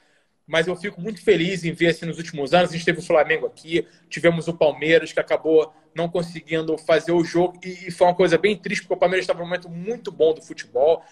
mas 0.49 0.65
eu 0.65 0.75
fico 0.75 0.99
muito 0.99 1.21
feliz 1.21 1.63
em 1.63 1.71
ver 1.71 1.89
assim 1.89 2.07
nos 2.07 2.17
últimos 2.17 2.55
anos. 2.55 2.71
A 2.71 2.73
gente 2.73 2.83
teve 2.83 2.97
o 2.97 3.03
Flamengo 3.03 3.45
aqui, 3.45 3.87
tivemos 4.09 4.47
o 4.47 4.53
Palmeiras, 4.53 5.13
que 5.13 5.19
acabou 5.19 5.71
não 5.93 6.09
conseguindo 6.09 6.75
fazer 6.75 7.11
o 7.11 7.23
jogo, 7.23 7.59
e 7.63 7.91
foi 7.91 8.07
uma 8.07 8.15
coisa 8.15 8.35
bem 8.35 8.57
triste, 8.57 8.81
porque 8.81 8.95
o 8.95 8.97
Palmeiras 8.97 9.23
estava 9.23 9.39
num 9.39 9.45
momento 9.45 9.69
muito 9.69 10.11
bom 10.11 10.33
do 10.33 10.41
futebol. 10.41 11.03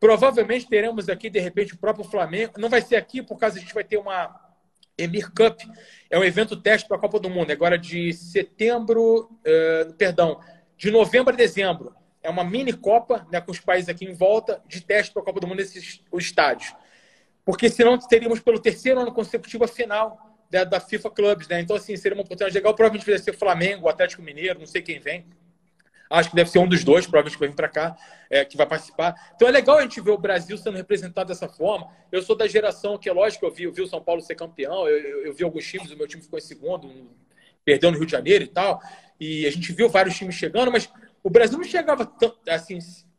Provavelmente 0.00 0.68
teremos 0.68 1.08
aqui, 1.08 1.30
de 1.30 1.38
repente, 1.38 1.74
o 1.74 1.78
próprio 1.78 2.04
Flamengo. 2.04 2.54
Não 2.58 2.68
vai 2.68 2.82
ser 2.82 2.96
aqui, 2.96 3.22
por 3.22 3.38
causa 3.38 3.58
a 3.58 3.60
gente 3.60 3.72
vai 3.72 3.84
ter 3.84 3.96
uma 3.96 4.50
Emir 4.98 5.30
Cup, 5.30 5.60
é 6.10 6.18
um 6.18 6.24
evento 6.24 6.60
teste 6.60 6.88
para 6.88 6.96
a 6.96 7.00
Copa 7.00 7.20
do 7.20 7.30
Mundo, 7.30 7.52
agora 7.52 7.78
de 7.78 8.12
setembro, 8.12 9.30
uh, 9.30 9.94
perdão, 9.94 10.40
de 10.76 10.90
novembro 10.90 11.32
a 11.32 11.36
dezembro. 11.36 11.94
É 12.22 12.28
uma 12.28 12.42
mini 12.42 12.72
Copa, 12.72 13.24
né, 13.30 13.40
com 13.40 13.52
os 13.52 13.60
países 13.60 13.88
aqui 13.88 14.04
em 14.04 14.14
volta, 14.14 14.60
de 14.66 14.80
teste 14.80 15.12
para 15.12 15.22
a 15.22 15.24
Copa 15.24 15.38
do 15.38 15.46
Mundo 15.46 15.58
nesses 15.58 16.02
os 16.10 16.24
estádios 16.24 16.74
porque 17.44 17.68
senão 17.68 17.98
teríamos 17.98 18.40
pelo 18.40 18.58
terceiro 18.58 19.00
ano 19.00 19.12
consecutivo 19.12 19.64
a 19.64 19.68
final 19.68 20.18
da, 20.50 20.64
da 20.64 20.80
FIFA 20.80 21.10
Clubs, 21.10 21.48
né? 21.48 21.60
Então, 21.60 21.76
assim, 21.76 21.96
seria 21.96 22.16
uma 22.16 22.22
oportunidade 22.22 22.54
legal. 22.54 22.74
Provavelmente 22.74 23.08
vai 23.08 23.18
ser 23.18 23.32
Flamengo, 23.32 23.88
Atlético 23.88 24.22
Mineiro, 24.22 24.58
não 24.58 24.66
sei 24.66 24.82
quem 24.82 24.98
vem. 24.98 25.24
Acho 26.10 26.30
que 26.30 26.34
deve 26.34 26.50
ser 26.50 26.58
um 26.58 26.66
dos 26.66 26.82
dois, 26.82 27.06
provavelmente, 27.06 27.34
que 27.34 27.38
vai 27.38 27.48
vir 27.48 27.54
para 27.54 27.68
cá, 27.68 27.96
é, 28.28 28.44
que 28.44 28.56
vai 28.56 28.66
participar. 28.66 29.14
Então 29.36 29.46
é 29.46 29.50
legal 29.52 29.78
a 29.78 29.82
gente 29.82 30.00
ver 30.00 30.10
o 30.10 30.18
Brasil 30.18 30.58
sendo 30.58 30.76
representado 30.76 31.28
dessa 31.28 31.48
forma. 31.48 31.88
Eu 32.10 32.20
sou 32.20 32.36
da 32.36 32.48
geração 32.48 32.98
que, 32.98 33.08
é 33.08 33.12
lógico, 33.12 33.46
eu 33.46 33.50
vi, 33.52 33.62
eu 33.62 33.72
vi 33.72 33.82
o 33.82 33.86
São 33.86 34.02
Paulo 34.02 34.20
ser 34.20 34.34
campeão, 34.34 34.88
eu, 34.88 34.98
eu, 34.98 35.26
eu 35.26 35.32
vi 35.32 35.44
alguns 35.44 35.64
times, 35.64 35.88
o 35.92 35.96
meu 35.96 36.08
time 36.08 36.20
ficou 36.20 36.36
em 36.36 36.42
segundo, 36.42 37.12
perdeu 37.64 37.92
no 37.92 37.96
Rio 37.96 38.06
de 38.06 38.12
Janeiro 38.12 38.42
e 38.42 38.48
tal. 38.48 38.82
E 39.20 39.46
a 39.46 39.50
gente 39.52 39.72
viu 39.72 39.88
vários 39.88 40.16
times 40.16 40.34
chegando, 40.34 40.72
mas 40.72 40.90
o 41.22 41.30
Brasil 41.30 41.56
não 41.56 41.64
chegava 41.64 42.04
tão, 42.04 42.34
assim, 42.48 42.78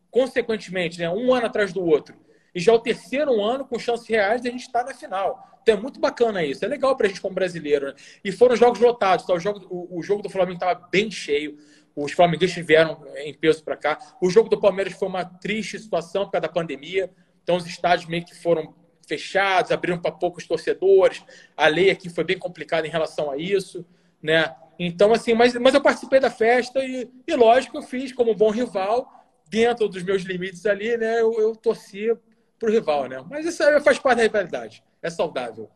consequentemente, 0.09 0.99
né, 0.99 1.09
um 1.09 1.33
ano 1.33 1.45
atrás 1.45 1.71
do 1.71 1.81
outro. 1.85 2.15
E 2.53 2.59
já 2.59 2.71
é 2.71 2.75
o 2.75 2.79
terceiro 2.79 3.41
ano 3.41 3.65
com 3.65 3.79
chances 3.79 4.07
reais 4.07 4.41
de 4.41 4.49
a 4.49 4.51
gente 4.51 4.65
estar 4.65 4.83
na 4.83 4.93
final. 4.93 5.59
Então 5.61 5.75
é 5.75 5.79
muito 5.79 5.99
bacana 5.99 6.43
isso. 6.43 6.65
É 6.65 6.67
legal 6.67 6.95
para 6.95 7.05
a 7.05 7.09
gente 7.09 7.21
como 7.21 7.35
brasileiro. 7.35 7.87
Né? 7.87 7.93
E 8.23 8.31
foram 8.31 8.55
jogos 8.55 8.79
lotados. 8.79 9.25
Tá? 9.25 9.33
O, 9.33 9.39
jogo, 9.39 9.65
o, 9.69 9.99
o 9.99 10.03
jogo 10.03 10.21
do 10.21 10.29
Flamengo 10.29 10.55
estava 10.55 10.87
bem 10.91 11.09
cheio. 11.09 11.57
Os 11.95 12.11
flamenguistas 12.13 12.65
vieram 12.65 13.01
em 13.17 13.33
peso 13.33 13.63
para 13.63 13.77
cá. 13.77 13.97
O 14.21 14.29
jogo 14.29 14.49
do 14.49 14.59
Palmeiras 14.59 14.93
foi 14.93 15.07
uma 15.07 15.23
triste 15.23 15.79
situação 15.79 16.25
por 16.25 16.31
causa 16.31 16.47
da 16.47 16.53
pandemia. 16.53 17.11
Então 17.43 17.55
os 17.55 17.65
estádios 17.65 18.09
meio 18.09 18.25
que 18.25 18.35
foram 18.35 18.73
fechados, 19.07 19.71
abriram 19.71 19.99
para 19.99 20.11
poucos 20.11 20.47
torcedores. 20.47 21.23
A 21.55 21.67
lei 21.67 21.89
aqui 21.89 22.09
foi 22.09 22.23
bem 22.23 22.37
complicada 22.37 22.87
em 22.87 22.89
relação 22.89 23.29
a 23.29 23.37
isso, 23.37 23.85
né? 24.21 24.55
Então, 24.79 25.11
assim, 25.13 25.33
mas, 25.33 25.53
mas 25.55 25.73
eu 25.73 25.81
participei 25.81 26.19
da 26.19 26.29
festa 26.31 26.83
e, 26.83 27.07
e 27.27 27.35
lógico, 27.35 27.77
eu 27.77 27.81
fiz 27.83 28.11
como 28.11 28.33
bom 28.33 28.49
rival 28.49 29.11
dentro 29.47 29.87
dos 29.87 30.01
meus 30.01 30.23
limites 30.23 30.65
ali, 30.65 30.97
né, 30.97 31.19
eu, 31.19 31.33
eu 31.39 31.55
torcia 31.55 32.17
para 32.61 32.69
o 32.69 32.71
rival, 32.71 33.09
né? 33.09 33.25
Mas 33.27 33.45
isso 33.47 33.63
aí 33.63 33.81
faz 33.81 33.97
parte 33.97 34.17
da 34.17 34.23
rivalidade. 34.23 34.83
É 35.01 35.09
saudável. 35.09 35.67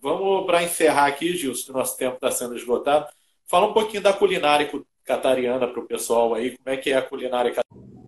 Vamos 0.00 0.46
para 0.46 0.62
encerrar 0.62 1.06
aqui, 1.06 1.36
Gilson, 1.36 1.66
que 1.66 1.72
nosso 1.72 1.98
tempo 1.98 2.14
está 2.14 2.30
sendo 2.30 2.56
esgotado. 2.56 3.06
Fala 3.46 3.66
um 3.66 3.74
pouquinho 3.74 4.02
da 4.02 4.12
culinária 4.12 4.70
catariana 5.04 5.68
para 5.68 5.80
o 5.80 5.86
pessoal 5.86 6.34
aí. 6.34 6.56
Como 6.56 6.74
é 6.74 6.78
que 6.78 6.90
é 6.90 6.96
a 6.96 7.02
culinária 7.02 7.52
catariana? 7.52 7.98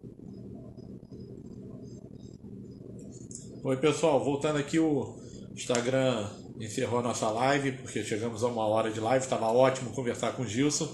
Oi, 3.63 3.77
pessoal. 3.77 4.25
Voltando 4.25 4.59
aqui, 4.59 4.79
o 4.79 5.19
Instagram 5.53 6.27
encerrou 6.59 7.01
a 7.01 7.03
nossa 7.03 7.29
live, 7.31 7.73
porque 7.73 8.03
chegamos 8.03 8.43
a 8.43 8.47
uma 8.47 8.67
hora 8.67 8.91
de 8.91 9.01
live. 9.01 9.23
Estava 9.23 9.53
ótimo 9.53 9.93
conversar 9.93 10.33
com 10.33 10.43
o 10.43 10.47
Gilson. 10.47 10.89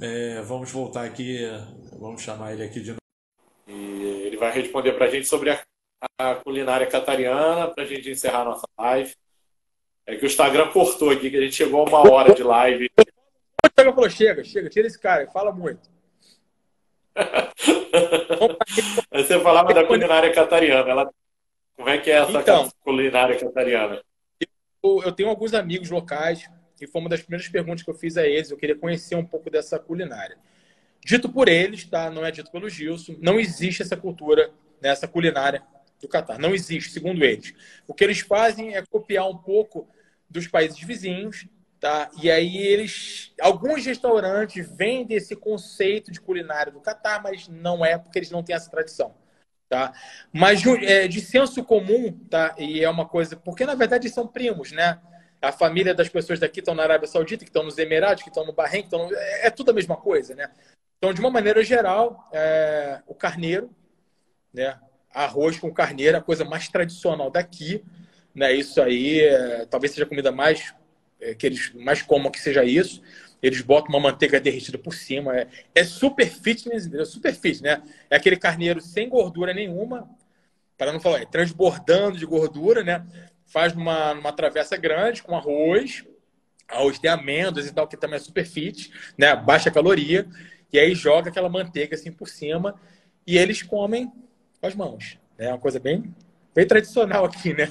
É, 0.00 0.42
vamos 0.42 0.70
voltar 0.70 1.04
aqui, 1.04 1.40
vamos 1.98 2.22
chamar 2.22 2.52
ele 2.52 2.62
aqui 2.62 2.80
de 2.80 2.90
novo. 2.90 3.00
E 3.66 4.25
ele 4.36 4.38
vai 4.38 4.52
responder 4.52 4.92
para 4.92 5.06
a 5.06 5.10
gente 5.10 5.26
sobre 5.26 5.50
a, 5.50 5.60
a 6.18 6.34
culinária 6.36 6.86
catariana, 6.86 7.68
para 7.68 7.82
a 7.82 7.86
gente 7.86 8.10
encerrar 8.10 8.42
a 8.42 8.44
nossa 8.44 8.66
live. 8.78 9.14
É 10.06 10.14
que 10.16 10.24
o 10.24 10.26
Instagram 10.26 10.68
cortou 10.70 11.10
aqui, 11.10 11.30
que 11.30 11.36
a 11.36 11.40
gente 11.40 11.56
chegou 11.56 11.80
a 11.80 11.84
uma 11.84 12.10
hora 12.10 12.34
de 12.34 12.42
live. 12.42 12.90
Chega, 13.78 13.92
falou, 13.92 14.10
chega, 14.10 14.44
chega, 14.44 14.68
tira 14.68 14.86
esse 14.86 14.98
cara, 14.98 15.26
fala 15.28 15.50
muito. 15.50 15.90
Você 19.10 19.40
falava 19.40 19.72
da 19.72 19.84
culinária 19.84 20.32
catariana. 20.32 20.90
Ela 20.90 21.10
como 21.76 21.88
é 21.88 21.98
que 21.98 22.10
é 22.10 22.14
essa 22.14 22.40
então, 22.40 22.70
culinária 22.80 23.38
catariana? 23.38 24.02
Eu, 24.82 25.02
eu, 25.02 25.12
tenho 25.12 25.28
alguns 25.28 25.52
amigos 25.52 25.90
locais 25.90 26.48
e 26.80 26.86
foi 26.86 27.00
uma 27.00 27.10
das 27.10 27.20
primeiras 27.20 27.48
perguntas 27.48 27.82
que 27.82 27.90
eu 27.90 27.94
fiz 27.94 28.16
a 28.16 28.26
eles. 28.26 28.50
Eu 28.50 28.56
queria 28.56 28.76
conhecer 28.76 29.14
um 29.16 29.26
pouco 29.26 29.50
dessa 29.50 29.78
culinária. 29.78 30.38
Dito 31.06 31.28
por 31.28 31.46
eles, 31.48 31.84
tá? 31.84 32.10
Não 32.10 32.26
é 32.26 32.32
dito 32.32 32.50
pelo 32.50 32.68
Gilson. 32.68 33.14
Não 33.20 33.38
existe 33.38 33.80
essa 33.80 33.96
cultura, 33.96 34.50
né, 34.82 34.92
culinária 35.06 35.62
do 36.00 36.08
Catar. 36.08 36.36
Não 36.36 36.52
existe, 36.52 36.90
segundo 36.90 37.24
eles. 37.24 37.54
O 37.86 37.94
que 37.94 38.02
eles 38.02 38.18
fazem 38.18 38.74
é 38.74 38.84
copiar 38.84 39.28
um 39.28 39.38
pouco 39.38 39.88
dos 40.28 40.48
países 40.48 40.80
vizinhos, 40.80 41.46
tá? 41.78 42.10
E 42.20 42.28
aí 42.28 42.56
eles, 42.56 43.32
alguns 43.40 43.86
restaurantes 43.86 44.68
vendem 44.76 45.16
esse 45.16 45.36
conceito 45.36 46.10
de 46.10 46.20
culinária 46.20 46.72
do 46.72 46.80
Catar, 46.80 47.22
mas 47.22 47.46
não 47.46 47.84
é 47.84 47.96
porque 47.96 48.18
eles 48.18 48.32
não 48.32 48.42
têm 48.42 48.56
essa 48.56 48.68
tradição. 48.68 49.14
Tá? 49.68 49.92
Mas 50.32 50.60
é, 50.82 51.06
de 51.06 51.20
senso 51.20 51.62
comum, 51.62 52.12
tá? 52.28 52.52
e 52.58 52.82
é 52.82 52.90
uma 52.90 53.06
coisa, 53.06 53.36
porque 53.36 53.64
na 53.64 53.76
verdade 53.76 54.08
são 54.10 54.26
primos, 54.26 54.72
né? 54.72 55.00
A 55.40 55.52
família 55.52 55.94
das 55.94 56.08
pessoas 56.08 56.40
daqui 56.40 56.58
estão 56.58 56.74
na 56.74 56.82
Arábia 56.82 57.06
Saudita, 57.06 57.44
que 57.44 57.50
estão 57.50 57.62
nos 57.62 57.78
Emirados, 57.78 58.24
que 58.24 58.28
estão 58.28 58.44
no 58.44 58.52
Bahrein, 58.52 58.82
que 58.82 58.88
estão 58.88 59.08
no... 59.08 59.14
é, 59.14 59.46
é, 59.46 59.50
tudo 59.50 59.70
a 59.70 59.74
mesma 59.74 59.96
coisa, 59.96 60.34
né? 60.34 60.50
Então, 60.98 61.12
de 61.12 61.20
uma 61.20 61.30
maneira 61.30 61.62
geral, 61.62 62.28
é... 62.32 63.00
o 63.06 63.14
carneiro, 63.14 63.70
né? 64.52 64.78
Arroz 65.12 65.58
com 65.58 65.72
carneiro, 65.72 66.16
a 66.18 66.22
coisa 66.22 66.44
mais 66.44 66.68
tradicional 66.68 67.30
daqui, 67.30 67.84
né? 68.34 68.52
Isso 68.52 68.80
aí, 68.80 69.20
é... 69.20 69.66
talvez 69.66 69.92
seja 69.92 70.04
a 70.04 70.08
comida 70.08 70.32
mais 70.32 70.74
é, 71.20 71.34
que 71.34 71.46
eles 71.46 71.72
mais 71.74 72.02
comam 72.02 72.30
que 72.30 72.40
seja 72.40 72.64
isso. 72.64 73.02
Eles 73.42 73.60
botam 73.60 73.90
uma 73.90 74.00
manteiga 74.00 74.40
derretida 74.40 74.78
por 74.78 74.94
cima. 74.94 75.36
É, 75.36 75.48
é 75.74 75.84
super 75.84 76.26
fitness, 76.26 76.86
entendeu? 76.86 77.06
Super 77.06 77.32
fitness, 77.34 77.60
né? 77.60 77.82
É 78.10 78.16
aquele 78.16 78.36
carneiro 78.36 78.80
sem 78.80 79.08
gordura 79.08 79.52
nenhuma, 79.52 80.08
para 80.76 80.92
não 80.92 81.00
falar, 81.00 81.22
é 81.22 81.26
transbordando 81.26 82.18
de 82.18 82.26
gordura, 82.26 82.82
né? 82.82 83.04
Faz 83.46 83.72
numa, 83.74 84.14
numa 84.14 84.32
travessa 84.32 84.76
grande 84.76 85.22
com 85.22 85.36
arroz, 85.36 86.04
arroz 86.68 86.98
de 86.98 87.08
amêndoas 87.08 87.66
e 87.66 87.72
tal, 87.72 87.86
que 87.86 87.96
também 87.96 88.16
é 88.16 88.20
super 88.20 88.44
fit, 88.44 88.92
né? 89.16 89.34
Baixa 89.36 89.70
caloria. 89.70 90.26
E 90.76 90.78
aí 90.78 90.94
joga 90.94 91.30
aquela 91.30 91.48
manteiga 91.48 91.94
assim 91.94 92.12
por 92.12 92.28
cima 92.28 92.78
e 93.26 93.38
eles 93.38 93.62
comem 93.62 94.12
com 94.60 94.66
as 94.66 94.74
mãos. 94.74 95.18
É 95.38 95.48
uma 95.48 95.58
coisa 95.58 95.80
bem 95.80 96.14
bem 96.54 96.66
tradicional 96.66 97.24
aqui, 97.24 97.54
né? 97.54 97.66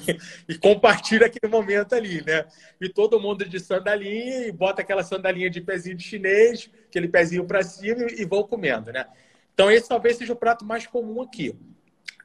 E 0.48 0.58
compartilha 0.58 1.26
aquele 1.26 1.50
momento 1.50 1.94
ali, 1.94 2.20
né? 2.24 2.44
E 2.80 2.88
todo 2.88 3.20
mundo 3.20 3.44
de 3.44 3.60
sandalinha 3.60 4.48
e 4.48 4.52
bota 4.52 4.82
aquela 4.82 5.04
sandalinha 5.04 5.48
de 5.48 5.60
pezinho 5.60 5.96
de 5.96 6.02
chinês, 6.02 6.68
aquele 6.88 7.06
pezinho 7.06 7.44
para 7.44 7.62
cima 7.62 8.06
e 8.10 8.24
vão 8.24 8.42
comendo, 8.42 8.92
né? 8.92 9.06
Então 9.54 9.70
esse 9.70 9.88
talvez 9.88 10.16
seja 10.16 10.32
o 10.32 10.36
prato 10.36 10.64
mais 10.64 10.84
comum 10.84 11.22
aqui. 11.22 11.54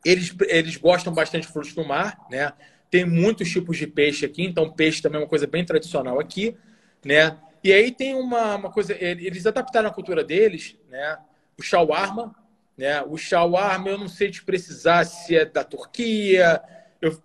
Eles, 0.03 0.35
eles 0.47 0.77
gostam 0.77 1.13
bastante 1.13 1.45
de 1.45 1.53
frutos 1.53 1.75
do 1.75 1.85
mar, 1.85 2.17
né? 2.27 2.53
Tem 2.89 3.05
muitos 3.05 3.47
tipos 3.51 3.77
de 3.77 3.85
peixe 3.85 4.25
aqui, 4.25 4.43
então 4.43 4.71
peixe 4.71 4.99
também 4.99 5.19
é 5.19 5.23
uma 5.23 5.29
coisa 5.29 5.45
bem 5.45 5.63
tradicional 5.63 6.19
aqui, 6.19 6.57
né? 7.05 7.37
E 7.63 7.71
aí 7.71 7.91
tem 7.91 8.15
uma, 8.15 8.55
uma 8.55 8.71
coisa, 8.71 8.95
eles 8.99 9.45
adaptaram 9.45 9.89
a 9.89 9.93
cultura 9.93 10.23
deles, 10.23 10.77
né? 10.89 11.17
O 11.57 11.61
shawarma, 11.61 12.35
né? 12.77 13.01
O 13.03 13.17
shawarma, 13.17 13.89
eu 13.89 13.97
não 13.97 14.07
sei 14.07 14.31
te 14.31 14.43
precisar 14.43 15.05
se 15.05 15.35
é 15.35 15.45
da 15.45 15.63
Turquia. 15.63 16.61
Eu, 16.99 17.21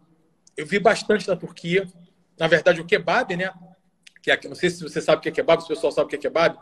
eu 0.57 0.67
vi 0.67 0.79
bastante 0.79 1.27
da 1.27 1.37
Turquia. 1.37 1.89
Na 2.39 2.47
verdade, 2.47 2.81
o 2.81 2.85
kebab, 2.85 3.35
né? 3.35 3.53
Que 4.23 4.31
é, 4.31 4.41
não 4.45 4.55
sei 4.55 4.69
se 4.69 4.83
você 4.83 5.01
sabe 5.01 5.19
o 5.19 5.23
que 5.23 5.29
é 5.29 5.33
kebab, 5.33 5.63
se 5.63 5.67
o 5.67 5.75
pessoal 5.75 5.93
sabe 5.93 6.07
o 6.07 6.09
que 6.11 6.17
é 6.17 6.19
kebab. 6.19 6.59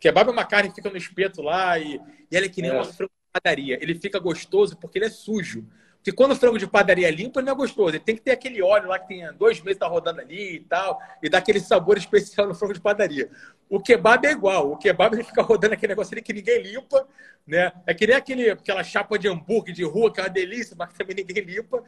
Kebab 0.00 0.30
é 0.30 0.32
uma 0.32 0.44
carne 0.46 0.70
que 0.70 0.76
fica 0.76 0.88
no 0.88 0.96
espeto 0.96 1.42
lá 1.42 1.78
e, 1.78 2.00
e 2.30 2.36
ela 2.36 2.46
é 2.46 2.48
que 2.48 2.62
nem 2.62 2.70
é. 2.70 2.74
uma 2.74 2.88
padaria. 3.32 3.78
Ele 3.82 3.94
fica 3.94 4.18
gostoso 4.18 4.76
porque 4.76 4.98
ele 4.98 5.06
é 5.06 5.10
sujo. 5.10 5.66
Porque 6.08 6.16
quando 6.16 6.32
o 6.32 6.36
frango 6.36 6.58
de 6.58 6.66
padaria 6.66 7.06
é 7.06 7.10
limpo, 7.10 7.38
ele 7.38 7.44
não 7.44 7.52
é 7.52 7.56
gostoso. 7.56 7.90
Ele 7.90 7.98
tem 7.98 8.14
que 8.14 8.22
ter 8.22 8.30
aquele 8.30 8.62
óleo 8.62 8.88
lá 8.88 8.98
que 8.98 9.08
tem 9.08 9.30
dois 9.34 9.60
meses 9.60 9.78
tá 9.78 9.86
rodando 9.86 10.22
ali 10.22 10.54
e 10.54 10.60
tal, 10.60 10.98
e 11.22 11.28
dá 11.28 11.36
aquele 11.36 11.60
sabor 11.60 11.98
especial 11.98 12.48
no 12.48 12.54
frango 12.54 12.72
de 12.72 12.80
padaria. 12.80 13.28
O 13.68 13.78
kebab 13.78 14.26
é 14.26 14.30
igual. 14.30 14.72
O 14.72 14.78
kebab 14.78 15.14
ele 15.14 15.22
fica 15.22 15.42
rodando 15.42 15.74
aquele 15.74 15.90
negócio 15.90 16.14
ali 16.14 16.22
que 16.22 16.32
ninguém 16.32 16.62
limpa, 16.62 17.06
né? 17.46 17.72
É 17.86 17.92
que 17.92 18.06
nem 18.06 18.16
aquele, 18.16 18.48
aquela 18.48 18.82
chapa 18.82 19.18
de 19.18 19.28
hambúrguer 19.28 19.74
de 19.74 19.84
rua, 19.84 20.10
que 20.10 20.18
é 20.18 20.22
uma 20.22 20.30
delícia, 20.30 20.74
mas 20.78 20.94
também 20.94 21.14
ninguém 21.14 21.44
limpa. 21.44 21.84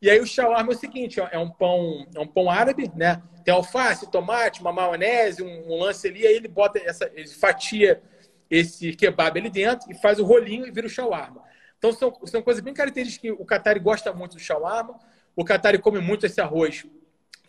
E 0.00 0.10
aí 0.10 0.18
o 0.18 0.26
shawarma 0.26 0.72
é 0.72 0.74
o 0.74 0.78
seguinte, 0.78 1.20
é 1.20 1.38
um 1.38 1.48
pão, 1.48 2.04
é 2.16 2.18
um 2.18 2.26
pão 2.26 2.50
árabe, 2.50 2.90
né? 2.96 3.22
Tem 3.44 3.54
alface, 3.54 4.10
tomate, 4.10 4.60
uma 4.60 4.72
maionese, 4.72 5.40
um, 5.40 5.72
um 5.72 5.78
lance 5.78 6.08
ali, 6.08 6.26
aí 6.26 6.34
ele 6.34 6.48
bota 6.48 6.80
essa, 6.80 7.08
ele 7.14 7.28
fatia 7.28 8.02
esse 8.50 8.92
kebab 8.92 9.38
ali 9.38 9.48
dentro 9.48 9.88
e 9.88 9.94
faz 9.94 10.18
o 10.18 10.24
rolinho 10.24 10.66
e 10.66 10.72
vira 10.72 10.88
o 10.88 10.90
shawarma. 10.90 11.52
Então, 11.82 11.92
são, 11.92 12.16
são 12.26 12.40
coisas 12.40 12.62
bem 12.62 12.72
características 12.72 13.20
que 13.20 13.32
o 13.32 13.44
Qatari 13.44 13.80
gosta 13.80 14.12
muito 14.12 14.36
do 14.36 14.40
shawarma. 14.40 15.00
O 15.34 15.44
Qatari 15.44 15.80
come 15.80 15.98
muito 15.98 16.24
esse 16.24 16.40
arroz 16.40 16.86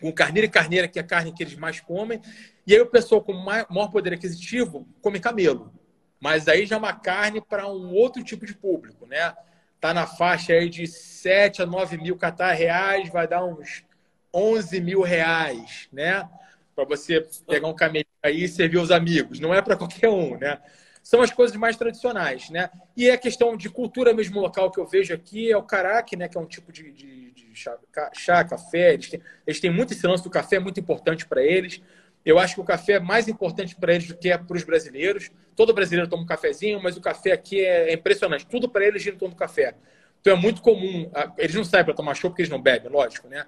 com 0.01 0.11
carneiro 0.11 0.47
e 0.47 0.49
carneira, 0.49 0.88
que 0.88 0.97
é 0.97 1.03
a 1.03 1.05
carne 1.05 1.31
que 1.31 1.43
eles 1.43 1.55
mais 1.55 1.79
comem. 1.79 2.19
E 2.65 2.73
aí 2.73 2.81
o 2.81 2.88
pessoal 2.88 3.21
com 3.21 3.31
maior 3.31 3.91
poder 3.91 4.11
aquisitivo 4.11 4.88
come 5.03 5.19
camelo. 5.19 5.71
Mas 6.19 6.47
aí 6.47 6.65
já 6.65 6.77
é 6.77 6.79
uma 6.79 6.93
carne 6.93 7.41
para 7.41 7.67
um 7.67 7.93
outro 7.93 8.23
tipo 8.23 8.43
de 8.43 8.55
público, 8.55 9.05
né? 9.05 9.36
Tá 9.79 9.93
na 9.93 10.07
faixa 10.07 10.53
aí 10.53 10.67
de 10.67 10.88
7 10.88 11.61
a 11.61 11.65
9 11.67 11.97
mil 11.97 12.17
Qatar 12.17 12.57
reais, 12.57 13.09
vai 13.09 13.27
dar 13.27 13.45
uns 13.45 13.86
11 14.34 14.81
mil 14.81 15.03
reais, 15.03 15.88
né? 15.93 16.27
Para 16.75 16.86
você 16.86 17.23
pegar 17.47 17.67
um 17.67 17.75
camelo 17.75 18.05
aí 18.23 18.45
e 18.45 18.47
servir 18.47 18.79
os 18.79 18.89
amigos. 18.89 19.39
Não 19.39 19.53
é 19.53 19.61
para 19.61 19.77
qualquer 19.77 20.09
um, 20.09 20.39
né? 20.39 20.59
São 21.04 21.22
as 21.22 21.32
coisas 21.32 21.56
mais 21.58 21.76
tradicionais, 21.76 22.49
né? 22.49 22.70
E 22.95 23.12
a 23.12 23.18
questão 23.18 23.58
de 23.58 23.70
cultura 23.70 24.14
mesmo 24.14 24.39
local 24.39 24.72
que 24.72 24.80
eu 24.80 24.88
vejo 24.88 25.14
aqui 25.14 25.51
é 25.51 25.58
o 25.58 25.62
caraque, 25.62 26.16
né? 26.16 26.30
Que 26.30 26.38
é 26.38 26.41
um 26.41 26.45
tipo 26.45 26.72
de, 26.72 26.93
de, 26.93 27.32
de 27.32 27.54
chá, 27.54 27.78
chá, 28.14 28.43
café. 28.45 28.93
Eles 28.93 29.10
têm, 29.10 29.22
eles 29.45 29.60
têm 29.60 29.70
muito 29.70 29.91
esse 29.91 30.08
lance 30.08 30.24
do 30.24 30.30
café, 30.30 30.56
é 30.56 30.60
muito 30.60 30.80
importante 30.80 31.26
para 31.26 31.43
eles. 31.43 31.82
Eu 32.26 32.39
acho 32.39 32.56
que 32.56 32.62
o 32.62 32.64
café 32.64 32.93
é 32.93 32.99
mais 33.01 33.28
importante 33.28 33.76
para 33.76 33.93
eles 33.93 34.08
do 34.08 34.16
que 34.16 34.32
é 34.32 34.38
para 34.38 34.56
os 34.56 34.64
brasileiros. 34.64 35.30
Todo 35.58 35.74
brasileiro 35.74 36.10
toma 36.10 36.24
um 36.24 36.26
cafezinho, 36.26 36.82
mas 36.82 36.95
o 36.95 37.01
café 37.01 37.34
aqui 37.34 37.60
é 37.60 37.93
impressionante. 37.93 38.47
Tudo 38.47 38.70
para 38.70 38.86
eles 38.86 39.04
gira 39.04 39.14
em 39.14 39.20
torno 39.20 39.36
do 39.36 39.38
café. 39.38 39.76
Então 40.22 40.38
é 40.38 40.39
muito 40.39 40.62
comum. 40.62 41.12
Eles 41.38 41.54
não 41.54 41.66
saem 41.66 41.84
para 41.84 41.93
tomar 41.93 42.16
show 42.16 42.30
porque 42.30 42.43
eles 42.43 42.49
não 42.49 42.62
bebem, 42.62 42.89
lógico, 42.89 43.28
né? 43.28 43.45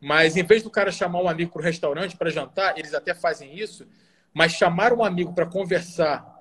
Mas 0.00 0.34
em 0.34 0.42
vez 0.42 0.62
do 0.62 0.70
cara 0.70 0.90
chamar 0.90 1.20
um 1.20 1.28
amigo 1.28 1.52
para 1.52 1.60
o 1.60 1.64
restaurante 1.64 2.16
para 2.16 2.30
jantar, 2.30 2.78
eles 2.78 2.94
até 2.94 3.12
fazem 3.12 3.54
isso. 3.54 3.86
Mas 4.32 4.52
chamar 4.52 4.94
um 4.94 5.04
amigo 5.04 5.34
para 5.34 5.44
conversar 5.44 6.35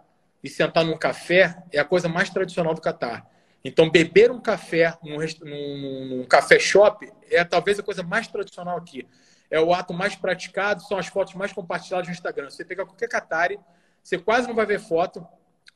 e 0.45 0.49
sentar 0.49 0.85
num 0.85 0.95
café 0.95 1.57
é 1.71 1.79
a 1.79 1.83
coisa 1.83 2.07
mais 2.07 2.29
tradicional 2.29 2.75
do 2.75 2.79
Catar. 2.79 3.25
Então, 3.63 3.89
beber 3.89 4.29
um 4.29 4.39
café 4.39 4.95
num, 5.03 5.17
num, 5.17 6.07
num, 6.17 6.23
café 6.25 6.59
shop 6.59 7.11
é 7.31 7.43
talvez 7.43 7.79
a 7.79 7.83
coisa 7.83 8.03
mais 8.03 8.27
tradicional 8.27 8.77
aqui. 8.77 9.07
É 9.49 9.59
o 9.59 9.73
ato 9.73 9.91
mais 9.91 10.15
praticado, 10.15 10.83
são 10.83 10.99
as 10.99 11.07
fotos 11.07 11.33
mais 11.33 11.51
compartilhadas 11.51 12.07
no 12.07 12.13
Instagram. 12.13 12.51
Você 12.51 12.63
pegar 12.63 12.85
qualquer 12.85 13.09
Qatari, 13.09 13.59
você 14.03 14.19
quase 14.19 14.47
não 14.47 14.53
vai 14.53 14.67
ver 14.67 14.79
foto 14.79 15.27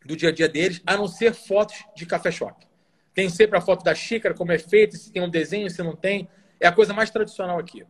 do 0.05 0.15
dia 0.15 0.29
a 0.29 0.31
dia 0.31 0.47
deles, 0.47 0.83
a 0.85 0.95
não 0.95 1.07
ser 1.07 1.33
fotos 1.33 1.83
de 1.95 2.05
café 2.05 2.29
shop. 2.29 2.63
Tem 3.11 3.27
sempre 3.27 3.57
a 3.57 3.61
foto 3.61 3.83
da 3.83 3.95
xícara, 3.95 4.35
como 4.35 4.51
é 4.51 4.59
feita, 4.59 4.95
se 4.95 5.11
tem 5.11 5.23
um 5.23 5.29
desenho, 5.29 5.67
se 5.67 5.81
não 5.81 5.95
tem. 5.95 6.29
É 6.59 6.67
a 6.67 6.71
coisa 6.71 6.93
mais 6.93 7.09
tradicional 7.09 7.57
aqui. 7.57 7.83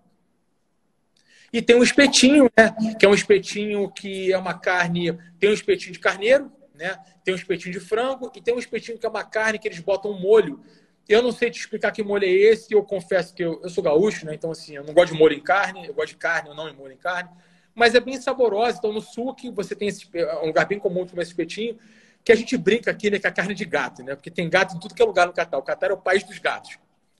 E 1.52 1.62
tem 1.62 1.76
um 1.76 1.84
espetinho, 1.84 2.50
né? 2.58 2.74
Que 2.98 3.06
é 3.06 3.10
um 3.10 3.14
espetinho 3.14 3.92
que 3.92 4.32
é 4.32 4.38
uma 4.38 4.54
carne. 4.54 5.18
Tem 5.38 5.50
um 5.50 5.54
espetinho 5.54 5.92
de 5.92 6.00
carneiro, 6.00 6.50
né? 6.80 6.98
Tem 7.24 7.34
um 7.34 7.38
espetinho 7.38 7.74
de 7.74 7.80
frango 7.80 8.32
e 8.34 8.42
tem 8.42 8.56
um 8.56 8.60
espetinho 8.60 8.98
que 8.98 9.06
é 9.06 9.10
uma 9.10 9.24
carne 9.24 9.60
que 9.60 9.68
eles 9.68 9.80
botam 9.80 10.12
um 10.12 10.20
molho. 10.20 10.62
Eu 11.08 11.22
não 11.22 11.32
sei 11.32 11.52
te 11.52 11.60
explicar 11.60 11.92
que 11.92 12.02
molho 12.02 12.24
é 12.24 12.30
esse, 12.30 12.74
eu 12.74 12.82
confesso 12.84 13.34
que 13.34 13.44
eu, 13.44 13.60
eu 13.62 13.70
sou 13.70 13.84
gaúcho, 13.84 14.26
né? 14.26 14.34
Então, 14.34 14.50
assim, 14.50 14.76
eu 14.76 14.84
não 14.84 14.94
gosto 14.94 15.12
de 15.12 15.20
molho 15.20 15.34
em 15.34 15.42
carne, 15.42 15.88
eu 15.88 15.94
gosto 15.94 16.10
de 16.10 16.18
carne, 16.18 16.50
eu 16.50 16.56
não 16.56 16.70
em 16.70 16.74
molho 16.74 16.94
em 16.94 16.98
carne. 16.98 17.30
Mas 17.76 17.96
é 17.96 18.00
bem 18.00 18.20
saborosa. 18.20 18.78
Então, 18.78 18.94
no 18.94 19.02
sul, 19.02 19.36
que 19.36 19.52
você 19.52 19.76
tem 19.76 19.90
esse, 19.90 20.08
é 20.14 20.40
um 20.40 20.48
lugar 20.48 20.66
bem 20.66 20.80
comum 20.80 21.06
comer 21.06 21.24
esse 21.24 21.32
espetinho, 21.32 21.78
que 22.24 22.32
a 22.32 22.36
gente 22.36 22.56
brinca 22.58 22.92
aqui, 22.92 23.10
né, 23.10 23.20
que 23.20 23.28
é 23.28 23.30
a 23.30 23.34
carne 23.34 23.54
de 23.54 23.66
gato, 23.66 24.04
né? 24.04 24.16
Porque 24.16 24.32
tem 24.32 24.50
gato 24.50 24.76
em 24.76 24.80
tudo 24.80 24.94
que 24.94 25.02
é 25.02 25.06
lugar 25.06 25.28
no 25.28 25.34
Catar. 25.34 25.58
O 25.58 25.64
Catar 25.64 25.90
é 25.90 25.94
o 25.94 25.98
país 25.98 26.24
dos 26.24 26.40
gatos. 26.40 26.78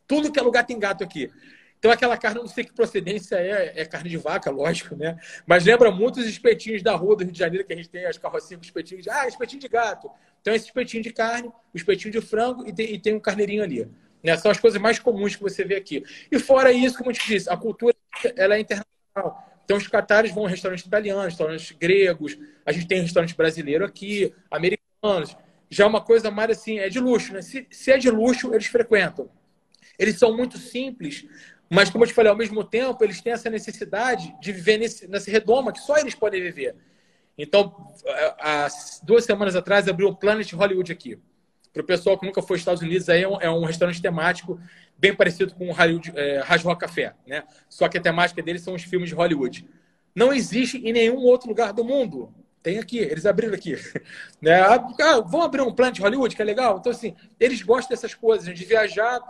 Tudo 0.08 0.32
que 0.32 0.40
é 0.40 0.42
lugar 0.42 0.66
tem 0.66 0.80
gato 0.80 1.04
aqui. 1.04 1.32
Então, 1.80 1.90
aquela 1.90 2.18
carne, 2.18 2.42
não 2.42 2.48
sei 2.48 2.66
que 2.66 2.74
procedência 2.74 3.38
é, 3.38 3.82
é 3.82 3.86
carne 3.86 4.10
de 4.10 4.18
vaca, 4.18 4.52
lógico, 4.52 4.98
né? 4.98 5.18
Mas 5.48 5.64
lembra 5.64 5.90
muito 5.90 6.20
os 6.20 6.28
espetinhos 6.28 6.84
da 6.84 6.94
rua 6.94 7.16
do 7.16 7.24
Rio 7.24 7.32
de 7.32 7.40
Janeiro, 7.40 7.66
que 7.66 7.72
a 7.72 7.76
gente 7.76 7.90
tem 7.90 8.06
as 8.06 8.18
carrocinhas 8.18 8.60
com 8.60 8.66
espetinhos 8.66 9.04
de, 9.04 9.10
ah, 9.10 9.26
espetinho 9.26 9.62
de 9.62 9.70
gato. 9.70 10.12
Então, 10.42 10.54
esse 10.54 10.66
espetinho 10.66 11.02
de 11.02 11.14
carne, 11.14 11.48
o 11.48 11.78
espetinho 11.78 12.12
de 12.12 12.20
frango 12.20 12.68
e 12.68 12.74
tem, 12.74 12.94
e 12.94 13.00
tem 13.00 13.14
um 13.14 13.20
carneirinho 13.20 13.64
ali. 13.64 13.90
Né? 14.22 14.36
São 14.36 14.52
as 14.52 14.60
coisas 14.60 14.80
mais 14.80 15.00
comuns 15.00 15.38
que 15.38 15.42
você 15.42 15.64
vê 15.64 15.76
aqui. 15.76 16.04
E 16.30 16.38
fora 16.38 16.72
isso, 16.72 16.98
como 16.98 17.12
eu 17.12 17.16
te 17.16 17.26
disse, 17.26 17.50
a 17.50 17.56
cultura 17.56 17.96
ela 18.36 18.56
é 18.56 18.60
internacional. 18.60 19.50
Então, 19.64 19.78
os 19.78 19.88
catares 19.88 20.34
vão 20.34 20.46
a 20.46 20.50
restaurantes 20.50 20.86
italianos, 20.86 21.26
restaurantes 21.26 21.72
gregos, 21.80 22.38
a 22.66 22.74
gente 22.74 22.88
tem 22.88 23.02
restaurante 23.02 23.36
brasileiro 23.36 23.86
aqui, 23.86 24.34
americanos. 24.52 25.38
Já 25.70 25.86
é 25.86 25.88
uma 25.88 26.02
coisa 26.02 26.30
mais 26.30 26.50
assim, 26.50 26.80
é 26.80 26.90
de 26.90 27.00
luxo, 27.00 27.32
né? 27.32 27.42
Se, 27.42 27.66
se 27.70 27.92
é 27.92 27.98
de 27.98 28.10
luxo, 28.10 28.54
eles 28.54 28.66
frequentam. 28.66 29.30
Eles 29.98 30.18
são 30.18 30.36
muito 30.36 30.58
simples, 30.58 31.26
mas, 31.70 31.90
como 31.90 32.04
eu 32.04 32.08
te 32.08 32.14
falei, 32.14 32.32
ao 32.32 32.38
mesmo 32.38 32.64
tempo, 32.64 33.04
eles 33.04 33.22
têm 33.22 33.34
essa 33.34 33.50
necessidade 33.50 34.36
de 34.42 34.52
viver 34.52 34.78
nesse, 34.78 35.08
nesse 35.08 35.30
redoma 35.30 35.72
que 35.72 35.80
só 35.80 35.98
eles 35.98 36.16
podem 36.16 36.42
viver. 36.42 36.76
Então, 37.38 37.94
há 38.40 38.68
duas 39.04 39.24
semanas 39.24 39.56
atrás, 39.56 39.88
abriu 39.88 40.08
o 40.10 40.16
Planet 40.16 40.52
Hollywood 40.52 40.92
aqui. 40.92 41.18
Para 41.72 41.84
o 41.84 41.86
pessoal 41.86 42.18
que 42.18 42.26
nunca 42.26 42.42
foi 42.42 42.56
aos 42.56 42.62
Estados 42.62 42.82
Unidos, 42.82 43.08
aí 43.08 43.22
é 43.22 43.28
um, 43.28 43.42
é 43.42 43.50
um 43.50 43.64
restaurante 43.64 44.02
temático 44.02 44.60
bem 44.98 45.16
parecido 45.16 45.54
com 45.54 45.70
o 45.70 45.72
Hollywood, 45.72 46.12
é, 46.16 46.42
Rock 46.64 46.82
Café, 46.82 47.14
né? 47.28 47.44
Só 47.70 47.88
que 47.88 48.00
a 48.00 48.02
temática 48.02 48.42
deles 48.42 48.64
são 48.64 48.74
os 48.74 48.84
filmes 48.84 49.10
de 49.10 49.16
Hollywood. 49.16 49.66
Não 50.16 50.34
existe 50.34 50.78
em 50.80 50.92
nenhum 50.92 51.20
outro 51.20 51.48
lugar 51.48 51.72
do 51.72 51.86
mundo. 51.86 52.34
Tem 52.64 52.80
aqui, 52.80 52.98
eles 52.98 53.26
abriram 53.26 53.54
aqui. 53.54 53.76
né? 54.42 54.60
Ah, 54.60 55.22
vão 55.22 55.44
abrir 55.44 55.62
um 55.62 55.74
Planet 55.74 56.00
Hollywood, 56.00 56.36
que 56.36 56.42
é 56.42 56.46
legal. 56.46 56.80
Então, 56.80 56.92
assim, 56.92 57.16
eles 57.40 57.62
gostam 57.62 57.96
dessas 57.96 58.16
coisas, 58.16 58.54
de 58.54 58.66
viajar 58.66 59.22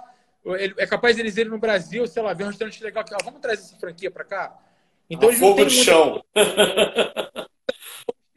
é 0.78 0.88
capaz 0.88 1.16
deles 1.16 1.38
irem 1.38 1.52
no 1.52 1.60
Brasil, 1.60 2.08
sei 2.08 2.24
lá, 2.24 2.34
ver 2.34 2.46
um 2.46 2.48
restaurante 2.48 2.84
legal 2.84 3.02
aqui, 3.02 3.14
ó, 3.14 3.18
vamos 3.24 3.42
trazer 3.42 3.62
essa 3.62 3.76
franquia 3.78 4.10
para 4.10 4.24
cá. 4.24 4.58
Então, 5.10 5.30
eles 5.30 5.40
fogo 5.40 5.64
no 5.64 5.70
chão. 5.70 6.24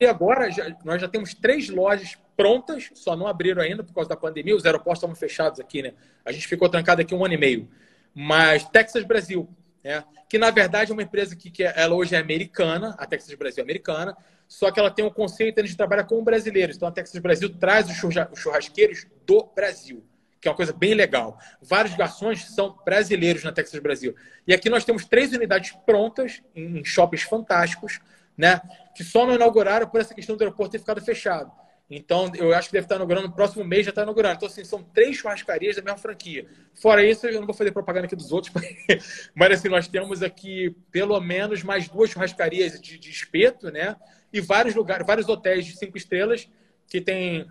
E 0.00 0.06
agora 0.06 0.50
já, 0.50 0.76
nós 0.84 1.00
já 1.00 1.06
temos 1.06 1.32
três 1.32 1.68
lojas 1.68 2.18
prontas, 2.36 2.90
só 2.92 3.14
não 3.14 3.28
abriram 3.28 3.62
ainda 3.62 3.84
por 3.84 3.94
causa 3.94 4.10
da 4.10 4.16
pandemia. 4.16 4.56
Os 4.56 4.66
aeroportos 4.66 4.98
estavam 4.98 5.14
fechados 5.14 5.60
aqui, 5.60 5.80
né? 5.80 5.94
A 6.24 6.32
gente 6.32 6.48
ficou 6.48 6.68
trancado 6.68 7.00
aqui 7.00 7.14
um 7.14 7.24
ano 7.24 7.34
e 7.34 7.36
meio. 7.36 7.68
Mas 8.12 8.64
Texas 8.64 9.04
Brasil, 9.04 9.48
né? 9.84 10.02
que 10.28 10.38
na 10.38 10.50
verdade 10.50 10.90
é 10.90 10.92
uma 10.92 11.04
empresa 11.04 11.36
que, 11.36 11.52
que 11.52 11.62
ela 11.62 11.94
hoje 11.94 12.16
é 12.16 12.18
americana, 12.18 12.96
a 12.98 13.06
Texas 13.06 13.32
Brasil 13.34 13.60
é 13.60 13.62
americana, 13.62 14.16
só 14.48 14.72
que 14.72 14.80
ela 14.80 14.90
tem 14.90 15.04
um 15.04 15.10
conceito 15.10 15.62
de 15.62 15.76
trabalhar 15.76 16.02
com 16.02 16.24
brasileiros. 16.24 16.74
Então 16.74 16.88
a 16.88 16.92
Texas 16.92 17.20
Brasil 17.20 17.48
traz 17.56 17.88
os 17.88 17.96
churrasqueiros 18.36 19.06
do 19.24 19.48
Brasil 19.54 20.02
que 20.42 20.48
é 20.48 20.50
uma 20.50 20.56
coisa 20.56 20.72
bem 20.72 20.92
legal. 20.92 21.38
Vários 21.62 21.94
garçons 21.94 22.46
são 22.46 22.76
brasileiros 22.84 23.44
na 23.44 23.52
Texas 23.52 23.80
Brasil. 23.80 24.12
E 24.44 24.52
aqui 24.52 24.68
nós 24.68 24.84
temos 24.84 25.04
três 25.04 25.32
unidades 25.32 25.70
prontas 25.86 26.42
em 26.52 26.84
shoppings 26.84 27.22
fantásticos, 27.22 28.00
né? 28.36 28.60
Que 28.92 29.04
só 29.04 29.24
não 29.24 29.36
inauguraram 29.36 29.86
por 29.86 30.00
essa 30.00 30.12
questão 30.12 30.36
do 30.36 30.42
aeroporto 30.42 30.72
ter 30.72 30.80
ficado 30.80 31.00
fechado. 31.00 31.52
Então, 31.88 32.32
eu 32.34 32.52
acho 32.54 32.68
que 32.68 32.72
deve 32.72 32.86
estar 32.86 32.96
inaugurando 32.96 33.28
no 33.28 33.34
próximo 33.34 33.64
mês, 33.64 33.84
já 33.84 33.90
está 33.90 34.02
inaugurando. 34.02 34.34
Então, 34.34 34.48
assim, 34.48 34.64
são 34.64 34.82
três 34.82 35.16
churrascarias 35.16 35.76
da 35.76 35.82
mesma 35.82 35.98
franquia. 35.98 36.48
Fora 36.74 37.04
isso, 37.04 37.24
eu 37.26 37.38
não 37.38 37.46
vou 37.46 37.54
fazer 37.54 37.70
propaganda 37.70 38.06
aqui 38.06 38.16
dos 38.16 38.32
outros, 38.32 38.52
mas 39.36 39.52
assim, 39.52 39.68
nós 39.68 39.86
temos 39.86 40.24
aqui 40.24 40.74
pelo 40.90 41.20
menos 41.20 41.62
mais 41.62 41.88
duas 41.88 42.10
churrascarias 42.10 42.80
de, 42.80 42.98
de 42.98 43.10
espeto, 43.10 43.70
né? 43.70 43.94
E 44.32 44.40
vários 44.40 44.74
lugares, 44.74 45.06
vários 45.06 45.28
hotéis 45.28 45.66
de 45.66 45.76
cinco 45.76 45.96
estrelas 45.96 46.48
que 46.88 47.00
tem 47.00 47.46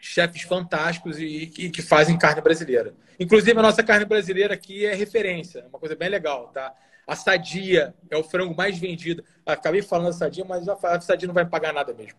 chefes 0.00 0.42
fantásticos 0.42 1.18
e, 1.18 1.52
e, 1.58 1.70
que 1.70 1.82
fazem 1.82 2.18
carne 2.18 2.40
brasileira. 2.40 2.94
Inclusive, 3.18 3.58
a 3.58 3.62
nossa 3.62 3.82
carne 3.82 4.04
brasileira 4.04 4.54
aqui 4.54 4.86
é 4.86 4.94
referência, 4.94 5.60
é 5.60 5.66
uma 5.66 5.78
coisa 5.78 5.96
bem 5.96 6.08
legal, 6.08 6.48
tá? 6.48 6.74
A 7.06 7.16
sadia 7.16 7.94
é 8.10 8.16
o 8.18 8.22
frango 8.22 8.54
mais 8.54 8.78
vendido. 8.78 9.24
Acabei 9.46 9.80
falando 9.80 10.12
sadia, 10.12 10.44
mas 10.44 10.68
a 10.68 11.00
sadia 11.00 11.26
não 11.26 11.34
vai 11.34 11.46
pagar 11.46 11.72
nada 11.72 11.94
mesmo. 11.94 12.18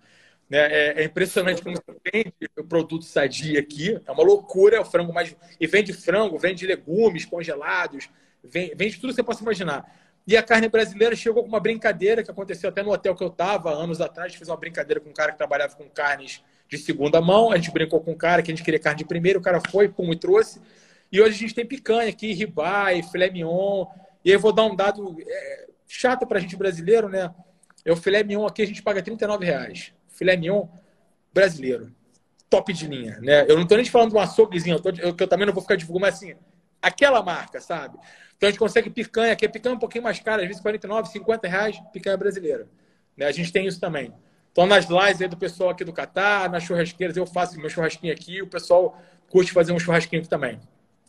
Né? 0.50 0.58
É, 0.58 1.02
é, 1.02 1.04
impressionante 1.04 1.62
como 1.62 1.76
você 1.76 2.00
vende 2.12 2.34
o 2.58 2.64
produto 2.64 3.06
sadia 3.06 3.60
aqui. 3.60 4.02
É 4.04 4.12
uma 4.12 4.24
loucura, 4.24 4.78
é 4.78 4.80
o 4.80 4.86
frango 4.86 5.14
mais. 5.14 5.36
E 5.60 5.68
vende 5.68 5.94
frango, 5.94 6.40
vende 6.40 6.66
legumes 6.66 7.24
congelados, 7.24 8.10
vende, 8.44 8.74
vende 8.76 8.96
tudo 8.96 9.10
que 9.10 9.18
você 9.18 9.24
possa 9.24 9.44
imaginar. 9.44 9.86
E 10.26 10.36
a 10.36 10.42
carne 10.42 10.68
brasileira 10.68 11.16
chegou 11.16 11.44
com 11.44 11.50
uma 11.50 11.60
brincadeira 11.60 12.24
que 12.24 12.32
aconteceu 12.32 12.70
até 12.70 12.82
no 12.82 12.92
hotel 12.92 13.16
que 13.16 13.24
eu 13.24 13.28
estava 13.28 13.72
anos 13.72 14.02
atrás. 14.02 14.34
Fez 14.34 14.50
uma 14.50 14.58
brincadeira 14.58 15.00
com 15.00 15.10
um 15.10 15.14
cara 15.14 15.32
que 15.32 15.38
trabalhava 15.38 15.76
com 15.76 15.88
carnes 15.88 16.44
de 16.70 16.78
segunda 16.78 17.20
mão. 17.20 17.52
A 17.52 17.58
gente 17.58 17.72
brincou 17.72 18.00
com 18.00 18.12
um 18.12 18.18
cara 18.18 18.42
que 18.42 18.52
a 18.52 18.56
gente 18.56 18.64
queria 18.64 18.80
carne 18.80 19.00
de 19.00 19.06
primeiro, 19.06 19.40
o 19.40 19.42
cara 19.42 19.60
foi, 19.70 19.90
pum, 19.90 20.14
e 20.14 20.16
trouxe. 20.16 20.62
E 21.12 21.20
hoje 21.20 21.36
a 21.36 21.40
gente 21.40 21.56
tem 21.56 21.66
picanha 21.66 22.10
aqui, 22.10 22.32
ribeye, 22.32 23.04
filé 23.12 23.30
mignon. 23.30 23.86
E 24.24 24.30
aí 24.30 24.36
eu 24.36 24.40
vou 24.40 24.54
dar 24.54 24.66
um 24.66 24.76
dado 24.76 25.18
é, 25.20 25.68
chato 25.88 26.26
para 26.28 26.38
a 26.38 26.42
gente 26.42 26.56
brasileiro, 26.56 27.10
né? 27.10 27.34
É 27.84 27.92
o 27.92 27.96
filé 27.96 28.24
mignon 28.24 28.46
aqui, 28.46 28.62
a 28.62 28.68
gente 28.68 28.84
paga 28.84 29.02
39 29.02 29.46
reais. 29.46 29.92
Filé 30.08 30.38
mignon 30.38 30.68
brasileiro. 31.34 31.92
Top 32.50 32.72
de 32.72 32.88
linha, 32.88 33.20
né? 33.22 33.46
Eu 33.48 33.56
não 33.56 33.64
estou 33.64 33.78
nem 33.78 33.84
te 33.84 33.92
falando 33.92 34.12
de 34.12 34.16
um 34.16 34.20
açouguezinho, 34.20 34.78
eu, 34.78 34.80
tô, 34.80 34.90
eu, 34.90 35.16
eu 35.20 35.28
também 35.28 35.46
não 35.46 35.54
vou 35.54 35.62
ficar 35.62 35.76
divulgando, 35.76 36.06
mas 36.06 36.16
assim, 36.16 36.36
aquela 36.82 37.22
marca, 37.24 37.60
sabe? 37.60 37.98
Então 38.38 38.48
a 38.48 38.52
gente 38.52 38.60
consegue 38.60 38.90
picanha, 38.90 39.36
que 39.36 39.46
é 39.46 39.48
picanha 39.48 39.76
um 39.76 39.80
pouquinho 39.80 40.04
mais 40.04 40.20
cara, 40.20 40.42
às 40.42 40.48
vezes 40.48 40.62
49, 40.62 41.10
50 41.10 41.48
reais, 41.48 41.80
picanha 41.92 42.18
brasileira. 42.18 42.68
Né? 43.16 43.26
A 43.26 43.32
gente 43.32 43.52
tem 43.52 43.68
isso 43.68 43.80
também. 43.80 44.14
Então, 44.60 44.68
nas 44.68 44.88
lives 44.88 45.22
aí 45.22 45.28
do 45.30 45.38
pessoal 45.38 45.70
aqui 45.70 45.86
do 45.86 45.94
Catar, 45.94 46.50
nas 46.50 46.64
churrasqueiras, 46.64 47.16
eu 47.16 47.26
faço 47.26 47.58
meu 47.58 47.70
churrasquinho 47.70 48.12
aqui, 48.12 48.42
o 48.42 48.48
pessoal 48.48 49.02
curte 49.30 49.54
fazer 49.54 49.72
um 49.72 49.80
churrasquinho 49.80 50.20
aqui 50.22 50.30
também. 50.30 50.60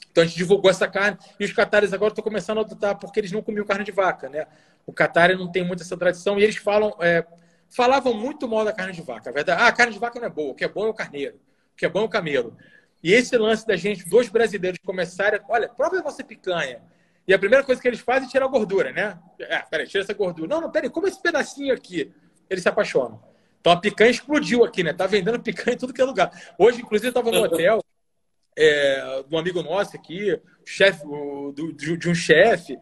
Então, 0.09 0.23
a 0.23 0.27
gente 0.29 0.37
divulgou 0.37 0.71
essa 0.71 0.87
carne 0.87 1.19
e 1.41 1.45
os 1.45 1.53
catares 1.53 1.93
agora 1.93 2.13
estão 2.13 2.23
começando 2.23 2.59
a 2.59 2.61
adotar 2.61 2.97
porque 2.97 3.19
eles 3.19 3.33
não 3.33 3.43
comiam 3.43 3.67
carne 3.67 3.83
de 3.83 3.91
vaca, 3.91 4.29
né? 4.29 4.47
O 4.87 4.93
Catar 4.93 5.37
não 5.37 5.51
tem 5.51 5.65
muito 5.65 5.83
essa 5.83 5.97
tradição 5.97 6.39
e 6.39 6.45
eles 6.45 6.59
falam, 6.59 6.95
é, 7.01 7.27
falavam 7.69 8.15
muito 8.15 8.47
mal 8.47 8.65
da 8.65 8.73
carne 8.73 8.93
de 8.93 9.03
vaca. 9.03 9.31
A 9.31 9.33
verdade, 9.33 9.61
ah, 9.61 9.67
a 9.67 9.73
carne 9.73 9.95
de 9.95 9.99
vaca 9.99 10.21
não 10.21 10.29
é 10.29 10.31
boa, 10.31 10.53
o 10.53 10.55
que 10.55 10.65
é 10.65 10.69
bom 10.69 10.87
é 10.87 10.89
o 10.89 10.95
carneiro, 10.95 11.35
o 11.73 11.77
que 11.77 11.85
é 11.85 11.89
bom 11.89 12.03
é 12.03 12.05
o 12.05 12.09
camelo. 12.09 12.57
E 13.03 13.13
esse 13.13 13.37
lance 13.37 13.67
da 13.67 13.75
gente, 13.75 14.09
dois 14.09 14.29
brasileiros 14.29 14.79
começarem, 14.87 15.41
olha, 15.49 15.69
prova 15.69 16.01
nossa 16.01 16.23
picanha. 16.23 16.81
E 17.27 17.35
a 17.35 17.39
primeira 17.39 17.65
coisa 17.65 17.83
que 17.83 17.89
eles 17.89 17.99
fazem 17.99 18.29
é 18.29 18.31
tirar 18.31 18.45
a 18.45 18.49
gordura, 18.49 18.93
né? 18.93 19.19
É, 19.41 19.59
peraí, 19.59 19.89
tira 19.89 20.05
essa 20.05 20.15
gordura. 20.15 20.47
Não, 20.47 20.61
não, 20.61 20.71
peraí, 20.71 20.89
como 20.89 21.09
esse 21.09 21.21
pedacinho 21.21 21.75
aqui? 21.75 22.13
Eles 22.49 22.63
se 22.63 22.69
apaixonam. 22.69 23.29
Então 23.61 23.73
a 23.73 23.77
picanha 23.77 24.11
explodiu 24.11 24.65
aqui, 24.65 24.83
né? 24.83 24.93
Tá 24.93 25.07
vendendo 25.07 25.39
picanha 25.41 25.75
em 25.75 25.79
tudo 25.79 25.93
que 25.93 26.01
é 26.01 26.05
lugar. 26.05 26.31
Hoje, 26.59 26.81
inclusive, 26.81 27.09
eu 27.09 27.11
estava 27.11 27.31
no 27.31 27.43
hotel 27.45 27.85
é, 28.57 29.23
de 29.27 29.35
um 29.35 29.39
amigo 29.39 29.63
nosso 29.63 29.97
aqui, 29.97 30.39
chefe 30.65 31.03
de 31.77 32.09
um 32.09 32.15
chefe, 32.15 32.79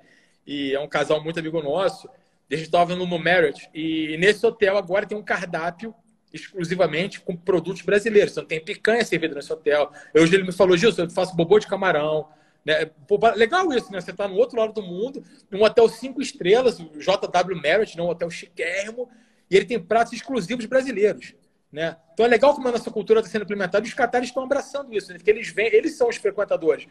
e 0.47 0.75
é 0.75 0.80
um 0.80 0.88
casal 0.88 1.22
muito 1.22 1.38
amigo 1.38 1.63
nosso. 1.63 2.09
A 2.50 2.55
gente 2.55 2.67
estava 2.67 2.96
no 2.96 3.07
Marriott, 3.07 3.68
e 3.75 4.17
nesse 4.18 4.46
hotel 4.46 4.79
agora 4.79 5.05
tem 5.05 5.18
um 5.18 5.22
cardápio 5.22 5.95
exclusivamente 6.33 7.21
com 7.21 7.37
produtos 7.37 7.83
brasileiros. 7.83 8.33
Então 8.33 8.45
tem 8.45 8.63
picanha 8.63 9.05
servida 9.05 9.34
nesse 9.34 9.53
hotel. 9.53 9.91
Hoje 10.14 10.34
ele 10.34 10.45
me 10.45 10.53
falou, 10.53 10.76
Gilson, 10.76 11.03
eu 11.03 11.11
faço 11.11 11.37
bobô 11.37 11.59
de 11.59 11.67
camarão. 11.67 12.29
Né? 12.64 12.87
Pô, 13.07 13.18
legal 13.34 13.72
isso, 13.72 13.91
né? 13.92 14.00
Você 14.00 14.11
está 14.11 14.29
no 14.29 14.37
outro 14.37 14.59
lado 14.59 14.72
do 14.72 14.83
mundo, 14.83 15.22
num 15.50 15.63
hotel 15.63 15.88
cinco 15.88 16.21
estrelas, 16.21 16.79
o 16.79 16.91
JW 16.99 17.57
Marriott, 17.57 17.96
né? 17.96 18.03
um 18.03 18.09
hotel 18.09 18.30
chiquérrimo, 18.30 19.09
e 19.50 19.57
ele 19.57 19.64
tem 19.64 19.80
pratos 19.80 20.12
exclusivos 20.12 20.66
brasileiros. 20.66 21.34
Né? 21.70 21.96
Então 22.14 22.25
é 22.25 22.29
legal 22.29 22.54
como 22.54 22.68
a 22.68 22.72
nossa 22.72 22.91
cultura 22.91 23.20
está 23.20 23.30
sendo 23.30 23.42
implementada 23.42 23.84
e 23.84 23.88
os 23.88 23.95
catares 23.95 24.29
estão 24.29 24.42
abraçando 24.42 24.95
isso, 24.95 25.12
né? 25.12 25.18
porque 25.18 25.30
eles, 25.30 25.49
vêm, 25.49 25.66
eles 25.66 25.96
são 25.96 26.08
os 26.08 26.16
frequentadores. 26.16 26.87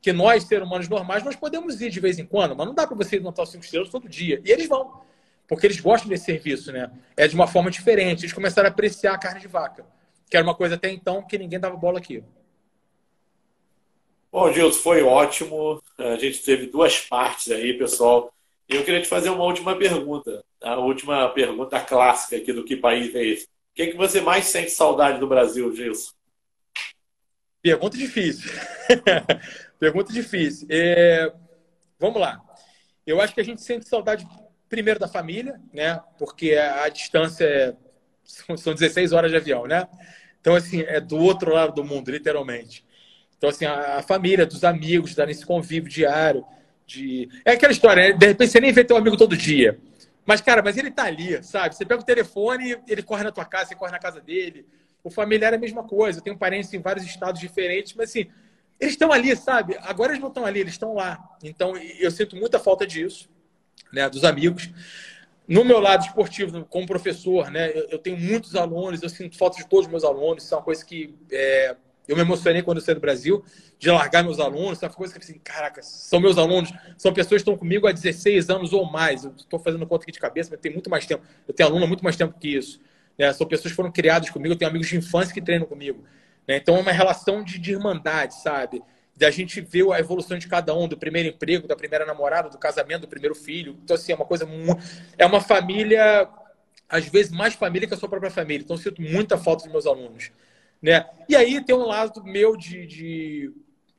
Que 0.00 0.12
nós, 0.12 0.44
seres 0.44 0.66
humanos 0.66 0.88
normais, 0.88 1.22
nós 1.22 1.36
podemos 1.36 1.80
ir 1.80 1.90
de 1.90 2.00
vez 2.00 2.18
em 2.18 2.26
quando, 2.26 2.56
mas 2.56 2.66
não 2.66 2.74
dá 2.74 2.86
para 2.86 2.96
você 2.96 3.16
ir 3.16 3.20
no 3.20 3.28
Hotel 3.28 3.46
5 3.46 3.64
Estrelas 3.64 3.88
todo 3.88 4.08
dia. 4.08 4.40
E 4.44 4.50
eles 4.50 4.66
vão, 4.66 5.00
porque 5.46 5.66
eles 5.66 5.78
gostam 5.78 6.08
desse 6.08 6.24
serviço, 6.24 6.72
né? 6.72 6.90
É 7.16 7.28
de 7.28 7.36
uma 7.36 7.46
forma 7.46 7.70
diferente. 7.70 8.22
Eles 8.22 8.32
começaram 8.32 8.68
a 8.68 8.72
apreciar 8.72 9.14
a 9.14 9.18
carne 9.18 9.40
de 9.40 9.46
vaca, 9.46 9.86
que 10.28 10.36
era 10.36 10.44
uma 10.44 10.56
coisa 10.56 10.74
até 10.74 10.90
então 10.90 11.22
que 11.24 11.38
ninguém 11.38 11.60
dava 11.60 11.76
bola 11.76 11.98
aqui. 11.98 12.24
Bom, 14.32 14.50
Gilson, 14.50 14.80
foi 14.80 15.02
ótimo. 15.02 15.80
A 15.98 16.16
gente 16.16 16.42
teve 16.42 16.66
duas 16.66 16.98
partes 17.00 17.52
aí, 17.52 17.74
pessoal. 17.74 18.31
Eu 18.68 18.84
queria 18.84 19.02
te 19.02 19.08
fazer 19.08 19.30
uma 19.30 19.44
última 19.44 19.76
pergunta. 19.76 20.44
A 20.62 20.76
última 20.76 21.28
pergunta 21.30 21.80
clássica 21.80 22.36
aqui 22.36 22.52
do 22.52 22.64
que 22.64 22.76
país 22.76 23.14
é 23.14 23.24
esse. 23.24 23.44
O 23.44 23.74
que, 23.74 23.82
é 23.82 23.86
que 23.88 23.96
você 23.96 24.20
mais 24.20 24.46
sente 24.46 24.70
saudade 24.70 25.18
do 25.18 25.26
Brasil, 25.26 25.74
Gilson? 25.74 26.12
Pergunta 27.60 27.96
difícil. 27.96 28.50
pergunta 29.78 30.12
difícil. 30.12 30.66
É... 30.70 31.32
Vamos 31.98 32.20
lá. 32.20 32.40
Eu 33.06 33.20
acho 33.20 33.34
que 33.34 33.40
a 33.40 33.44
gente 33.44 33.62
sente 33.62 33.88
saudade 33.88 34.26
primeiro 34.68 35.00
da 35.00 35.08
família, 35.08 35.60
né? 35.72 36.00
Porque 36.18 36.54
a, 36.54 36.88
distância 36.88 37.44
é... 37.44 37.76
são 38.56 38.74
16 38.74 39.12
horas 39.12 39.30
de 39.30 39.36
avião, 39.36 39.66
né? 39.66 39.88
Então, 40.40 40.54
assim, 40.54 40.82
é 40.82 41.00
do 41.00 41.18
outro 41.18 41.52
lado 41.52 41.74
do 41.74 41.84
mundo, 41.84 42.10
literalmente. 42.10 42.84
Então, 43.36 43.48
assim, 43.48 43.64
a, 43.64 43.98
a 43.98 44.02
família, 44.02 44.44
dos 44.44 44.64
amigos, 44.64 45.14
dar 45.14 45.30
esse 45.30 45.46
convívio 45.46 45.90
diário 45.90 46.44
de. 46.92 47.28
É 47.44 47.52
aquela 47.52 47.72
história, 47.72 48.08
né? 48.08 48.12
De 48.12 48.26
repente 48.26 48.50
você 48.50 48.60
nem 48.60 48.72
vê 48.72 48.84
teu 48.84 48.96
amigo 48.96 49.16
todo 49.16 49.36
dia. 49.36 49.78
Mas, 50.24 50.40
cara, 50.40 50.62
mas 50.62 50.76
ele 50.76 50.90
tá 50.90 51.04
ali, 51.04 51.42
sabe? 51.42 51.74
Você 51.74 51.84
pega 51.84 52.00
o 52.00 52.04
telefone, 52.04 52.76
ele 52.86 53.02
corre 53.02 53.24
na 53.24 53.32
tua 53.32 53.44
casa, 53.44 53.66
você 53.66 53.74
corre 53.74 53.90
na 53.90 53.98
casa 53.98 54.20
dele. 54.20 54.66
O 55.02 55.10
familiar 55.10 55.52
é 55.52 55.56
a 55.56 55.58
mesma 55.58 55.82
coisa. 55.82 56.18
Eu 56.18 56.22
tenho 56.22 56.38
parentes 56.38 56.72
em 56.72 56.80
vários 56.80 57.04
estados 57.04 57.40
diferentes, 57.40 57.94
mas 57.94 58.10
assim, 58.10 58.28
eles 58.78 58.94
estão 58.94 59.12
ali, 59.12 59.34
sabe? 59.36 59.76
Agora 59.82 60.12
eles 60.12 60.20
não 60.20 60.28
estão 60.28 60.46
ali, 60.46 60.60
eles 60.60 60.74
estão 60.74 60.94
lá. 60.94 61.18
Então, 61.42 61.76
eu 61.76 62.10
sinto 62.10 62.36
muita 62.36 62.58
falta 62.58 62.86
disso, 62.86 63.28
né? 63.92 64.08
Dos 64.08 64.24
amigos. 64.24 64.70
No 65.48 65.64
meu 65.64 65.80
lado 65.80 66.04
esportivo, 66.04 66.64
como 66.66 66.86
professor, 66.86 67.50
né? 67.50 67.72
Eu, 67.90 67.98
tenho 67.98 68.16
muitos 68.16 68.54
alunos, 68.54 69.02
eu 69.02 69.08
sinto 69.08 69.36
falta 69.36 69.56
de 69.56 69.66
todos 69.66 69.86
os 69.86 69.90
meus 69.90 70.04
alunos. 70.04 70.44
Isso 70.44 70.54
é 70.54 70.56
uma 70.56 70.62
coisa 70.62 70.84
que 70.84 71.14
é, 71.32 71.76
eu 72.06 72.16
me 72.16 72.22
emocionei 72.22 72.62
quando 72.62 72.78
eu 72.78 72.84
saí 72.84 72.94
do 72.94 73.00
Brasil, 73.00 73.44
de 73.78 73.90
largar 73.90 74.24
meus 74.24 74.40
alunos. 74.40 74.82
Uma 74.82 74.90
coisa 74.90 75.12
que 75.14 75.20
assim, 75.20 75.38
caraca, 75.42 75.82
são 75.82 76.20
meus 76.20 76.36
alunos, 76.36 76.72
são 76.98 77.12
pessoas 77.12 77.42
que 77.42 77.48
estão 77.48 77.56
comigo 77.56 77.86
há 77.86 77.92
16 77.92 78.50
anos 78.50 78.72
ou 78.72 78.84
mais. 78.90 79.24
Eu 79.24 79.32
estou 79.36 79.58
fazendo 79.58 79.86
conta 79.86 80.04
aqui 80.04 80.12
de 80.12 80.18
cabeça, 80.18 80.50
mas 80.50 80.60
tem 80.60 80.72
muito 80.72 80.90
mais 80.90 81.06
tempo. 81.06 81.22
Eu 81.46 81.54
tenho 81.54 81.68
aluno 81.68 81.84
há 81.84 81.88
muito 81.88 82.02
mais 82.02 82.16
tempo 82.16 82.36
que 82.38 82.48
isso. 82.48 82.80
Né? 83.16 83.32
São 83.32 83.46
pessoas 83.46 83.72
que 83.72 83.76
foram 83.76 83.92
criadas 83.92 84.30
comigo, 84.30 84.54
eu 84.54 84.58
tenho 84.58 84.70
amigos 84.70 84.88
de 84.88 84.96
infância 84.96 85.32
que 85.32 85.40
treinam 85.40 85.66
comigo. 85.66 86.02
Né? 86.46 86.56
Então 86.56 86.76
é 86.76 86.80
uma 86.80 86.92
relação 86.92 87.42
de, 87.42 87.58
de 87.58 87.72
irmandade, 87.72 88.34
sabe? 88.42 88.82
Da 89.16 89.30
gente 89.30 89.60
ver 89.60 89.88
a 89.92 90.00
evolução 90.00 90.38
de 90.38 90.48
cada 90.48 90.74
um, 90.74 90.88
do 90.88 90.96
primeiro 90.96 91.28
emprego, 91.28 91.68
da 91.68 91.76
primeira 91.76 92.04
namorada, 92.04 92.48
do 92.48 92.58
casamento, 92.58 93.02
do 93.02 93.08
primeiro 93.08 93.34
filho. 93.34 93.78
Então, 93.84 93.94
assim, 93.94 94.10
é 94.10 94.14
uma 94.14 94.24
coisa. 94.24 94.48
É 95.18 95.26
uma 95.26 95.40
família, 95.40 96.28
às 96.88 97.06
vezes, 97.06 97.30
mais 97.30 97.54
família 97.54 97.86
que 97.86 97.94
a 97.94 97.96
sua 97.96 98.08
própria 98.08 98.30
família. 98.30 98.64
Então, 98.64 98.74
eu 98.74 98.82
sinto 98.82 99.02
muita 99.02 99.36
falta 99.36 99.64
dos 99.64 99.72
meus 99.72 99.86
alunos. 99.86 100.32
Né? 100.82 101.06
E 101.28 101.36
aí 101.36 101.64
tem 101.64 101.74
um 101.74 101.86
lado 101.86 102.24
meu 102.24 102.56
de, 102.56 102.86
de, 102.86 103.52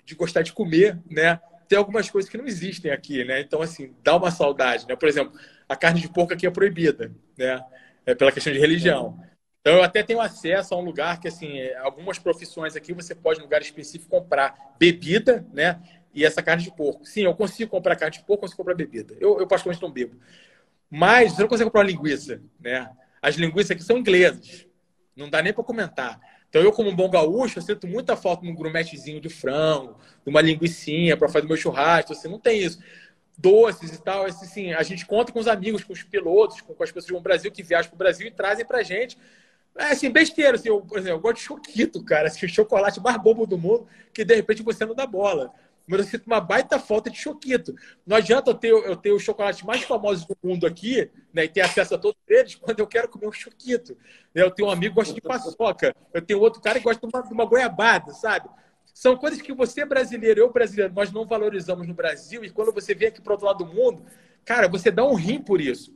de 0.06 0.16
gostar 0.16 0.42
de 0.42 0.52
comer, 0.52 1.00
né? 1.10 1.40
Tem 1.68 1.78
algumas 1.78 2.10
coisas 2.10 2.30
que 2.30 2.38
não 2.38 2.46
existem 2.46 2.92
aqui, 2.92 3.24
né? 3.24 3.40
Então, 3.40 3.62
assim, 3.62 3.96
dá 4.04 4.18
uma 4.18 4.30
saudade, 4.30 4.86
né? 4.88 4.96
Por 4.96 5.08
exemplo, 5.08 5.40
a 5.68 5.76
carne 5.76 6.02
de 6.02 6.10
porco 6.10 6.34
aqui 6.34 6.46
é 6.46 6.52
proibida, 6.52 7.12
né? 7.38 7.64
É 8.06 8.14
pela 8.14 8.32
questão 8.32 8.52
de 8.52 8.60
religião. 8.60 9.18
Então, 9.62 9.78
eu 9.78 9.84
até 9.84 10.04
tenho 10.04 10.20
acesso 10.20 10.74
a 10.74 10.78
um 10.78 10.84
lugar 10.84 11.22
que, 11.22 11.30
assim, 11.30 11.58
é, 11.58 11.78
algumas 11.78 12.20
profissões 12.20 12.76
aqui 12.76 12.92
você 12.92 13.16
pode, 13.16 13.40
em 13.40 13.44
lugar 13.44 13.62
específico, 13.62 14.12
comprar 14.12 14.76
bebida, 14.78 15.48
né? 15.54 15.82
E 16.14 16.26
essa 16.26 16.44
carne 16.44 16.64
de 16.64 16.76
porco. 16.76 17.06
Sim, 17.06 17.22
eu 17.22 17.34
consigo 17.34 17.72
comprar 17.72 17.96
carne 17.96 18.18
de 18.18 18.26
porco, 18.26 18.42
consigo 18.42 18.58
comprar 18.58 18.76
bebida. 18.76 19.16
Eu, 19.22 19.40
eu 19.40 19.48
particularmente, 19.48 19.82
não 19.82 19.90
bebo. 19.92 20.20
Mas 20.90 21.32
você 21.32 21.42
não 21.42 21.48
consegue 21.48 21.70
comprar 21.70 21.84
linguiça, 21.84 22.42
né? 22.60 22.92
As 23.22 23.36
linguiças 23.36 23.72
aqui 23.72 23.82
são 23.82 23.98
inglesas. 23.98 24.68
Não 25.16 25.30
dá 25.30 25.42
nem 25.42 25.54
para 25.54 25.64
comentar. 25.64 26.20
Então, 26.54 26.62
eu, 26.62 26.72
como 26.72 26.88
um 26.92 26.96
bom 26.96 27.10
gaúcho, 27.10 27.58
eu 27.58 27.64
sinto 27.64 27.88
muita 27.88 28.16
falta 28.16 28.44
de 28.44 28.48
um 28.52 28.54
grumetezinho 28.54 29.20
de 29.20 29.28
frango, 29.28 29.98
de 30.24 30.30
uma 30.30 30.40
linguiçinha 30.40 31.18
para 31.18 31.28
fazer 31.28 31.48
meu 31.48 31.58
churrasco. 31.58 32.14
Você 32.14 32.20
assim, 32.20 32.30
não 32.30 32.38
tem 32.38 32.62
isso 32.62 32.78
doces 33.36 33.92
e 33.92 34.00
tal. 34.00 34.26
Assim, 34.26 34.72
a 34.72 34.84
gente 34.84 35.04
conta 35.04 35.32
com 35.32 35.40
os 35.40 35.48
amigos, 35.48 35.84
com 35.84 35.94
os 35.94 36.04
pilotos, 36.04 36.62
com, 36.62 36.76
com 36.76 36.84
as 36.84 36.92
pessoas 36.92 37.20
do 37.20 37.24
Brasil 37.24 37.52
que 37.52 37.64
viajam 37.64 37.90
para 37.90 37.96
o 37.96 37.98
Brasil 37.98 38.28
e 38.28 38.30
trazem 38.30 38.64
para 38.64 38.84
gente. 38.84 39.18
É 39.76 39.86
assim, 39.86 40.12
besteira. 40.12 40.54
Assim, 40.56 40.70
eu, 40.70 40.80
por 40.82 41.00
exemplo, 41.00 41.18
eu 41.18 41.22
gosto 41.22 41.38
de 41.38 41.42
choquito, 41.42 42.04
cara. 42.04 42.28
Assim, 42.28 42.46
o 42.46 42.50
chocolate 42.54 43.00
mais 43.00 43.18
bobo 43.18 43.48
do 43.48 43.58
mundo, 43.58 43.88
que 44.14 44.24
de 44.24 44.36
repente 44.36 44.62
você 44.62 44.86
não 44.86 44.94
dá 44.94 45.08
bola. 45.08 45.52
Mas 45.88 46.00
eu 46.00 46.06
sinto 46.06 46.28
uma 46.28 46.40
baita 46.40 46.80
falta 46.80 47.10
de 47.10 47.18
choquito. 47.18 47.76
Não 48.06 48.18
adianta 48.18 48.52
eu 48.52 48.54
ter, 48.54 48.72
eu 48.72 48.96
ter 48.96 49.12
os 49.12 49.22
chocolates 49.22 49.64
mais 49.64 49.84
famosos 49.84 50.26
do 50.26 50.36
mundo 50.42 50.66
aqui, 50.66 51.10
né? 51.34 51.44
E 51.44 51.50
ter 51.50 51.62
acesso 51.62 51.96
a 51.96 51.98
todos 51.98 52.18
eles 52.28 52.56
quando 52.56 52.80
eu 52.80 52.88
quero 52.88 53.10
comer 53.10 53.28
um 53.28 53.32
choquito. 53.32 53.98
Eu 54.34 54.50
tenho 54.50 54.70
um 54.70 54.72
amigo 54.72 54.94
que 54.94 55.00
gosta 55.02 55.14
de 55.14 55.22
paçoca. 55.22 55.96
Eu 56.14 56.22
tenho 56.22 56.40
outro 56.40 56.62
cara 56.62 56.80
que 56.80 56.86
gosta 56.86 57.06
de 57.06 57.14
uma, 57.14 57.24
de 57.24 57.34
uma 57.34 57.46
goiabada, 57.46 58.14
sabe? 58.14 58.50
São 58.94 59.18
coisas 59.18 59.42
que 59.42 59.52
você 59.52 59.84
brasileiro, 59.84 60.40
eu 60.40 60.54
brasileiro, 60.54 60.94
nós 60.94 61.12
não 61.12 61.26
valorizamos 61.26 61.88
no 61.88 61.94
Brasil. 61.94 62.46
E 62.46 62.50
quando 62.50 62.72
você 62.72 62.94
vem 62.94 63.08
aqui 63.08 63.22
para 63.22 63.34
outro 63.34 63.48
lado 63.48 63.66
do 63.66 63.74
mundo, 63.74 64.06
cara, 64.46 64.68
você 64.68 64.92
dá 64.92 65.04
um 65.04 65.16
rim 65.16 65.42
por 65.42 65.60
isso. 65.60 65.94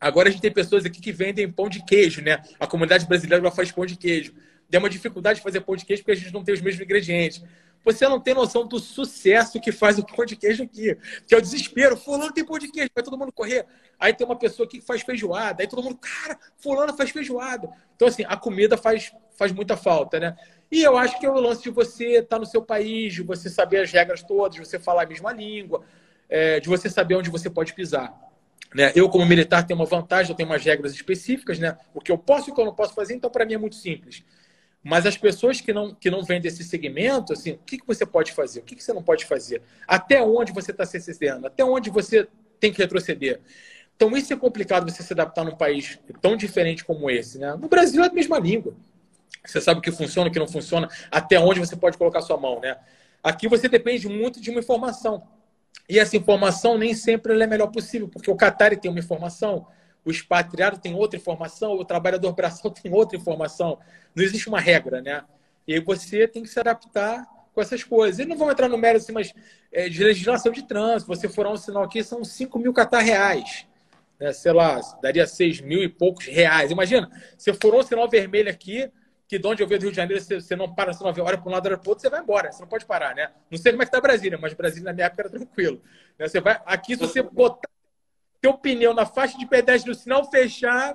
Agora 0.00 0.28
a 0.28 0.32
gente 0.32 0.40
tem 0.40 0.52
pessoas 0.52 0.84
aqui 0.84 1.00
que 1.00 1.12
vendem 1.12 1.50
pão 1.50 1.68
de 1.68 1.84
queijo, 1.84 2.22
né? 2.22 2.42
A 2.60 2.66
comunidade 2.66 3.06
brasileira 3.06 3.50
faz 3.50 3.72
pão 3.72 3.84
de 3.84 3.96
queijo. 3.96 4.32
Tem 4.70 4.78
uma 4.78 4.90
dificuldade 4.90 5.38
de 5.38 5.42
fazer 5.42 5.60
pão 5.60 5.76
de 5.76 5.84
queijo 5.84 6.02
porque 6.02 6.12
a 6.12 6.16
gente 6.16 6.32
não 6.32 6.44
tem 6.44 6.54
os 6.54 6.60
mesmos 6.60 6.82
ingredientes. 6.82 7.42
Você 7.86 8.08
não 8.08 8.18
tem 8.18 8.34
noção 8.34 8.66
do 8.66 8.80
sucesso 8.80 9.60
que 9.60 9.70
faz 9.70 9.96
o 9.96 10.04
pão 10.04 10.24
de 10.24 10.34
queijo 10.34 10.64
aqui. 10.64 10.98
Que 11.24 11.36
é 11.36 11.38
o 11.38 11.40
desespero. 11.40 11.96
Fulano 11.96 12.32
tem 12.32 12.44
pão 12.44 12.58
de 12.58 12.68
queijo, 12.68 12.90
vai 12.92 13.04
todo 13.04 13.16
mundo 13.16 13.30
correr. 13.30 13.64
Aí 13.96 14.12
tem 14.12 14.26
uma 14.26 14.34
pessoa 14.34 14.66
aqui 14.66 14.80
que 14.80 14.84
faz 14.84 15.02
feijoada. 15.02 15.62
Aí 15.62 15.68
todo 15.68 15.84
mundo, 15.84 15.96
cara, 15.96 16.36
fulano 16.58 16.92
faz 16.96 17.10
feijoada. 17.10 17.70
Então, 17.94 18.08
assim, 18.08 18.24
a 18.26 18.36
comida 18.36 18.76
faz, 18.76 19.12
faz 19.38 19.52
muita 19.52 19.76
falta, 19.76 20.18
né? 20.18 20.36
E 20.68 20.82
eu 20.82 20.98
acho 20.98 21.20
que 21.20 21.26
é 21.26 21.30
o 21.30 21.40
lance 21.40 21.62
de 21.62 21.70
você 21.70 22.18
estar 22.18 22.40
no 22.40 22.44
seu 22.44 22.60
país, 22.60 23.14
de 23.14 23.22
você 23.22 23.48
saber 23.48 23.82
as 23.82 23.92
regras 23.92 24.20
todas, 24.20 24.56
de 24.56 24.66
você 24.66 24.80
falar 24.80 25.04
a 25.04 25.06
mesma 25.06 25.32
língua, 25.32 25.84
é, 26.28 26.58
de 26.58 26.68
você 26.68 26.90
saber 26.90 27.14
onde 27.14 27.30
você 27.30 27.48
pode 27.48 27.72
pisar. 27.72 28.12
Né? 28.74 28.90
Eu, 28.96 29.08
como 29.08 29.24
militar, 29.24 29.64
tenho 29.64 29.78
uma 29.78 29.86
vantagem, 29.86 30.32
eu 30.32 30.36
tenho 30.36 30.48
umas 30.48 30.64
regras 30.64 30.92
específicas, 30.92 31.60
né? 31.60 31.78
o 31.94 32.00
que 32.00 32.10
eu 32.10 32.18
posso 32.18 32.50
e 32.50 32.52
o 32.52 32.54
que 32.54 32.60
eu 32.60 32.64
não 32.64 32.74
posso 32.74 32.94
fazer, 32.94 33.14
então 33.14 33.30
para 33.30 33.46
mim 33.46 33.54
é 33.54 33.58
muito 33.58 33.76
simples. 33.76 34.24
Mas 34.88 35.04
as 35.04 35.16
pessoas 35.16 35.60
que 35.60 35.72
não, 35.72 35.92
que 35.92 36.08
não 36.08 36.22
vêm 36.22 36.40
desse 36.40 36.62
segmento, 36.62 37.32
assim, 37.32 37.54
o 37.54 37.58
que, 37.66 37.76
que 37.76 37.84
você 37.84 38.06
pode 38.06 38.30
fazer? 38.30 38.60
O 38.60 38.62
que, 38.62 38.76
que 38.76 38.84
você 38.84 38.92
não 38.92 39.02
pode 39.02 39.24
fazer? 39.24 39.60
Até 39.84 40.22
onde 40.22 40.52
você 40.52 40.70
está 40.70 40.86
se 40.86 40.96
excedendo? 40.96 41.44
Até 41.44 41.64
onde 41.64 41.90
você 41.90 42.28
tem 42.60 42.72
que 42.72 42.78
retroceder? 42.78 43.40
Então, 43.96 44.16
isso 44.16 44.32
é 44.32 44.36
complicado 44.36 44.88
você 44.88 45.02
se 45.02 45.12
adaptar 45.12 45.42
num 45.42 45.56
país 45.56 45.98
tão 46.20 46.36
diferente 46.36 46.84
como 46.84 47.10
esse. 47.10 47.36
Né? 47.36 47.52
No 47.56 47.66
Brasil 47.66 48.04
é 48.04 48.06
a 48.06 48.12
mesma 48.12 48.38
língua. 48.38 48.74
Você 49.44 49.60
sabe 49.60 49.80
o 49.80 49.82
que 49.82 49.90
funciona, 49.90 50.30
o 50.30 50.32
que 50.32 50.38
não 50.38 50.46
funciona, 50.46 50.88
até 51.10 51.36
onde 51.36 51.58
você 51.58 51.74
pode 51.74 51.98
colocar 51.98 52.20
sua 52.20 52.36
mão, 52.36 52.60
né? 52.60 52.76
Aqui 53.24 53.48
você 53.48 53.68
depende 53.68 54.08
muito 54.08 54.40
de 54.40 54.50
uma 54.50 54.60
informação. 54.60 55.26
E 55.88 55.98
essa 55.98 56.16
informação 56.16 56.78
nem 56.78 56.94
sempre 56.94 57.36
é 57.36 57.42
a 57.42 57.48
melhor 57.48 57.72
possível, 57.72 58.06
porque 58.06 58.30
o 58.30 58.36
Qatar 58.36 58.78
tem 58.78 58.88
uma 58.88 59.00
informação, 59.00 59.66
o 60.06 60.10
expatriado 60.10 60.78
tem 60.78 60.94
outra 60.94 61.18
informação, 61.18 61.72
o 61.72 61.84
trabalhador 61.84 62.32
braçal 62.32 62.70
tem 62.70 62.94
outra 62.94 63.18
informação. 63.18 63.76
Não 64.14 64.22
existe 64.22 64.48
uma 64.48 64.60
regra, 64.60 65.02
né? 65.02 65.24
E 65.66 65.74
aí 65.74 65.80
você 65.80 66.28
tem 66.28 66.44
que 66.44 66.48
se 66.48 66.60
adaptar 66.60 67.26
com 67.52 67.60
essas 67.60 67.82
coisas. 67.82 68.20
E 68.20 68.24
não 68.24 68.36
vamos 68.36 68.52
entrar 68.52 68.68
no 68.68 68.78
mérito, 68.78 69.02
assim, 69.02 69.12
mas 69.12 69.34
é, 69.72 69.88
de 69.88 70.04
legislação 70.04 70.52
de 70.52 70.62
trânsito. 70.62 71.12
Você 71.12 71.28
for 71.28 71.44
um 71.48 71.56
sinal 71.56 71.82
aqui, 71.82 72.04
são 72.04 72.24
5 72.24 72.56
mil 72.56 72.72
Qatar 72.72 73.02
reais. 73.02 73.66
Né? 74.20 74.32
Sei 74.32 74.52
lá, 74.52 74.80
daria 75.02 75.26
6 75.26 75.60
mil 75.60 75.82
e 75.82 75.88
poucos 75.88 76.26
reais. 76.26 76.70
Imagina, 76.70 77.10
se 77.36 77.52
for 77.54 77.74
um 77.74 77.82
sinal 77.82 78.08
vermelho 78.08 78.48
aqui, 78.48 78.88
que 79.26 79.40
de 79.40 79.48
onde 79.48 79.60
eu 79.60 79.66
vejo 79.66 79.80
do 79.80 79.82
Rio 79.84 79.90
de 79.90 79.96
Janeiro, 79.96 80.22
você, 80.22 80.40
você 80.40 80.54
não 80.54 80.72
para, 80.72 80.92
você 80.92 81.02
não 81.02 81.10
olha 81.10 81.36
para 81.36 81.48
um 81.48 81.52
lado, 81.52 81.66
olha 81.66 81.76
para 81.76 81.90
outro, 81.90 82.02
você 82.02 82.08
vai 82.08 82.20
embora, 82.20 82.52
você 82.52 82.60
não 82.60 82.68
pode 82.68 82.86
parar, 82.86 83.12
né? 83.12 83.30
Não 83.50 83.58
sei 83.58 83.72
como 83.72 83.82
é 83.82 83.86
que 83.86 83.90
tá 83.90 84.00
Brasília, 84.00 84.38
mas 84.40 84.54
Brasília 84.54 84.84
na 84.84 84.92
minha 84.92 85.06
época 85.06 85.22
era 85.22 85.30
tranquilo. 85.30 85.82
Né? 86.16 86.28
Você 86.28 86.40
vai, 86.40 86.60
aqui, 86.64 86.94
se 86.94 87.00
você 87.00 87.22
botar 87.22 87.68
teu 88.46 88.54
pneu 88.54 88.94
na 88.94 89.04
faixa 89.04 89.36
de 89.36 89.44
pedestre 89.44 89.90
no 89.90 89.96
sinal 89.96 90.30
fechar, 90.30 90.94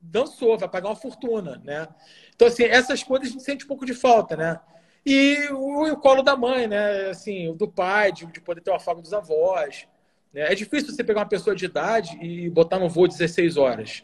dançou, 0.00 0.56
vai 0.56 0.68
pagar 0.68 0.88
uma 0.88 0.96
fortuna, 0.96 1.60
né? 1.62 1.86
Então, 2.34 2.48
assim, 2.48 2.64
essas 2.64 3.02
coisas 3.02 3.28
a 3.28 3.32
gente 3.32 3.44
sente 3.44 3.64
um 3.64 3.68
pouco 3.68 3.84
de 3.84 3.92
falta, 3.92 4.34
né? 4.34 4.58
E 5.04 5.48
o, 5.50 5.92
o 5.92 5.96
colo 5.98 6.22
da 6.22 6.34
mãe, 6.34 6.66
né? 6.66 7.10
Assim, 7.10 7.48
o 7.48 7.54
do 7.54 7.68
pai, 7.68 8.12
de, 8.12 8.24
de 8.26 8.40
poder 8.40 8.62
ter 8.62 8.70
o 8.70 8.74
afago 8.74 9.02
dos 9.02 9.12
avós. 9.12 9.86
Né? 10.32 10.50
É 10.50 10.54
difícil 10.54 10.94
você 10.94 11.04
pegar 11.04 11.20
uma 11.20 11.28
pessoa 11.28 11.54
de 11.54 11.66
idade 11.66 12.16
e 12.22 12.48
botar 12.48 12.78
no 12.78 12.88
voo 12.88 13.06
16 13.06 13.58
horas. 13.58 14.02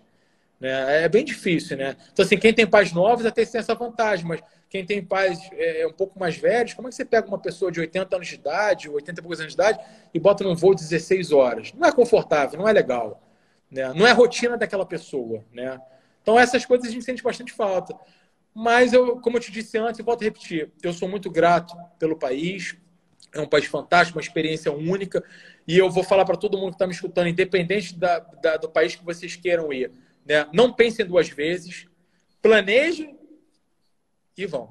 Né? 0.61 1.05
É 1.05 1.09
bem 1.09 1.25
difícil, 1.25 1.79
né? 1.79 1.97
Então, 2.13 2.23
assim, 2.25 2.37
quem 2.37 2.53
tem 2.53 2.67
pais 2.67 2.93
novos 2.93 3.25
até 3.25 3.47
tem 3.47 3.59
essa 3.59 3.75
vantagem, 3.75 4.27
mas 4.27 4.43
quem 4.71 4.87
tem 4.87 5.05
pais 5.05 5.41
é, 5.53 5.85
um 5.85 5.93
pouco 5.93 6.19
mais 6.19 6.37
velhos, 6.37 6.75
como 6.75 6.87
é 6.87 6.91
que 6.91 6.95
você 6.95 7.05
pega 7.05 7.27
uma 7.27 7.41
pessoa 7.41 7.73
de 7.73 7.81
80 7.81 8.15
anos 8.15 8.29
de 8.29 8.37
idade, 8.37 8.89
80 8.89 9.21
e 9.21 9.23
poucos 9.23 9.41
anos 9.41 9.53
de 9.53 9.61
idade, 9.61 9.81
e 10.15 10.21
bota 10.21 10.45
num 10.45 10.55
voo 10.55 10.77
16 10.77 11.33
horas? 11.33 11.73
Não 11.75 11.89
é 11.89 11.93
confortável, 11.93 12.57
não 12.57 12.69
é 12.69 12.73
legal. 12.73 13.21
Né? 13.69 13.93
Não 13.93 14.07
é 14.07 14.13
rotina 14.13 14.57
daquela 14.57 14.87
pessoa, 14.87 15.45
né? 15.53 15.81
Então, 16.23 16.39
essas 16.39 16.65
coisas 16.65 16.89
a 16.89 16.91
gente 16.91 17.05
sente 17.05 17.23
bastante 17.23 17.53
falta. 17.53 17.97
Mas, 18.55 18.93
eu, 18.93 19.21
como 19.21 19.39
eu 19.39 19.41
te 19.41 19.51
disse 19.51 19.77
antes, 19.77 19.99
eu 19.99 20.05
volto 20.05 20.23
a 20.23 20.25
repetir, 20.25 20.71
eu 20.83 20.93
sou 20.93 21.09
muito 21.09 21.29
grato 21.31 21.75
pelo 21.99 22.17
país, 22.17 22.77
é 23.35 23.41
um 23.41 23.47
país 23.49 23.65
fantástico, 23.67 24.19
uma 24.19 24.23
experiência 24.23 24.73
única, 24.73 25.23
e 25.67 25.79
eu 25.79 25.91
vou 25.91 26.05
falar 26.05 26.25
para 26.25 26.37
todo 26.37 26.59
mundo 26.59 26.71
que 26.71 26.75
está 26.77 26.87
me 26.87 26.93
escutando, 26.93 27.29
independente 27.29 27.97
da, 27.97 28.21
da, 28.21 28.57
do 28.57 28.69
país 28.69 28.95
que 28.95 29.05
vocês 29.05 29.35
queiram 29.35 29.73
ir, 29.73 29.91
né? 30.25 30.47
Não 30.53 30.73
pensem 30.73 31.05
duas 31.05 31.29
vezes, 31.29 31.87
planejem 32.41 33.20
e 34.45 34.47
vão. 34.47 34.69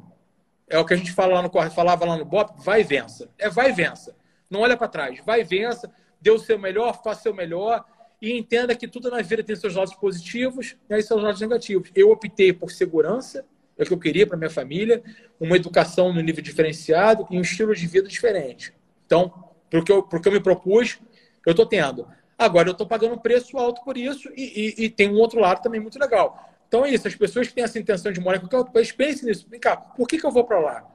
É 0.68 0.78
o 0.78 0.86
que 0.86 0.94
a 0.94 0.98
gente 0.98 1.12
fala 1.12 1.36
lá 1.36 1.42
no, 1.42 1.72
falava 1.72 2.06
lá 2.06 2.18
no 2.18 2.26
BOP, 2.26 2.62
vai 2.64 2.82
e 2.82 2.84
vença. 2.84 3.30
É 3.38 3.50
vai 3.50 3.70
e 3.70 3.74
vença. 3.74 4.16
Não 4.50 4.62
olha 4.62 4.78
para 4.78 4.88
trás, 4.88 5.20
vai 5.26 5.42
e 5.42 5.44
vença, 5.44 5.92
dê 6.22 6.32
o 6.32 6.40
seu 6.40 6.60
melhor, 6.60 7.02
faça 7.04 7.20
o 7.20 7.24
seu 7.24 7.34
melhor 7.34 7.84
e 8.22 8.38
entenda 8.38 8.76
que 8.76 8.88
tudo 8.88 9.10
na 9.10 9.22
vida 9.22 9.44
tem 9.44 9.56
seus 9.56 9.76
lados 9.76 9.94
positivos 9.96 10.76
e 10.90 11.02
seus 11.02 11.24
lados 11.24 11.40
negativos. 11.40 11.90
Eu 11.96 12.12
optei 12.12 12.52
por 12.52 12.72
segurança, 12.72 13.46
é 13.78 13.84
o 13.84 13.86
que 13.86 13.94
eu 13.94 14.00
queria 14.00 14.28
para 14.28 14.38
minha 14.38 14.50
família, 14.50 15.02
uma 15.40 15.56
educação 15.56 16.12
no 16.12 16.22
nível 16.22 16.44
diferenciado 16.44 17.26
e 17.32 17.38
um 17.38 17.42
estilo 17.42 17.74
de 17.74 17.88
vida 17.88 18.08
diferente. 18.08 18.74
Então, 19.06 19.34
porque 19.70 19.94
porque 20.10 20.28
eu 20.28 20.34
me 20.34 20.40
propus, 20.40 21.00
eu 21.46 21.52
estou 21.52 21.66
tendo. 21.66 22.08
Agora 22.38 22.70
eu 22.70 22.74
estou 22.74 22.88
pagando 22.88 23.16
um 23.16 23.18
preço 23.18 23.58
alto 23.58 23.84
por 23.84 23.98
isso 23.98 24.30
e, 24.36 24.76
e, 24.78 24.86
e, 24.86 24.90
tem 24.90 25.10
um 25.10 25.18
outro 25.18 25.40
lado 25.40 25.62
também 25.62 25.80
muito 25.80 26.00
legal. 26.00 26.49
Então 26.70 26.86
é 26.86 26.92
isso, 26.92 27.08
as 27.08 27.16
pessoas 27.16 27.48
que 27.48 27.56
têm 27.56 27.64
essa 27.64 27.80
intenção 27.80 28.12
de 28.12 28.20
morar 28.20 28.38
em 28.38 28.42
qualquer 28.42 28.58
outro 28.58 28.72
país, 28.72 28.92
pensem 28.92 29.28
nisso. 29.28 29.48
Vem 29.50 29.60
cá, 29.60 29.76
por 29.76 30.08
que, 30.08 30.20
que 30.20 30.26
eu 30.26 30.32
vou 30.32 30.44
para 30.44 30.60
lá? 30.60 30.86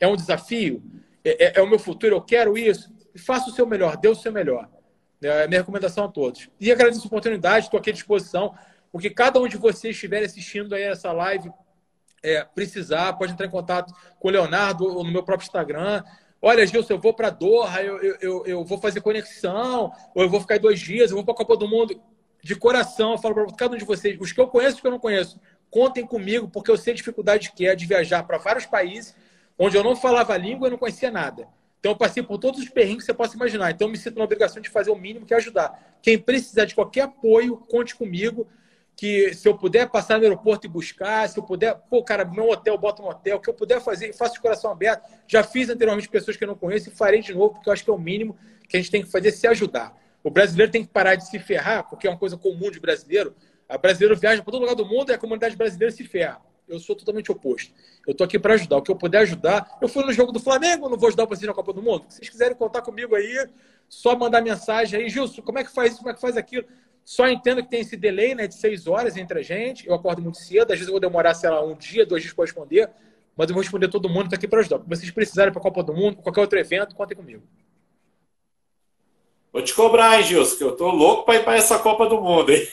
É 0.00 0.06
um 0.06 0.16
desafio? 0.16 0.82
É, 1.24 1.46
é, 1.46 1.52
é, 1.56 1.62
o 1.62 1.68
meu 1.68 1.78
futuro? 1.78 2.16
Eu 2.16 2.20
quero 2.20 2.58
isso? 2.58 2.92
Faça 3.16 3.48
o 3.48 3.52
seu 3.52 3.64
melhor, 3.64 3.96
dê 3.96 4.08
o 4.08 4.14
seu 4.14 4.32
melhor. 4.32 4.68
É 5.22 5.44
a 5.44 5.48
minha 5.48 5.60
recomendação 5.60 6.04
a 6.04 6.08
todos. 6.08 6.50
E 6.58 6.72
agradeço 6.72 7.04
a 7.04 7.06
oportunidade, 7.06 7.66
estou 7.66 7.78
aqui 7.78 7.90
à 7.90 7.92
disposição, 7.92 8.54
porque 8.90 9.08
cada 9.08 9.38
um 9.38 9.46
de 9.46 9.56
vocês 9.56 9.94
estiver 9.94 10.24
assistindo 10.24 10.74
aí 10.74 10.82
essa 10.82 11.12
live 11.12 11.48
é, 12.22 12.44
precisar, 12.44 13.12
pode 13.12 13.32
entrar 13.32 13.46
em 13.46 13.50
contato 13.50 13.94
com 14.18 14.28
o 14.28 14.30
Leonardo 14.32 14.84
ou 14.84 15.04
no 15.04 15.12
meu 15.12 15.22
próprio 15.22 15.46
Instagram. 15.46 16.02
Olha, 16.42 16.66
Gilson, 16.66 16.94
eu 16.94 16.98
vou 16.98 17.14
para 17.14 17.30
Doha, 17.30 17.82
eu, 17.82 18.02
eu, 18.02 18.16
eu, 18.20 18.46
eu, 18.46 18.64
vou 18.64 18.78
fazer 18.78 19.00
conexão, 19.00 19.92
ou 20.12 20.22
eu 20.24 20.28
vou 20.28 20.40
ficar 20.40 20.58
dois 20.58 20.80
dias, 20.80 21.10
eu 21.10 21.16
vou 21.16 21.24
para 21.24 21.34
a 21.34 21.36
Copa 21.36 21.56
do 21.56 21.68
Mundo. 21.68 22.00
De 22.42 22.54
coração, 22.54 23.12
eu 23.12 23.18
falo 23.18 23.34
para 23.34 23.46
cada 23.54 23.74
um 23.74 23.78
de 23.78 23.84
vocês, 23.84 24.16
os 24.20 24.32
que 24.32 24.40
eu 24.40 24.48
conheço 24.48 24.72
e 24.72 24.74
os 24.76 24.80
que 24.80 24.86
eu 24.86 24.90
não 24.90 24.98
conheço, 24.98 25.40
contem 25.70 26.06
comigo, 26.06 26.48
porque 26.48 26.70
eu 26.70 26.76
sei 26.76 26.92
a 26.92 26.96
dificuldade 26.96 27.52
que 27.52 27.66
é 27.66 27.74
de 27.74 27.86
viajar 27.86 28.22
para 28.22 28.38
vários 28.38 28.66
países 28.66 29.14
onde 29.58 29.76
eu 29.76 29.84
não 29.84 29.94
falava 29.94 30.32
a 30.32 30.38
língua 30.38 30.68
e 30.68 30.70
não 30.70 30.78
conhecia 30.78 31.10
nada. 31.10 31.46
Então, 31.78 31.92
eu 31.92 31.96
passei 31.96 32.22
por 32.22 32.38
todos 32.38 32.60
os 32.60 32.68
perrengues 32.68 33.04
que 33.04 33.06
você 33.06 33.14
possa 33.14 33.36
imaginar. 33.36 33.70
Então, 33.70 33.86
eu 33.86 33.92
me 33.92 33.98
sinto 33.98 34.18
na 34.18 34.24
obrigação 34.24 34.60
de 34.60 34.68
fazer 34.68 34.90
o 34.90 34.96
mínimo 34.96 35.24
que 35.24 35.32
é 35.32 35.36
ajudar. 35.36 35.98
Quem 36.02 36.18
precisar 36.18 36.64
de 36.64 36.74
qualquer 36.74 37.02
apoio, 37.02 37.56
conte 37.56 37.94
comigo 37.94 38.46
que 38.96 39.32
se 39.32 39.48
eu 39.48 39.56
puder 39.56 39.88
passar 39.88 40.18
no 40.18 40.24
aeroporto 40.24 40.66
e 40.66 40.68
buscar, 40.68 41.26
se 41.26 41.38
eu 41.38 41.42
puder, 41.42 41.74
pô, 41.88 42.04
cara, 42.04 42.22
meu 42.22 42.50
hotel, 42.50 42.76
bota 42.76 43.02
um 43.02 43.08
hotel, 43.08 43.38
o 43.38 43.40
que 43.40 43.48
eu 43.48 43.54
puder 43.54 43.80
fazer, 43.80 44.12
faço 44.12 44.34
de 44.34 44.40
coração 44.40 44.70
aberto. 44.70 45.08
Já 45.26 45.42
fiz 45.42 45.70
anteriormente 45.70 46.06
pessoas 46.06 46.36
que 46.36 46.44
eu 46.44 46.48
não 46.48 46.54
conheço 46.54 46.90
e 46.90 46.92
farei 46.92 47.22
de 47.22 47.32
novo, 47.32 47.54
porque 47.54 47.70
eu 47.70 47.72
acho 47.72 47.82
que 47.82 47.88
é 47.88 47.94
o 47.94 47.98
mínimo 47.98 48.36
que 48.68 48.76
a 48.76 48.80
gente 48.80 48.90
tem 48.90 49.02
que 49.02 49.10
fazer, 49.10 49.32
se 49.32 49.46
ajudar. 49.46 49.96
O 50.22 50.30
brasileiro 50.30 50.70
tem 50.70 50.84
que 50.84 50.90
parar 50.90 51.14
de 51.14 51.26
se 51.26 51.38
ferrar, 51.38 51.88
porque 51.88 52.06
é 52.06 52.10
uma 52.10 52.18
coisa 52.18 52.36
comum 52.36 52.70
de 52.70 52.78
brasileiro. 52.78 53.34
A 53.68 53.78
brasileiro 53.78 54.16
viaja 54.16 54.42
para 54.42 54.52
todo 54.52 54.60
lugar 54.60 54.74
do 54.74 54.84
mundo 54.84 55.10
e 55.10 55.14
a 55.14 55.18
comunidade 55.18 55.56
brasileira 55.56 55.94
se 55.94 56.04
ferra. 56.04 56.40
Eu 56.68 56.78
sou 56.78 56.94
totalmente 56.94 57.32
oposto. 57.32 57.72
Eu 58.06 58.14
tô 58.14 58.22
aqui 58.22 58.38
para 58.38 58.54
ajudar. 58.54 58.76
O 58.76 58.82
que 58.82 58.90
eu 58.90 58.96
puder 58.96 59.18
ajudar. 59.18 59.78
Eu 59.80 59.88
fui 59.88 60.04
no 60.04 60.12
jogo 60.12 60.30
do 60.30 60.38
Flamengo, 60.38 60.88
não 60.88 60.96
vou 60.96 61.08
ajudar 61.08 61.24
vocês 61.24 61.46
na 61.46 61.54
Copa 61.54 61.72
do 61.72 61.82
Mundo. 61.82 62.04
Se 62.08 62.18
vocês 62.18 62.28
quiserem 62.28 62.56
contar 62.56 62.82
comigo 62.82 63.14
aí, 63.14 63.48
só 63.88 64.16
mandar 64.16 64.40
mensagem 64.40 65.00
aí, 65.00 65.08
Gilson, 65.08 65.42
como 65.42 65.58
é 65.58 65.64
que 65.64 65.72
faz 65.72 65.92
isso, 65.92 65.98
como 65.98 66.10
é 66.10 66.14
que 66.14 66.20
faz 66.20 66.36
aquilo? 66.36 66.64
Só 67.04 67.26
entendo 67.26 67.62
que 67.62 67.68
tem 67.68 67.80
esse 67.80 67.96
delay 67.96 68.36
né, 68.36 68.46
de 68.46 68.54
seis 68.54 68.86
horas 68.86 69.16
entre 69.16 69.40
a 69.40 69.42
gente. 69.42 69.86
Eu 69.88 69.94
acordo 69.94 70.22
muito 70.22 70.38
cedo, 70.38 70.70
às 70.70 70.78
vezes 70.78 70.86
eu 70.86 70.92
vou 70.92 71.00
demorar, 71.00 71.34
sei 71.34 71.50
lá, 71.50 71.64
um 71.64 71.74
dia, 71.74 72.06
dois 72.06 72.22
dias 72.22 72.32
para 72.32 72.44
responder, 72.44 72.88
mas 73.36 73.48
eu 73.48 73.54
vou 73.54 73.62
responder 73.62 73.88
todo 73.88 74.08
mundo, 74.08 74.26
está 74.26 74.36
aqui 74.36 74.46
para 74.46 74.60
ajudar. 74.60 74.78
Se 74.78 74.88
vocês 74.88 75.10
precisarem 75.10 75.52
para 75.52 75.60
a 75.60 75.62
Copa 75.62 75.82
do 75.82 75.92
Mundo, 75.92 76.16
qualquer 76.18 76.40
outro 76.40 76.58
evento, 76.58 76.94
contem 76.94 77.16
comigo. 77.16 77.42
Vou 79.52 79.62
te 79.62 79.74
cobrar, 79.74 80.18
hein, 80.18 80.24
Gilson, 80.24 80.56
que 80.56 80.64
eu 80.64 80.76
tô 80.76 80.90
louco 80.90 81.24
para 81.24 81.36
ir 81.36 81.44
para 81.44 81.56
essa 81.56 81.78
Copa 81.78 82.06
do 82.06 82.20
Mundo, 82.20 82.52
hein? 82.52 82.66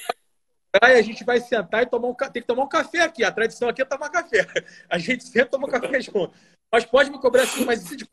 Aí 0.81 0.97
a 0.97 1.01
gente 1.01 1.23
vai 1.23 1.39
sentar 1.39 1.83
e 1.83 1.85
tomar 1.87 2.07
um 2.09 2.13
tem 2.13 2.41
que 2.41 2.47
tomar 2.47 2.63
um 2.63 2.69
café 2.69 3.01
aqui. 3.01 3.23
A 3.23 3.31
tradição 3.31 3.69
aqui 3.69 3.81
é 3.81 3.85
tomar 3.85 4.09
café. 4.09 4.45
A 4.89 4.97
gente 4.97 5.23
senta 5.23 5.47
e 5.47 5.49
toma 5.49 5.67
um 5.67 5.71
café 5.71 5.99
junto. 6.01 6.31
Mas 6.71 6.85
pode 6.85 7.09
me 7.09 7.19
cobrar 7.19 7.43
assim, 7.43 7.65
mas 7.65 7.83
isso 7.83 7.95
de 7.95 8.05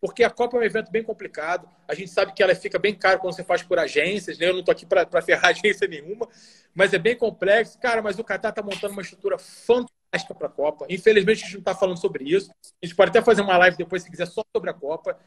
porque 0.00 0.22
a 0.22 0.30
Copa 0.30 0.56
é 0.56 0.60
um 0.60 0.62
evento 0.62 0.90
bem 0.90 1.02
complicado. 1.02 1.68
A 1.88 1.94
gente 1.94 2.10
sabe 2.10 2.32
que 2.32 2.42
ela 2.42 2.54
fica 2.54 2.78
bem 2.78 2.94
caro 2.94 3.18
quando 3.18 3.34
você 3.34 3.42
faz 3.42 3.62
por 3.62 3.78
agências, 3.78 4.38
né? 4.38 4.48
Eu 4.48 4.52
não 4.52 4.60
estou 4.60 4.72
aqui 4.72 4.84
para 4.84 5.22
ferrar 5.22 5.50
agência 5.50 5.88
nenhuma, 5.88 6.28
mas 6.74 6.92
é 6.92 6.98
bem 6.98 7.16
complexo. 7.16 7.78
Cara, 7.78 8.02
mas 8.02 8.18
o 8.18 8.24
Qatar 8.24 8.50
está 8.50 8.62
montando 8.62 8.92
uma 8.92 9.02
estrutura 9.02 9.38
fantástica 9.38 10.34
para 10.34 10.46
a 10.48 10.50
Copa. 10.50 10.86
Infelizmente, 10.88 11.42
a 11.42 11.46
gente 11.46 11.54
não 11.54 11.60
está 11.60 11.74
falando 11.74 11.98
sobre 11.98 12.24
isso. 12.24 12.50
A 12.82 12.86
gente 12.86 12.94
pode 12.94 13.10
até 13.10 13.22
fazer 13.22 13.42
uma 13.42 13.56
live 13.56 13.76
depois, 13.76 14.02
se 14.02 14.10
quiser, 14.10 14.26
só 14.26 14.42
sobre 14.54 14.70
a 14.70 14.74
Copa. 14.74 15.18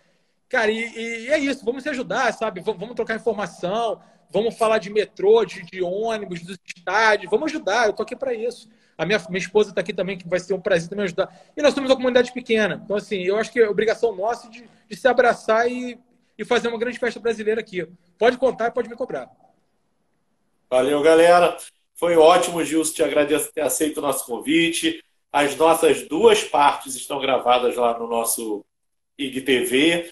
Cara, 0.50 0.72
e, 0.72 1.26
e 1.26 1.28
é 1.28 1.38
isso. 1.38 1.64
Vamos 1.64 1.84
se 1.84 1.90
ajudar, 1.90 2.34
sabe? 2.34 2.60
Vamos, 2.60 2.96
trocar 2.96 3.16
informação. 3.16 4.02
Vamos 4.32 4.58
falar 4.58 4.80
de 4.80 4.90
metrô, 4.90 5.46
de, 5.46 5.64
de 5.64 5.82
ônibus, 5.82 6.42
dos 6.42 6.58
estádios. 6.66 7.30
Vamos 7.30 7.52
ajudar. 7.52 7.86
Eu 7.86 7.92
estou 7.92 8.04
aqui 8.04 8.16
para 8.16 8.34
isso. 8.34 8.68
A 8.98 9.06
minha, 9.06 9.20
minha 9.30 9.40
esposa 9.40 9.70
está 9.70 9.80
aqui 9.82 9.94
também, 9.94 10.18
que 10.18 10.28
vai 10.28 10.40
ser 10.40 10.54
um 10.56 10.60
prazer 10.60 10.90
também 10.90 11.06
ajudar. 11.06 11.32
E 11.56 11.62
nós 11.62 11.74
somos 11.74 11.90
uma 11.90 11.96
comunidade 11.96 12.34
pequena. 12.34 12.82
Então, 12.84 12.98
assim, 12.98 13.22
eu 13.22 13.38
acho 13.38 13.52
que 13.52 13.60
é 13.60 13.70
obrigação 13.70 14.16
nossa 14.16 14.50
de, 14.50 14.68
de 14.90 14.96
se 14.96 15.08
abraçar 15.08 15.72
e, 15.72 15.98
e 16.38 16.44
fazer 16.44 16.68
uma 16.68 16.80
grande 16.80 16.98
festa 16.98 17.20
brasileira 17.20 17.62
aqui. 17.62 17.88
Pode 18.18 18.38
contar, 18.38 18.72
pode 18.72 18.90
me 18.90 18.96
cobrar. 18.96 19.30
Valeu, 20.70 21.02
galera. 21.02 21.56
Foi 21.94 22.18
ótimo, 22.18 22.64
Gilson. 22.64 22.94
Te 22.94 23.04
agradeço 23.04 23.46
por 23.46 23.54
ter 23.54 23.62
aceito 23.62 23.98
o 23.98 24.02
nosso 24.02 24.26
convite. 24.26 25.04
As 25.32 25.56
nossas 25.56 26.08
duas 26.08 26.44
partes 26.44 26.96
estão 26.96 27.20
gravadas 27.20 27.76
lá 27.76 27.98
no 27.98 28.08
nosso 28.08 28.66
IGTV 29.18 30.12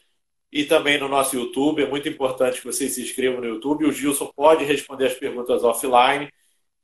e 0.58 0.66
também 0.66 0.98
no 0.98 1.08
nosso 1.08 1.36
YouTube. 1.36 1.84
É 1.84 1.86
muito 1.86 2.10
importante 2.10 2.60
que 2.60 2.66
vocês 2.66 2.94
se 2.94 3.04
inscrevam 3.04 3.40
no 3.40 3.46
YouTube. 3.46 3.86
O 3.86 3.92
Gilson 3.92 4.32
pode 4.36 4.66
responder 4.66 5.06
as 5.06 5.14
perguntas 5.14 5.64
offline. 5.64 6.34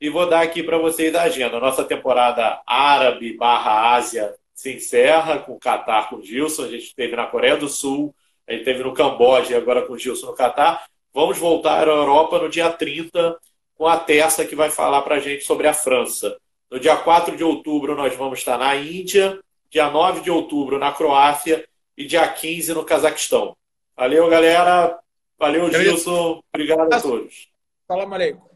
E 0.00 0.08
vou 0.08 0.28
dar 0.28 0.42
aqui 0.42 0.62
para 0.62 0.78
vocês 0.78 1.12
a 1.12 1.22
agenda. 1.22 1.58
Nossa 1.58 1.82
temporada 1.82 2.62
árabe 2.64 3.36
barra 3.36 3.96
Ásia 3.96 4.32
se 4.54 4.72
encerra 4.72 5.40
com 5.40 5.54
o 5.54 5.58
Catar 5.58 6.08
com 6.08 6.16
o 6.16 6.22
Gilson. 6.22 6.66
A 6.66 6.68
gente 6.68 6.84
esteve 6.84 7.16
na 7.16 7.26
Coreia 7.26 7.56
do 7.56 7.68
Sul, 7.68 8.14
a 8.46 8.52
gente 8.52 8.60
esteve 8.60 8.84
no 8.84 8.94
Camboja 8.94 9.54
e 9.54 9.56
agora 9.56 9.82
com 9.82 9.94
o 9.94 9.98
Gilson 9.98 10.26
no 10.26 10.34
Catar. 10.34 10.84
Vamos 11.12 11.36
voltar 11.36 11.88
à 11.88 11.90
Europa 11.90 12.38
no 12.38 12.48
dia 12.48 12.70
30 12.70 13.36
com 13.74 13.88
a 13.88 13.96
Tessa 13.96 14.44
que 14.44 14.54
vai 14.54 14.70
falar 14.70 15.02
para 15.02 15.16
a 15.16 15.20
gente 15.20 15.42
sobre 15.42 15.66
a 15.66 15.74
França. 15.74 16.36
No 16.70 16.78
dia 16.78 16.96
4 16.96 17.36
de 17.36 17.42
outubro 17.42 17.96
nós 17.96 18.14
vamos 18.14 18.38
estar 18.38 18.56
na 18.56 18.76
Índia, 18.76 19.40
dia 19.68 19.90
9 19.90 20.20
de 20.20 20.30
outubro 20.30 20.78
na 20.78 20.92
Croácia 20.92 21.66
e 21.98 22.04
dia 22.04 22.28
15 22.28 22.72
no 22.72 22.84
Cazaquistão. 22.84 23.56
Valeu, 23.96 24.28
galera. 24.28 24.98
Valeu, 25.38 25.70
Gilson. 25.70 26.42
Obrigado 26.52 26.92
a 26.92 27.00
todos. 27.00 27.48
Fala, 27.86 28.06
Maleico. 28.06 28.54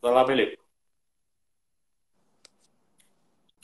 Salam 0.00 0.30
alaikum. 0.30 0.67